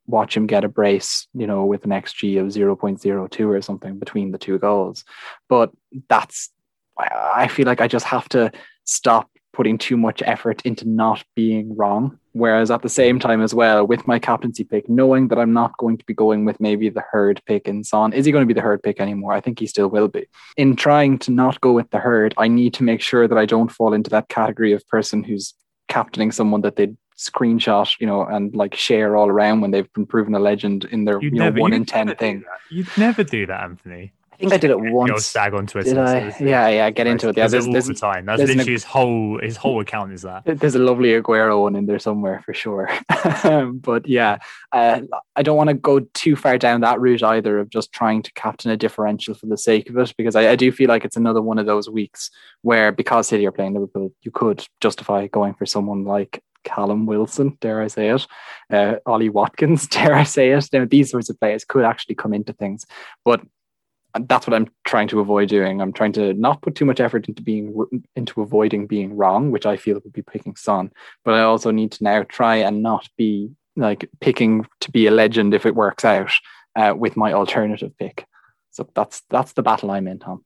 watch 0.06 0.36
him 0.36 0.48
get 0.48 0.66
a 0.66 0.70
brace, 0.70 1.28
you 1.34 1.48
know, 1.48 1.66
with 1.66 1.84
an 1.86 1.92
XG 1.92 2.40
of 2.40 2.48
0.02 2.48 3.48
or 3.48 3.62
something 3.62 4.00
between 4.00 4.32
the 4.32 4.38
two 4.38 4.60
goals. 4.60 5.04
But 5.48 5.72
that's, 6.10 6.50
I 7.00 7.48
feel 7.48 7.66
like 7.66 7.82
I 7.82 7.88
just 7.88 8.06
have 8.06 8.28
to 8.30 8.52
stop 8.86 9.30
putting 9.54 9.78
too 9.78 9.98
much 9.98 10.22
effort 10.24 10.62
into 10.66 10.88
not 10.88 11.24
being 11.36 11.76
wrong. 11.76 12.20
Whereas 12.34 12.70
at 12.70 12.84
the 12.84 12.90
same 12.90 13.20
time 13.20 13.42
as 13.42 13.56
well, 13.56 13.88
with 13.88 14.06
my 14.08 14.20
captaincy 14.20 14.64
pick, 14.64 14.88
knowing 14.88 15.30
that 15.30 15.40
I'm 15.40 15.54
not 15.54 15.76
going 15.78 15.98
to 15.98 16.06
be 16.06 16.14
going 16.14 16.46
with 16.46 16.60
maybe 16.60 16.90
the 16.90 17.04
herd 17.12 17.42
pick 17.48 17.68
and 17.68 17.84
so 17.84 17.98
on, 17.98 18.14
is 18.14 18.26
he 18.26 18.32
going 18.32 18.44
to 18.44 18.48
be 18.48 18.54
the 18.54 18.62
herd 18.62 18.84
pick 18.84 19.00
anymore? 19.00 19.34
I 19.34 19.42
think 19.42 19.60
he 19.60 19.66
still 19.66 19.88
will 19.88 20.08
be. 20.08 20.28
In 20.58 20.76
trying 20.76 21.18
to 21.20 21.32
not 21.32 21.60
go 21.60 21.74
with 21.74 21.90
the 21.90 21.98
herd, 21.98 22.36
I 22.38 22.48
need 22.48 22.76
to 22.76 22.84
make 22.84 23.02
sure 23.02 23.28
that 23.28 23.38
I 23.38 23.48
don't 23.48 23.72
fall 23.72 23.94
into 23.94 24.12
that 24.12 24.30
category 24.30 24.74
of 24.74 24.88
person 24.88 25.24
who's 25.24 25.56
captaining 25.88 26.32
someone 26.32 26.62
that 26.62 26.76
they'd 26.76 26.96
screenshot, 27.18 28.00
you 28.00 28.06
know, 28.06 28.22
and 28.24 28.56
like 28.56 28.76
share 28.76 29.18
all 29.18 29.28
around 29.28 29.62
when 29.62 29.72
they've 29.72 29.92
been 29.94 30.06
proven 30.06 30.36
a 30.36 30.40
legend 30.40 30.86
in 30.86 31.06
their 31.06 31.20
you 31.20 31.32
know, 31.32 31.52
one 31.52 31.74
in 31.74 31.86
ten 31.86 32.16
thing. 32.16 32.44
You'd 32.70 32.96
never 32.96 33.24
do 33.24 33.48
that, 33.48 33.64
Anthony. 33.64 34.14
I 34.38 34.40
think 34.40 34.54
I 34.54 34.58
did 34.58 34.70
it 34.70 34.80
once. 34.80 35.26
Stag 35.26 35.56
on 35.56 35.66
Twitter. 35.66 35.90
Did 35.90 35.98
I? 35.98 36.36
Yeah, 36.40 36.68
yeah. 36.68 36.90
Get 36.92 37.08
into 37.08 37.30
it. 37.30 37.38
Yeah, 37.38 37.48
there's, 37.48 37.66
there's, 37.66 37.88
all 37.88 37.94
the 37.94 38.00
time. 38.00 38.26
That's 38.28 38.40
literally 38.40 38.62
an, 38.62 38.68
his 38.68 38.84
whole 38.84 39.40
his 39.42 39.58
whole 39.58 39.82
account 39.82 40.14
is 40.14 40.22
that. 40.22 40.44
There's 40.46 40.76
a 40.76 40.80
lovely 40.80 41.10
Aguero 41.10 41.64
one 41.64 41.76
in 41.76 41.88
there 41.88 41.98
somewhere 41.98 42.44
for 42.46 42.54
sure. 42.54 42.88
but 43.74 44.08
yeah, 44.08 44.38
uh, 44.74 45.02
I 45.36 45.42
don't 45.42 45.58
want 45.58 45.70
to 45.70 45.74
go 45.74 46.02
too 46.14 46.36
far 46.36 46.60
down 46.60 46.82
that 46.82 47.00
route 47.00 47.24
either 47.24 47.58
of 47.58 47.72
just 47.72 47.92
trying 47.92 48.22
to 48.22 48.34
captain 48.34 48.70
a 48.70 48.78
differential 48.78 49.34
for 49.34 49.48
the 49.48 49.58
sake 49.58 49.90
of 49.90 49.98
it 49.98 50.14
because 50.20 50.36
I, 50.36 50.52
I 50.52 50.56
do 50.56 50.72
feel 50.72 50.88
like 50.88 51.04
it's 51.04 51.18
another 51.18 51.42
one 51.42 51.58
of 51.58 51.66
those 51.66 51.90
weeks 51.90 52.30
where 52.62 52.92
because 52.92 53.30
City 53.30 53.48
are 53.48 53.52
playing 53.52 53.74
Liverpool, 53.74 54.14
you 54.22 54.30
could 54.30 54.64
justify 54.82 55.26
going 55.26 55.56
for 55.56 55.66
someone 55.66 56.04
like 56.04 56.44
Callum 56.64 57.06
Wilson, 57.06 57.58
dare 57.62 57.82
I 57.82 57.88
say 57.88 58.10
it, 58.10 58.28
uh, 58.72 58.96
Ollie 59.06 59.30
Watkins, 59.30 59.88
dare 59.88 60.14
I 60.14 60.24
say 60.24 60.52
it. 60.52 60.68
Now, 60.74 60.86
these 60.86 61.10
sorts 61.10 61.30
of 61.30 61.40
players 61.40 61.64
could 61.64 61.86
actually 61.86 62.16
come 62.16 62.34
into 62.34 62.54
things, 62.54 62.86
but 63.26 63.42
that's 64.26 64.48
what 64.48 64.54
I'm 64.54 64.70
trying 64.86 65.08
to 65.10 65.20
avoid 65.20 65.50
doing. 65.50 65.82
I'm 65.82 65.94
trying 65.94 66.14
to 66.14 66.34
not 66.34 66.62
put 66.62 66.76
too 66.76 66.86
much 66.86 67.00
effort 67.00 67.28
into 67.28 67.42
being 67.42 67.74
into 68.16 68.42
avoiding 68.42 68.88
being 68.88 69.16
wrong, 69.16 69.52
which 69.52 69.66
I 69.66 69.78
feel 69.78 70.00
would 70.04 70.14
be 70.14 70.22
picking 70.22 70.56
Son. 70.56 70.92
But 71.24 71.36
I 71.36 71.42
also 71.42 71.72
need 71.72 71.92
to 71.94 72.04
now 72.04 72.24
try 72.24 72.58
and 72.58 72.82
not 72.82 73.08
be 73.18 73.52
like 73.76 74.10
picking 74.20 74.66
to 74.82 74.92
be 74.92 75.08
a 75.08 75.12
legend 75.12 75.54
if 75.54 75.66
it 75.66 75.76
works 75.76 76.06
out 76.06 76.32
uh, 76.76 76.94
with 76.98 77.18
my 77.18 77.34
alternative 77.34 77.98
pick. 77.98 78.26
So 78.72 78.90
that's 78.94 79.22
that's 79.30 79.54
the 79.54 79.64
battle 79.64 79.92
I'm 79.92 80.08
in, 80.08 80.20
Tom. 80.20 80.44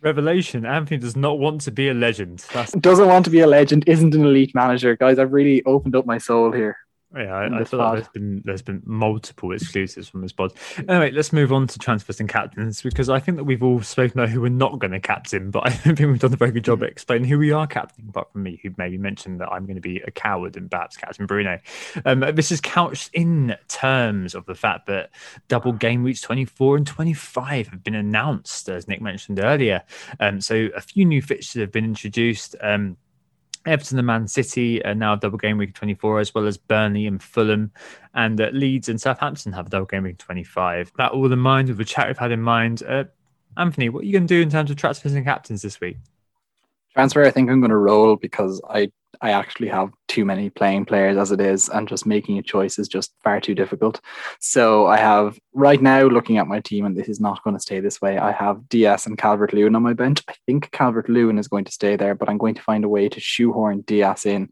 Revelation. 0.00 0.64
Anthony 0.64 0.98
does 0.98 1.16
not 1.16 1.38
want 1.38 1.62
to 1.62 1.72
be 1.72 1.88
a 1.88 1.94
legend. 1.94 2.44
That's... 2.52 2.72
Doesn't 2.72 3.08
want 3.08 3.24
to 3.24 3.30
be 3.30 3.40
a 3.40 3.46
legend. 3.48 3.84
Isn't 3.88 4.14
an 4.14 4.24
elite 4.24 4.54
manager, 4.54 4.96
guys. 4.96 5.18
I've 5.18 5.32
really 5.32 5.62
opened 5.64 5.96
up 5.96 6.06
my 6.06 6.18
soul 6.18 6.52
here. 6.52 6.76
Yeah, 7.16 7.34
I, 7.34 7.60
I 7.60 7.64
feel 7.64 7.80
like 7.80 7.94
there's 7.94 8.08
been 8.08 8.42
there's 8.44 8.60
been 8.60 8.82
multiple 8.84 9.52
exclusives 9.52 10.08
from 10.10 10.20
this 10.20 10.32
pod. 10.32 10.52
Anyway, 10.76 11.10
let's 11.10 11.32
move 11.32 11.54
on 11.54 11.66
to 11.68 11.78
transfers 11.78 12.20
and 12.20 12.28
captains 12.28 12.82
because 12.82 13.08
I 13.08 13.18
think 13.18 13.38
that 13.38 13.44
we've 13.44 13.62
all 13.62 13.80
spoken 13.80 14.20
about 14.20 14.28
who 14.28 14.42
we're 14.42 14.50
not 14.50 14.78
going 14.78 14.90
to 14.90 15.00
captain, 15.00 15.50
but 15.50 15.60
I 15.66 15.70
don't 15.70 15.96
think 15.96 16.00
we've 16.00 16.18
done 16.18 16.34
a 16.34 16.36
very 16.36 16.50
good 16.50 16.64
job 16.64 16.82
at 16.82 16.90
explaining 16.90 17.26
who 17.26 17.38
we 17.38 17.50
are 17.50 17.66
captaining, 17.66 18.10
apart 18.10 18.30
from 18.30 18.42
me, 18.42 18.60
who 18.62 18.74
maybe 18.76 18.98
mentioned 18.98 19.40
that 19.40 19.48
I'm 19.48 19.64
going 19.64 19.76
to 19.76 19.80
be 19.80 20.00
a 20.06 20.10
coward 20.10 20.58
and 20.58 20.70
perhaps 20.70 20.98
captain 20.98 21.24
Bruno. 21.24 21.58
Um, 22.04 22.20
this 22.34 22.52
is 22.52 22.60
couched 22.60 23.08
in 23.14 23.56
terms 23.68 24.34
of 24.34 24.44
the 24.44 24.54
fact 24.54 24.86
that 24.88 25.10
double 25.48 25.72
game 25.72 26.02
weeks 26.02 26.20
24 26.20 26.76
and 26.76 26.86
25 26.86 27.68
have 27.68 27.82
been 27.82 27.94
announced, 27.94 28.68
as 28.68 28.86
Nick 28.86 29.00
mentioned 29.00 29.38
earlier. 29.38 29.82
Um, 30.20 30.42
so 30.42 30.68
a 30.76 30.82
few 30.82 31.06
new 31.06 31.22
fixtures 31.22 31.60
have 31.62 31.72
been 31.72 31.86
introduced. 31.86 32.54
Um, 32.60 32.98
Everton 33.68 33.98
and 33.98 34.06
Man 34.06 34.26
City 34.26 34.84
are 34.84 34.94
now 34.94 35.14
double 35.14 35.38
game 35.38 35.58
week 35.58 35.74
24, 35.74 36.20
as 36.20 36.34
well 36.34 36.46
as 36.46 36.56
Burnley 36.56 37.06
and 37.06 37.22
Fulham. 37.22 37.70
And 38.14 38.40
uh, 38.40 38.48
Leeds 38.52 38.88
and 38.88 39.00
Southampton 39.00 39.52
have 39.52 39.70
double 39.70 39.86
game 39.86 40.04
week 40.04 40.18
25. 40.18 40.92
That 40.96 41.12
all 41.12 41.32
in 41.32 41.38
mind, 41.38 41.68
with 41.68 41.78
the 41.78 41.84
chat 41.84 42.08
we've 42.08 42.18
had 42.18 42.32
in 42.32 42.42
mind. 42.42 42.82
Uh, 42.82 43.04
Anthony, 43.56 43.88
what 43.88 44.02
are 44.02 44.06
you 44.06 44.12
going 44.12 44.26
to 44.26 44.34
do 44.34 44.40
in 44.40 44.50
terms 44.50 44.70
of 44.70 44.76
transfers 44.76 45.14
and 45.14 45.24
captains 45.24 45.62
this 45.62 45.80
week? 45.80 45.98
Transfer, 46.92 47.24
I 47.24 47.30
think 47.30 47.50
I'm 47.50 47.60
going 47.60 47.70
to 47.70 47.76
roll 47.76 48.16
because 48.16 48.60
I 48.68 48.90
I 49.20 49.30
actually 49.30 49.68
have 49.68 49.90
too 50.06 50.24
many 50.24 50.50
playing 50.50 50.84
players 50.84 51.16
as 51.16 51.32
it 51.32 51.40
is, 51.40 51.68
and 51.68 51.88
just 51.88 52.06
making 52.06 52.38
a 52.38 52.42
choice 52.42 52.78
is 52.78 52.88
just 52.88 53.12
far 53.22 53.40
too 53.40 53.54
difficult. 53.54 54.00
So 54.40 54.86
I 54.86 54.96
have 54.98 55.38
right 55.52 55.80
now 55.80 56.02
looking 56.02 56.38
at 56.38 56.46
my 56.46 56.60
team, 56.60 56.84
and 56.84 56.96
this 56.96 57.08
is 57.08 57.20
not 57.20 57.42
going 57.42 57.56
to 57.56 57.62
stay 57.62 57.80
this 57.80 58.00
way. 58.00 58.18
I 58.18 58.32
have 58.32 58.68
Dias 58.68 59.06
and 59.06 59.18
Calvert 59.18 59.52
Lewin 59.52 59.76
on 59.76 59.82
my 59.82 59.92
bench. 59.92 60.22
I 60.28 60.34
think 60.46 60.70
Calvert 60.70 61.08
Lewin 61.08 61.38
is 61.38 61.48
going 61.48 61.64
to 61.64 61.72
stay 61.72 61.96
there, 61.96 62.14
but 62.14 62.28
I'm 62.28 62.38
going 62.38 62.54
to 62.54 62.62
find 62.62 62.84
a 62.84 62.88
way 62.88 63.08
to 63.08 63.20
shoehorn 63.20 63.82
Dias 63.82 64.26
in. 64.26 64.50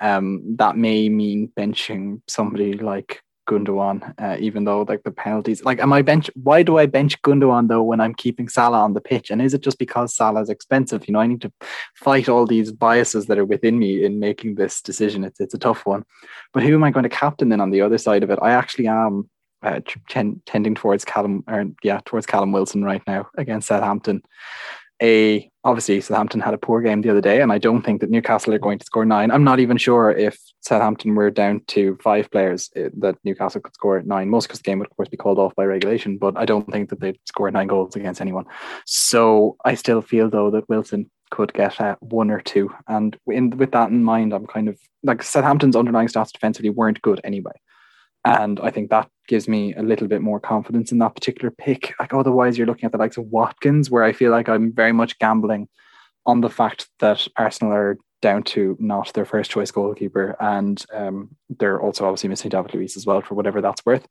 Um, 0.00 0.56
that 0.56 0.76
may 0.76 1.08
mean 1.08 1.52
benching 1.56 2.20
somebody 2.28 2.74
like 2.74 3.22
Gundogan, 3.46 4.14
uh, 4.20 4.36
even 4.38 4.64
though 4.64 4.82
like 4.82 5.02
the 5.02 5.10
penalties, 5.10 5.64
like 5.64 5.80
am 5.80 5.92
I 5.92 6.02
bench? 6.02 6.30
Why 6.34 6.62
do 6.62 6.78
I 6.78 6.86
bench 6.86 7.20
Gundogan 7.22 7.68
though 7.68 7.82
when 7.82 8.00
I'm 8.00 8.14
keeping 8.14 8.48
Salah 8.48 8.80
on 8.80 8.94
the 8.94 9.00
pitch? 9.00 9.30
And 9.30 9.40
is 9.40 9.54
it 9.54 9.62
just 9.62 9.78
because 9.78 10.14
Salah 10.14 10.42
is 10.42 10.50
expensive? 10.50 11.06
You 11.06 11.12
know, 11.12 11.20
I 11.20 11.26
need 11.26 11.40
to 11.42 11.52
fight 11.94 12.28
all 12.28 12.46
these 12.46 12.72
biases 12.72 13.26
that 13.26 13.38
are 13.38 13.44
within 13.44 13.78
me 13.78 14.04
in 14.04 14.20
making 14.20 14.56
this 14.56 14.82
decision. 14.82 15.24
It's 15.24 15.40
it's 15.40 15.54
a 15.54 15.58
tough 15.58 15.86
one. 15.86 16.04
But 16.52 16.62
who 16.62 16.74
am 16.74 16.84
I 16.84 16.90
going 16.90 17.04
to 17.04 17.08
captain 17.08 17.48
then 17.48 17.60
on 17.60 17.70
the 17.70 17.82
other 17.82 17.98
side 17.98 18.22
of 18.22 18.30
it? 18.30 18.38
I 18.42 18.50
actually 18.52 18.88
am 18.88 19.30
uh, 19.62 19.80
t- 19.86 20.40
tending 20.44 20.74
towards 20.74 21.04
Callum, 21.04 21.44
or 21.48 21.64
yeah, 21.82 22.00
towards 22.04 22.26
Callum 22.26 22.52
Wilson 22.52 22.84
right 22.84 23.02
now 23.06 23.28
against 23.36 23.68
Southampton 23.68 24.22
a 25.02 25.50
obviously 25.64 26.00
Southampton 26.00 26.40
had 26.40 26.54
a 26.54 26.58
poor 26.58 26.80
game 26.80 27.02
the 27.02 27.10
other 27.10 27.20
day, 27.20 27.40
and 27.40 27.52
I 27.52 27.58
don't 27.58 27.82
think 27.82 28.00
that 28.00 28.10
Newcastle 28.10 28.54
are 28.54 28.58
going 28.58 28.78
to 28.78 28.84
score 28.84 29.04
nine. 29.04 29.30
I'm 29.30 29.44
not 29.44 29.60
even 29.60 29.76
sure 29.76 30.10
if 30.10 30.38
Southampton 30.66 31.14
were 31.14 31.30
down 31.30 31.60
to 31.68 31.96
five 32.02 32.28
players 32.32 32.70
eh, 32.74 32.88
that 32.98 33.16
Newcastle 33.22 33.60
could 33.60 33.74
score 33.74 34.02
nine. 34.02 34.28
Most 34.28 34.48
because 34.48 34.58
the 34.58 34.64
game 34.64 34.80
would 34.80 34.88
of 34.90 34.96
course 34.96 35.08
be 35.08 35.16
called 35.16 35.38
off 35.38 35.54
by 35.54 35.64
regulation, 35.64 36.18
but 36.18 36.36
I 36.36 36.44
don't 36.44 36.68
think 36.72 36.90
that 36.90 36.98
they'd 36.98 37.20
score 37.24 37.48
nine 37.52 37.68
goals 37.68 37.94
against 37.94 38.20
anyone. 38.20 38.46
So 38.84 39.56
I 39.64 39.76
still 39.76 40.02
feel 40.02 40.28
though 40.28 40.50
that 40.50 40.68
Wilson 40.68 41.08
could 41.30 41.52
get 41.52 41.80
uh, 41.80 41.94
one 42.00 42.32
or 42.32 42.40
two, 42.40 42.74
and 42.88 43.16
in, 43.28 43.50
with 43.50 43.70
that 43.72 43.90
in 43.90 44.02
mind, 44.02 44.32
I'm 44.32 44.46
kind 44.46 44.68
of 44.68 44.76
like 45.04 45.22
Southampton's 45.22 45.76
underlying 45.76 46.08
stats 46.08 46.32
defensively 46.32 46.70
weren't 46.70 47.00
good 47.00 47.20
anyway. 47.22 47.52
And 48.24 48.58
I 48.58 48.70
think 48.70 48.90
that 48.90 49.08
gives 49.28 49.46
me 49.46 49.72
a 49.74 49.84
little 49.84 50.08
bit 50.08 50.20
more 50.20 50.40
confidence 50.40 50.90
in 50.90 50.98
that 50.98 51.14
particular 51.14 51.52
pick. 51.56 51.94
Like 52.00 52.12
otherwise, 52.12 52.58
you're 52.58 52.66
looking 52.66 52.86
at 52.86 52.92
the 52.92 52.98
likes 52.98 53.18
of 53.18 53.26
Watkins, 53.26 53.88
where 53.88 54.02
I 54.02 54.12
feel 54.12 54.32
like 54.32 54.48
I'm 54.48 54.72
very 54.72 54.92
much 54.92 55.16
gambling 55.20 55.68
on 56.26 56.40
the 56.40 56.50
fact 56.50 56.88
that 56.98 57.28
Arsenal 57.36 57.72
are 57.72 57.98
down 58.22 58.42
to 58.42 58.76
not 58.80 59.12
their 59.14 59.24
first 59.24 59.50
choice 59.50 59.70
goalkeeper, 59.70 60.36
and 60.40 60.84
um, 60.92 61.36
they're 61.58 61.80
also 61.80 62.04
obviously 62.04 62.28
missing 62.28 62.48
David 62.48 62.74
Luiz 62.74 62.96
as 62.96 63.06
well 63.06 63.20
for 63.20 63.34
whatever 63.34 63.60
that's 63.60 63.84
worth. 63.84 64.06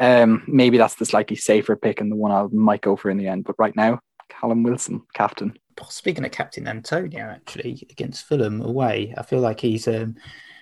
Um, 0.00 0.44
maybe 0.46 0.78
that's 0.78 0.96
the 0.96 1.06
slightly 1.06 1.36
safer 1.36 1.74
pick 1.76 2.00
and 2.00 2.12
the 2.12 2.16
one 2.16 2.30
I 2.30 2.46
might 2.52 2.82
go 2.82 2.94
for 2.96 3.10
in 3.10 3.16
the 3.16 3.28
end. 3.28 3.44
But 3.44 3.56
right 3.58 3.74
now, 3.74 4.00
Callum 4.28 4.62
Wilson, 4.62 5.02
captain. 5.14 5.58
Speaking 5.88 6.24
of 6.24 6.32
captain 6.32 6.66
Antonio, 6.66 7.24
actually 7.24 7.86
against 7.90 8.26
Fulham 8.26 8.60
away, 8.60 9.14
I 9.16 9.22
feel 9.22 9.40
like 9.40 9.60
he's 9.60 9.86
um, 9.88 10.16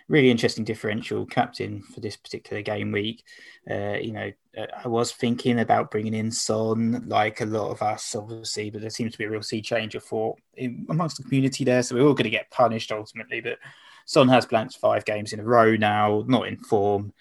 really 0.08 0.30
interesting 0.30 0.64
differential 0.64 1.26
captain 1.26 1.82
for 1.82 2.00
this 2.00 2.16
particular 2.16 2.62
game 2.62 2.92
week. 2.92 3.24
Uh, 3.68 3.94
you 4.00 4.12
know, 4.12 4.30
uh, 4.56 4.66
I 4.84 4.88
was 4.88 5.12
thinking 5.12 5.60
about 5.60 5.90
bringing 5.90 6.14
in 6.14 6.30
Son, 6.30 7.04
like 7.08 7.40
a 7.40 7.46
lot 7.46 7.70
of 7.70 7.82
us, 7.82 8.14
obviously, 8.14 8.70
but 8.70 8.80
there 8.80 8.90
seems 8.90 9.12
to 9.12 9.18
be 9.18 9.24
a 9.24 9.30
real 9.30 9.42
sea 9.42 9.60
change 9.60 9.94
of 9.94 10.04
thought 10.04 10.38
in, 10.54 10.86
amongst 10.88 11.16
the 11.16 11.24
community 11.24 11.64
there. 11.64 11.82
So 11.82 11.96
we're 11.96 12.06
all 12.06 12.14
going 12.14 12.24
to 12.24 12.30
get 12.30 12.50
punished 12.50 12.92
ultimately. 12.92 13.40
But 13.40 13.58
Son 14.04 14.28
has 14.28 14.46
blanked 14.46 14.76
five 14.76 15.04
games 15.04 15.32
in 15.32 15.40
a 15.40 15.44
row 15.44 15.74
now, 15.74 16.24
not 16.26 16.46
in 16.46 16.56
form. 16.58 17.12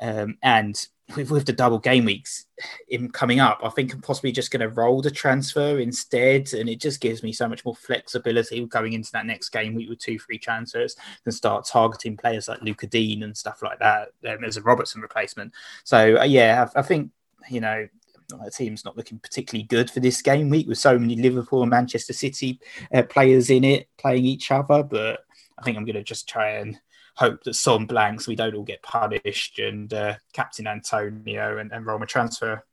Um, 0.00 0.38
and 0.42 0.80
with, 1.16 1.30
with 1.30 1.46
the 1.46 1.52
double 1.52 1.78
game 1.78 2.04
weeks 2.04 2.46
in 2.88 3.10
coming 3.10 3.40
up, 3.40 3.60
I 3.62 3.70
think 3.70 3.94
I'm 3.94 4.00
possibly 4.00 4.32
just 4.32 4.50
going 4.50 4.60
to 4.60 4.68
roll 4.68 5.00
the 5.00 5.10
transfer 5.10 5.78
instead, 5.78 6.52
and 6.52 6.68
it 6.68 6.80
just 6.80 7.00
gives 7.00 7.22
me 7.22 7.32
so 7.32 7.48
much 7.48 7.64
more 7.64 7.74
flexibility 7.74 8.64
going 8.66 8.92
into 8.92 9.12
that 9.12 9.26
next 9.26 9.48
game 9.50 9.74
week 9.74 9.88
with 9.88 9.98
two 9.98 10.18
free 10.18 10.38
transfers 10.38 10.96
and 11.24 11.34
start 11.34 11.66
targeting 11.66 12.16
players 12.16 12.48
like 12.48 12.62
Lucas 12.62 12.90
Digne 12.90 13.22
and 13.22 13.36
stuff 13.36 13.62
like 13.62 13.78
that 13.78 14.08
um, 14.28 14.44
as 14.44 14.56
a 14.56 14.62
Robertson 14.62 15.00
replacement. 15.00 15.52
So 15.84 16.18
uh, 16.18 16.24
yeah, 16.24 16.66
I, 16.74 16.80
I 16.80 16.82
think 16.82 17.10
you 17.48 17.60
know 17.60 17.88
the 18.28 18.50
team's 18.50 18.84
not 18.84 18.96
looking 18.96 19.18
particularly 19.18 19.66
good 19.66 19.90
for 19.90 20.00
this 20.00 20.20
game 20.20 20.50
week 20.50 20.68
with 20.68 20.78
so 20.78 20.98
many 20.98 21.16
Liverpool 21.16 21.62
and 21.62 21.70
Manchester 21.70 22.12
City 22.12 22.60
uh, 22.92 23.02
players 23.02 23.48
in 23.48 23.64
it 23.64 23.88
playing 23.96 24.26
each 24.26 24.50
other, 24.50 24.82
but 24.82 25.20
I 25.58 25.62
think 25.62 25.76
I'm 25.76 25.84
going 25.84 25.96
to 25.96 26.02
just 26.02 26.28
try 26.28 26.50
and 26.50 26.78
hope 27.18 27.42
that 27.42 27.54
some 27.54 27.84
blanks, 27.84 28.28
we 28.28 28.36
don't 28.36 28.54
all 28.54 28.62
get 28.62 28.80
punished, 28.82 29.58
and 29.58 29.92
uh, 29.92 30.14
Captain 30.32 30.68
Antonio 30.68 31.58
and, 31.58 31.72
and 31.72 31.84
Roma 31.84 32.06
transfer. 32.06 32.64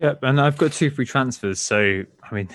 Yep, 0.00 0.20
and 0.22 0.40
I've 0.40 0.56
got 0.56 0.72
two 0.72 0.90
free 0.90 1.04
transfers. 1.04 1.60
So, 1.60 2.04
I 2.22 2.34
mean, 2.34 2.48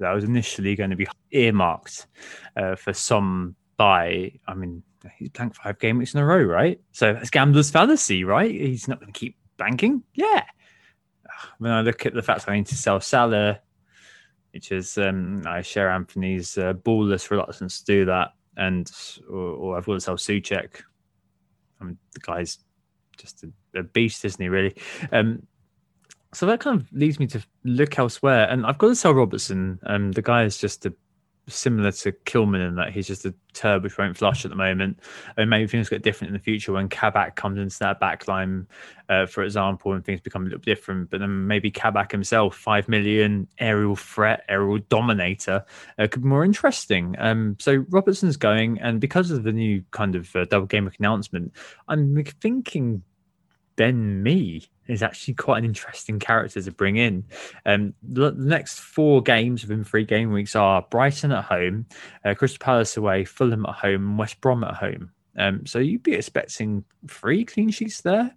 that 0.00 0.12
was 0.12 0.24
initially 0.24 0.74
going 0.74 0.90
to 0.90 0.96
be 0.96 1.06
earmarked 1.30 2.08
uh, 2.56 2.74
for 2.74 2.92
some 2.92 3.54
buy. 3.76 4.32
I 4.48 4.54
mean, 4.54 4.82
he's 5.16 5.28
blanked 5.28 5.56
five 5.56 5.78
game 5.78 5.98
weeks 5.98 6.14
in 6.14 6.20
a 6.20 6.26
row, 6.26 6.42
right? 6.42 6.80
So 6.90 7.12
that's 7.12 7.30
gambler's 7.30 7.70
fallacy, 7.70 8.24
right? 8.24 8.50
He's 8.50 8.88
not 8.88 8.98
going 8.98 9.12
to 9.12 9.18
keep 9.18 9.36
banking. 9.56 10.02
Yeah. 10.14 10.42
When 11.58 11.70
I 11.70 11.82
look 11.82 12.06
at 12.06 12.14
the 12.14 12.22
fact 12.22 12.48
I 12.48 12.56
need 12.56 12.66
to 12.66 12.74
sell 12.74 13.00
Salah, 13.00 13.60
which 14.52 14.72
is 14.72 14.98
um, 14.98 15.44
I 15.46 15.62
share 15.62 15.90
Anthony's 15.90 16.58
uh, 16.58 16.72
ballless 16.72 17.30
reluctance 17.30 17.78
to 17.80 17.84
do 17.84 18.04
that 18.06 18.32
and 18.56 18.90
or, 19.28 19.36
or 19.36 19.76
I've 19.76 19.86
got 19.86 19.94
to 19.94 20.00
sell 20.00 20.16
Soucek. 20.16 20.82
I 21.80 21.84
mean, 21.84 21.98
the 22.12 22.20
guy's 22.20 22.58
just 23.16 23.44
a, 23.44 23.78
a 23.78 23.82
beast, 23.82 24.24
isn't 24.24 24.42
he? 24.42 24.48
Really. 24.48 24.74
Um, 25.12 25.46
so 26.32 26.46
that 26.46 26.60
kind 26.60 26.80
of 26.80 26.92
leads 26.92 27.18
me 27.18 27.26
to 27.28 27.42
look 27.64 27.98
elsewhere, 27.98 28.46
and 28.50 28.66
I've 28.66 28.78
got 28.78 28.88
to 28.88 28.96
sell 28.96 29.14
Robertson. 29.14 29.78
Um, 29.86 30.12
the 30.12 30.22
guy 30.22 30.44
is 30.44 30.58
just 30.58 30.84
a 30.84 30.94
similar 31.48 31.92
to 31.92 32.12
Kilman 32.12 32.66
in 32.66 32.74
that 32.76 32.92
he's 32.92 33.06
just 33.06 33.24
a 33.24 33.34
turb 33.52 33.84
which 33.84 33.96
won't 33.98 34.16
flush 34.16 34.44
at 34.44 34.50
the 34.50 34.56
moment. 34.56 34.98
And 35.36 35.48
maybe 35.48 35.66
things 35.66 35.88
get 35.88 36.02
different 36.02 36.28
in 36.28 36.32
the 36.34 36.42
future 36.42 36.72
when 36.72 36.88
Kabak 36.88 37.36
comes 37.36 37.58
into 37.58 37.78
that 37.80 38.00
backline, 38.00 38.66
uh, 39.08 39.26
for 39.26 39.42
example, 39.44 39.92
and 39.92 40.04
things 40.04 40.20
become 40.20 40.42
a 40.42 40.44
little 40.46 40.60
different. 40.60 41.10
But 41.10 41.20
then 41.20 41.46
maybe 41.46 41.70
Kabak 41.70 42.10
himself, 42.10 42.56
five 42.56 42.88
million 42.88 43.46
aerial 43.58 43.96
threat, 43.96 44.44
aerial 44.48 44.78
dominator, 44.88 45.64
uh, 45.98 46.08
could 46.08 46.22
be 46.22 46.28
more 46.28 46.44
interesting. 46.44 47.14
Um, 47.18 47.56
so 47.60 47.84
Robertson's 47.90 48.36
going, 48.36 48.80
and 48.80 49.00
because 49.00 49.30
of 49.30 49.44
the 49.44 49.52
new 49.52 49.82
kind 49.92 50.16
of 50.16 50.34
uh, 50.34 50.44
double 50.46 50.66
game 50.66 50.90
announcement, 50.98 51.52
I'm 51.88 52.24
thinking 52.40 53.02
Ben 53.76 54.22
Mee 54.22 54.66
is 54.88 55.02
actually 55.02 55.34
quite 55.34 55.58
an 55.58 55.64
interesting 55.64 56.18
character 56.18 56.60
to 56.60 56.72
bring 56.72 56.96
in. 56.96 57.24
Um, 57.64 57.94
the, 58.02 58.32
the, 58.32 58.44
next 58.44 58.80
four 58.80 59.22
games 59.22 59.62
within 59.62 59.84
three 59.84 60.04
game 60.04 60.32
weeks 60.32 60.56
are 60.56 60.86
Brighton 60.90 61.32
at 61.32 61.44
home, 61.44 61.86
uh, 62.24 62.34
Crystal 62.34 62.58
Palace 62.58 62.96
away, 62.96 63.24
Fulham 63.24 63.66
at 63.66 63.74
home, 63.74 64.16
West 64.16 64.40
Brom 64.40 64.64
at 64.64 64.74
home. 64.74 65.10
Um, 65.38 65.66
so 65.66 65.78
you'd 65.78 66.02
be 66.02 66.14
expecting 66.14 66.84
three 67.08 67.44
clean 67.44 67.70
sheets 67.70 68.00
there. 68.00 68.34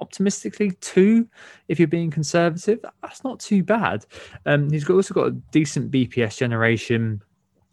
Optimistically, 0.00 0.70
two 0.80 1.28
if 1.66 1.80
you're 1.80 1.88
being 1.88 2.10
conservative. 2.10 2.78
That's 3.02 3.24
not 3.24 3.40
too 3.40 3.64
bad. 3.64 4.06
Um, 4.46 4.70
he's 4.70 4.88
also 4.88 5.12
got 5.12 5.26
a 5.26 5.32
decent 5.50 5.90
BPS 5.90 6.36
generation 6.36 7.20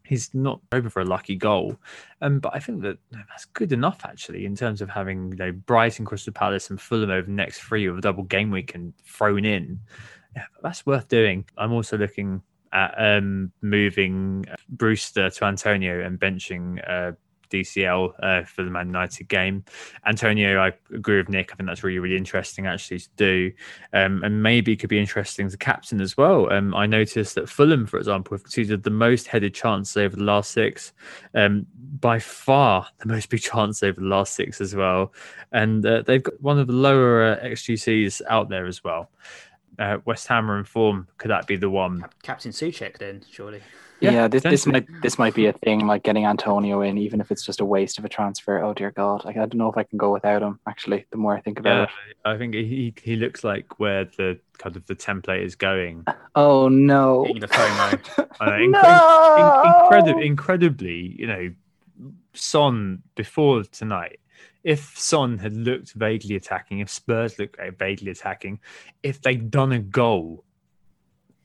he's 0.06 0.34
not 0.34 0.62
over 0.72 0.89
for 0.89 1.01
a 1.01 1.06
lucky 1.06 1.36
goal. 1.36 1.78
Um, 2.22 2.39
but 2.39 2.56
I 2.56 2.60
think 2.60 2.82
that 2.84 2.97
that's 3.12 3.45
good 3.45 3.72
enough 3.72 4.01
actually 4.06 4.45
in 4.45 4.56
terms 4.56 4.82
of 4.82 4.89
having 4.89 5.32
you 5.32 5.38
know 5.38 5.51
Brighton, 5.51 6.06
Crystal 6.06 6.34
Palace, 6.34 6.70
and 6.70 6.80
Fulham 6.80 7.10
over 7.10 7.26
the 7.26 7.32
next 7.32 7.62
three 7.62 7.88
with 7.88 7.99
a 7.99 8.01
double 8.01 8.24
game 8.24 8.51
week 8.51 8.76
and 8.76 8.93
thrown 9.03 9.45
in. 9.45 9.80
Yeah, 10.36 10.45
that's 10.62 10.86
worth 10.86 11.08
doing. 11.08 11.45
I'm 11.58 11.72
also 11.72 11.97
looking 11.97 12.41
at 12.74 12.93
um, 12.97 13.51
moving 13.62 14.45
Brewster 14.70 15.30
to 15.30 15.45
Antonio 15.45 16.06
and 16.06 16.20
benching 16.20 16.82
uh, 16.89 17.14
DCL 17.50 18.14
uh, 18.22 18.43
for 18.43 18.64
the 18.64 18.70
Man 18.70 18.88
United 18.88 19.28
game. 19.28 19.64
Antonio, 20.06 20.60
I 20.60 20.74
agree 20.93 21.18
with 21.18 21.30
Nick. 21.30 21.52
I 21.52 21.56
think 21.56 21.68
that's 21.68 21.84
really, 21.84 22.00
really 22.00 22.18
interesting 22.18 22.68
actually 22.68 23.00
to 23.00 23.10
do. 23.16 23.52
Um, 23.93 24.24
and 24.24 24.43
maybe 24.43 24.74
it 24.74 24.78
could 24.78 24.89
be 24.89 25.00
interesting 25.00 25.50
to 25.50 25.58
captain 25.58 26.02
as 26.02 26.18
well. 26.18 26.52
Um, 26.52 26.74
I 26.76 26.86
noticed 26.86 27.36
that 27.36 27.50
Fulham, 27.50 27.86
for 27.86 27.98
example, 27.98 28.36
have 28.36 28.43
conceded 28.43 28.84
the 28.84 28.89
most 28.89 29.28
headed 29.28 29.54
chances 29.54 29.98
over 29.98 30.16
the 30.16 30.24
last 30.24 30.52
six, 30.52 30.93
um, 31.34 31.66
by 32.00 32.20
far 32.20 32.88
the 33.00 33.08
most 33.08 33.30
big 33.30 33.41
chance 33.41 33.84
over 33.84 34.00
the 34.00 34.08
last 34.08 34.34
six 34.34 34.62
as 34.62 34.76
well. 34.76 35.14
And 35.52 35.86
uh, 35.86 36.04
they've 36.06 36.24
got 36.24 36.41
one 36.41 36.60
of 36.60 36.68
the 36.68 36.74
lower 36.74 37.24
uh, 37.24 37.46
XGCs 37.46 38.22
out 38.30 38.50
there 38.50 38.66
as 38.66 38.84
well. 38.84 39.10
Uh, 39.78 39.98
West 40.06 40.28
Ham 40.28 40.50
are 40.50 40.58
in 40.58 40.64
form. 40.64 41.08
Could 41.18 41.32
that 41.32 41.48
be 41.48 41.56
the 41.58 41.70
one? 41.70 42.06
Captain 42.24 42.52
Soucek, 42.52 42.98
then, 42.98 43.24
surely. 43.30 43.62
Yeah, 44.00 44.12
yeah 44.12 44.28
this, 44.28 44.43
this 44.43 44.66
might 44.66 44.86
this 45.02 45.18
might 45.18 45.34
be 45.34 45.46
a 45.46 45.54
thing 45.54 45.88
like 45.88 46.04
getting 46.04 46.26
Antonio 46.26 46.82
in, 46.82 46.98
even 46.98 47.22
if 47.22 47.32
it's 47.32 47.43
just 47.43 47.62
a 47.62 47.66
waste 47.66 47.98
of 47.98 48.06
a 48.06 48.10
transfer. 48.10 48.62
Oh 48.62 48.74
dear 48.74 48.91
God, 48.91 49.24
I, 49.26 49.30
I 49.30 49.34
don't 49.34 49.56
know 49.56 49.72
if 49.72 49.78
I 49.78 49.84
can 49.84 49.98
go 49.98 50.12
without 50.12 50.41
him. 50.41 50.60
Actually, 50.68 51.06
the 51.12 51.18
more 51.18 51.36
I 51.36 51.41
think 51.41 51.60
about 51.60 51.76
yeah, 51.78 51.84
it, 51.84 52.18
I 52.26 52.38
think 52.38 52.56
he 52.56 52.93
he 53.02 53.16
looks 53.16 53.43
like 53.43 53.80
where 53.80 54.06
the 54.06 54.39
kind 54.58 54.76
of 54.76 54.86
the 54.88 54.96
template 54.96 55.43
is 55.43 55.56
going. 55.56 56.06
Oh 56.36 56.68
no! 56.68 57.26
the 57.39 57.48
uh, 58.39 58.66
no! 58.68 59.84
incredibly, 59.84 60.26
incredibly, 60.26 61.16
you 61.18 61.28
know, 61.28 61.54
Son 62.34 63.02
before 63.16 63.64
tonight. 63.64 64.20
If 64.64 64.98
Son 64.98 65.38
had 65.38 65.54
looked 65.54 65.93
vaguely 65.93 66.36
attacking, 66.36 66.80
if 66.80 66.89
Spurs 66.89 67.38
looked 67.38 67.58
vaguely 67.78 68.12
attacking, 68.12 68.60
if 69.04 69.22
they'd 69.22 69.52
done 69.52 69.72
a 69.72 69.80
goal 69.80 70.43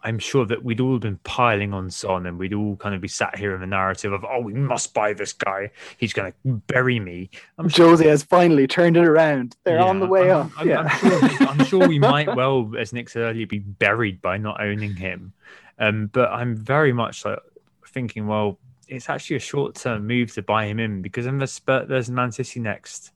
I'm 0.02 0.18
sure 0.18 0.46
that 0.46 0.64
we'd 0.64 0.80
all 0.80 0.98
been 0.98 1.18
piling 1.24 1.74
on 1.74 1.90
Son 1.90 2.26
and 2.26 2.38
we'd 2.38 2.54
all 2.54 2.76
kind 2.76 2.94
of 2.94 3.00
be 3.00 3.08
sat 3.08 3.38
here 3.38 3.54
in 3.54 3.60
the 3.60 3.66
narrative 3.66 4.12
of, 4.12 4.24
oh, 4.24 4.40
we 4.40 4.54
must 4.54 4.94
buy 4.94 5.12
this 5.12 5.32
guy. 5.32 5.70
He's 5.98 6.12
going 6.12 6.32
to 6.32 6.52
bury 6.66 6.98
me. 6.98 7.30
I'm 7.58 7.68
Jose 7.68 8.06
has 8.06 8.22
finally 8.22 8.66
turned 8.66 8.96
it 8.96 9.04
around. 9.04 9.56
They're 9.64 9.78
yeah, 9.78 9.84
on 9.84 10.00
the 10.00 10.06
way 10.06 10.30
I'm, 10.30 10.46
up. 10.46 10.52
I'm, 10.56 10.68
yeah. 10.68 10.80
I'm, 10.80 10.98
sure, 10.98 11.48
I'm, 11.48 11.64
sure, 11.64 11.88
we 11.88 11.98
might 11.98 12.34
well, 12.36 12.72
as 12.78 12.92
Nick 12.92 13.10
said 13.10 13.22
earlier, 13.22 13.46
be 13.46 13.58
buried 13.58 14.22
by 14.22 14.38
not 14.38 14.60
owning 14.62 14.96
him. 14.96 15.32
Um, 15.78 16.06
but 16.06 16.30
I'm 16.30 16.56
very 16.56 16.92
much 16.92 17.24
like 17.24 17.38
thinking, 17.86 18.26
well, 18.26 18.58
it's 18.88 19.08
actually 19.08 19.36
a 19.36 19.40
short 19.40 19.74
term 19.74 20.06
move 20.06 20.32
to 20.32 20.42
buy 20.42 20.64
him 20.64 20.80
in 20.80 21.02
because 21.02 21.26
then 21.26 21.38
there's, 21.38 21.60
there's 21.66 22.10
Man 22.10 22.32
City 22.32 22.60
next 22.60 23.12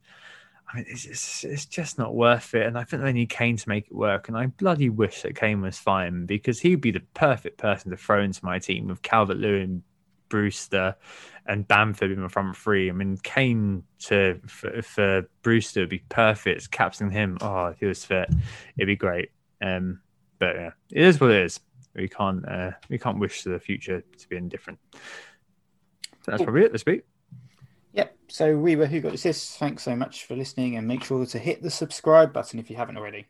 it's, 0.77 1.05
it's, 1.05 1.45
it's, 1.45 1.67
just 1.67 1.99
not 1.99 2.15
worth 2.15 2.55
it. 2.55 2.67
And 2.67 2.79
I 2.79 2.85
think 2.85 3.03
they 3.03 3.13
need 3.13 3.29
Kane 3.29 3.57
to 3.57 3.69
make 3.69 3.87
it 3.87 3.95
work. 3.95 4.29
And 4.29 4.37
I 4.37 4.47
bloody 4.47 4.89
wish 4.89 5.23
that 5.23 5.37
Kane 5.37 5.61
was 5.61 5.79
fine 5.79 6.27
because 6.27 6.61
he'd 6.61 6.81
be 6.81 6.91
the 6.91 7.03
perfect 7.15 7.59
person 7.59 7.91
to 7.91 7.97
throw 7.97 8.23
into 8.23 8.45
my 8.45 8.59
team 8.59 8.89
with 8.89 9.03
Calvert 9.03 9.37
Lewin, 9.37 9.83
Brewster, 10.29 10.97
and 11.47 11.69
Bamford 11.69 12.11
in 12.11 12.23
the 12.23 12.29
front 12.29 12.57
three. 12.57 12.89
I 12.89 12.93
mean, 12.93 13.19
Kane 13.19 13.85
to 14.01 14.41
for, 14.47 14.83
for 14.83 15.29
Brewster 15.43 15.81
would 15.81 15.91
be 15.91 16.03
perfect. 16.09 16.71
Captain 16.71 17.11
him, 17.11 17.39
oh, 17.41 17.67
if 17.67 17.81
he 17.81 17.87
was 17.87 18.05
fit, 18.05 18.31
it'd 18.77 18.87
be 18.87 18.97
great. 18.97 19.31
Um, 19.63 20.01
but 20.39 20.57
yeah, 20.57 20.71
it 20.91 21.03
is 21.03 21.21
what 21.21 21.31
it 21.31 21.45
is. 21.45 21.61
We 21.95 22.09
can't 22.09 22.47
uh, 22.49 22.73
we 22.89 22.99
can't 22.99 23.19
wish 23.19 23.45
the 23.45 23.59
future 23.59 24.03
to 24.19 24.29
be 24.29 24.37
indifferent. 24.37 24.79
So 26.23 26.31
that's 26.31 26.43
probably 26.43 26.63
it 26.63 26.73
this 26.73 26.87
week. 26.87 27.05
Yep. 27.95 28.17
So 28.29 28.57
we 28.57 28.77
were 28.77 28.87
Who 28.87 29.01
Got 29.01 29.11
The 29.11 29.15
Assist. 29.15 29.59
Thanks 29.59 29.83
so 29.83 29.97
much 29.97 30.25
for 30.25 30.37
listening 30.37 30.77
and 30.77 30.87
make 30.87 31.05
sure 31.05 31.25
to 31.25 31.39
hit 31.39 31.63
the 31.63 31.71
subscribe 31.71 32.33
button 32.33 32.59
if 32.59 32.69
you 32.69 32.77
haven't 32.77 32.97
already. 32.97 33.27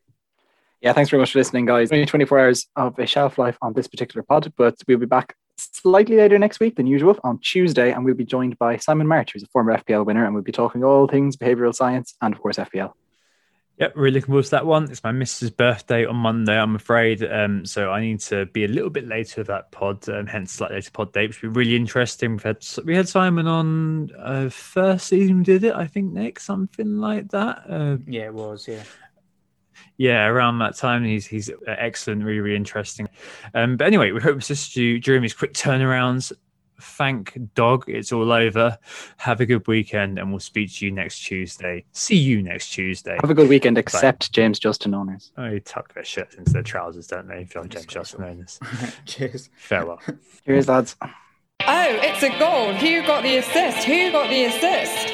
Yeah, 0.80 0.92
thanks 0.92 1.10
very 1.10 1.20
much 1.20 1.32
for 1.32 1.38
listening, 1.38 1.66
guys. 1.66 1.92
Only 1.92 2.04
24 2.04 2.40
hours 2.40 2.66
of 2.76 2.98
a 2.98 3.06
shelf 3.06 3.38
life 3.38 3.56
on 3.62 3.72
this 3.72 3.86
particular 3.86 4.22
pod, 4.22 4.52
but 4.56 4.74
we'll 4.86 4.98
be 4.98 5.06
back 5.06 5.34
slightly 5.56 6.16
later 6.16 6.38
next 6.38 6.60
week 6.60 6.76
than 6.76 6.86
usual 6.86 7.18
on 7.24 7.38
Tuesday, 7.38 7.92
and 7.92 8.04
we'll 8.04 8.14
be 8.14 8.24
joined 8.24 8.58
by 8.58 8.76
Simon 8.76 9.06
March, 9.06 9.32
who's 9.32 9.42
a 9.42 9.48
former 9.48 9.76
FPL 9.78 10.04
winner, 10.04 10.24
and 10.24 10.34
we'll 10.34 10.42
be 10.42 10.52
talking 10.52 10.84
all 10.84 11.06
things 11.06 11.36
behavioral 11.36 11.74
science 11.74 12.14
and, 12.20 12.34
of 12.34 12.40
course, 12.40 12.56
FPL. 12.56 12.92
Yep, 13.78 13.96
really 13.96 14.14
looking 14.14 14.26
forward 14.28 14.44
to 14.44 14.50
that 14.52 14.66
one. 14.66 14.88
It's 14.88 15.02
my 15.02 15.10
missus' 15.10 15.50
birthday 15.50 16.06
on 16.06 16.14
Monday, 16.14 16.56
I'm 16.56 16.76
afraid. 16.76 17.24
Um, 17.24 17.66
so 17.66 17.90
I 17.90 18.00
need 18.00 18.20
to 18.20 18.46
be 18.46 18.64
a 18.64 18.68
little 18.68 18.88
bit 18.90 19.08
later 19.08 19.40
with 19.40 19.48
that 19.48 19.72
pod, 19.72 20.08
um, 20.08 20.28
hence 20.28 20.52
slightly 20.52 20.76
later 20.76 20.92
pod 20.92 21.12
date, 21.12 21.30
which 21.30 21.42
will 21.42 21.50
be 21.50 21.58
really 21.60 21.74
interesting. 21.76 22.32
We've 22.32 22.42
had 22.44 22.64
we 22.84 22.94
had 22.94 23.08
Simon 23.08 23.48
on 23.48 24.10
uh, 24.16 24.48
first 24.48 25.08
season, 25.08 25.42
did 25.42 25.64
it, 25.64 25.74
I 25.74 25.88
think, 25.88 26.12
Nick, 26.12 26.38
something 26.38 26.98
like 26.98 27.30
that. 27.30 27.62
Uh, 27.68 27.96
Yeah, 28.06 28.26
it 28.26 28.34
was. 28.34 28.68
Yeah. 28.68 28.84
yeah, 29.96 30.26
around 30.26 30.60
that 30.60 30.76
time, 30.76 31.02
he's 31.02 31.26
he's 31.26 31.50
excellent, 31.66 32.22
really, 32.22 32.38
really 32.38 32.56
interesting. 32.56 33.08
Um, 33.54 33.76
but 33.76 33.88
anyway, 33.88 34.12
we 34.12 34.20
hope 34.20 34.34
to 34.34 34.38
assist 34.38 34.76
you 34.76 35.00
during 35.00 35.22
these 35.22 35.34
quick 35.34 35.52
turnarounds. 35.52 36.32
Thank 36.80 37.38
dog, 37.54 37.84
it's 37.88 38.12
all 38.12 38.32
over. 38.32 38.78
Have 39.18 39.40
a 39.40 39.46
good 39.46 39.66
weekend, 39.66 40.18
and 40.18 40.30
we'll 40.30 40.40
speak 40.40 40.72
to 40.74 40.84
you 40.84 40.90
next 40.90 41.20
Tuesday. 41.20 41.84
See 41.92 42.16
you 42.16 42.42
next 42.42 42.70
Tuesday. 42.70 43.16
Have 43.20 43.30
a 43.30 43.34
good 43.34 43.48
weekend, 43.48 43.78
except 43.78 44.32
James 44.32 44.58
Justin 44.58 44.94
owners. 44.94 45.32
Oh, 45.38 45.50
they 45.50 45.60
tuck 45.60 45.94
their 45.94 46.04
shirts 46.04 46.34
into 46.34 46.52
their 46.52 46.62
trousers, 46.62 47.06
don't 47.06 47.28
they? 47.28 47.42
If 47.42 47.54
you're 47.54 47.64
James 47.64 47.86
Justin 47.86 48.24
owners. 48.24 48.58
Cheers. 49.06 49.50
Farewell. 49.56 50.00
Cheers, 50.44 50.68
lads. 50.68 50.96
Oh, 51.00 51.18
it's 51.60 52.22
a 52.22 52.38
goal. 52.38 52.74
Who 52.74 53.06
got 53.06 53.22
the 53.22 53.36
assist? 53.36 53.86
Who 53.86 54.12
got 54.12 54.28
the 54.28 54.44
assist? 54.44 55.13